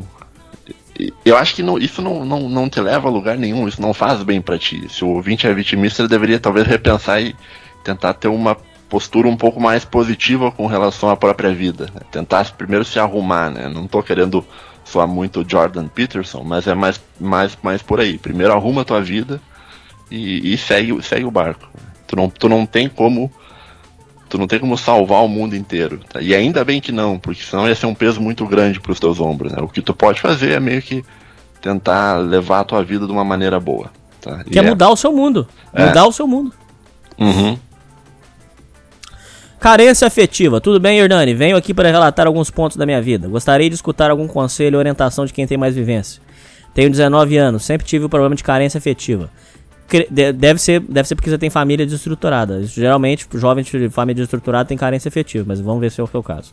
Eu 1.26 1.36
acho 1.38 1.56
que 1.56 1.64
não- 1.64 1.78
isso 1.78 2.02
não, 2.02 2.24
não, 2.26 2.48
não 2.50 2.70
te 2.70 2.80
leva 2.80 3.08
a 3.08 3.12
lugar 3.12 3.38
nenhum, 3.38 3.68
isso 3.68 3.82
não 3.82 3.94
faz 3.94 4.22
bem 4.24 4.42
pra 4.42 4.58
ti. 4.60 4.88
Se 4.90 5.04
o 5.04 5.10
ouvinte 5.10 5.48
é 5.48 5.54
vitimista, 5.54 6.02
ele 6.02 6.10
deveria 6.10 6.40
talvez 6.40 6.68
repensar 6.68 7.20
e 7.22 7.36
tentar 7.84 8.14
ter 8.14 8.28
uma 8.28 8.56
postura 8.90 9.28
um 9.28 9.36
pouco 9.36 9.60
mais 9.60 9.84
positiva 9.84 10.52
com 10.52 10.68
relação 10.68 11.10
à 11.10 11.18
própria 11.18 11.54
vida. 11.54 11.90
né? 11.94 12.02
Tentar 12.12 12.52
primeiro 12.52 12.86
se 12.86 13.00
arrumar, 13.00 13.50
né? 13.50 13.68
Não 13.68 13.88
tô 13.88 14.04
querendo 14.04 14.46
soar 14.86 15.08
muito 15.08 15.44
Jordan 15.48 15.88
Peterson, 15.88 16.44
mas 16.44 16.68
é 16.68 16.76
mais, 16.76 17.02
mais, 17.20 17.58
mais 17.64 17.82
por 17.82 18.00
aí. 18.00 18.18
Primeiro 18.20 18.54
arruma 18.54 18.82
a 18.82 18.86
tua 18.86 19.02
vida 19.02 19.42
e, 20.12 20.54
e 20.54 20.58
segue, 20.58 21.02
segue 21.02 21.26
o 21.26 21.32
barco. 21.32 21.68
Tu 22.06 22.16
não, 22.16 22.30
tu 22.30 22.48
não 22.48 22.66
tem 22.68 22.88
como 22.88 23.32
tu 24.34 24.38
não 24.40 24.48
tem 24.48 24.58
como 24.58 24.76
salvar 24.76 25.24
o 25.24 25.28
mundo 25.28 25.56
inteiro. 25.56 26.00
tá? 26.12 26.20
E 26.20 26.34
ainda 26.34 26.66
bem 26.66 26.82
que 26.82 26.92
não, 26.92 27.20
porque 27.20 27.44
senão 27.44 27.68
ia 27.68 27.76
ser 27.76 27.86
um 27.86 27.94
peso 27.94 28.20
muito 28.20 28.48
grande 28.48 28.80
pros 28.80 29.00
teus 29.00 29.20
ombros. 29.20 29.52
Né? 29.52 29.60
O 29.62 29.68
que 29.68 29.80
tu 29.80 29.94
pode 29.94 30.20
fazer 30.20 30.54
é 30.54 30.60
meio 30.60 30.82
que 30.82 31.06
tentar 31.62 32.18
levar 32.18 32.62
a 32.62 32.64
tua 32.64 32.84
vida 32.84 33.06
de 33.06 33.12
uma 33.12 33.24
maneira 33.24 33.60
boa. 33.60 33.92
Tá? 34.20 34.44
Que 34.44 34.58
é 34.58 34.64
mudar 34.64 34.90
o 34.90 34.96
seu 34.96 35.12
mundo. 35.14 35.48
É. 35.72 35.86
Mudar 35.86 36.08
o 36.08 36.12
seu 36.12 36.28
mundo. 36.28 36.52
Uhum. 37.20 37.56
Carência 39.60 40.08
afetiva. 40.08 40.60
Tudo 40.60 40.80
bem, 40.80 40.98
Hernani? 40.98 41.36
Venho 41.36 41.56
aqui 41.56 41.72
para 41.72 41.92
relatar 41.92 42.26
alguns 42.26 42.50
pontos 42.50 42.76
da 42.76 42.88
minha 42.88 43.02
vida. 43.04 43.28
Gostaria 43.28 43.70
de 43.70 43.76
escutar 43.76 44.10
algum 44.10 44.28
conselho 44.28 44.78
ou 44.78 44.80
orientação 44.80 45.28
de 45.28 45.32
quem 45.32 45.46
tem 45.46 45.60
mais 45.60 45.76
vivência. 45.76 46.20
Tenho 46.74 46.90
19 46.90 47.38
anos, 47.38 47.64
sempre 47.64 47.86
tive 47.86 48.06
o 48.06 48.10
problema 48.10 48.36
de 48.36 48.44
carência 48.44 48.80
afetiva. 48.80 49.30
Deve 50.34 50.60
ser, 50.60 50.80
deve 50.82 51.08
ser 51.08 51.16
porque 51.16 51.30
você 51.30 51.38
tem 51.38 51.50
família 51.50 51.86
desestruturada. 51.86 52.64
Geralmente, 52.64 53.28
jovens 53.36 53.66
de 53.68 53.90
família 53.90 54.16
desestruturada 54.16 54.66
têm 54.68 54.78
carência 54.78 55.10
afetiva, 55.10 55.46
mas 55.48 55.60
vamos 55.60 55.82
ver 55.82 55.92
se 55.92 56.00
é 56.02 56.04
o 56.04 56.08
que 56.08 56.18
é 56.18 56.22
caso. 56.22 56.52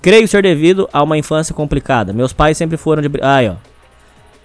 Creio 0.00 0.26
ser 0.26 0.42
devido 0.42 0.88
a 0.92 1.02
uma 1.02 1.16
infância 1.16 1.54
complicada. 1.54 2.12
Meus 2.12 2.32
pais 2.32 2.56
sempre 2.56 2.76
foram 2.76 3.02
de. 3.02 3.08
Aí, 3.22 3.48
ó. 3.48 3.54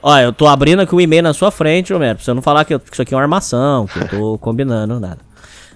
Olha, 0.04 0.24
eu 0.24 0.34
tô 0.34 0.46
abrindo 0.48 0.80
aqui 0.82 0.94
o 0.94 1.02
e-mail 1.02 1.24
na 1.24 1.34
sua 1.34 1.50
frente, 1.52 1.92
Romero, 1.92 2.16
pra 2.18 2.24
você 2.26 2.34
não 2.34 2.42
falar 2.42 2.64
que, 2.66 2.74
eu- 2.74 2.80
que 2.80 2.94
isso 2.94 3.02
aqui 3.02 3.14
é 3.14 3.18
uma 3.18 3.24
armação, 3.24 3.88
que 3.88 3.98
eu 4.00 4.08
tô 4.08 4.38
combinando, 4.40 5.00
nada. 5.00 5.18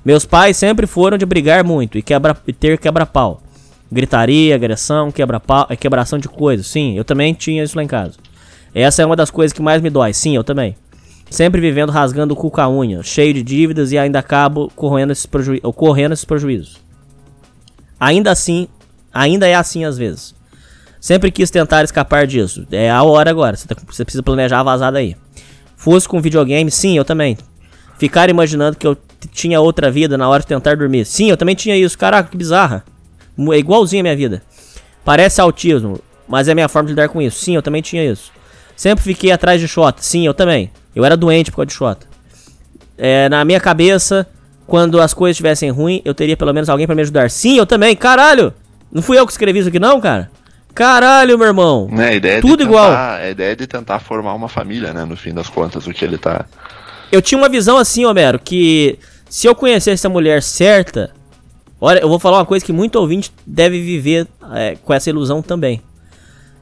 Meus 0.05 0.25
pais 0.25 0.55
sempre 0.57 0.85
foram 0.87 1.17
de 1.17 1.25
brigar 1.25 1.63
muito 1.63 1.97
e, 1.97 2.01
quebra, 2.01 2.37
e 2.47 2.53
ter 2.53 2.77
quebra-pau. 2.77 3.41
Gritaria, 3.91 4.55
agressão, 4.55 5.11
quebra-pau, 5.11 5.65
é, 5.69 5.75
quebração 5.75 6.17
de 6.19 6.29
coisas. 6.29 6.67
Sim, 6.67 6.95
eu 6.95 7.03
também 7.03 7.33
tinha 7.33 7.63
isso 7.63 7.75
lá 7.75 7.83
em 7.83 7.87
casa. 7.87 8.13
Essa 8.73 9.01
é 9.01 9.05
uma 9.05 9.15
das 9.15 9.29
coisas 9.29 9.51
que 9.51 9.61
mais 9.61 9.81
me 9.81 9.89
dói. 9.89 10.13
Sim, 10.13 10.35
eu 10.35 10.43
também. 10.43 10.75
Sempre 11.31 11.61
vivendo 11.61 11.91
rasgando 11.91 12.33
o 12.33 12.37
cu 12.37 12.51
com 12.51 12.59
a 12.59 12.69
unha, 12.69 13.01
cheio 13.03 13.33
de 13.33 13.41
dívidas 13.41 13.93
e 13.93 13.97
ainda 13.97 14.19
acabo 14.19 14.69
correndo 14.75 15.11
esses, 15.11 15.25
prejuí 15.25 15.61
ou 15.63 15.71
correndo 15.71 16.11
esses 16.11 16.25
prejuízos. 16.25 16.77
Ainda 17.97 18.31
assim, 18.31 18.67
ainda 19.13 19.47
é 19.47 19.55
assim 19.55 19.85
às 19.85 19.97
vezes. 19.97 20.35
Sempre 20.99 21.31
quis 21.31 21.49
tentar 21.49 21.85
escapar 21.85 22.27
disso. 22.27 22.67
É 22.69 22.91
a 22.91 23.01
hora 23.01 23.29
agora. 23.29 23.55
Você, 23.55 23.65
tá- 23.65 23.77
você 23.89 24.03
precisa 24.03 24.21
planejar 24.21 24.59
a 24.59 24.63
vazada 24.63 24.97
aí. 24.99 25.15
Fosse 25.77 26.05
com 26.05 26.19
videogame, 26.21 26.69
sim, 26.69 26.97
eu 26.97 27.05
também. 27.05 27.37
Ficar 27.97 28.29
imaginando 28.29 28.75
que 28.75 28.85
eu 28.85 28.97
tinha 29.31 29.61
outra 29.61 29.89
vida 29.89 30.17
na 30.17 30.27
hora 30.27 30.41
de 30.41 30.47
tentar 30.47 30.75
dormir. 30.75 31.05
Sim, 31.05 31.29
eu 31.29 31.37
também 31.37 31.55
tinha 31.55 31.77
isso. 31.77 31.97
Caraca, 31.97 32.29
que 32.29 32.35
bizarra. 32.35 32.83
É 33.53 33.57
igualzinho 33.57 34.01
a 34.01 34.03
minha 34.03 34.17
vida. 34.17 34.43
Parece 35.05 35.39
autismo, 35.39 35.97
mas 36.27 36.49
é 36.49 36.51
a 36.51 36.55
minha 36.55 36.67
forma 36.67 36.87
de 36.87 36.91
lidar 36.91 37.07
com 37.07 37.21
isso. 37.21 37.39
Sim, 37.39 37.55
eu 37.55 37.61
também 37.61 37.81
tinha 37.81 38.03
isso. 38.03 38.33
Sempre 38.81 39.03
fiquei 39.03 39.31
atrás 39.31 39.61
de 39.61 39.67
Xota. 39.67 40.01
Sim, 40.01 40.25
eu 40.25 40.33
também. 40.33 40.71
Eu 40.95 41.05
era 41.05 41.15
doente 41.15 41.51
por 41.51 41.57
causa 41.57 41.67
de 41.67 41.73
Xota. 41.73 42.07
É, 42.97 43.29
na 43.29 43.45
minha 43.45 43.59
cabeça, 43.59 44.27
quando 44.65 44.99
as 44.99 45.13
coisas 45.13 45.35
estivessem 45.35 45.69
ruins, 45.69 46.01
eu 46.03 46.15
teria 46.15 46.35
pelo 46.35 46.51
menos 46.51 46.67
alguém 46.67 46.87
pra 46.87 46.95
me 46.95 47.03
ajudar. 47.03 47.29
Sim, 47.29 47.57
eu 47.59 47.65
também. 47.67 47.95
Caralho! 47.95 48.51
Não 48.91 49.03
fui 49.03 49.19
eu 49.19 49.25
que 49.27 49.31
escrevi 49.31 49.59
isso 49.59 49.69
aqui, 49.69 49.77
não, 49.77 50.01
cara? 50.01 50.31
Caralho, 50.73 51.37
meu 51.37 51.45
irmão. 51.45 51.91
A 51.95 52.11
ideia 52.11 52.39
é 52.39 52.41
Tudo 52.41 52.63
igual. 52.63 52.91
A 52.91 53.29
ideia 53.29 53.51
é 53.51 53.55
de 53.55 53.67
tentar 53.67 53.99
formar 53.99 54.33
uma 54.33 54.49
família, 54.49 54.91
né? 54.91 55.05
No 55.05 55.15
fim 55.15 55.31
das 55.31 55.47
contas, 55.47 55.85
o 55.85 55.93
que 55.93 56.03
ele 56.03 56.17
tá. 56.17 56.47
Eu 57.11 57.21
tinha 57.21 57.37
uma 57.37 57.49
visão 57.49 57.77
assim, 57.77 58.03
Homero, 58.05 58.39
que 58.39 58.97
se 59.29 59.45
eu 59.45 59.53
conhecesse 59.53 60.07
a 60.07 60.09
mulher 60.09 60.41
certa. 60.41 61.11
Olha, 61.79 61.99
eu 61.99 62.09
vou 62.09 62.17
falar 62.17 62.39
uma 62.39 62.47
coisa 62.47 62.65
que 62.65 62.73
muito 62.73 62.95
ouvinte 62.95 63.31
deve 63.45 63.79
viver 63.79 64.27
é, 64.55 64.75
com 64.83 64.91
essa 64.91 65.07
ilusão 65.07 65.43
também. 65.43 65.83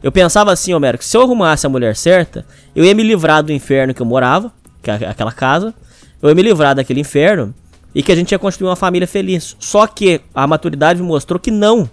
Eu 0.02 0.12
pensava 0.12 0.52
assim, 0.52 0.74
Homero, 0.74 0.98
que 0.98 1.06
se 1.06 1.16
eu 1.18 1.22
arrumasse 1.22 1.66
a 1.66 1.70
mulher 1.70 1.96
certa, 1.96 2.46
eu 2.76 2.86
ia 2.86 2.96
me 2.96 3.04
livrar 3.04 3.44
do 3.44 3.52
inferno 3.52 3.94
que 3.94 4.02
eu 4.02 4.06
morava, 4.06 4.52
que 4.82 4.90
é 4.90 4.94
aquela 4.94 5.32
casa, 5.32 5.74
eu 6.22 6.30
ia 6.30 6.36
me 6.36 6.42
livrar 6.42 6.74
daquele 6.74 7.02
inferno 7.02 7.54
e 7.94 8.02
que 8.02 8.12
a 8.12 8.16
gente 8.16 8.32
ia 8.32 8.40
construir 8.40 8.70
uma 8.70 8.76
família 8.76 9.08
feliz. 9.08 9.58
Só 9.60 9.86
que 9.88 10.22
a 10.34 10.48
maturidade 10.48 11.02
me 11.02 11.08
mostrou 11.08 11.40
que 11.40 11.52
não. 11.52 11.90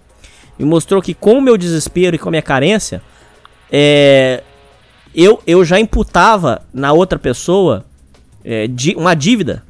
Me 0.58 0.64
mostrou 0.64 1.02
que 1.02 1.14
com 1.14 1.38
o 1.38 1.42
meu 1.42 1.56
desespero 1.56 2.14
e 2.14 2.18
com 2.18 2.28
a 2.28 2.30
minha 2.30 2.42
carência, 2.42 3.02
é, 3.70 4.42
eu, 5.14 5.42
eu 5.46 5.64
já 5.64 5.80
imputava 5.80 6.62
na 6.72 6.92
outra 6.92 7.18
pessoa 7.18 7.84
é, 8.44 8.68
di- 8.68 8.94
uma 8.96 9.14
dívida. 9.14 9.64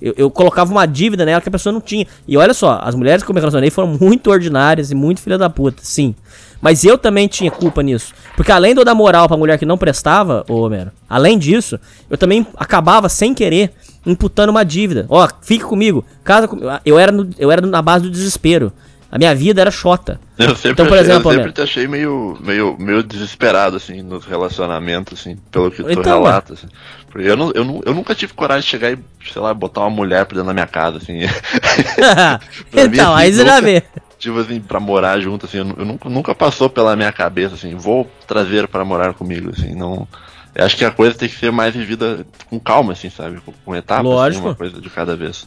Eu, 0.00 0.14
eu 0.16 0.30
colocava 0.30 0.70
uma 0.70 0.86
dívida 0.86 1.24
nela 1.24 1.40
que 1.40 1.48
a 1.48 1.52
pessoa 1.52 1.72
não 1.72 1.80
tinha. 1.80 2.06
E 2.26 2.36
olha 2.36 2.54
só, 2.54 2.78
as 2.82 2.94
mulheres 2.94 3.22
que 3.24 3.30
eu 3.30 3.34
me 3.34 3.40
relacionei 3.40 3.70
foram 3.70 3.88
muito 4.00 4.30
ordinárias 4.30 4.90
e 4.90 4.94
muito 4.94 5.20
filha 5.20 5.36
da 5.38 5.50
puta, 5.50 5.78
sim. 5.82 6.14
Mas 6.60 6.84
eu 6.84 6.96
também 6.98 7.28
tinha 7.28 7.50
culpa 7.50 7.82
nisso. 7.82 8.12
Porque 8.36 8.50
além 8.52 8.74
de 8.74 8.80
eu 8.80 8.84
dar 8.84 8.94
moral 8.94 9.28
pra 9.28 9.36
mulher 9.36 9.58
que 9.58 9.66
não 9.66 9.78
prestava, 9.78 10.44
ô 10.48 10.60
Homero, 10.62 10.90
além 11.08 11.38
disso, 11.38 11.78
eu 12.10 12.16
também 12.18 12.46
acabava 12.56 13.08
sem 13.08 13.32
querer 13.34 13.72
imputando 14.06 14.50
uma 14.50 14.64
dívida. 14.64 15.06
Ó, 15.08 15.28
fique 15.42 15.64
comigo, 15.64 16.04
casa 16.24 16.48
comigo. 16.48 16.68
Eu 16.84 16.98
era, 16.98 17.12
no- 17.12 17.28
eu 17.38 17.50
era 17.52 17.64
na 17.66 17.82
base 17.82 18.04
do 18.04 18.10
desespero. 18.10 18.72
A 19.10 19.16
minha 19.16 19.34
vida 19.34 19.60
era 19.60 19.70
chota. 19.70 20.20
Eu 20.38 20.54
sempre, 20.54 20.72
Então, 20.72 20.86
por 20.86 20.98
achei, 20.98 21.10
exemplo, 21.10 21.30
eu 21.30 21.34
sempre 21.34 21.40
Homero. 21.40 21.52
te 21.52 21.60
achei 21.62 21.88
meio, 21.88 22.36
meio, 22.44 22.76
meio 22.78 23.02
desesperado, 23.02 23.76
assim, 23.76 24.02
nos 24.02 24.26
relacionamentos, 24.26 25.18
assim, 25.18 25.36
pelo 25.50 25.70
que 25.70 25.82
tu 25.82 25.90
Então, 25.90 26.22
relata. 26.22 26.52
Assim. 26.52 26.66
Eu, 27.14 27.36
não, 27.36 27.50
eu, 27.52 27.64
não, 27.64 27.80
eu 27.84 27.94
nunca 27.94 28.14
tive 28.14 28.32
coragem 28.32 28.62
de 28.62 28.68
chegar 28.68 28.92
e, 28.92 28.98
sei 29.32 29.40
lá, 29.40 29.52
botar 29.54 29.80
uma 29.80 29.90
mulher 29.90 30.24
pra 30.26 30.34
dentro 30.36 30.48
da 30.48 30.54
minha 30.54 30.66
casa, 30.66 30.98
assim. 30.98 31.20
Mim, 32.72 32.82
então, 32.84 33.14
aí 33.14 33.28
assim, 33.28 33.38
você 33.38 33.44
já 33.44 33.60
vê. 33.60 33.82
Tipo 34.18 34.38
assim, 34.40 34.60
pra 34.60 34.80
morar 34.80 35.20
junto, 35.20 35.46
assim, 35.46 35.58
eu, 35.58 35.74
eu 35.78 35.84
nunca, 35.84 36.08
nunca 36.08 36.34
passou 36.34 36.68
pela 36.68 36.96
minha 36.96 37.12
cabeça, 37.12 37.54
assim, 37.54 37.74
vou 37.76 38.10
trazer 38.26 38.68
pra 38.68 38.84
morar 38.84 39.14
comigo, 39.14 39.50
assim, 39.50 39.74
não... 39.74 40.06
Eu 40.54 40.64
acho 40.64 40.76
que 40.76 40.84
a 40.84 40.90
coisa 40.90 41.16
tem 41.16 41.28
que 41.28 41.36
ser 41.36 41.52
mais 41.52 41.74
vivida 41.74 42.26
com 42.50 42.58
calma, 42.58 42.92
assim, 42.92 43.10
sabe? 43.10 43.40
Com, 43.40 43.52
com 43.64 43.76
etapas, 43.76 44.12
assim, 44.12 44.40
uma 44.40 44.54
coisa 44.54 44.80
de 44.80 44.90
cada 44.90 45.14
vez. 45.14 45.46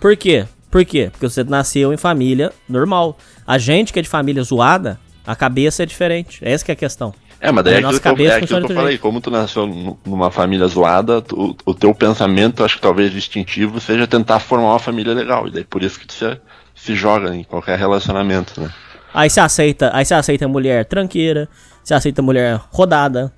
Por 0.00 0.16
quê? 0.16 0.46
Por 0.70 0.84
quê? 0.84 1.08
Porque 1.10 1.28
você 1.28 1.44
nasceu 1.44 1.92
em 1.92 1.96
família 1.96 2.52
normal. 2.68 3.16
A 3.46 3.56
gente 3.56 3.92
que 3.92 3.98
é 3.98 4.02
de 4.02 4.08
família 4.08 4.42
zoada, 4.42 4.98
a 5.26 5.34
cabeça 5.36 5.82
é 5.82 5.86
diferente. 5.86 6.40
Essa 6.42 6.64
que 6.64 6.70
é 6.70 6.74
a 6.74 6.76
questão. 6.76 7.14
É, 7.40 7.52
mas 7.52 7.64
daí 7.64 7.74
Aí 7.74 7.78
é 7.80 7.82
nossa 7.82 7.98
aquilo, 7.98 8.16
que 8.16 8.22
eu, 8.22 8.30
é 8.30 8.34
aquilo 8.36 8.66
que 8.66 8.72
eu 8.72 8.76
falei, 8.76 8.90
jeito. 8.92 9.00
como 9.02 9.20
tu 9.20 9.30
nasceu 9.30 9.66
nu- 9.66 9.98
numa 10.04 10.30
família 10.30 10.66
zoada, 10.66 11.22
tu- 11.22 11.56
o 11.64 11.72
teu 11.74 11.94
pensamento, 11.94 12.64
acho 12.64 12.76
que 12.76 12.82
talvez 12.82 13.14
instintivo, 13.14 13.80
seja 13.80 14.06
tentar 14.08 14.40
formar 14.40 14.70
uma 14.70 14.78
família 14.78 15.14
legal. 15.14 15.46
E 15.46 15.50
daí 15.52 15.64
por 15.64 15.82
isso 15.82 16.00
que 16.00 16.06
tu 16.06 16.12
se, 16.14 16.36
se 16.74 16.94
joga 16.96 17.34
em 17.34 17.44
qualquer 17.44 17.78
relacionamento, 17.78 18.60
né? 18.60 18.70
Aí 19.14 19.30
você 19.30 19.40
aceita, 19.40 19.90
aí 19.94 20.04
você 20.04 20.14
aceita 20.14 20.48
mulher 20.48 20.84
tranqueira, 20.84 21.48
você 21.82 21.94
aceita 21.94 22.20
mulher 22.20 22.60
rodada, 22.70 23.32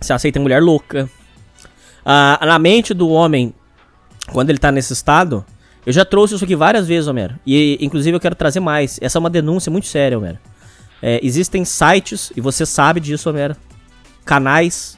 você 0.00 0.12
aceita 0.12 0.38
mulher 0.40 0.62
louca. 0.62 1.08
Ah, 2.04 2.38
na 2.46 2.58
mente 2.58 2.94
do 2.94 3.08
homem, 3.08 3.52
quando 4.32 4.50
ele 4.50 4.58
tá 4.58 4.70
nesse 4.70 4.92
estado, 4.92 5.44
eu 5.84 5.92
já 5.92 6.04
trouxe 6.04 6.34
isso 6.36 6.44
aqui 6.44 6.54
várias 6.56 6.86
vezes, 6.86 7.08
Homero. 7.08 7.34
E 7.46 7.76
inclusive 7.80 8.16
eu 8.16 8.20
quero 8.20 8.34
trazer 8.36 8.60
mais. 8.60 8.98
Essa 9.02 9.18
é 9.18 9.20
uma 9.20 9.30
denúncia 9.30 9.70
muito 9.70 9.86
séria, 9.88 10.16
Homero. 10.16 10.38
É, 11.02 11.20
existem 11.22 11.64
sites, 11.64 12.32
e 12.36 12.40
você 12.40 12.64
sabe 12.64 13.00
disso, 13.00 13.28
Homero, 13.28 13.54
canais 14.24 14.96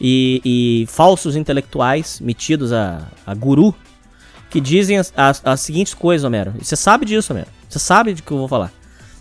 e, 0.00 0.40
e 0.44 0.86
falsos 0.88 1.36
intelectuais 1.36 2.20
metidos 2.20 2.72
a, 2.72 3.06
a 3.26 3.34
guru 3.34 3.74
que 4.50 4.60
dizem 4.60 4.96
as, 4.98 5.12
as- 5.16 5.42
as 5.44 5.60
seguintes 5.60 5.92
coisas, 5.94 6.24
Homero. 6.24 6.54
Você 6.60 6.76
sabe 6.76 7.04
disso, 7.04 7.32
Homero. 7.32 7.48
Você 7.68 7.78
sabe 7.78 8.14
de 8.14 8.22
que 8.22 8.30
eu 8.30 8.38
vou 8.38 8.48
falar. 8.48 8.72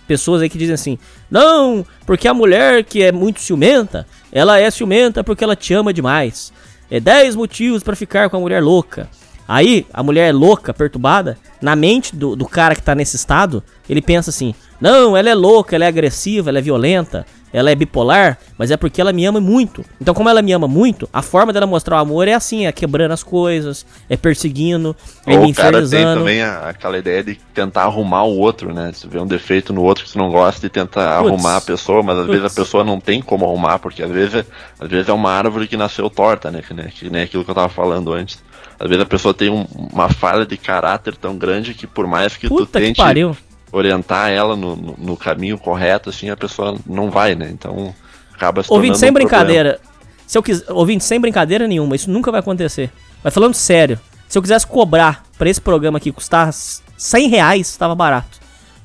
Pessoas 0.07 0.41
aí 0.41 0.49
que 0.49 0.57
dizem 0.57 0.73
assim: 0.73 0.97
Não, 1.29 1.85
porque 2.05 2.27
a 2.29 2.33
mulher 2.33 2.85
que 2.85 3.03
é 3.03 3.11
muito 3.11 3.41
ciumenta, 3.41 4.07
ela 4.31 4.57
é 4.57 4.71
ciumenta 4.71 5.21
porque 5.23 5.43
ela 5.43 5.55
te 5.55 5.73
ama 5.73 5.93
demais. 5.93 6.53
É 6.89 6.97
10 7.01 7.35
motivos 7.35 7.83
pra 7.83 7.93
ficar 7.97 8.29
com 8.29 8.37
a 8.37 8.39
mulher 8.39 8.63
louca. 8.63 9.09
Aí, 9.47 9.85
a 9.93 10.03
mulher 10.03 10.33
louca, 10.33 10.73
perturbada, 10.73 11.37
na 11.61 11.75
mente 11.75 12.15
do, 12.15 12.35
do 12.35 12.45
cara 12.45 12.75
que 12.75 12.81
tá 12.83 12.93
nesse 12.93 13.15
estado, 13.15 13.63
ele 13.89 14.01
pensa 14.01 14.29
assim: 14.29 14.53
Não, 14.81 15.15
ela 15.15 15.29
é 15.29 15.35
louca, 15.35 15.75
ela 15.75 15.85
é 15.85 15.87
agressiva, 15.87 16.49
ela 16.49 16.59
é 16.59 16.61
violenta, 16.61 17.25
ela 17.53 17.71
é 17.71 17.75
bipolar, 17.75 18.37
mas 18.57 18.71
é 18.71 18.77
porque 18.77 18.99
ela 18.99 19.13
me 19.13 19.25
ama 19.25 19.39
muito. 19.39 19.85
Então, 20.01 20.13
como 20.13 20.27
ela 20.27 20.41
me 20.41 20.51
ama 20.51 20.67
muito, 20.67 21.07
a 21.13 21.21
forma 21.21 21.53
dela 21.53 21.65
mostrar 21.65 21.95
o 21.95 21.99
amor 21.99 22.27
é 22.27 22.33
assim: 22.33 22.65
é 22.67 22.71
quebrando 22.73 23.13
as 23.13 23.23
coisas, 23.23 23.85
é 24.09 24.17
perseguindo, 24.17 24.93
é 25.25 25.31
me 25.31 25.37
Ou 25.37 25.49
o 25.49 25.53
cara 25.53 25.77
tem 25.77 25.85
infernizando. 25.85 26.19
também 26.19 26.41
a- 26.41 26.67
aquela 26.69 26.97
ideia 26.97 27.23
de 27.23 27.35
tentar 27.53 27.83
arrumar 27.83 28.23
o 28.23 28.37
outro, 28.37 28.73
né? 28.73 28.91
Se 28.93 29.07
vê 29.07 29.17
um 29.17 29.25
defeito 29.25 29.71
no 29.71 29.81
outro 29.81 30.03
que 30.03 30.11
tu 30.11 30.17
não 30.17 30.29
gosta 30.29 30.65
e 30.65 30.69
tentar 30.69 31.19
Putz. 31.21 31.29
arrumar 31.31 31.55
a 31.55 31.61
pessoa, 31.61 32.03
mas 32.03 32.17
às 32.19 32.25
vezes 32.27 32.41
Putz. 32.41 32.53
a 32.57 32.61
pessoa 32.63 32.83
não 32.83 32.99
tem 32.99 33.21
como 33.21 33.45
arrumar, 33.45 33.79
porque 33.79 34.03
às 34.03 34.11
vezes, 34.11 34.35
é- 34.35 34.45
às 34.77 34.89
vezes 34.89 35.07
é 35.07 35.13
uma 35.13 35.31
árvore 35.31 35.67
que 35.69 35.77
nasceu 35.77 36.09
torta, 36.09 36.51
né? 36.51 36.61
Que 36.67 36.73
nem, 36.73 36.87
que 36.87 37.09
nem 37.09 37.21
aquilo 37.23 37.45
que 37.45 37.49
eu 37.51 37.55
tava 37.55 37.69
falando 37.69 38.11
antes. 38.13 38.45
Às 38.79 38.87
vezes 38.89 39.03
a 39.03 39.07
pessoa 39.07 39.33
tem 39.33 39.49
um- 39.49 39.65
uma 39.91 40.09
falha 40.09 40.45
de 40.45 40.55
caráter 40.57 41.15
tão 41.15 41.35
grande 41.37 41.73
que 41.73 41.87
por 41.87 42.05
mais 42.07 42.35
que 42.37 42.47
tu 42.47 42.55
Puta 42.55 42.79
que 42.79 42.85
tente 42.87 42.97
pariu. 42.97 43.35
orientar 43.71 44.29
ela 44.29 44.55
no, 44.55 44.75
no, 44.75 44.95
no 44.97 45.17
caminho 45.17 45.57
correto, 45.57 46.09
assim, 46.09 46.29
a 46.29 46.37
pessoa 46.37 46.77
não 46.85 47.09
vai, 47.09 47.35
né? 47.35 47.49
Então 47.51 47.93
acaba 48.33 48.61
se 48.63 48.71
Ouvinte, 48.71 48.97
sem 48.97 49.09
um 49.09 49.13
problema. 49.13 49.29
brincadeira. 49.37 49.79
Se 50.25 50.37
eu 50.37 50.43
quiser, 50.43 50.71
ouvinte, 50.71 51.03
sem 51.03 51.19
brincadeira 51.19 51.67
nenhuma, 51.67 51.95
isso 51.95 52.11
nunca 52.11 52.29
vai 52.31 52.39
acontecer. 52.41 52.91
Mas 53.23 53.33
falando 53.33 53.53
sério, 53.53 53.99
se 54.27 54.37
eu 54.37 54.41
quisesse 54.41 54.67
cobrar 54.67 55.23
pra 55.37 55.49
esse 55.49 55.59
programa 55.61 55.97
aqui 55.97 56.11
custar 56.11 56.51
100 56.53 57.29
reais, 57.29 57.75
tava 57.77 57.95
barato. 57.95 58.37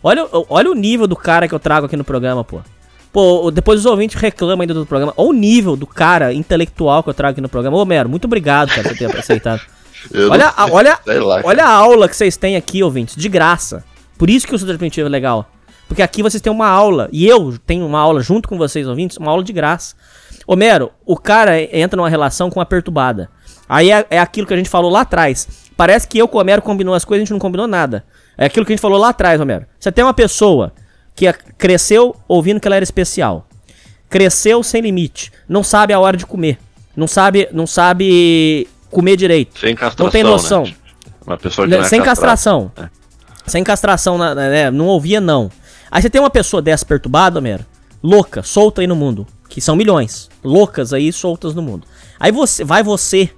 Olha, 0.02 0.26
olha 0.48 0.70
o 0.70 0.74
nível 0.74 1.06
do 1.06 1.14
cara 1.16 1.46
que 1.46 1.54
eu 1.54 1.58
trago 1.60 1.86
aqui 1.86 1.96
no 1.96 2.04
programa, 2.04 2.42
pô. 2.42 2.60
Pô, 3.12 3.50
depois 3.50 3.80
os 3.80 3.86
ouvintes 3.86 4.18
reclamam 4.20 4.62
ainda 4.62 4.72
do 4.72 4.86
programa. 4.86 5.12
Olha 5.16 5.28
o 5.28 5.32
nível 5.32 5.76
do 5.76 5.86
cara 5.86 6.32
intelectual 6.32 7.02
que 7.02 7.10
eu 7.10 7.14
trago 7.14 7.32
aqui 7.32 7.40
no 7.40 7.48
programa. 7.48 7.76
Ô, 7.76 7.84
Mero, 7.84 8.08
muito 8.08 8.24
obrigado, 8.24 8.70
cara, 8.70 8.88
por 8.88 8.96
ter 8.96 9.04
aceitado. 9.18 9.60
Eu 10.10 10.30
Olha, 10.30 10.46
não 10.46 10.52
a, 10.56 10.70
olha, 10.72 10.98
lá, 11.06 11.40
olha 11.44 11.64
a 11.64 11.70
aula 11.70 12.08
que 12.08 12.16
vocês 12.16 12.36
têm 12.36 12.56
aqui, 12.56 12.82
ouvintes, 12.82 13.14
de 13.16 13.28
graça. 13.28 13.84
Por 14.18 14.28
isso 14.30 14.46
que 14.46 14.54
o 14.54 14.58
Super 14.58 14.76
Primitivo 14.76 15.06
é 15.06 15.10
legal. 15.10 15.48
Porque 15.88 16.02
aqui 16.02 16.22
vocês 16.22 16.40
têm 16.40 16.52
uma 16.52 16.68
aula, 16.68 17.08
e 17.12 17.26
eu 17.26 17.58
tenho 17.66 17.84
uma 17.86 17.98
aula 18.00 18.20
junto 18.22 18.48
com 18.48 18.56
vocês, 18.56 18.86
ouvintes, 18.88 19.16
uma 19.18 19.30
aula 19.30 19.44
de 19.44 19.52
graça. 19.52 19.94
Homero, 20.46 20.90
o 21.04 21.16
cara 21.16 21.60
entra 21.60 21.96
numa 21.96 22.08
relação 22.08 22.50
com 22.50 22.60
a 22.60 22.66
perturbada. 22.66 23.28
Aí 23.68 23.90
é, 23.90 24.06
é 24.10 24.18
aquilo 24.18 24.46
que 24.46 24.54
a 24.54 24.56
gente 24.56 24.68
falou 24.70 24.90
lá 24.90 25.02
atrás. 25.02 25.46
Parece 25.76 26.06
que 26.08 26.18
eu 26.18 26.26
com 26.28 26.38
o 26.38 26.40
Homero 26.40 26.62
combinou 26.62 26.94
as 26.94 27.04
coisas, 27.04 27.22
a 27.22 27.24
gente 27.24 27.32
não 27.32 27.38
combinou 27.38 27.66
nada. 27.66 28.04
É 28.36 28.46
aquilo 28.46 28.64
que 28.64 28.72
a 28.72 28.74
gente 28.74 28.82
falou 28.82 28.98
lá 28.98 29.10
atrás, 29.10 29.40
Homero. 29.40 29.66
Você 29.78 29.92
tem 29.92 30.04
uma 30.04 30.14
pessoa 30.14 30.72
que 31.14 31.26
a- 31.26 31.32
cresceu 31.32 32.16
ouvindo 32.26 32.58
que 32.60 32.66
ela 32.66 32.76
era 32.76 32.82
especial. 32.84 33.46
Cresceu 34.08 34.62
sem 34.62 34.80
limite. 34.82 35.30
Não 35.48 35.62
sabe 35.62 35.92
a 35.92 35.98
hora 36.00 36.16
de 36.16 36.26
comer. 36.26 36.58
Não 36.96 37.06
sabe, 37.06 37.48
não 37.52 37.66
sabe 37.66 38.68
comer 38.92 39.16
direito. 39.16 39.58
Sem 39.58 39.74
castração. 39.74 40.04
Não 40.04 40.12
tem 40.12 40.22
noção. 40.22 40.62
Né? 40.64 40.74
Uma 41.26 41.38
pessoa 41.38 41.66
que 41.66 41.74
não 41.74 41.82
é 41.82 41.88
Sem 41.88 42.02
castração. 42.02 42.70
É. 42.76 42.88
Sem 43.46 43.64
castração, 43.64 44.16
né? 44.18 44.70
Não 44.70 44.86
ouvia, 44.86 45.20
não. 45.20 45.50
Aí 45.90 46.00
você 46.00 46.08
tem 46.08 46.20
uma 46.20 46.30
pessoa 46.30 46.62
dessa 46.62 46.86
perturbada, 46.86 47.38
Homero, 47.38 47.66
louca, 48.02 48.42
solta 48.42 48.80
aí 48.80 48.86
no 48.86 48.94
mundo. 48.94 49.26
Que 49.48 49.60
são 49.60 49.74
milhões. 49.74 50.30
Loucas 50.44 50.92
aí, 50.92 51.12
soltas 51.12 51.54
no 51.54 51.60
mundo. 51.60 51.86
Aí 52.20 52.30
você, 52.30 52.64
vai 52.64 52.82
você 52.82 53.30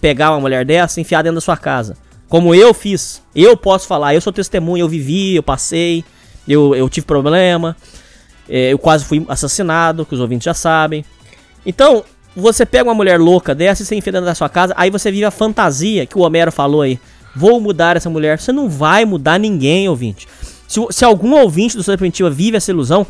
pegar 0.00 0.30
uma 0.30 0.40
mulher 0.40 0.64
dessa 0.64 1.00
e 1.00 1.02
enfiar 1.02 1.22
dentro 1.22 1.36
da 1.36 1.40
sua 1.40 1.56
casa. 1.56 1.96
Como 2.28 2.54
eu 2.54 2.72
fiz. 2.72 3.22
Eu 3.34 3.56
posso 3.56 3.86
falar, 3.86 4.14
eu 4.14 4.20
sou 4.20 4.32
testemunha, 4.32 4.82
eu 4.82 4.88
vivi, 4.88 5.34
eu 5.34 5.42
passei, 5.42 6.04
eu, 6.46 6.74
eu 6.74 6.88
tive 6.88 7.06
problema, 7.06 7.76
é, 8.48 8.72
eu 8.72 8.78
quase 8.78 9.04
fui 9.04 9.24
assassinado, 9.28 10.06
que 10.06 10.14
os 10.14 10.20
ouvintes 10.20 10.44
já 10.44 10.54
sabem. 10.54 11.04
Então, 11.66 12.04
você 12.36 12.64
pega 12.64 12.84
uma 12.84 12.94
mulher 12.94 13.18
louca 13.18 13.54
dessa 13.54 13.82
e 13.82 13.86
você 13.86 13.94
enfia 13.94 14.12
dentro 14.12 14.26
da 14.26 14.34
sua 14.34 14.48
casa, 14.48 14.72
aí 14.76 14.90
você 14.90 15.10
vive 15.10 15.24
a 15.24 15.30
fantasia 15.30 16.06
que 16.06 16.16
o 16.16 16.22
Homero 16.22 16.52
falou 16.52 16.82
aí. 16.82 16.98
Vou 17.34 17.60
mudar 17.60 17.96
essa 17.96 18.10
mulher. 18.10 18.38
Você 18.38 18.52
não 18.52 18.68
vai 18.68 19.04
mudar 19.04 19.38
ninguém, 19.38 19.88
ouvinte. 19.88 20.26
Se, 20.66 20.80
se 20.90 21.04
algum 21.04 21.34
ouvinte 21.34 21.76
do 21.76 21.82
Sua 21.82 21.96
vive 22.30 22.56
essa 22.56 22.70
ilusão, 22.70 23.06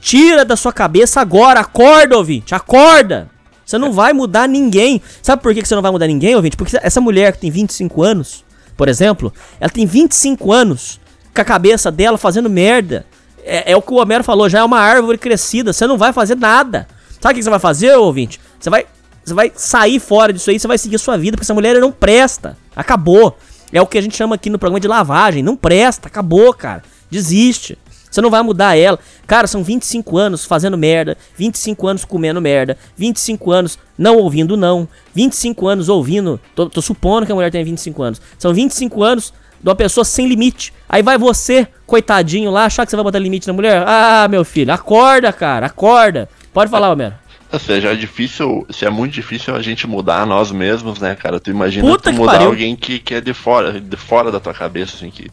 tira 0.00 0.44
da 0.44 0.56
sua 0.56 0.72
cabeça 0.72 1.20
agora. 1.20 1.60
Acorda, 1.60 2.16
ouvinte. 2.16 2.54
Acorda. 2.54 3.30
Você 3.64 3.76
não 3.76 3.92
vai 3.92 4.12
mudar 4.12 4.48
ninguém. 4.48 5.02
Sabe 5.22 5.42
por 5.42 5.54
que 5.54 5.64
você 5.64 5.74
não 5.74 5.82
vai 5.82 5.90
mudar 5.90 6.06
ninguém, 6.06 6.34
ouvinte? 6.34 6.56
Porque 6.56 6.78
essa 6.82 7.00
mulher 7.00 7.32
que 7.32 7.38
tem 7.38 7.50
25 7.50 8.02
anos, 8.02 8.44
por 8.76 8.88
exemplo, 8.88 9.32
ela 9.60 9.70
tem 9.70 9.84
25 9.84 10.50
anos 10.52 10.98
com 11.34 11.40
a 11.40 11.44
cabeça 11.44 11.90
dela 11.90 12.16
fazendo 12.16 12.48
merda. 12.48 13.04
É, 13.44 13.72
é 13.72 13.76
o 13.76 13.82
que 13.82 13.92
o 13.92 13.96
Homero 13.96 14.24
falou, 14.24 14.48
já 14.48 14.60
é 14.60 14.64
uma 14.64 14.80
árvore 14.80 15.18
crescida. 15.18 15.72
Você 15.72 15.86
não 15.86 15.98
vai 15.98 16.12
fazer 16.14 16.36
nada. 16.36 16.88
Sabe 17.20 17.34
o 17.34 17.36
que 17.36 17.42
você 17.42 17.50
vai 17.50 17.58
fazer, 17.58 17.94
ouvinte? 17.96 18.40
Você 18.58 18.70
vai, 18.70 18.86
você 19.24 19.34
vai 19.34 19.52
sair 19.54 20.00
fora 20.00 20.32
disso 20.32 20.50
aí, 20.50 20.58
você 20.58 20.66
vai 20.66 20.78
seguir 20.78 20.96
a 20.96 20.98
sua 20.98 21.16
vida, 21.16 21.36
porque 21.36 21.44
essa 21.44 21.54
mulher 21.54 21.78
não 21.80 21.92
presta. 21.92 22.56
Acabou. 22.74 23.36
É 23.72 23.80
o 23.80 23.86
que 23.86 23.98
a 23.98 24.00
gente 24.00 24.16
chama 24.16 24.34
aqui 24.34 24.48
no 24.48 24.58
programa 24.58 24.80
de 24.80 24.88
lavagem. 24.88 25.42
Não 25.42 25.56
presta, 25.56 26.08
acabou, 26.08 26.52
cara. 26.54 26.82
Desiste. 27.10 27.78
Você 28.10 28.20
não 28.20 28.30
vai 28.30 28.42
mudar 28.42 28.76
ela. 28.76 28.98
Cara, 29.26 29.46
são 29.46 29.62
25 29.62 30.16
anos 30.16 30.44
fazendo 30.44 30.78
merda, 30.78 31.16
25 31.36 31.86
anos 31.86 32.04
comendo 32.04 32.40
merda, 32.40 32.76
25 32.96 33.50
anos 33.50 33.78
não 33.96 34.16
ouvindo 34.16 34.56
não, 34.56 34.88
25 35.14 35.68
anos 35.68 35.88
ouvindo. 35.88 36.40
Tô, 36.54 36.68
tô 36.68 36.80
supondo 36.80 37.26
que 37.26 37.32
a 37.32 37.34
mulher 37.34 37.50
tem 37.50 37.62
25 37.62 38.02
anos. 38.02 38.20
São 38.38 38.54
25 38.54 39.02
anos 39.02 39.32
de 39.60 39.68
uma 39.68 39.74
pessoa 39.74 40.04
sem 40.04 40.26
limite. 40.26 40.72
Aí 40.88 41.02
vai 41.02 41.18
você, 41.18 41.68
coitadinho 41.86 42.50
lá, 42.50 42.64
achar 42.64 42.86
que 42.86 42.90
você 42.90 42.96
vai 42.96 43.04
botar 43.04 43.18
limite 43.18 43.46
na 43.46 43.52
mulher? 43.52 43.84
Ah, 43.86 44.26
meu 44.28 44.44
filho, 44.44 44.72
acorda, 44.72 45.32
cara, 45.32 45.66
acorda. 45.66 46.28
Pode 46.52 46.70
falar, 46.70 46.90
Homero. 46.90 47.14
Ou 47.50 47.58
seja, 47.58 47.92
é 47.92 47.94
difícil, 47.94 48.66
se 48.70 48.84
é 48.84 48.90
muito 48.90 49.14
difícil 49.14 49.54
a 49.56 49.62
gente 49.62 49.86
mudar 49.86 50.26
nós 50.26 50.52
mesmos, 50.52 50.98
né, 51.00 51.14
cara? 51.14 51.40
Tu 51.40 51.50
imagina 51.50 51.88
Puta 51.88 52.10
tu 52.10 52.12
que 52.12 52.16
mudar 52.18 52.32
pariu. 52.32 52.48
alguém 52.48 52.76
que, 52.76 52.98
que 52.98 53.14
é 53.14 53.20
de 53.20 53.32
fora, 53.32 53.80
de 53.80 53.96
fora 53.96 54.30
da 54.30 54.38
tua 54.38 54.52
cabeça, 54.52 54.96
assim, 54.96 55.10
que 55.10 55.30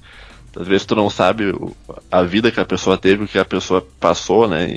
às 0.57 0.65
vezes 0.65 0.85
tu 0.85 0.95
não 0.95 1.09
sabe 1.09 1.53
a 2.09 2.23
vida 2.23 2.51
que 2.51 2.59
a 2.59 2.65
pessoa 2.65 2.97
teve, 2.97 3.25
o 3.25 3.27
que 3.27 3.37
a 3.37 3.43
pessoa 3.43 3.85
passou, 3.99 4.47
né? 4.47 4.69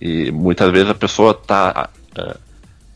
E, 0.00 0.26
e 0.26 0.30
muitas 0.30 0.70
vezes 0.70 0.90
a 0.90 0.94
pessoa 0.94 1.32
tá, 1.32 1.88
é, 2.14 2.36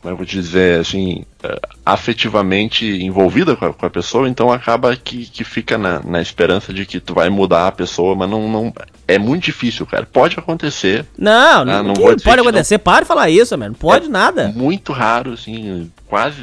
como 0.05 0.13
eu 0.13 0.17
vou 0.17 0.25
te 0.25 0.35
dizer, 0.39 0.79
assim, 0.79 1.25
é, 1.41 1.59
afetivamente 1.83 2.85
envolvida 2.85 3.55
com 3.55 3.65
a, 3.65 3.73
com 3.73 3.85
a 3.87 3.89
pessoa, 3.89 4.29
então 4.29 4.51
acaba 4.51 4.95
que, 4.95 5.25
que 5.25 5.43
fica 5.43 5.79
na, 5.79 5.99
na 6.03 6.21
esperança 6.21 6.71
de 6.71 6.85
que 6.85 6.99
tu 6.99 7.15
vai 7.15 7.27
mudar 7.27 7.65
a 7.67 7.71
pessoa, 7.71 8.13
mas 8.13 8.29
não, 8.29 8.47
não 8.47 8.73
é 9.07 9.17
muito 9.17 9.45
difícil, 9.45 9.83
cara. 9.87 10.05
Pode 10.05 10.37
acontecer, 10.37 11.07
Não, 11.17 11.61
Ah, 11.61 11.65
não, 11.81 11.95
pode 11.95 12.21
que 12.23 12.35
não. 12.35 12.43
acontecer. 12.43 12.77
Para 12.77 13.01
de 13.01 13.07
falar 13.07 13.31
isso. 13.31 13.57
Não 13.57 13.73
pode 13.73 14.05
É 14.05 14.09
nada. 14.09 14.47
Muito 14.55 14.93
raro, 14.93 15.33
assim, 15.33 15.91
quase, 16.07 16.37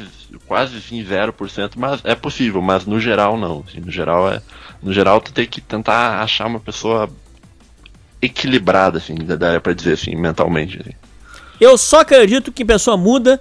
quase 0.45 0.75
assim, 0.77 1.01
0%, 1.01 1.71
mas 1.77 2.01
é 2.03 2.15
possível, 2.15 2.61
mas 2.61 2.85
no 2.85 2.99
geral 2.99 3.37
não. 3.37 3.63
assim, 3.65 3.79
no 3.79 3.91
geral 3.91 4.29
é. 4.29 4.41
No 4.81 4.91
geral 4.91 5.21
tu 5.21 5.31
tem 5.31 5.45
que 5.47 5.61
tentar 5.61 6.21
achar 6.21 6.47
uma 6.47 6.59
pessoa 6.59 7.09
equilibrada, 8.21 8.97
assim, 8.97 9.15
dá 9.15 9.61
pra 9.61 9.71
dizer 9.71 9.93
assim, 9.93 10.15
mentalmente. 10.17 10.81
assim. 10.81 10.91
Eu 11.59 11.77
só 11.77 12.01
acredito 12.01 12.51
que 12.51 12.65
pessoa 12.65 12.97
muda 12.97 13.39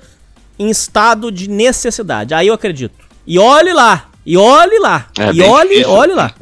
em 0.58 0.70
estado 0.70 1.30
de 1.30 1.48
necessidade. 1.48 2.34
Aí 2.34 2.46
eu 2.46 2.54
acredito. 2.54 2.94
E 3.26 3.38
olhe 3.38 3.72
lá. 3.72 4.08
E 4.24 4.36
olhe 4.36 4.78
lá. 4.78 5.08
É 5.18 5.32
e 5.32 5.42
olhe, 5.42 5.68
difícil. 5.68 5.90
olhe 5.90 6.14
lá. 6.14 6.32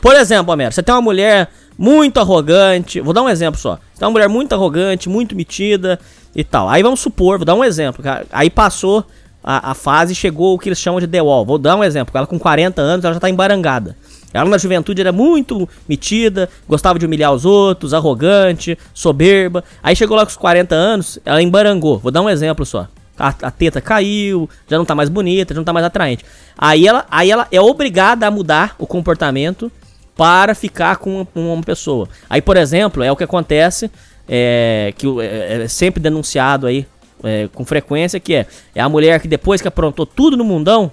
Por 0.00 0.14
exemplo, 0.16 0.52
Homero, 0.52 0.72
você 0.72 0.82
tem 0.82 0.94
uma 0.94 1.00
mulher 1.00 1.50
muito 1.78 2.18
arrogante. 2.20 3.00
Vou 3.00 3.12
dar 3.12 3.22
um 3.22 3.28
exemplo 3.28 3.60
só. 3.60 3.76
Você 3.76 4.00
tem 4.00 4.06
uma 4.06 4.12
mulher 4.12 4.28
muito 4.28 4.54
arrogante, 4.54 5.08
muito 5.08 5.34
metida 5.34 5.98
e 6.34 6.44
tal. 6.44 6.68
Aí 6.68 6.82
vamos 6.82 7.00
supor, 7.00 7.38
vou 7.38 7.44
dar 7.44 7.54
um 7.54 7.64
exemplo. 7.64 8.02
Aí 8.30 8.50
passou 8.50 9.04
a, 9.42 9.70
a 9.70 9.74
fase 9.74 10.12
e 10.12 10.16
chegou 10.16 10.54
o 10.54 10.58
que 10.58 10.68
eles 10.68 10.78
chamam 10.78 11.00
de 11.00 11.06
The 11.06 11.22
Wall. 11.22 11.44
Vou 11.44 11.58
dar 11.58 11.76
um 11.76 11.84
exemplo. 11.84 12.16
Ela 12.16 12.26
com 12.26 12.38
40 12.38 12.80
anos, 12.80 13.04
ela 13.04 13.14
já 13.14 13.20
tá 13.20 13.30
embarangada. 13.30 13.96
Ela 14.32 14.48
na 14.48 14.58
juventude 14.58 15.00
era 15.00 15.12
muito 15.12 15.68
metida, 15.88 16.48
gostava 16.68 16.98
de 16.98 17.06
humilhar 17.06 17.32
os 17.32 17.44
outros, 17.44 17.92
arrogante, 17.92 18.78
soberba. 18.94 19.64
Aí 19.82 19.96
chegou 19.96 20.16
lá 20.16 20.24
com 20.24 20.30
os 20.30 20.36
40 20.36 20.74
anos, 20.74 21.18
ela 21.24 21.42
embarangou. 21.42 21.98
Vou 21.98 22.12
dar 22.12 22.22
um 22.22 22.28
exemplo 22.28 22.64
só. 22.64 22.86
A, 23.18 23.28
a 23.28 23.50
teta 23.50 23.80
caiu, 23.80 24.48
já 24.68 24.78
não 24.78 24.84
tá 24.84 24.94
mais 24.94 25.08
bonita, 25.08 25.52
já 25.52 25.58
não 25.58 25.64
tá 25.64 25.72
mais 25.72 25.84
atraente. 25.84 26.24
Aí 26.56 26.86
ela, 26.86 27.06
aí 27.10 27.30
ela 27.30 27.46
é 27.50 27.60
obrigada 27.60 28.26
a 28.26 28.30
mudar 28.30 28.76
o 28.78 28.86
comportamento 28.86 29.70
para 30.16 30.54
ficar 30.54 30.96
com 30.96 31.26
uma, 31.34 31.52
uma 31.54 31.62
pessoa. 31.62 32.08
Aí, 32.28 32.40
por 32.40 32.56
exemplo, 32.56 33.02
é 33.02 33.10
o 33.10 33.16
que 33.16 33.24
acontece, 33.24 33.90
é, 34.28 34.94
que 34.96 35.06
é, 35.20 35.62
é 35.62 35.68
sempre 35.68 36.00
denunciado 36.00 36.66
aí 36.66 36.86
é, 37.24 37.48
com 37.52 37.64
frequência, 37.64 38.20
que 38.20 38.34
é, 38.34 38.46
é 38.74 38.80
a 38.80 38.88
mulher 38.88 39.20
que 39.20 39.28
depois 39.28 39.60
que 39.60 39.68
aprontou 39.68 40.06
tudo 40.06 40.36
no 40.36 40.44
mundão, 40.44 40.90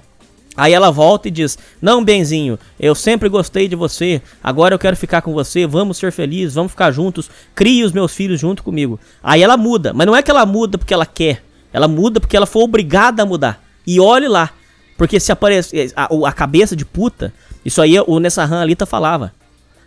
Aí 0.57 0.73
ela 0.73 0.89
volta 0.91 1.27
e 1.27 1.31
diz: 1.31 1.55
Não, 1.79 2.03
Benzinho, 2.03 2.57
eu 2.79 2.95
sempre 2.95 3.29
gostei 3.29 3.67
de 3.67 3.75
você. 3.75 4.19
Agora 4.43 4.73
eu 4.73 4.79
quero 4.79 4.97
ficar 4.97 5.21
com 5.21 5.31
você. 5.31 5.67
Vamos 5.67 5.97
ser 5.97 6.11
felizes, 6.11 6.55
vamos 6.55 6.71
ficar 6.71 6.91
juntos. 6.91 7.29
Crie 7.53 7.83
os 7.83 7.91
meus 7.91 8.11
filhos 8.13 8.39
junto 8.41 8.63
comigo. 8.63 8.99
Aí 9.21 9.43
ela 9.43 9.55
muda, 9.55 9.93
mas 9.93 10.07
não 10.07 10.15
é 10.15 10.23
que 10.23 10.31
ela 10.31 10.45
muda 10.47 10.79
porque 10.79 10.93
ela 10.95 11.05
quer. 11.05 11.43
Ela 11.71 11.87
muda 11.87 12.19
porque 12.19 12.35
ela 12.35 12.47
foi 12.47 12.63
obrigada 12.63 13.21
a 13.21 13.25
mudar. 13.25 13.63
E 13.85 13.99
olhe 13.99 14.27
lá, 14.27 14.49
porque 14.97 15.19
se 15.19 15.31
aparece 15.31 15.93
a, 15.95 16.11
o- 16.11 16.25
a 16.25 16.31
cabeça 16.33 16.75
de 16.75 16.83
puta, 16.83 17.31
isso 17.63 17.79
aí 17.81 17.95
o 18.07 18.19
Nessahan 18.19 18.59
Alita 18.61 18.85
falava. 18.87 19.31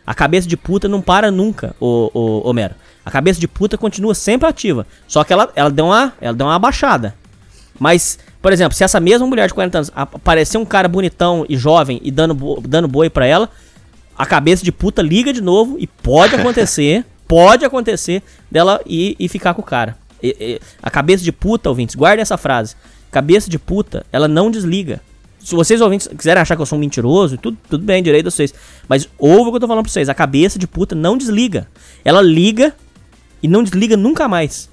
A 0.06 0.14
cabeça 0.14 0.46
de 0.48 0.56
puta 0.56 0.88
não 0.88 1.02
para 1.02 1.30
nunca, 1.30 1.74
o, 1.80 2.10
o 2.14 2.48
Homero. 2.48 2.74
A 3.04 3.10
cabeça 3.10 3.40
de 3.40 3.48
puta 3.48 3.76
continua 3.76 4.14
sempre 4.14 4.48
ativa. 4.48 4.86
Só 5.08 5.24
que 5.24 5.32
ela, 5.32 5.50
ela, 5.56 5.70
deu, 5.70 5.86
uma, 5.86 6.12
ela 6.20 6.34
deu 6.34 6.46
uma 6.46 6.54
abaixada. 6.54 7.14
Mas, 7.78 8.18
por 8.42 8.52
exemplo, 8.52 8.74
se 8.76 8.82
essa 8.84 8.98
mesma 9.00 9.26
mulher 9.26 9.48
de 9.48 9.54
40 9.54 9.78
anos 9.78 9.92
ap- 9.94 10.14
aparecer 10.16 10.58
um 10.58 10.64
cara 10.64 10.88
bonitão 10.88 11.44
e 11.48 11.56
jovem 11.56 12.00
e 12.02 12.10
dando, 12.10 12.34
bo- 12.34 12.62
dando 12.66 12.88
boi 12.88 13.10
pra 13.10 13.26
ela, 13.26 13.48
a 14.16 14.24
cabeça 14.26 14.64
de 14.64 14.72
puta 14.72 15.02
liga 15.02 15.32
de 15.32 15.40
novo 15.40 15.76
e 15.78 15.86
pode 15.86 16.34
acontecer, 16.34 17.04
pode 17.28 17.64
acontecer 17.64 18.22
dela 18.50 18.80
ir 18.86 19.16
e 19.18 19.28
ficar 19.28 19.54
com 19.54 19.62
o 19.62 19.64
cara. 19.64 19.96
E- 20.22 20.36
e- 20.40 20.60
a 20.82 20.90
cabeça 20.90 21.22
de 21.24 21.32
puta, 21.32 21.68
ouvintes, 21.68 21.94
guardem 21.94 22.22
essa 22.22 22.36
frase. 22.38 22.74
Cabeça 23.10 23.50
de 23.50 23.58
puta, 23.58 24.04
ela 24.12 24.28
não 24.28 24.50
desliga. 24.50 25.00
Se 25.42 25.54
vocês 25.54 25.80
ouvintes 25.80 26.06
quiserem 26.06 26.40
achar 26.40 26.54
que 26.54 26.62
eu 26.62 26.66
sou 26.66 26.76
um 26.76 26.80
mentiroso, 26.80 27.36
tudo, 27.38 27.56
tudo 27.68 27.84
bem, 27.84 28.02
direito 28.02 28.26
de 28.28 28.30
vocês. 28.30 28.54
Mas 28.88 29.08
ouve 29.18 29.48
o 29.48 29.50
que 29.52 29.56
eu 29.56 29.60
tô 29.60 29.66
falando 29.66 29.84
pra 29.84 29.90
vocês. 29.92 30.08
A 30.08 30.14
cabeça 30.14 30.58
de 30.58 30.66
puta 30.66 30.94
não 30.94 31.16
desliga. 31.16 31.66
Ela 32.04 32.20
liga 32.22 32.74
e 33.42 33.48
não 33.48 33.62
desliga 33.62 33.96
nunca 33.96 34.28
mais. 34.28 34.68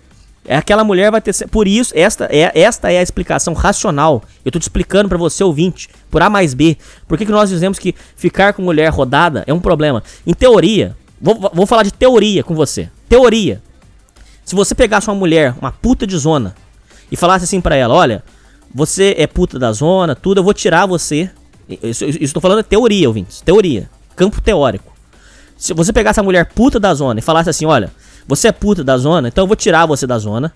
É 0.47 0.55
aquela 0.55 0.83
mulher 0.83 1.11
vai 1.11 1.19
ter. 1.19 1.33
Por 1.49 1.67
isso, 1.67 1.93
esta 1.95 2.25
é, 2.31 2.51
esta 2.57 2.91
é 2.91 2.99
a 2.99 3.03
explicação 3.03 3.53
racional. 3.53 4.23
Eu 4.45 4.51
tô 4.51 4.57
te 4.57 4.63
explicando 4.63 5.09
para 5.09 5.17
você, 5.17 5.43
ouvinte, 5.43 5.89
por 6.09 6.21
A 6.21 6.29
mais 6.29 6.53
B. 6.53 6.77
Por 7.05 7.17
que, 7.17 7.25
que 7.25 7.31
nós 7.31 7.49
dizemos 7.49 7.77
que 7.77 7.93
ficar 8.15 8.53
com 8.53 8.61
mulher 8.61 8.89
rodada 8.89 9.43
é 9.45 9.53
um 9.53 9.59
problema? 9.59 10.01
Em 10.25 10.33
teoria, 10.33 10.95
vou, 11.21 11.51
vou 11.53 11.65
falar 11.65 11.83
de 11.83 11.91
teoria 11.91 12.43
com 12.43 12.55
você. 12.55 12.89
Teoria. 13.09 13.61
Se 14.45 14.55
você 14.55 14.73
pegasse 14.73 15.09
uma 15.09 15.15
mulher, 15.15 15.53
uma 15.59 15.73
puta 15.73 16.07
de 16.07 16.17
zona, 16.17 16.55
e 17.11 17.17
falasse 17.17 17.43
assim 17.43 17.59
para 17.59 17.75
ela: 17.75 17.93
olha, 17.93 18.23
você 18.73 19.15
é 19.17 19.27
puta 19.27 19.59
da 19.59 19.73
zona, 19.73 20.15
tudo, 20.15 20.39
eu 20.39 20.43
vou 20.43 20.53
tirar 20.53 20.85
você. 20.85 21.29
Isso, 21.67 22.39
falando 22.39 22.59
de 22.59 22.69
teoria, 22.69 23.09
ouvintes. 23.09 23.41
Teoria. 23.41 23.89
Campo 24.15 24.39
teórico. 24.39 24.93
Se 25.57 25.73
você 25.73 25.91
pegasse 25.91 26.19
a 26.19 26.23
mulher 26.23 26.45
puta 26.45 26.79
da 26.79 26.93
zona 26.93 27.19
e 27.19 27.23
falasse 27.23 27.49
assim: 27.49 27.65
olha, 27.65 27.91
você 28.27 28.49
é 28.49 28.51
puta 28.51 28.83
da 28.83 28.97
zona, 28.97 29.27
então 29.27 29.43
eu 29.43 29.47
vou 29.47 29.55
tirar 29.55 29.85
você 29.85 30.05
da 30.05 30.17
zona. 30.17 30.53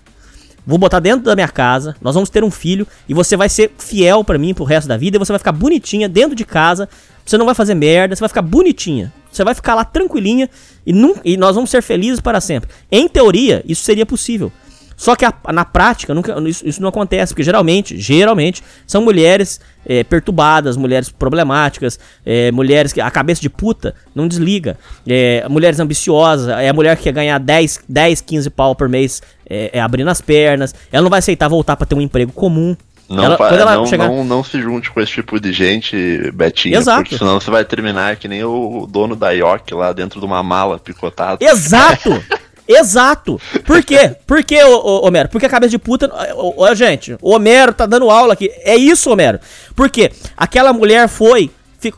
Vou 0.64 0.78
botar 0.78 1.00
dentro 1.00 1.24
da 1.24 1.34
minha 1.34 1.48
casa, 1.48 1.96
nós 2.00 2.14
vamos 2.14 2.30
ter 2.30 2.44
um 2.44 2.50
filho 2.50 2.86
e 3.08 3.14
você 3.14 3.36
vai 3.36 3.48
ser 3.48 3.72
fiel 3.78 4.22
para 4.22 4.38
mim 4.38 4.54
pro 4.54 4.62
resto 4.64 4.86
da 4.86 4.96
vida 4.96 5.16
e 5.16 5.18
você 5.18 5.32
vai 5.32 5.38
ficar 5.40 5.50
bonitinha 5.50 6.08
dentro 6.08 6.36
de 6.36 6.44
casa. 6.44 6.88
Você 7.26 7.36
não 7.36 7.46
vai 7.46 7.54
fazer 7.54 7.74
merda, 7.74 8.14
você 8.14 8.20
vai 8.20 8.28
ficar 8.28 8.42
bonitinha. 8.42 9.12
Você 9.30 9.42
vai 9.42 9.54
ficar 9.54 9.74
lá 9.74 9.84
tranquilinha 9.84 10.48
e, 10.86 10.92
e 11.24 11.36
nós 11.36 11.56
vamos 11.56 11.68
ser 11.68 11.82
felizes 11.82 12.20
para 12.20 12.40
sempre. 12.40 12.70
Em 12.92 13.08
teoria, 13.08 13.64
isso 13.66 13.82
seria 13.82 14.06
possível. 14.06 14.52
Só 14.96 15.16
que 15.16 15.24
a, 15.24 15.34
na 15.52 15.64
prática 15.64 16.14
nunca, 16.14 16.38
isso, 16.48 16.64
isso, 16.64 16.80
não 16.80 16.88
acontece, 16.88 17.32
porque 17.32 17.42
geralmente, 17.42 17.98
geralmente, 17.98 18.62
são 18.86 19.02
mulheres 19.02 19.60
é, 19.86 20.04
perturbadas, 20.04 20.76
mulheres 20.76 21.08
problemáticas, 21.08 21.98
é, 22.24 22.50
mulheres 22.52 22.92
que 22.92 23.00
a 23.00 23.10
cabeça 23.10 23.40
de 23.40 23.48
puta 23.50 23.94
não 24.14 24.28
desliga, 24.28 24.78
é, 25.06 25.46
mulheres 25.48 25.80
ambiciosas, 25.80 26.48
é 26.48 26.68
a 26.68 26.72
mulher 26.72 26.96
que 26.96 27.04
quer 27.04 27.12
ganhar 27.12 27.38
10, 27.38 27.84
10 27.88 28.20
15 28.20 28.50
pau 28.50 28.74
por 28.74 28.88
mês 28.88 29.22
é, 29.48 29.80
abrindo 29.80 30.08
as 30.08 30.20
pernas, 30.20 30.74
ela 30.90 31.02
não 31.02 31.10
vai 31.10 31.18
aceitar 31.18 31.48
voltar 31.48 31.76
para 31.76 31.86
ter 31.86 31.94
um 31.94 32.00
emprego 32.00 32.32
comum. 32.32 32.76
Não, 33.08 33.24
ela, 33.24 33.36
ela 33.36 33.74
não, 33.74 33.86
chegar... 33.86 34.08
não, 34.08 34.24
não 34.24 34.42
se 34.42 34.60
junte 34.60 34.90
com 34.90 35.00
esse 35.00 35.12
tipo 35.12 35.38
de 35.38 35.52
gente, 35.52 36.30
Betinho, 36.32 36.78
Exato. 36.78 37.02
porque 37.02 37.18
senão 37.18 37.38
você 37.38 37.50
vai 37.50 37.64
terminar 37.64 38.16
que 38.16 38.26
nem 38.26 38.42
o 38.42 38.86
dono 38.88 39.14
da 39.14 39.32
IOC 39.32 39.74
lá 39.74 39.92
dentro 39.92 40.18
de 40.18 40.24
uma 40.24 40.42
mala 40.42 40.78
picotada. 40.78 41.44
Exato! 41.44 42.10
Exato. 42.66 43.40
Por 43.64 43.82
quê? 43.82 44.16
Por 44.26 44.42
quê, 44.44 44.62
Homero? 44.64 45.28
Porque 45.28 45.46
a 45.46 45.48
cabeça 45.48 45.70
de 45.70 45.78
puta. 45.78 46.10
Olha, 46.56 46.74
gente, 46.74 47.16
o 47.20 47.34
Homero 47.34 47.72
tá 47.72 47.86
dando 47.86 48.10
aula 48.10 48.32
aqui. 48.32 48.50
É 48.60 48.76
isso, 48.76 49.10
Homero. 49.10 49.40
Por 49.74 49.90
quê? 49.90 50.12
Aquela 50.36 50.72
mulher 50.72 51.08
foi. 51.08 51.50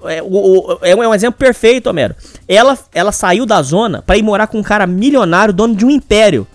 É, 0.06 0.90
é, 0.90 0.96
um 0.96 1.12
exemplo 1.12 1.38
perfeito, 1.38 1.90
Homero. 1.90 2.14
Ela, 2.48 2.78
ela 2.94 3.12
saiu 3.12 3.44
da 3.44 3.60
zona 3.60 4.00
para 4.00 4.16
ir 4.16 4.22
morar 4.22 4.46
com 4.46 4.58
um 4.58 4.62
cara 4.62 4.86
milionário, 4.86 5.52
dono 5.52 5.74
de 5.74 5.84
um 5.84 5.90
império. 5.90 6.46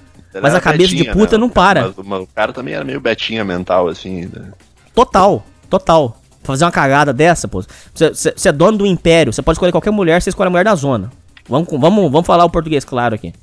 mas 0.42 0.56
a 0.56 0.60
cabeça 0.60 0.90
betinha, 0.90 1.12
de 1.12 1.18
puta 1.18 1.38
né? 1.38 1.42
não 1.42 1.50
para. 1.50 1.94
Mas, 2.04 2.22
o 2.22 2.28
cara 2.34 2.52
também 2.52 2.74
era 2.74 2.84
meio 2.84 3.00
betinha 3.00 3.46
mental, 3.46 3.88
assim. 3.88 4.22
Né? 4.22 4.52
Total, 4.96 5.44
total. 5.70 6.18
Fazer 6.42 6.66
uma 6.66 6.72
cagada 6.72 7.14
dessa, 7.14 7.48
pô. 7.48 7.64
Você, 7.94 8.10
você 8.10 8.50
é 8.50 8.52
dono 8.52 8.80
do 8.80 8.86
império, 8.88 9.32
você 9.32 9.44
pode 9.44 9.58
escolher 9.58 9.72
qualquer 9.72 9.92
mulher, 9.92 10.20
você 10.20 10.30
escolhe 10.30 10.48
a 10.48 10.50
mulher 10.50 10.66
da 10.66 10.74
zona. 10.74 11.12
Vamos, 11.48 11.68
vamos, 11.70 12.12
vamos 12.12 12.26
falar 12.26 12.46
o 12.46 12.50
português 12.50 12.84
claro 12.84 13.14
aqui. 13.14 13.34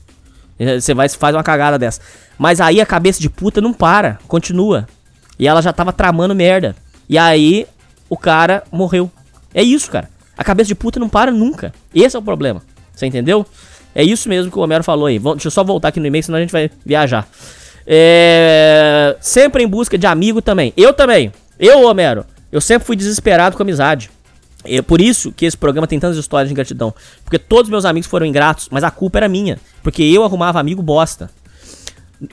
Você 0.59 0.95
vai 0.95 1.09
faz 1.09 1.35
uma 1.35 1.43
cagada 1.43 1.79
dessa. 1.79 2.01
Mas 2.39 2.61
aí 2.61 2.81
a 2.81 2.87
cabeça 2.87 3.21
de 3.21 3.29
puta 3.29 3.61
não 3.61 3.73
para, 3.73 4.19
continua. 4.27 4.87
E 5.39 5.47
ela 5.47 5.61
já 5.61 5.73
tava 5.73 5.93
tramando 5.93 6.35
merda. 6.35 6.75
E 7.09 7.19
aí 7.19 7.67
o 8.09 8.17
cara 8.17 8.63
morreu. 8.71 9.11
É 9.55 9.63
isso, 9.63 9.91
cara. 9.91 10.09
A 10.37 10.45
cabeça 10.45 10.69
de 10.69 10.75
puta 10.75 11.01
não 11.01 11.09
para 11.09 11.31
nunca. 11.31 11.73
Esse 11.95 12.17
é 12.17 12.19
o 12.19 12.23
problema. 12.23 12.63
Você 12.95 13.07
entendeu? 13.07 13.47
É 13.95 14.03
isso 14.03 14.29
mesmo 14.29 14.51
que 14.51 14.59
o 14.59 14.63
Homero 14.63 14.85
falou 14.85 15.07
aí. 15.07 15.19
Deixa 15.19 15.47
eu 15.47 15.51
só 15.51 15.65
voltar 15.65 15.89
aqui 15.89 16.01
no 16.01 16.07
e-mail, 16.07 16.23
senão 16.23 16.39
a 16.39 16.41
gente 16.41 16.53
vai 16.53 16.71
viajar. 16.85 17.27
É... 17.87 19.17
Sempre 19.21 19.63
em 19.63 19.69
busca 19.69 19.97
de 19.97 20.07
amigo 20.07 20.43
também. 20.43 20.73
Eu 20.77 20.93
também. 20.93 21.33
Eu, 21.59 21.83
Homero. 21.83 22.25
Eu 22.53 22.61
sempre 22.61 22.87
fui 22.87 22.97
desesperado 22.97 23.57
com 23.57 23.63
amizade. 23.63 24.11
É 24.69 24.83
por 24.83 25.01
isso 25.01 25.33
que 25.33 25.45
esse 25.45 25.57
programa 25.57 25.87
tem 25.87 25.99
tantas 25.99 26.17
histórias 26.17 26.49
de 26.49 26.53
ingratidão. 26.53 26.95
Porque 27.25 27.39
todos 27.39 27.71
meus 27.71 27.85
amigos 27.85 28.09
foram 28.09 28.27
ingratos, 28.27 28.69
mas 28.71 28.85
a 28.85 28.91
culpa 28.91 29.19
era 29.19 29.29
minha. 29.29 29.59
Porque 29.83 30.03
eu 30.03 30.25
arrumava 30.25 30.61
amigo 30.61 30.83
bosta. 30.83 31.31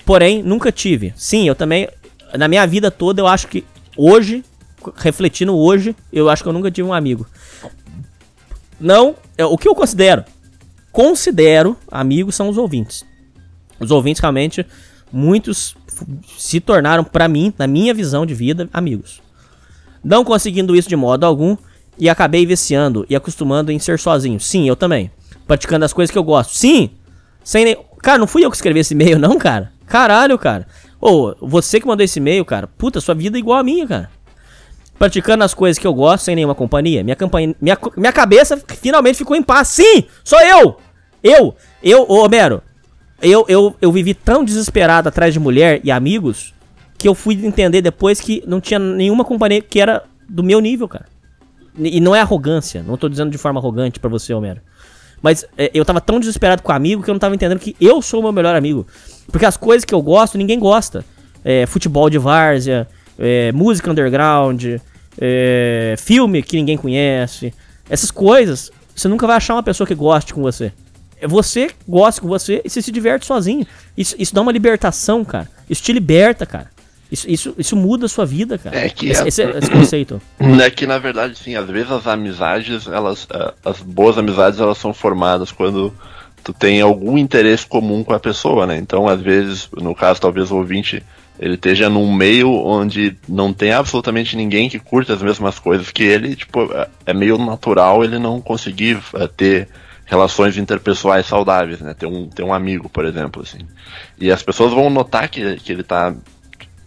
Porém, 0.06 0.42
nunca 0.42 0.72
tive. 0.72 1.14
Sim, 1.16 1.48
eu 1.48 1.56
também. 1.56 1.88
Na 2.38 2.48
minha 2.48 2.66
vida 2.66 2.90
toda, 2.90 3.22
eu 3.22 3.28
acho 3.28 3.48
que 3.48 3.64
hoje, 3.96 4.44
refletindo 4.96 5.56
hoje, 5.56 5.96
eu 6.12 6.30
acho 6.30 6.42
que 6.42 6.50
eu 6.50 6.54
nunca 6.54 6.72
tive 6.72 6.88
um 6.88 6.94
amigo. 6.94 7.28
Não, 8.80 9.16
é, 9.38 9.46
o 9.46 9.58
que 9.58 9.68
eu 9.68 9.76
considero? 9.76 10.24
Considero 10.92 11.78
amigos 11.92 12.36
são 12.36 12.50
os 12.50 12.58
ouvintes. 12.58 13.06
Os 13.80 13.92
ouvintes 13.92 14.22
realmente, 14.22 14.66
muitos 15.12 15.76
se 16.38 16.60
tornaram, 16.60 17.04
para 17.04 17.28
mim, 17.28 17.54
na 17.58 17.68
minha 17.68 17.94
visão 17.94 18.26
de 18.26 18.34
vida, 18.34 18.70
amigos. 18.74 19.22
Não 20.04 20.24
conseguindo 20.24 20.76
isso 20.76 20.90
de 20.90 20.96
modo 20.96 21.26
algum, 21.26 21.56
e 21.98 22.10
acabei 22.10 22.46
viciando 22.46 23.06
e 23.10 23.16
acostumando 23.16 23.72
em 23.72 23.80
ser 23.80 24.00
sozinho. 24.00 24.40
Sim, 24.40 24.68
eu 24.68 24.76
também. 24.76 25.12
Praticando 25.48 25.86
as 25.86 25.94
coisas 25.94 26.12
que 26.12 26.18
eu 26.18 26.24
gosto. 26.24 26.56
Sim! 26.56 26.92
Sem 27.44 27.66
nem... 27.66 27.78
Cara, 28.02 28.18
não 28.18 28.28
fui 28.28 28.44
eu 28.44 28.50
que 28.50 28.56
escrevi 28.56 28.80
esse 28.80 28.94
e-mail, 28.94 29.20
não, 29.20 29.38
cara. 29.38 29.72
Caralho, 29.86 30.38
cara. 30.38 30.68
Ô, 31.00 31.36
você 31.42 31.80
que 31.80 31.88
mandou 31.88 32.04
esse 32.04 32.20
e-mail, 32.20 32.44
cara. 32.46 32.68
Puta, 32.68 33.02
sua 33.02 33.14
vida 33.14 33.38
é 33.38 33.40
igual 33.40 33.60
a 33.60 33.64
minha, 33.64 33.88
cara. 33.88 34.10
Praticando 34.98 35.44
as 35.44 35.54
coisas 35.54 35.78
que 35.78 35.86
eu 35.86 35.94
gosto 35.94 36.24
sem 36.24 36.36
nenhuma 36.36 36.56
companhia. 36.56 37.04
Minha, 37.04 37.16
campanha, 37.16 37.56
minha, 37.60 37.78
minha 37.98 38.14
cabeça 38.14 38.62
finalmente 38.80 39.18
ficou 39.18 39.36
em 39.36 39.44
paz. 39.44 39.68
Sim! 39.70 40.06
Sou 40.24 40.40
eu! 40.40 40.78
Eu! 41.22 41.56
Eu, 41.82 42.06
ô 42.08 42.24
Homero. 42.24 42.62
Eu, 43.22 43.46
eu, 43.48 43.76
eu 43.82 43.92
vivi 43.92 44.14
tão 44.14 44.44
desesperado 44.44 45.08
atrás 45.08 45.34
de 45.34 45.40
mulher 45.40 45.80
e 45.84 45.92
amigos 45.92 46.54
que 46.98 47.08
eu 47.08 47.16
fui 47.16 47.34
entender 47.46 47.82
depois 47.82 48.20
que 48.20 48.44
não 48.48 48.62
tinha 48.62 48.80
nenhuma 48.80 49.26
companhia 49.26 49.62
que 49.62 49.80
era 49.80 50.04
do 50.28 50.44
meu 50.44 50.60
nível, 50.60 50.88
cara. 50.88 51.06
E 51.78 52.00
não 52.00 52.16
é 52.16 52.22
arrogância, 52.22 52.84
não 52.84 52.98
tô 52.98 53.10
dizendo 53.10 53.32
de 53.32 53.38
forma 53.38 53.60
arrogante 53.60 54.00
para 54.00 54.10
você, 54.10 54.34
Homero. 54.34 54.62
Mas 55.22 55.46
é, 55.58 55.72
eu 55.74 55.86
tava 55.86 56.02
tão 56.02 56.20
desesperado 56.20 56.62
com 56.62 56.72
o 56.72 56.76
amigo 56.76 57.02
que 57.02 57.10
eu 57.10 57.14
não 57.14 57.20
tava 57.20 57.34
entendendo 57.34 57.60
que 57.60 57.76
eu 57.80 58.02
sou 58.02 58.20
o 58.20 58.24
meu 58.24 58.32
melhor 58.32 58.56
amigo. 58.56 58.86
Porque 59.32 59.46
as 59.46 59.56
coisas 59.56 59.86
que 59.86 59.94
eu 59.94 60.02
gosto, 60.02 60.38
ninguém 60.38 60.60
gosta. 60.60 61.06
É, 61.46 61.66
futebol 61.66 62.10
de 62.10 62.18
várzea, 62.18 62.88
é, 63.18 63.52
música 63.54 63.90
underground, 63.90 64.66
é, 65.20 65.96
filme 65.98 66.44
que 66.44 66.58
ninguém 66.58 66.78
conhece. 66.78 67.54
Essas 67.90 68.12
coisas, 68.12 68.70
você 68.94 69.08
nunca 69.08 69.26
vai 69.26 69.38
achar 69.38 69.56
uma 69.56 69.64
pessoa 69.64 69.88
que 69.88 69.96
goste 69.96 70.34
com 70.34 70.42
você. 70.42 70.74
É 71.20 71.28
você 71.28 71.72
gosta 71.88 72.20
com 72.20 72.28
você 72.28 72.62
e 72.66 72.70
você 72.70 72.82
se 72.82 72.92
diverte 72.92 73.26
sozinho. 73.26 73.66
Isso, 73.98 74.16
isso 74.20 74.36
dá 74.36 74.42
uma 74.42 74.52
libertação, 74.52 75.24
cara. 75.24 75.50
Isso 75.70 75.82
te 75.82 75.94
liberta, 75.94 76.46
cara. 76.46 76.73
Isso, 77.14 77.30
isso, 77.30 77.56
isso 77.60 77.76
muda 77.76 78.08
a 78.08 78.10
sua 78.10 78.26
vida, 78.26 78.58
cara. 78.58 78.76
É 78.76 78.90
que 78.90 79.10
esse, 79.10 79.22
é... 79.22 79.28
esse, 79.28 79.44
esse 79.44 79.70
conceito. 79.70 80.20
É 80.64 80.70
que 80.72 80.88
na 80.88 80.98
verdade, 80.98 81.38
sim, 81.38 81.56
às 81.56 81.70
vezes 81.70 81.92
as 81.92 82.08
amizades, 82.08 82.88
elas. 82.88 83.28
Eh, 83.32 83.54
as 83.64 83.82
boas 83.82 84.18
amizades 84.18 84.60
elas 84.60 84.80
são 84.80 84.94
formadas 84.94 85.52
quando 85.52 85.94
tu 86.44 86.52
tem 86.52 86.82
algum 86.82 87.18
interesse 87.18 87.68
comum 87.68 88.04
com 88.04 88.14
a 88.14 88.20
pessoa, 88.20 88.66
né? 88.66 88.78
Então, 88.78 89.08
às 89.08 89.22
vezes, 89.22 89.70
no 89.78 89.94
caso, 89.94 90.22
talvez 90.22 90.50
o 90.50 90.58
ouvinte 90.58 91.04
ele 91.40 91.54
esteja 91.54 91.88
num 91.88 92.12
meio 92.12 92.50
onde 92.52 93.16
não 93.28 93.54
tem 93.54 93.74
absolutamente 93.74 94.36
ninguém 94.36 94.68
que 94.68 94.80
curta 94.80 95.14
as 95.14 95.22
mesmas 95.22 95.60
coisas 95.60 95.92
que 95.92 96.04
ele, 96.04 96.36
tipo, 96.36 96.72
é, 96.74 96.88
é 97.08 97.14
meio 97.14 97.38
natural 97.38 98.04
ele 98.04 98.18
não 98.18 98.42
conseguir 98.42 98.98
ter 99.38 99.68
relações 100.06 100.58
interpessoais 100.58 101.28
saudáveis, 101.28 101.80
né? 101.80 101.94
Ter 101.94 102.08
um, 102.08 102.28
ter 102.28 102.44
um 102.44 102.54
amigo, 102.54 102.90
por 102.90 103.06
exemplo, 103.06 103.44
assim. 103.44 103.60
E 104.20 104.32
as 104.32 104.42
pessoas 104.42 104.74
vão 104.74 104.90
notar 104.90 105.30
que, 105.30 105.58
que 105.58 105.72
ele 105.72 105.84
tá 105.84 106.16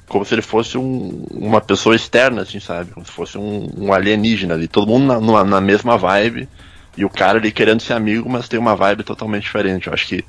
como 0.09 0.24
se 0.24 0.35
ele 0.35 0.43
fosse 0.43 0.78
um, 0.78 1.24
uma 1.31 1.61
pessoa 1.61 1.95
externa, 1.95 2.43
assim, 2.43 2.61
sabe? 2.61 2.93
Como 2.93 3.05
se 3.05 3.12
fosse 3.12 3.37
um, 3.37 3.69
um 3.77 3.93
alienígena 3.93 4.55
ali. 4.55 4.69
Todo 4.69 4.87
mundo 4.87 5.20
na, 5.20 5.45
na, 5.45 5.61
mesma 5.61 5.99
vibe. 5.99 6.49
E 6.97 7.05
o 7.05 7.11
cara 7.11 7.39
ali 7.39 7.53
querendo 7.53 7.81
ser 7.81 7.93
amigo, 7.93 8.28
mas 8.28 8.49
tem 8.49 8.59
uma 8.59 8.77
vibe 8.77 9.03
totalmente 9.03 9.43
diferente. 9.43 9.89
Eu 9.89 9.93
acho 9.93 10.07
que 10.07 10.24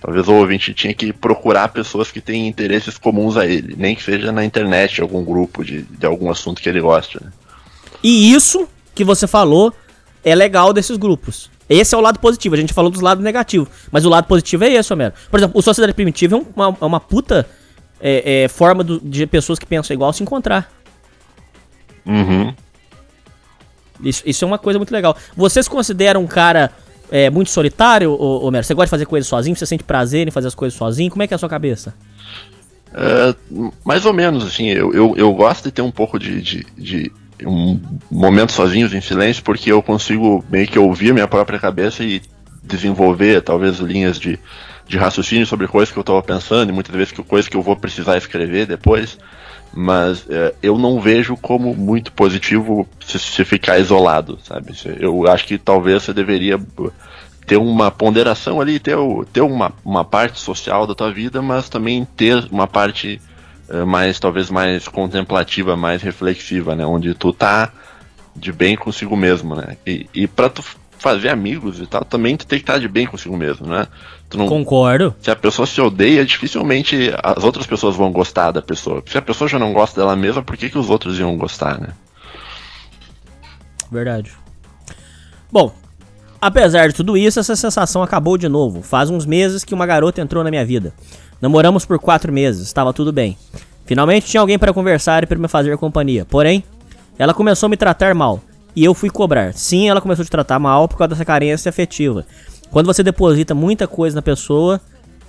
talvez 0.00 0.28
o 0.28 0.34
ouvinte 0.34 0.74
tinha 0.74 0.92
que 0.92 1.12
procurar 1.12 1.68
pessoas 1.68 2.10
que 2.10 2.20
têm 2.20 2.48
interesses 2.48 2.98
comuns 2.98 3.36
a 3.36 3.46
ele. 3.46 3.74
Nem 3.76 3.94
que 3.94 4.02
seja 4.02 4.32
na 4.32 4.44
internet, 4.44 5.00
algum 5.00 5.24
grupo 5.24 5.64
de, 5.64 5.82
de 5.82 6.04
algum 6.04 6.30
assunto 6.30 6.60
que 6.60 6.68
ele 6.68 6.80
gosta. 6.80 7.20
Né? 7.24 7.30
E 8.02 8.34
isso 8.34 8.68
que 8.94 9.04
você 9.04 9.26
falou 9.26 9.72
é 10.24 10.34
legal 10.34 10.72
desses 10.72 10.96
grupos. 10.96 11.50
Esse 11.68 11.94
é 11.94 11.98
o 11.98 12.00
lado 12.00 12.18
positivo. 12.18 12.56
A 12.56 12.58
gente 12.58 12.74
falou 12.74 12.90
dos 12.90 13.00
lados 13.00 13.22
negativos. 13.22 13.68
Mas 13.92 14.04
o 14.04 14.08
lado 14.08 14.26
positivo 14.26 14.64
é 14.64 14.72
esse, 14.72 14.92
Homero. 14.92 15.14
Por 15.30 15.38
exemplo, 15.38 15.58
o 15.58 15.62
Sociedade 15.62 15.94
Primitiva 15.94 16.36
é 16.36 16.42
uma, 16.54 16.76
é 16.80 16.84
uma 16.84 16.98
puta 16.98 17.48
é, 18.00 18.44
é, 18.44 18.48
forma 18.48 18.82
do, 18.82 19.00
de 19.00 19.26
pessoas 19.26 19.58
que 19.58 19.66
pensam 19.66 19.94
igual 19.94 20.12
se 20.12 20.22
encontrar. 20.22 20.70
Uhum. 22.06 22.54
Isso, 24.02 24.22
isso 24.24 24.44
é 24.44 24.48
uma 24.48 24.58
coisa 24.58 24.78
muito 24.78 24.92
legal. 24.92 25.16
Você 25.36 25.62
se 25.62 25.68
considera 25.68 26.18
um 26.18 26.26
cara 26.26 26.72
é, 27.10 27.28
muito 27.28 27.50
solitário, 27.50 28.12
Homero? 28.20 28.64
Você 28.64 28.74
gosta 28.74 28.86
de 28.86 28.90
fazer 28.90 29.06
coisas 29.06 29.28
sozinho? 29.28 29.54
Você 29.54 29.66
sente 29.66 29.84
prazer 29.84 30.26
em 30.26 30.30
fazer 30.30 30.48
as 30.48 30.54
coisas 30.54 30.76
sozinho? 30.76 31.10
Como 31.10 31.22
é 31.22 31.26
que 31.26 31.34
é 31.34 31.36
a 31.36 31.38
sua 31.38 31.48
cabeça? 31.48 31.94
É, 32.94 33.34
mais 33.84 34.06
ou 34.06 34.12
menos, 34.12 34.44
assim. 34.44 34.68
Eu, 34.68 34.92
eu, 34.94 35.14
eu 35.16 35.32
gosto 35.34 35.64
de 35.64 35.72
ter 35.72 35.82
um 35.82 35.90
pouco 35.90 36.18
de, 36.18 36.40
de, 36.40 36.66
de 36.76 37.12
um 37.46 37.80
momento 38.10 38.52
sozinho, 38.52 38.86
em 38.94 39.00
silêncio, 39.00 39.42
porque 39.42 39.70
eu 39.70 39.82
consigo 39.82 40.44
meio 40.50 40.66
que 40.66 40.78
ouvir 40.78 41.12
minha 41.12 41.28
própria 41.28 41.58
cabeça 41.58 42.02
e 42.02 42.22
desenvolver 42.62 43.42
talvez 43.42 43.78
linhas 43.78 44.18
de, 44.18 44.38
de 44.90 44.98
raciocínio 44.98 45.46
sobre 45.46 45.68
coisas 45.68 45.92
que 45.92 45.98
eu 45.98 46.02
estava 46.02 46.20
pensando, 46.20 46.68
e 46.68 46.72
muitas 46.72 46.94
vezes 46.94 47.12
que 47.12 47.22
coisas 47.22 47.48
que 47.48 47.56
eu 47.56 47.62
vou 47.62 47.76
precisar 47.76 48.18
escrever 48.18 48.66
depois. 48.66 49.16
Mas 49.72 50.26
é, 50.28 50.52
eu 50.60 50.76
não 50.76 51.00
vejo 51.00 51.36
como 51.36 51.72
muito 51.76 52.10
positivo 52.10 52.88
se, 53.00 53.16
se 53.20 53.44
ficar 53.44 53.78
isolado, 53.78 54.36
sabe? 54.42 54.72
Eu 54.98 55.28
acho 55.28 55.46
que 55.46 55.56
talvez 55.56 56.02
você 56.02 56.12
deveria 56.12 56.60
ter 57.46 57.56
uma 57.56 57.88
ponderação 57.88 58.60
ali, 58.60 58.80
ter, 58.80 58.96
ter 59.32 59.42
uma, 59.42 59.72
uma 59.84 60.04
parte 60.04 60.40
social 60.40 60.88
da 60.88 60.94
tua 60.94 61.12
vida, 61.12 61.40
mas 61.40 61.68
também 61.68 62.04
ter 62.16 62.48
uma 62.50 62.66
parte 62.66 63.20
uh, 63.68 63.86
mais, 63.86 64.18
talvez 64.18 64.50
mais 64.50 64.88
contemplativa, 64.88 65.76
mais 65.76 66.02
reflexiva, 66.02 66.74
né? 66.74 66.84
Onde 66.84 67.14
tu 67.14 67.32
tá 67.32 67.72
de 68.34 68.50
bem 68.50 68.74
consigo 68.74 69.16
mesmo, 69.16 69.54
né? 69.54 69.76
E, 69.86 70.08
e 70.12 70.26
tu 70.26 70.64
fazer 70.98 71.28
amigos 71.28 71.80
e 71.80 71.86
tal, 71.86 72.04
também 72.04 72.36
tu 72.36 72.44
tem 72.44 72.58
que 72.58 72.64
estar 72.64 72.78
de 72.78 72.88
bem 72.88 73.06
consigo 73.06 73.36
mesmo, 73.36 73.68
né? 73.68 73.86
Não, 74.34 74.46
Concordo. 74.46 75.14
Se 75.20 75.30
a 75.30 75.36
pessoa 75.36 75.66
se 75.66 75.80
odeia, 75.80 76.24
dificilmente 76.24 77.12
as 77.22 77.42
outras 77.42 77.66
pessoas 77.66 77.96
vão 77.96 78.12
gostar 78.12 78.52
da 78.52 78.62
pessoa. 78.62 79.02
Se 79.06 79.18
a 79.18 79.22
pessoa 79.22 79.48
já 79.48 79.58
não 79.58 79.72
gosta 79.72 80.00
dela 80.00 80.14
mesma, 80.14 80.42
por 80.42 80.56
que, 80.56 80.70
que 80.70 80.78
os 80.78 80.88
outros 80.88 81.18
iam 81.18 81.36
gostar, 81.36 81.80
né? 81.80 81.88
Verdade. 83.90 84.32
Bom, 85.50 85.72
apesar 86.40 86.88
de 86.88 86.94
tudo 86.94 87.16
isso, 87.16 87.40
essa 87.40 87.56
sensação 87.56 88.02
acabou 88.02 88.38
de 88.38 88.48
novo. 88.48 88.82
Faz 88.82 89.10
uns 89.10 89.26
meses 89.26 89.64
que 89.64 89.74
uma 89.74 89.84
garota 89.84 90.20
entrou 90.20 90.44
na 90.44 90.50
minha 90.50 90.64
vida. 90.64 90.94
Namoramos 91.40 91.84
por 91.84 91.98
quatro 91.98 92.32
meses, 92.32 92.66
estava 92.66 92.92
tudo 92.92 93.12
bem. 93.12 93.36
Finalmente 93.84 94.26
tinha 94.26 94.40
alguém 94.40 94.58
para 94.58 94.72
conversar 94.72 95.24
e 95.24 95.26
para 95.26 95.38
me 95.38 95.48
fazer 95.48 95.76
companhia. 95.76 96.24
Porém, 96.24 96.62
ela 97.18 97.34
começou 97.34 97.66
a 97.66 97.70
me 97.70 97.76
tratar 97.76 98.14
mal 98.14 98.40
e 98.76 98.84
eu 98.84 98.94
fui 98.94 99.10
cobrar. 99.10 99.52
Sim, 99.54 99.88
ela 99.88 100.00
começou 100.00 100.22
a 100.22 100.24
te 100.24 100.30
tratar 100.30 100.58
mal 100.58 100.86
por 100.86 100.96
causa 100.96 101.08
dessa 101.08 101.24
carência 101.24 101.68
afetiva. 101.68 102.24
Quando 102.70 102.86
você 102.86 103.02
deposita 103.02 103.54
muita 103.54 103.86
coisa 103.86 104.14
na 104.14 104.22
pessoa, 104.22 104.80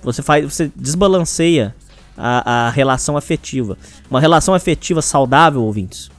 você 0.02 0.22
faz, 0.22 0.44
você 0.44 0.70
desbalanceia 0.74 1.74
a, 2.16 2.66
a 2.66 2.70
relação 2.70 3.16
afetiva. 3.16 3.76
Uma 4.10 4.20
relação 4.20 4.54
afetiva 4.54 5.02
saudável, 5.02 5.62
ouvintes, 5.62 6.10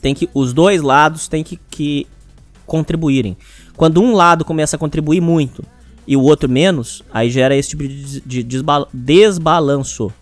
tem 0.00 0.14
que 0.14 0.28
os 0.34 0.52
dois 0.52 0.82
lados 0.82 1.28
têm 1.28 1.42
que, 1.42 1.58
que 1.70 2.06
contribuírem. 2.66 3.36
Quando 3.76 4.02
um 4.02 4.14
lado 4.14 4.44
começa 4.44 4.76
a 4.76 4.78
contribuir 4.78 5.20
muito 5.20 5.64
e 6.06 6.16
o 6.16 6.22
outro 6.22 6.48
menos, 6.48 7.02
aí 7.12 7.30
gera 7.30 7.56
esse 7.56 7.70
tipo 7.70 7.82
de, 7.86 8.20
de 8.20 8.42
desbalanço 8.92 10.12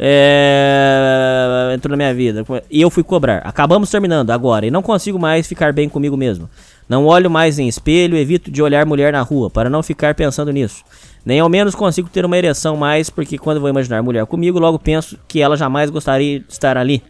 é... 0.00 1.72
entrou 1.74 1.90
na 1.90 1.96
minha 1.96 2.14
vida. 2.14 2.44
E 2.70 2.80
eu 2.80 2.88
fui 2.88 3.02
cobrar. 3.02 3.38
Acabamos 3.38 3.90
terminando 3.90 4.30
agora 4.30 4.64
e 4.64 4.70
não 4.70 4.82
consigo 4.82 5.18
mais 5.18 5.46
ficar 5.46 5.72
bem 5.72 5.88
comigo 5.88 6.16
mesmo. 6.16 6.48
Não 6.88 7.04
olho 7.04 7.30
mais 7.30 7.58
em 7.58 7.68
espelho, 7.68 8.16
evito 8.16 8.50
de 8.50 8.62
olhar 8.62 8.86
mulher 8.86 9.12
na 9.12 9.20
rua 9.20 9.50
para 9.50 9.68
não 9.68 9.82
ficar 9.82 10.14
pensando 10.14 10.50
nisso. 10.50 10.82
Nem 11.24 11.40
ao 11.40 11.48
menos 11.48 11.74
consigo 11.74 12.08
ter 12.08 12.24
uma 12.24 12.38
ereção 12.38 12.76
mais, 12.76 13.10
porque 13.10 13.36
quando 13.36 13.60
vou 13.60 13.68
imaginar 13.68 14.02
mulher 14.02 14.24
comigo, 14.24 14.58
logo 14.58 14.78
penso 14.78 15.18
que 15.28 15.42
ela 15.42 15.56
jamais 15.56 15.90
gostaria 15.90 16.40
de 16.40 16.46
estar 16.48 16.78
ali 16.78 17.02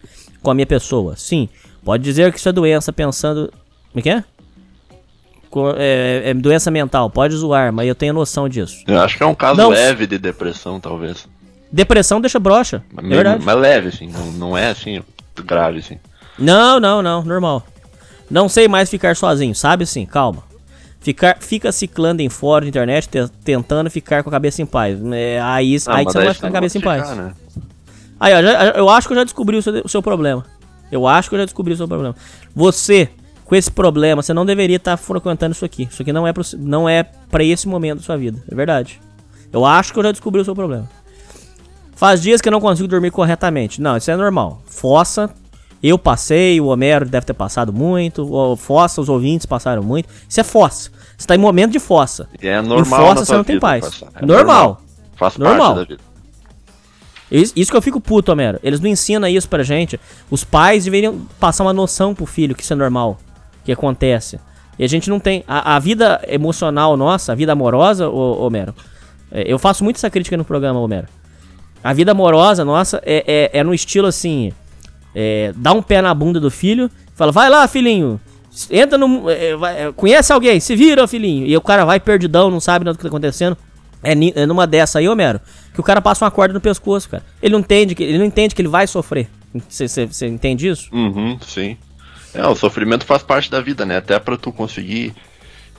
com 0.42 0.50
a 0.50 0.54
minha 0.54 0.66
pessoa. 0.66 1.14
Sim, 1.16 1.48
pode 1.84 2.02
dizer 2.02 2.32
que 2.32 2.38
isso 2.38 2.48
é 2.48 2.52
doença 2.52 2.92
pensando. 2.92 3.52
Como 3.92 4.00
é 4.00 4.02
que 4.02 4.10
é? 4.10 4.24
É, 5.76 6.22
é, 6.30 6.34
doença 6.34 6.70
mental, 6.70 7.08
pode 7.08 7.34
zoar, 7.34 7.72
mas 7.72 7.88
eu 7.88 7.94
tenho 7.94 8.12
noção 8.12 8.48
disso. 8.48 8.82
Eu 8.86 9.00
acho 9.00 9.16
que 9.16 9.22
é 9.22 9.26
um 9.26 9.34
caso 9.34 9.60
não, 9.60 9.70
leve 9.70 10.06
de 10.06 10.18
depressão, 10.18 10.78
talvez. 10.78 11.26
Depressão 11.70 12.20
deixa 12.20 12.38
broxa. 12.38 12.82
Mas, 12.92 13.04
é 13.04 13.08
verdade. 13.08 13.44
mas 13.44 13.56
leve, 13.56 13.88
assim. 13.88 14.08
Não, 14.08 14.32
não 14.32 14.58
é 14.58 14.70
assim, 14.70 15.02
grave, 15.44 15.78
assim. 15.78 15.98
Não, 16.38 16.78
não, 16.78 17.02
não. 17.02 17.24
Normal. 17.24 17.64
Não 18.30 18.48
sei 18.48 18.68
mais 18.68 18.90
ficar 18.90 19.16
sozinho, 19.16 19.54
sabe 19.54 19.84
assim? 19.84 20.04
Calma. 20.04 20.42
Ficar, 21.00 21.38
fica 21.40 21.70
ciclando 21.70 22.22
em 22.22 22.28
fora 22.28 22.64
de 22.64 22.70
internet, 22.70 23.08
te, 23.08 23.28
tentando 23.44 23.88
ficar 23.88 24.22
com 24.22 24.28
a 24.28 24.32
cabeça 24.32 24.60
em 24.60 24.66
paz. 24.66 24.98
É, 25.12 25.40
aí 25.40 25.76
ah, 25.86 25.94
aí 25.94 26.04
você 26.04 26.18
não 26.18 26.24
vai 26.24 26.34
ficar 26.34 26.48
com 26.48 26.52
a 26.52 26.56
cabeça 26.56 26.78
em 26.78 26.80
paz. 26.80 27.16
Né? 27.16 27.32
Aí, 28.20 28.34
ó, 28.34 28.42
já, 28.42 28.70
eu 28.70 28.88
acho 28.88 29.06
que 29.06 29.12
eu 29.12 29.18
já 29.18 29.24
descobri 29.24 29.56
o 29.56 29.62
seu, 29.62 29.82
o 29.84 29.88
seu 29.88 30.02
problema. 30.02 30.44
Eu 30.90 31.06
acho 31.06 31.28
que 31.28 31.34
eu 31.36 31.38
já 31.38 31.44
descobri 31.44 31.72
o 31.72 31.76
seu 31.76 31.86
problema. 31.86 32.16
Você, 32.54 33.08
com 33.44 33.54
esse 33.54 33.70
problema, 33.70 34.22
você 34.22 34.34
não 34.34 34.44
deveria 34.44 34.76
estar 34.76 34.96
frequentando 34.96 35.54
isso 35.54 35.64
aqui. 35.64 35.88
Isso 35.90 36.02
aqui 36.02 36.12
não 36.12 36.26
é, 36.26 36.32
pro, 36.32 36.42
não 36.58 36.88
é 36.88 37.04
pra 37.04 37.44
esse 37.44 37.68
momento 37.68 37.98
da 37.98 38.04
sua 38.04 38.16
vida. 38.16 38.42
É 38.50 38.54
verdade. 38.54 39.00
Eu 39.52 39.64
acho 39.64 39.92
que 39.92 39.98
eu 39.98 40.02
já 40.02 40.10
descobri 40.10 40.40
o 40.40 40.44
seu 40.44 40.54
problema. 40.54 40.88
Faz 41.94 42.20
dias 42.20 42.40
que 42.40 42.48
eu 42.48 42.52
não 42.52 42.60
consigo 42.60 42.88
dormir 42.88 43.10
corretamente. 43.10 43.80
Não, 43.80 43.96
isso 43.96 44.10
é 44.10 44.16
normal. 44.16 44.62
Fossa, 44.66 45.30
eu 45.82 45.98
passei, 45.98 46.60
o 46.60 46.66
Homero 46.66 47.06
deve 47.06 47.26
ter 47.26 47.34
passado 47.34 47.72
muito, 47.72 48.22
o 48.32 48.56
Fossa, 48.56 49.00
os 49.00 49.08
ouvintes 49.08 49.46
passaram 49.46 49.82
muito. 49.82 50.08
Isso 50.28 50.40
é 50.40 50.44
fossa. 50.44 50.90
Você 51.16 51.26
tá 51.26 51.34
em 51.34 51.38
momento 51.38 51.72
de 51.72 51.78
fossa. 51.78 52.28
É 52.40 52.60
normal. 52.60 52.80
Em 52.80 52.84
fossa 52.84 53.24
você 53.24 53.34
não 53.34 53.44
tem 53.44 53.58
paz. 53.58 54.02
É 54.14 54.24
normal. 54.24 54.36
normal. 54.36 54.82
Faz 55.16 55.36
normal. 55.36 55.74
parte 55.74 55.88
da 55.88 55.94
vida. 55.96 56.08
Isso, 57.30 57.70
que 57.70 57.76
eu 57.76 57.82
fico 57.82 58.00
puto, 58.00 58.32
Homero. 58.32 58.58
Eles 58.62 58.80
não 58.80 58.88
ensinam 58.88 59.28
isso 59.28 59.48
pra 59.48 59.62
gente. 59.62 60.00
Os 60.30 60.44
pais 60.44 60.84
deveriam 60.84 61.20
passar 61.38 61.64
uma 61.64 61.72
noção 61.72 62.14
pro 62.14 62.24
filho 62.24 62.54
que 62.54 62.62
isso 62.62 62.72
é 62.72 62.76
normal. 62.76 63.18
Que 63.64 63.72
acontece. 63.72 64.40
E 64.78 64.84
a 64.84 64.88
gente 64.88 65.10
não 65.10 65.20
tem. 65.20 65.44
A, 65.46 65.76
a 65.76 65.78
vida 65.78 66.22
emocional 66.26 66.96
nossa, 66.96 67.32
a 67.32 67.34
vida 67.34 67.52
amorosa, 67.52 68.08
ô, 68.08 68.46
Homero. 68.46 68.74
É, 69.30 69.42
eu 69.46 69.58
faço 69.58 69.84
muito 69.84 69.96
essa 69.96 70.08
crítica 70.08 70.36
no 70.36 70.44
programa, 70.44 70.80
Homero. 70.80 71.06
A 71.84 71.92
vida 71.92 72.12
amorosa 72.12 72.64
nossa 72.64 73.02
é, 73.04 73.50
é, 73.52 73.58
é 73.58 73.62
no 73.62 73.74
estilo 73.74 74.06
assim: 74.06 74.52
é, 75.14 75.52
dá 75.56 75.72
um 75.72 75.82
pé 75.82 76.02
na 76.02 76.12
bunda 76.14 76.38
do 76.40 76.50
filho, 76.50 76.90
fala, 77.14 77.32
vai 77.32 77.48
lá, 77.48 77.66
filhinho, 77.66 78.20
entra 78.70 78.98
no. 78.98 79.28
É, 79.30 79.56
vai, 79.56 79.82
é, 79.82 79.92
conhece 79.92 80.32
alguém, 80.32 80.58
se 80.60 80.74
vira, 80.74 81.06
filhinho. 81.06 81.46
E 81.46 81.56
o 81.56 81.60
cara 81.60 81.84
vai 81.84 82.00
perdidão, 82.00 82.50
não 82.50 82.60
sabe 82.60 82.84
nada 82.84 82.94
do 82.94 82.98
que 82.98 83.02
tá 83.02 83.08
acontecendo. 83.08 83.56
É, 84.02 84.12
é 84.12 84.46
numa 84.46 84.66
dessa 84.66 84.98
aí, 84.98 85.08
Homero, 85.08 85.40
que 85.74 85.80
o 85.80 85.82
cara 85.82 86.00
passa 86.00 86.24
uma 86.24 86.30
corda 86.30 86.54
no 86.54 86.60
pescoço, 86.60 87.08
cara. 87.08 87.24
Ele 87.42 87.52
não 87.52 87.60
entende 87.60 87.94
que 87.94 88.02
ele, 88.02 88.18
não 88.18 88.24
entende 88.24 88.54
que 88.54 88.62
ele 88.62 88.68
vai 88.68 88.86
sofrer. 88.86 89.28
Você 89.68 90.26
entende 90.26 90.68
isso? 90.68 90.88
Uhum, 90.92 91.38
sim. 91.40 91.76
É, 92.34 92.46
o 92.46 92.54
sofrimento 92.54 93.04
faz 93.04 93.22
parte 93.22 93.50
da 93.50 93.60
vida, 93.60 93.84
né? 93.84 93.96
Até 93.96 94.18
para 94.18 94.36
tu 94.36 94.52
conseguir 94.52 95.14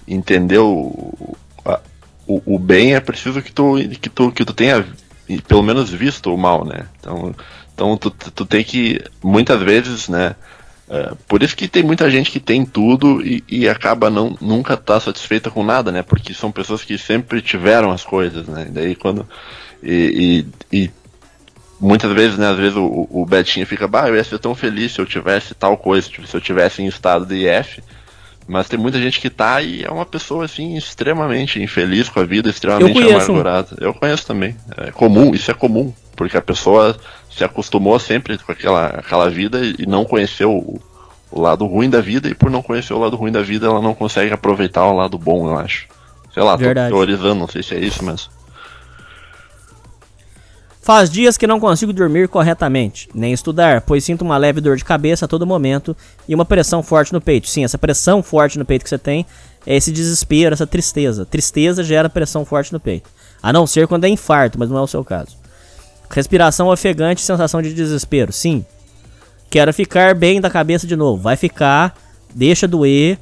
entender 0.08 0.58
o, 0.58 1.38
a, 1.64 1.80
o, 2.28 2.56
o, 2.56 2.60
bem 2.60 2.96
é 2.96 3.00
preciso 3.00 3.42
que 3.42 3.52
tu, 3.52 3.76
que 4.02 4.10
tu, 4.10 4.32
que 4.32 4.44
tu 4.44 4.54
tenha 4.54 4.86
pelo 5.48 5.62
menos 5.62 5.92
visto 5.92 6.34
o 6.34 6.38
mal, 6.38 6.66
né? 6.66 6.88
Então, 7.00 7.34
então 7.80 7.96
tu, 7.96 8.12
tu 8.12 8.46
tem 8.46 8.62
que, 8.62 9.02
muitas 9.24 9.62
vezes, 9.62 10.10
né? 10.10 10.36
Uh, 10.90 11.16
por 11.28 11.42
isso 11.42 11.56
que 11.56 11.68
tem 11.68 11.82
muita 11.82 12.12
gente 12.12 12.30
que 12.30 12.40
tem 12.40 12.66
tudo 12.66 13.26
e, 13.26 13.42
e 13.48 13.70
acaba 13.70 14.10
não 14.10 14.36
nunca 14.42 14.76
tá 14.76 15.00
satisfeita 15.00 15.50
com 15.50 15.64
nada, 15.64 15.90
né? 15.90 16.04
Porque 16.04 16.34
são 16.34 16.52
pessoas 16.52 16.84
que 16.84 16.98
sempre 16.98 17.42
tiveram 17.42 17.92
as 17.92 18.04
coisas, 18.04 18.48
né? 18.48 18.66
E 18.68 18.72
daí 18.72 18.96
quando 18.96 19.26
e, 19.82 20.46
e, 20.72 20.78
e, 20.78 20.92
muitas 21.80 22.12
vezes, 22.12 22.38
né? 22.38 22.50
Às 22.50 22.58
vezes 22.58 22.76
o, 22.76 23.08
o 23.10 23.26
Betinho 23.26 23.66
fica, 23.66 23.88
bah, 23.88 24.10
eu 24.10 24.16
ia 24.16 24.24
ser 24.26 24.40
tão 24.40 24.54
feliz 24.54 24.92
se 24.92 25.00
eu 25.00 25.06
tivesse 25.06 25.54
tal 25.54 25.78
coisa, 25.78 26.10
se 26.10 26.36
eu 26.36 26.42
tivesse 26.42 26.82
em 26.82 26.88
estado 26.88 27.26
de 27.26 27.48
IF. 27.48 27.82
Mas 28.46 28.68
tem 28.68 28.80
muita 28.80 29.00
gente 29.00 29.22
que 29.22 29.30
tá 29.30 29.62
e 29.62 29.84
é 29.84 29.92
uma 29.92 30.08
pessoa 30.08 30.44
assim 30.44 30.76
extremamente 30.76 31.62
infeliz 31.62 32.10
com 32.10 32.20
a 32.20 32.26
vida, 32.26 32.50
extremamente 32.50 33.00
eu 33.00 33.12
amargurada. 33.12 33.78
Eu 33.80 33.94
conheço 33.94 34.26
também. 34.26 34.56
É 34.76 34.92
comum, 34.92 35.34
isso 35.36 35.52
é 35.52 35.54
comum, 35.54 35.94
porque 36.16 36.36
a 36.36 36.42
pessoa 36.42 37.00
se 37.40 37.44
acostumou 37.44 37.98
sempre 37.98 38.38
com 38.38 38.52
aquela, 38.52 38.88
aquela 38.88 39.30
vida 39.30 39.60
e 39.64 39.86
não 39.86 40.04
conheceu 40.04 40.52
o, 40.52 40.80
o 41.32 41.42
lado 41.42 41.66
ruim 41.66 41.90
da 41.90 42.02
vida 42.02 42.28
e 42.30 42.36
por 42.36 42.52
não 42.52 42.62
conhecer 42.62 42.94
o 42.94 43.00
lado 43.00 43.16
ruim 43.16 43.32
da 43.32 43.42
vida, 43.42 43.68
ela 43.68 43.82
não 43.82 43.96
consegue 43.96 44.34
aproveitar 44.34 44.86
o 44.86 44.94
lado 44.94 45.18
bom, 45.18 45.48
eu 45.48 45.58
acho. 45.58 45.88
Sei 46.34 46.44
lá, 46.44 46.56
Verdade. 46.56 46.90
tô 46.90 46.98
teorizando, 46.98 47.40
não 47.40 47.48
sei 47.48 47.64
se 47.64 47.74
é 47.74 47.80
isso, 47.80 48.04
mas 48.04 48.30
Faz 50.82 51.10
dias 51.10 51.38
que 51.38 51.46
não 51.46 51.60
consigo 51.60 51.94
dormir 51.94 52.28
corretamente, 52.28 53.08
nem 53.14 53.32
estudar, 53.32 53.82
pois 53.82 54.04
sinto 54.04 54.24
uma 54.24 54.38
leve 54.38 54.60
dor 54.60 54.76
de 54.76 54.84
cabeça 54.84 55.26
a 55.26 55.28
todo 55.28 55.46
momento 55.46 55.96
e 56.28 56.34
uma 56.34 56.44
pressão 56.44 56.82
forte 56.82 57.14
no 57.14 57.22
peito. 57.22 57.48
Sim, 57.48 57.64
essa 57.64 57.78
pressão 57.78 58.24
forte 58.24 58.58
no 58.58 58.66
peito 58.66 58.84
que 58.84 58.90
você 58.90 58.98
tem 58.98 59.26
é 59.68 59.76
esse 59.76 59.92
desespero, 59.92 60.54
essa 60.54 60.66
tristeza. 60.66 61.26
Tristeza 61.26 61.84
gera 61.84 62.10
pressão 62.10 62.44
forte 62.44 62.74
no 62.74 62.80
peito. 62.80 63.10
A 63.42 63.54
não 63.54 63.68
ser 63.68 63.88
quando 63.88 64.06
é 64.06 64.10
infarto, 64.10 64.58
mas 64.58 64.70
não 64.70 64.78
é 64.78 64.82
o 64.82 64.88
seu 64.88 65.04
caso. 65.06 65.39
Respiração 66.10 66.68
ofegante, 66.68 67.22
sensação 67.22 67.62
de 67.62 67.74
desespero. 67.74 68.34
Sim. 68.34 68.66
Quero 69.50 69.74
ficar 69.74 70.16
bem 70.16 70.42
da 70.42 70.50
cabeça 70.50 70.86
de 70.86 70.96
novo. 70.96 71.22
Vai 71.22 71.36
ficar, 71.36 71.96
deixa 72.34 72.68
doer, 72.68 73.18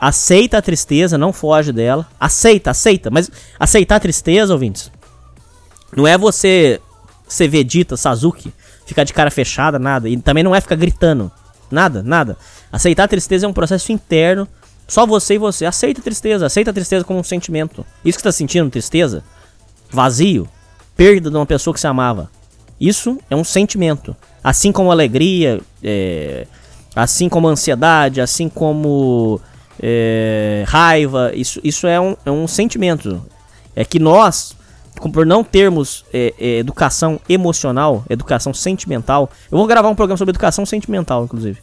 aceita 0.00 0.58
a 0.58 0.62
tristeza, 0.62 1.18
não 1.18 1.32
foge 1.32 1.72
dela. 1.72 2.06
Aceita, 2.18 2.70
aceita. 2.70 3.10
Mas 3.10 3.30
aceitar 3.58 3.96
a 3.96 4.00
tristeza, 4.00 4.52
ouvintes, 4.52 4.90
não 5.96 6.06
é 6.06 6.16
você 6.16 6.80
ser 7.28 7.48
Vegeta, 7.48 7.96
Sasuke, 7.96 8.52
ficar 8.86 9.04
de 9.04 9.12
cara 9.12 9.30
fechada, 9.30 9.78
nada. 9.78 10.08
E 10.08 10.16
também 10.16 10.42
não 10.42 10.54
é 10.54 10.60
ficar 10.60 10.76
gritando. 10.76 11.30
Nada, 11.70 12.02
nada. 12.02 12.36
Aceitar 12.72 13.04
a 13.04 13.08
tristeza 13.08 13.46
é 13.46 13.48
um 13.48 13.52
processo 13.52 13.92
interno. 13.92 14.48
Só 14.88 15.06
você 15.06 15.34
e 15.34 15.38
você. 15.38 15.64
Aceita 15.66 16.00
a 16.00 16.04
tristeza. 16.04 16.46
Aceita 16.46 16.70
a 16.70 16.74
tristeza 16.74 17.04
como 17.04 17.20
um 17.20 17.24
sentimento. 17.24 17.86
Isso 18.04 18.18
que 18.18 18.22
você 18.22 18.28
tá 18.28 18.32
sentindo, 18.32 18.68
tristeza, 18.70 19.22
vazio, 19.88 20.48
perda 21.00 21.30
de 21.30 21.36
uma 21.36 21.46
pessoa 21.46 21.72
que 21.72 21.80
você 21.80 21.86
amava. 21.86 22.30
Isso 22.78 23.18
é 23.30 23.34
um 23.34 23.42
sentimento. 23.42 24.14
Assim 24.44 24.70
como 24.70 24.92
alegria, 24.92 25.58
é, 25.82 26.46
assim 26.94 27.26
como 27.26 27.48
ansiedade, 27.48 28.20
assim 28.20 28.50
como 28.50 29.40
é, 29.82 30.62
raiva. 30.66 31.32
Isso, 31.34 31.58
isso 31.64 31.86
é, 31.86 31.98
um, 31.98 32.14
é 32.22 32.30
um 32.30 32.46
sentimento. 32.46 33.24
É 33.74 33.82
que 33.82 33.98
nós 33.98 34.54
por 35.10 35.24
não 35.24 35.42
termos 35.42 36.04
é, 36.12 36.34
é, 36.38 36.58
educação 36.58 37.18
emocional, 37.26 38.04
educação 38.10 38.52
sentimental. 38.52 39.30
Eu 39.50 39.56
vou 39.56 39.66
gravar 39.66 39.88
um 39.88 39.94
programa 39.94 40.18
sobre 40.18 40.32
educação 40.32 40.66
sentimental, 40.66 41.24
inclusive. 41.24 41.60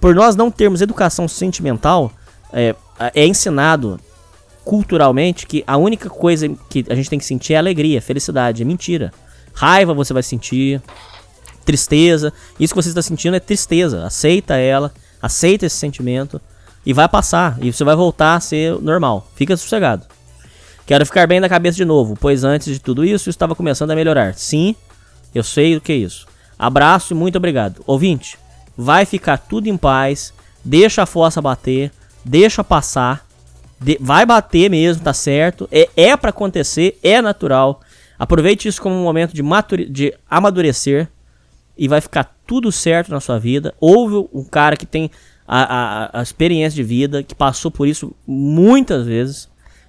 Por 0.00 0.14
nós 0.14 0.34
não 0.34 0.50
termos 0.50 0.80
educação 0.80 1.28
sentimental, 1.28 2.10
é, 2.50 2.74
é 3.14 3.26
ensinado 3.26 4.00
culturalmente 4.68 5.46
que 5.46 5.64
a 5.66 5.78
única 5.78 6.10
coisa 6.10 6.46
que 6.68 6.84
a 6.90 6.94
gente 6.94 7.08
tem 7.08 7.18
que 7.18 7.24
sentir 7.24 7.54
é 7.54 7.56
alegria, 7.56 8.02
felicidade. 8.02 8.60
É 8.60 8.66
mentira. 8.66 9.14
Raiva 9.54 9.94
você 9.94 10.12
vai 10.12 10.22
sentir, 10.22 10.82
tristeza. 11.64 12.34
Isso 12.60 12.74
que 12.74 12.82
você 12.82 12.90
está 12.90 13.00
sentindo 13.00 13.34
é 13.34 13.40
tristeza. 13.40 14.04
Aceita 14.04 14.56
ela, 14.56 14.92
aceita 15.22 15.64
esse 15.64 15.76
sentimento 15.76 16.38
e 16.84 16.92
vai 16.92 17.08
passar. 17.08 17.56
E 17.62 17.72
você 17.72 17.82
vai 17.82 17.96
voltar 17.96 18.34
a 18.34 18.40
ser 18.40 18.78
normal. 18.82 19.26
Fica 19.34 19.56
sossegado. 19.56 20.04
Quero 20.84 21.06
ficar 21.06 21.26
bem 21.26 21.40
da 21.40 21.48
cabeça 21.48 21.78
de 21.78 21.86
novo, 21.86 22.14
pois 22.20 22.44
antes 22.44 22.70
de 22.70 22.78
tudo 22.78 23.06
isso 23.06 23.30
estava 23.30 23.54
começando 23.54 23.92
a 23.92 23.96
melhorar. 23.96 24.34
Sim, 24.34 24.76
eu 25.34 25.42
sei 25.42 25.78
o 25.78 25.80
que 25.80 25.92
é 25.92 25.96
isso. 25.96 26.26
Abraço 26.58 27.14
e 27.14 27.16
muito 27.16 27.36
obrigado. 27.36 27.82
Ouvinte, 27.86 28.38
vai 28.76 29.06
ficar 29.06 29.38
tudo 29.38 29.66
em 29.66 29.78
paz. 29.78 30.30
Deixa 30.62 31.04
a 31.04 31.06
fossa 31.06 31.40
bater, 31.40 31.90
deixa 32.22 32.62
passar. 32.62 33.26
De, 33.80 33.96
vai 34.00 34.26
bater 34.26 34.68
mesmo, 34.70 35.02
tá 35.02 35.12
certo? 35.12 35.68
É, 35.70 35.88
é 35.96 36.16
para 36.16 36.30
acontecer, 36.30 36.98
é 37.02 37.22
natural. 37.22 37.80
Aproveite 38.18 38.68
isso 38.68 38.82
como 38.82 38.94
um 38.94 39.04
momento 39.04 39.32
de, 39.32 39.42
de 39.86 40.14
amadurecer 40.28 41.08
e 41.76 41.86
vai 41.86 42.00
ficar 42.00 42.36
tudo 42.46 42.72
certo 42.72 43.10
na 43.10 43.20
sua 43.20 43.38
vida. 43.38 43.74
Houve 43.80 44.28
um 44.32 44.44
cara 44.44 44.76
que 44.76 44.86
tem 44.86 45.10
a, 45.46 45.62
a, 45.62 46.20
a 46.20 46.22
experiência 46.22 46.76
de 46.76 46.82
vida, 46.82 47.22
que 47.22 47.34
passou 47.34 47.70
por 47.70 47.86
isso 47.86 48.14
muitas 48.26 49.06
vezes 49.06 49.48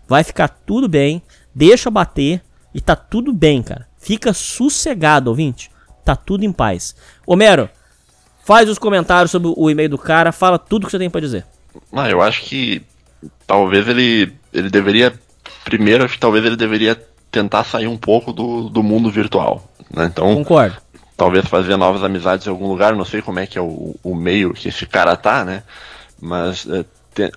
Vai 0.10 0.24
ficar 0.24 0.48
tudo 0.48 0.90
bem. 0.90 1.22
Deixa 1.54 1.92
bater 1.92 2.42
e 2.74 2.82
tá 2.82 2.96
tudo 2.96 3.32
bem, 3.32 3.62
cara. 3.62 3.88
Fica 4.00 4.34
sossegado, 4.34 5.30
ouvinte. 5.30 5.70
Tá 6.04 6.16
tudo 6.16 6.44
em 6.44 6.52
paz. 6.52 6.96
Homero, 7.28 7.70
faz 8.44 8.68
os 8.68 8.80
comentários 8.80 9.30
sobre 9.30 9.54
o 9.56 9.70
e-mail 9.70 9.90
do 9.90 10.00
cara, 10.00 10.32
fala 10.32 10.58
tudo 10.58 10.88
que 10.88 10.92
você 10.92 10.98
tem 10.98 11.12
para 11.12 11.22
dizer. 11.22 11.46
Ah, 11.94 12.10
eu 12.10 12.20
acho 12.22 12.42
que 12.46 12.82
talvez 13.46 13.88
ele 13.88 14.34
ele 14.52 14.70
deveria 14.70 15.14
primeiro, 15.64 16.04
acho 16.04 16.16
que 16.16 16.20
talvez 16.20 16.44
ele 16.44 16.56
deveria 16.56 17.00
tentar 17.32 17.64
sair 17.64 17.88
um 17.88 17.98
pouco 17.98 18.34
do, 18.34 18.70
do 18.70 18.82
mundo 18.82 19.10
virtual, 19.12 19.64
né? 19.92 20.06
Então, 20.06 20.34
concordo. 20.36 20.78
Talvez 21.16 21.46
fazer 21.48 21.76
novas 21.76 22.04
amizades 22.04 22.48
em 22.48 22.50
algum 22.50 22.68
lugar, 22.68 22.96
não 22.96 23.06
sei 23.06 23.22
como 23.22 23.40
é 23.40 23.46
que 23.46 23.58
é 23.58 23.62
o, 23.62 23.96
o 24.02 24.16
meio 24.16 24.54
que 24.54 24.70
esse 24.70 24.86
cara 24.86 25.16
tá, 25.16 25.44
né? 25.44 25.64
Mas 26.20 26.66
é, 26.68 26.86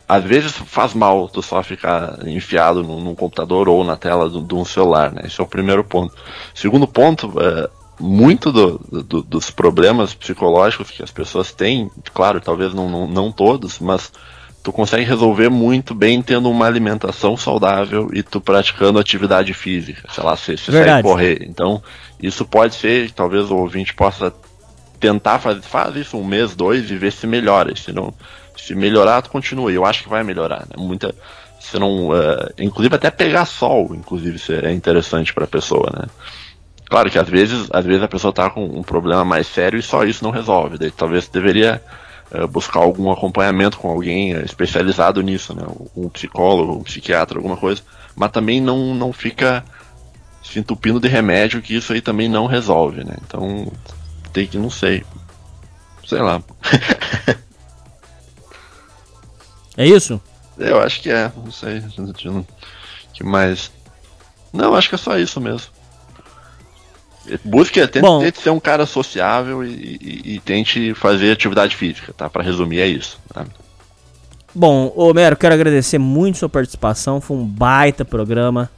às 0.09 0.25
vezes 0.25 0.53
faz 0.53 0.95
mal 0.95 1.29
tu 1.29 1.43
só 1.43 1.63
ficar 1.63 2.19
enfiado 2.27 2.83
num, 2.83 3.01
num 3.01 3.15
computador 3.15 3.69
ou 3.69 3.83
na 3.83 3.97
tela 3.97 4.31
de 4.31 4.55
um 4.55 4.65
celular, 4.65 5.13
né? 5.13 5.23
Esse 5.25 5.41
é 5.41 5.45
o 5.45 5.49
primeiro 5.49 5.83
ponto. 5.83 6.15
Segundo 6.55 6.87
ponto, 6.87 7.33
é, 7.41 7.69
muito 7.99 8.53
do, 8.53 8.79
do, 9.03 9.23
dos 9.23 9.51
problemas 9.51 10.15
psicológicos 10.15 10.91
que 10.91 11.03
as 11.03 11.11
pessoas 11.11 11.53
têm, 11.53 11.91
claro, 12.13 12.41
talvez 12.41 12.73
não, 12.73 12.89
não, 12.89 13.07
não, 13.07 13.33
todos, 13.33 13.79
mas 13.79 14.13
tu 14.63 14.73
consegue 14.73 15.05
resolver 15.05 15.49
muito 15.49 15.95
bem 15.95 16.23
tendo 16.23 16.49
uma 16.49 16.67
alimentação 16.67 17.37
saudável 17.37 18.11
e 18.13 18.23
tu 18.23 18.41
praticando 18.41 18.99
atividade 18.99 19.53
física, 19.53 20.09
sei 20.13 20.23
lá, 20.23 20.37
se, 20.37 20.57
se 20.57 20.71
sair 20.71 21.03
correr. 21.03 21.45
Então, 21.49 21.83
isso 22.23 22.45
pode 22.45 22.77
ser, 22.77 23.11
talvez 23.11 23.51
o 23.51 23.57
ouvinte 23.57 23.93
possa 23.93 24.33
tentar 25.01 25.41
fazer, 25.41 25.63
faz 25.63 25.97
isso 25.97 26.17
um 26.17 26.25
mês, 26.25 26.55
dois 26.55 26.89
e 26.91 26.97
ver 26.97 27.11
se 27.13 27.27
melhora. 27.27 27.75
Se 27.75 27.93
não, 27.93 28.15
se 28.57 28.75
melhorar, 28.75 29.23
tu 29.23 29.31
continua. 29.31 29.73
Eu 29.73 29.85
acho 29.85 30.05
que 30.05 30.09
vai 30.09 30.23
melhorar, 30.23 30.61
né? 30.61 30.77
Muita. 30.77 31.13
Você 31.59 31.79
não. 31.79 32.11
Uh, 32.11 32.53
inclusive 32.59 32.95
até 32.95 33.11
pegar 33.11 33.45
sol, 33.47 33.95
inclusive, 33.95 34.39
é 34.65 34.73
interessante 34.73 35.35
pra 35.35 35.47
pessoa, 35.47 35.91
né? 35.93 36.07
Claro 36.89 37.11
que 37.11 37.19
às 37.19 37.29
vezes, 37.29 37.69
às 37.73 37.85
vezes 37.85 38.03
a 38.03 38.09
pessoa 38.09 38.33
tá 38.33 38.51
com 38.51 38.65
um 38.65 38.83
problema 38.83 39.25
mais 39.25 39.47
sério 39.47 39.79
e 39.79 39.83
só 39.83 40.05
isso 40.05 40.23
não 40.23 40.31
resolve. 40.31 40.79
Daí 40.79 40.91
talvez 40.91 41.27
deveria 41.27 41.83
uh, 42.35 42.49
buscar 42.49 42.81
algum 42.81 43.11
acompanhamento 43.11 43.79
com 43.79 43.89
alguém 43.89 44.35
uh, 44.35 44.45
especializado 44.45 45.23
nisso, 45.23 45.55
né? 45.55 45.63
Um 45.97 46.09
psicólogo, 46.09 46.79
um 46.79 46.83
psiquiatra, 46.83 47.39
alguma 47.39 47.57
coisa. 47.57 47.83
Mas 48.15 48.31
também 48.31 48.61
não, 48.61 48.95
não 48.95 49.13
fica 49.13 49.65
se 50.43 50.59
entupindo 50.59 51.01
de 51.01 51.09
remédio, 51.09 51.63
que 51.63 51.75
isso 51.75 51.93
aí 51.93 52.01
também 52.01 52.29
não 52.29 52.47
resolve, 52.47 53.05
né? 53.05 53.17
Então 53.27 53.71
tem 54.33 54.47
que, 54.47 54.59
não 54.59 54.71
sei. 54.71 55.05
Sei 56.07 56.21
lá. 56.21 56.43
É 59.77 59.87
isso? 59.87 60.21
Eu 60.59 60.81
acho 60.81 61.01
que 61.01 61.11
é, 61.11 61.33
não 61.35 61.51
sei. 61.51 61.83
Que 63.15 63.25
mais. 63.25 63.73
Não, 64.53 64.75
acho 64.75 64.89
que 64.89 64.95
é 64.95 64.99
só 64.99 65.19
isso 65.19 65.41
mesmo. 65.41 65.72
Busque, 67.45 67.81
tente, 67.87 68.01
Bom, 68.01 68.21
tente 68.21 68.41
ser 68.41 68.51
um 68.51 68.59
cara 68.59 68.85
sociável 68.85 69.65
e, 69.65 69.69
e, 69.69 70.35
e, 70.35 70.41
tente 70.41 70.93
fazer 70.95 71.31
atividade 71.31 71.77
física, 71.77 72.13
tá? 72.13 72.29
Para 72.29 72.43
resumir, 72.43 72.81
é 72.81 72.87
isso. 72.87 73.19
Tá? 73.33 73.47
Bom, 74.55 74.93
Homero, 74.97 75.37
quero 75.37 75.55
agradecer 75.55 75.99
muito 75.99 76.39
sua 76.39 76.49
participação. 76.49 77.21
Foi 77.21 77.37
um 77.37 77.47
baita 77.47 78.05
programa. 78.05 78.71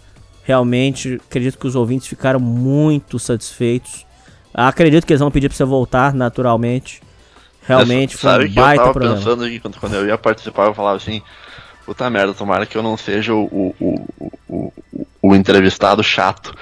Realmente, 0.45 1.21
acredito 1.27 1.59
que 1.59 1.67
os 1.67 1.75
ouvintes 1.75 2.07
ficaram 2.07 2.39
muito 2.39 3.19
satisfeitos. 3.19 4.05
Acredito 4.53 5.07
que 5.07 5.13
eles 5.13 5.21
vão 5.21 5.31
pedir 5.31 5.49
para 5.49 5.57
você 5.57 5.65
voltar 5.65 6.13
naturalmente. 6.13 7.01
Realmente 7.67 8.17
foi 8.17 8.31
Sabe 8.31 8.45
um 8.45 8.53
baita 8.53 8.83
que 8.83 8.89
eu 8.89 8.93
tava 8.93 9.15
pensando 9.15 9.45
aqui, 9.45 9.59
quando, 9.59 9.81
quando 9.81 9.95
eu 9.95 10.07
ia 10.07 10.19
participar, 10.19 10.67
eu 10.67 10.75
falava 10.75 10.99
assim, 10.99 11.23
puta 11.87 12.09
merda, 12.11 12.35
tomara 12.35 12.67
que 12.67 12.77
eu 12.77 12.83
não 12.83 12.97
seja 12.97 13.33
o, 13.33 13.45
o, 13.47 13.75
o, 14.49 14.73
o, 14.93 15.07
o 15.27 15.35
entrevistado 15.35 16.03
chato. 16.03 16.55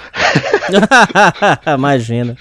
Imagina. 1.77 2.37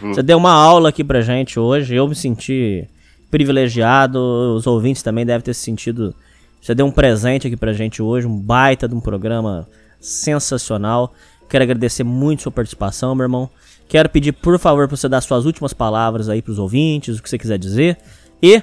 Vou... 0.00 0.14
Você 0.14 0.22
deu 0.22 0.38
uma 0.38 0.52
aula 0.52 0.90
aqui 0.90 1.02
pra 1.02 1.20
gente 1.20 1.58
hoje, 1.58 1.96
eu 1.96 2.06
me 2.06 2.14
senti 2.14 2.86
privilegiado, 3.28 4.20
os 4.54 4.68
ouvintes 4.68 5.02
também 5.02 5.26
devem 5.26 5.42
ter 5.42 5.52
se 5.52 5.62
sentido. 5.62 6.14
Você 6.60 6.76
deu 6.76 6.86
um 6.86 6.92
presente 6.92 7.48
aqui 7.48 7.56
pra 7.56 7.72
gente 7.72 8.00
hoje, 8.00 8.24
um 8.24 8.38
baita 8.38 8.86
de 8.86 8.94
um 8.94 9.00
programa 9.00 9.66
sensacional. 10.00 11.12
Quero 11.48 11.64
agradecer 11.64 12.04
muito 12.04 12.42
sua 12.42 12.52
participação, 12.52 13.12
meu 13.12 13.24
irmão. 13.24 13.50
Quero 13.88 14.08
pedir, 14.08 14.32
por 14.32 14.56
favor, 14.60 14.86
para 14.86 14.96
você 14.96 15.08
dar 15.08 15.20
suas 15.20 15.44
últimas 15.44 15.72
palavras 15.72 16.28
aí 16.28 16.40
para 16.40 16.52
os 16.52 16.58
ouvintes, 16.58 17.18
o 17.18 17.22
que 17.22 17.28
você 17.28 17.36
quiser 17.36 17.58
dizer. 17.58 17.98
E 18.40 18.62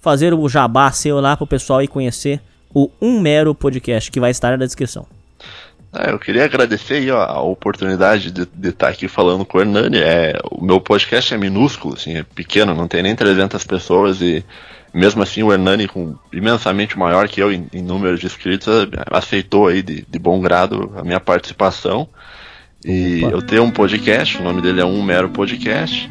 fazer 0.00 0.32
o 0.32 0.48
jabá 0.48 0.92
seu 0.92 1.20
lá 1.20 1.36
para 1.36 1.44
o 1.44 1.46
pessoal 1.46 1.82
ir 1.82 1.88
conhecer 1.88 2.40
o 2.72 2.88
Um 3.02 3.20
Mero 3.20 3.52
Podcast, 3.52 4.12
que 4.12 4.20
vai 4.20 4.30
estar 4.30 4.56
na 4.56 4.64
descrição. 4.64 5.19
Ah, 5.92 6.10
eu 6.10 6.18
queria 6.18 6.44
agradecer 6.44 6.94
aí, 6.94 7.10
ó, 7.10 7.20
a 7.20 7.40
oportunidade 7.42 8.30
de, 8.30 8.46
de 8.46 8.68
estar 8.68 8.88
aqui 8.88 9.08
falando 9.08 9.44
com 9.44 9.58
o 9.58 9.60
Hernani. 9.60 9.98
É, 9.98 10.38
o 10.50 10.64
meu 10.64 10.80
podcast 10.80 11.34
é 11.34 11.36
minúsculo, 11.36 11.94
assim, 11.94 12.16
é 12.16 12.22
pequeno, 12.22 12.74
não 12.74 12.86
tem 12.86 13.02
nem 13.02 13.16
300 13.16 13.64
pessoas 13.64 14.20
e 14.20 14.44
mesmo 14.92 15.22
assim 15.22 15.42
o 15.42 15.52
Hernani, 15.52 15.88
com 15.88 16.16
imensamente 16.32 16.98
maior 16.98 17.28
que 17.28 17.40
eu 17.40 17.52
em, 17.52 17.66
em 17.72 17.82
número 17.82 18.18
de 18.18 18.26
inscritos, 18.26 18.68
aceitou 19.10 19.68
aí 19.68 19.82
de, 19.82 20.04
de 20.08 20.18
bom 20.18 20.40
grado 20.40 20.92
a 20.96 21.02
minha 21.02 21.20
participação. 21.20 22.08
E 22.84 23.22
Opa. 23.24 23.36
eu 23.36 23.42
tenho 23.42 23.62
um 23.64 23.70
podcast, 23.70 24.38
o 24.38 24.42
nome 24.42 24.62
dele 24.62 24.80
é 24.80 24.84
Um 24.84 25.02
Mero 25.02 25.28
Podcast. 25.30 26.08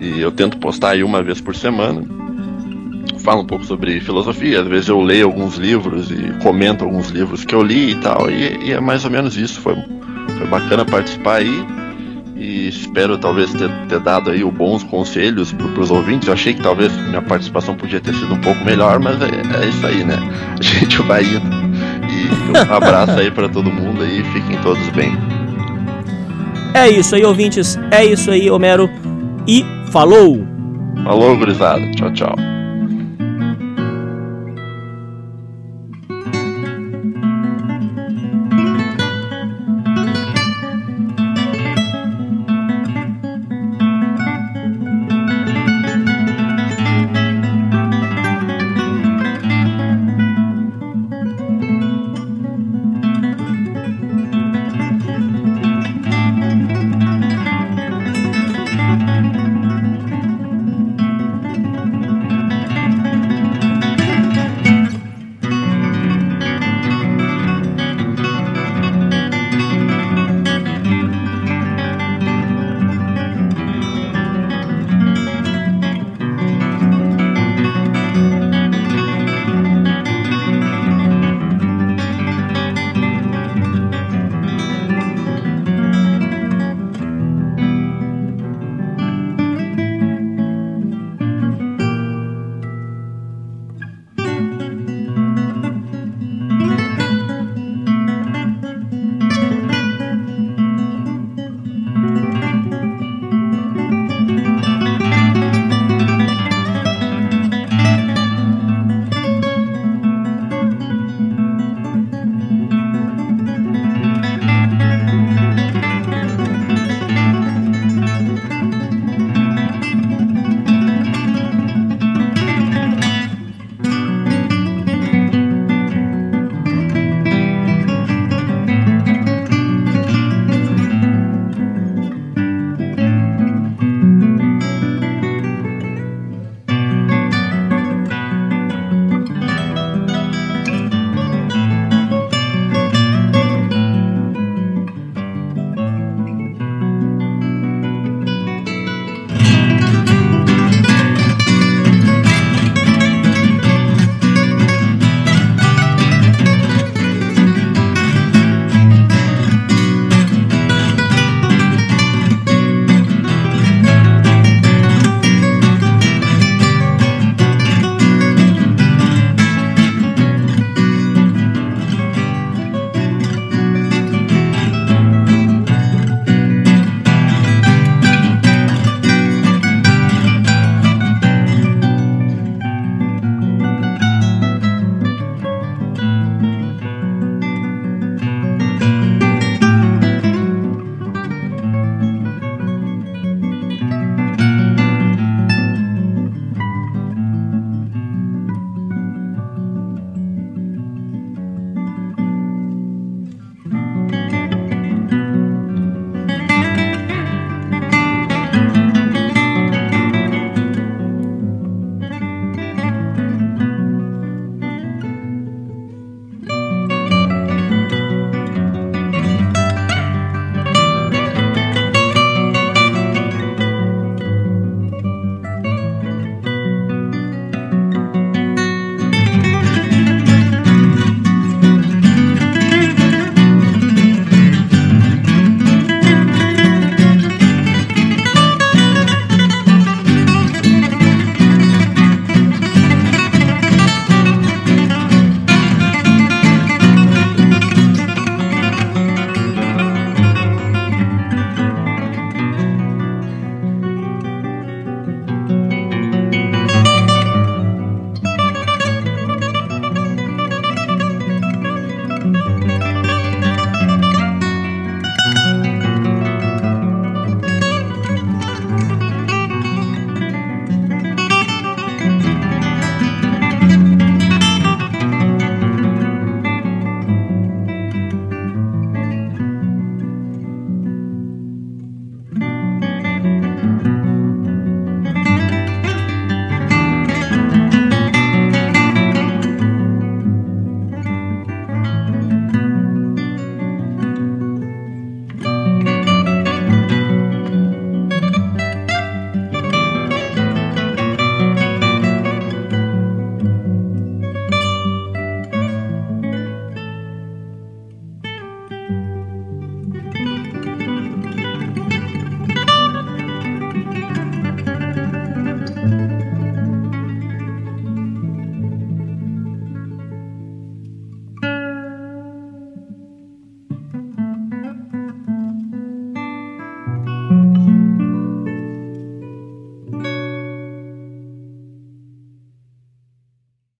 E 0.00 0.20
eu 0.20 0.30
tento 0.30 0.58
postar 0.58 0.90
aí 0.90 1.02
uma 1.02 1.22
vez 1.22 1.40
por 1.40 1.56
semana. 1.56 2.02
Falo 3.24 3.40
um 3.40 3.46
pouco 3.46 3.64
sobre 3.64 4.00
filosofia, 4.00 4.60
às 4.60 4.66
vezes 4.68 4.88
eu 4.90 5.00
leio 5.00 5.24
alguns 5.24 5.56
livros 5.56 6.10
e 6.10 6.38
comento 6.42 6.84
alguns 6.84 7.08
livros 7.08 7.42
que 7.42 7.54
eu 7.54 7.62
li 7.62 7.92
e 7.92 7.94
tal. 7.94 8.30
E, 8.30 8.66
e 8.66 8.72
é 8.72 8.78
mais 8.78 9.02
ou 9.06 9.10
menos 9.10 9.34
isso. 9.34 9.62
Foi, 9.62 9.74
foi 10.36 10.46
bacana 10.46 10.84
participar 10.84 11.36
aí. 11.36 11.66
E 12.36 12.68
espero 12.68 13.16
talvez 13.16 13.50
ter, 13.54 13.70
ter 13.88 13.98
dado 14.00 14.30
aí 14.30 14.44
bons 14.44 14.82
conselhos 14.82 15.52
para 15.52 15.80
os 15.80 15.90
ouvintes. 15.90 16.28
Eu 16.28 16.34
achei 16.34 16.52
que 16.52 16.62
talvez 16.62 16.94
minha 17.08 17.22
participação 17.22 17.74
podia 17.74 17.98
ter 17.98 18.12
sido 18.12 18.34
um 18.34 18.40
pouco 18.42 18.62
melhor, 18.62 19.00
mas 19.00 19.16
é, 19.22 19.62
é 19.62 19.68
isso 19.68 19.86
aí, 19.86 20.04
né? 20.04 20.16
A 20.60 20.62
gente 20.62 21.00
vai 21.00 21.22
indo. 21.22 21.48
E 22.10 22.70
um 22.70 22.74
abraço 22.74 23.12
aí 23.12 23.30
para 23.30 23.48
todo 23.48 23.72
mundo 23.72 24.02
aí. 24.02 24.22
Fiquem 24.34 24.58
todos 24.58 24.86
bem. 24.90 25.16
É 26.74 26.90
isso 26.90 27.14
aí, 27.14 27.24
ouvintes. 27.24 27.78
É 27.90 28.04
isso 28.04 28.30
aí, 28.30 28.50
Homero. 28.50 28.90
E 29.48 29.64
falou! 29.90 30.46
Falou, 31.04 31.34
gurizada. 31.38 31.90
Tchau, 31.92 32.12
tchau. 32.12 32.54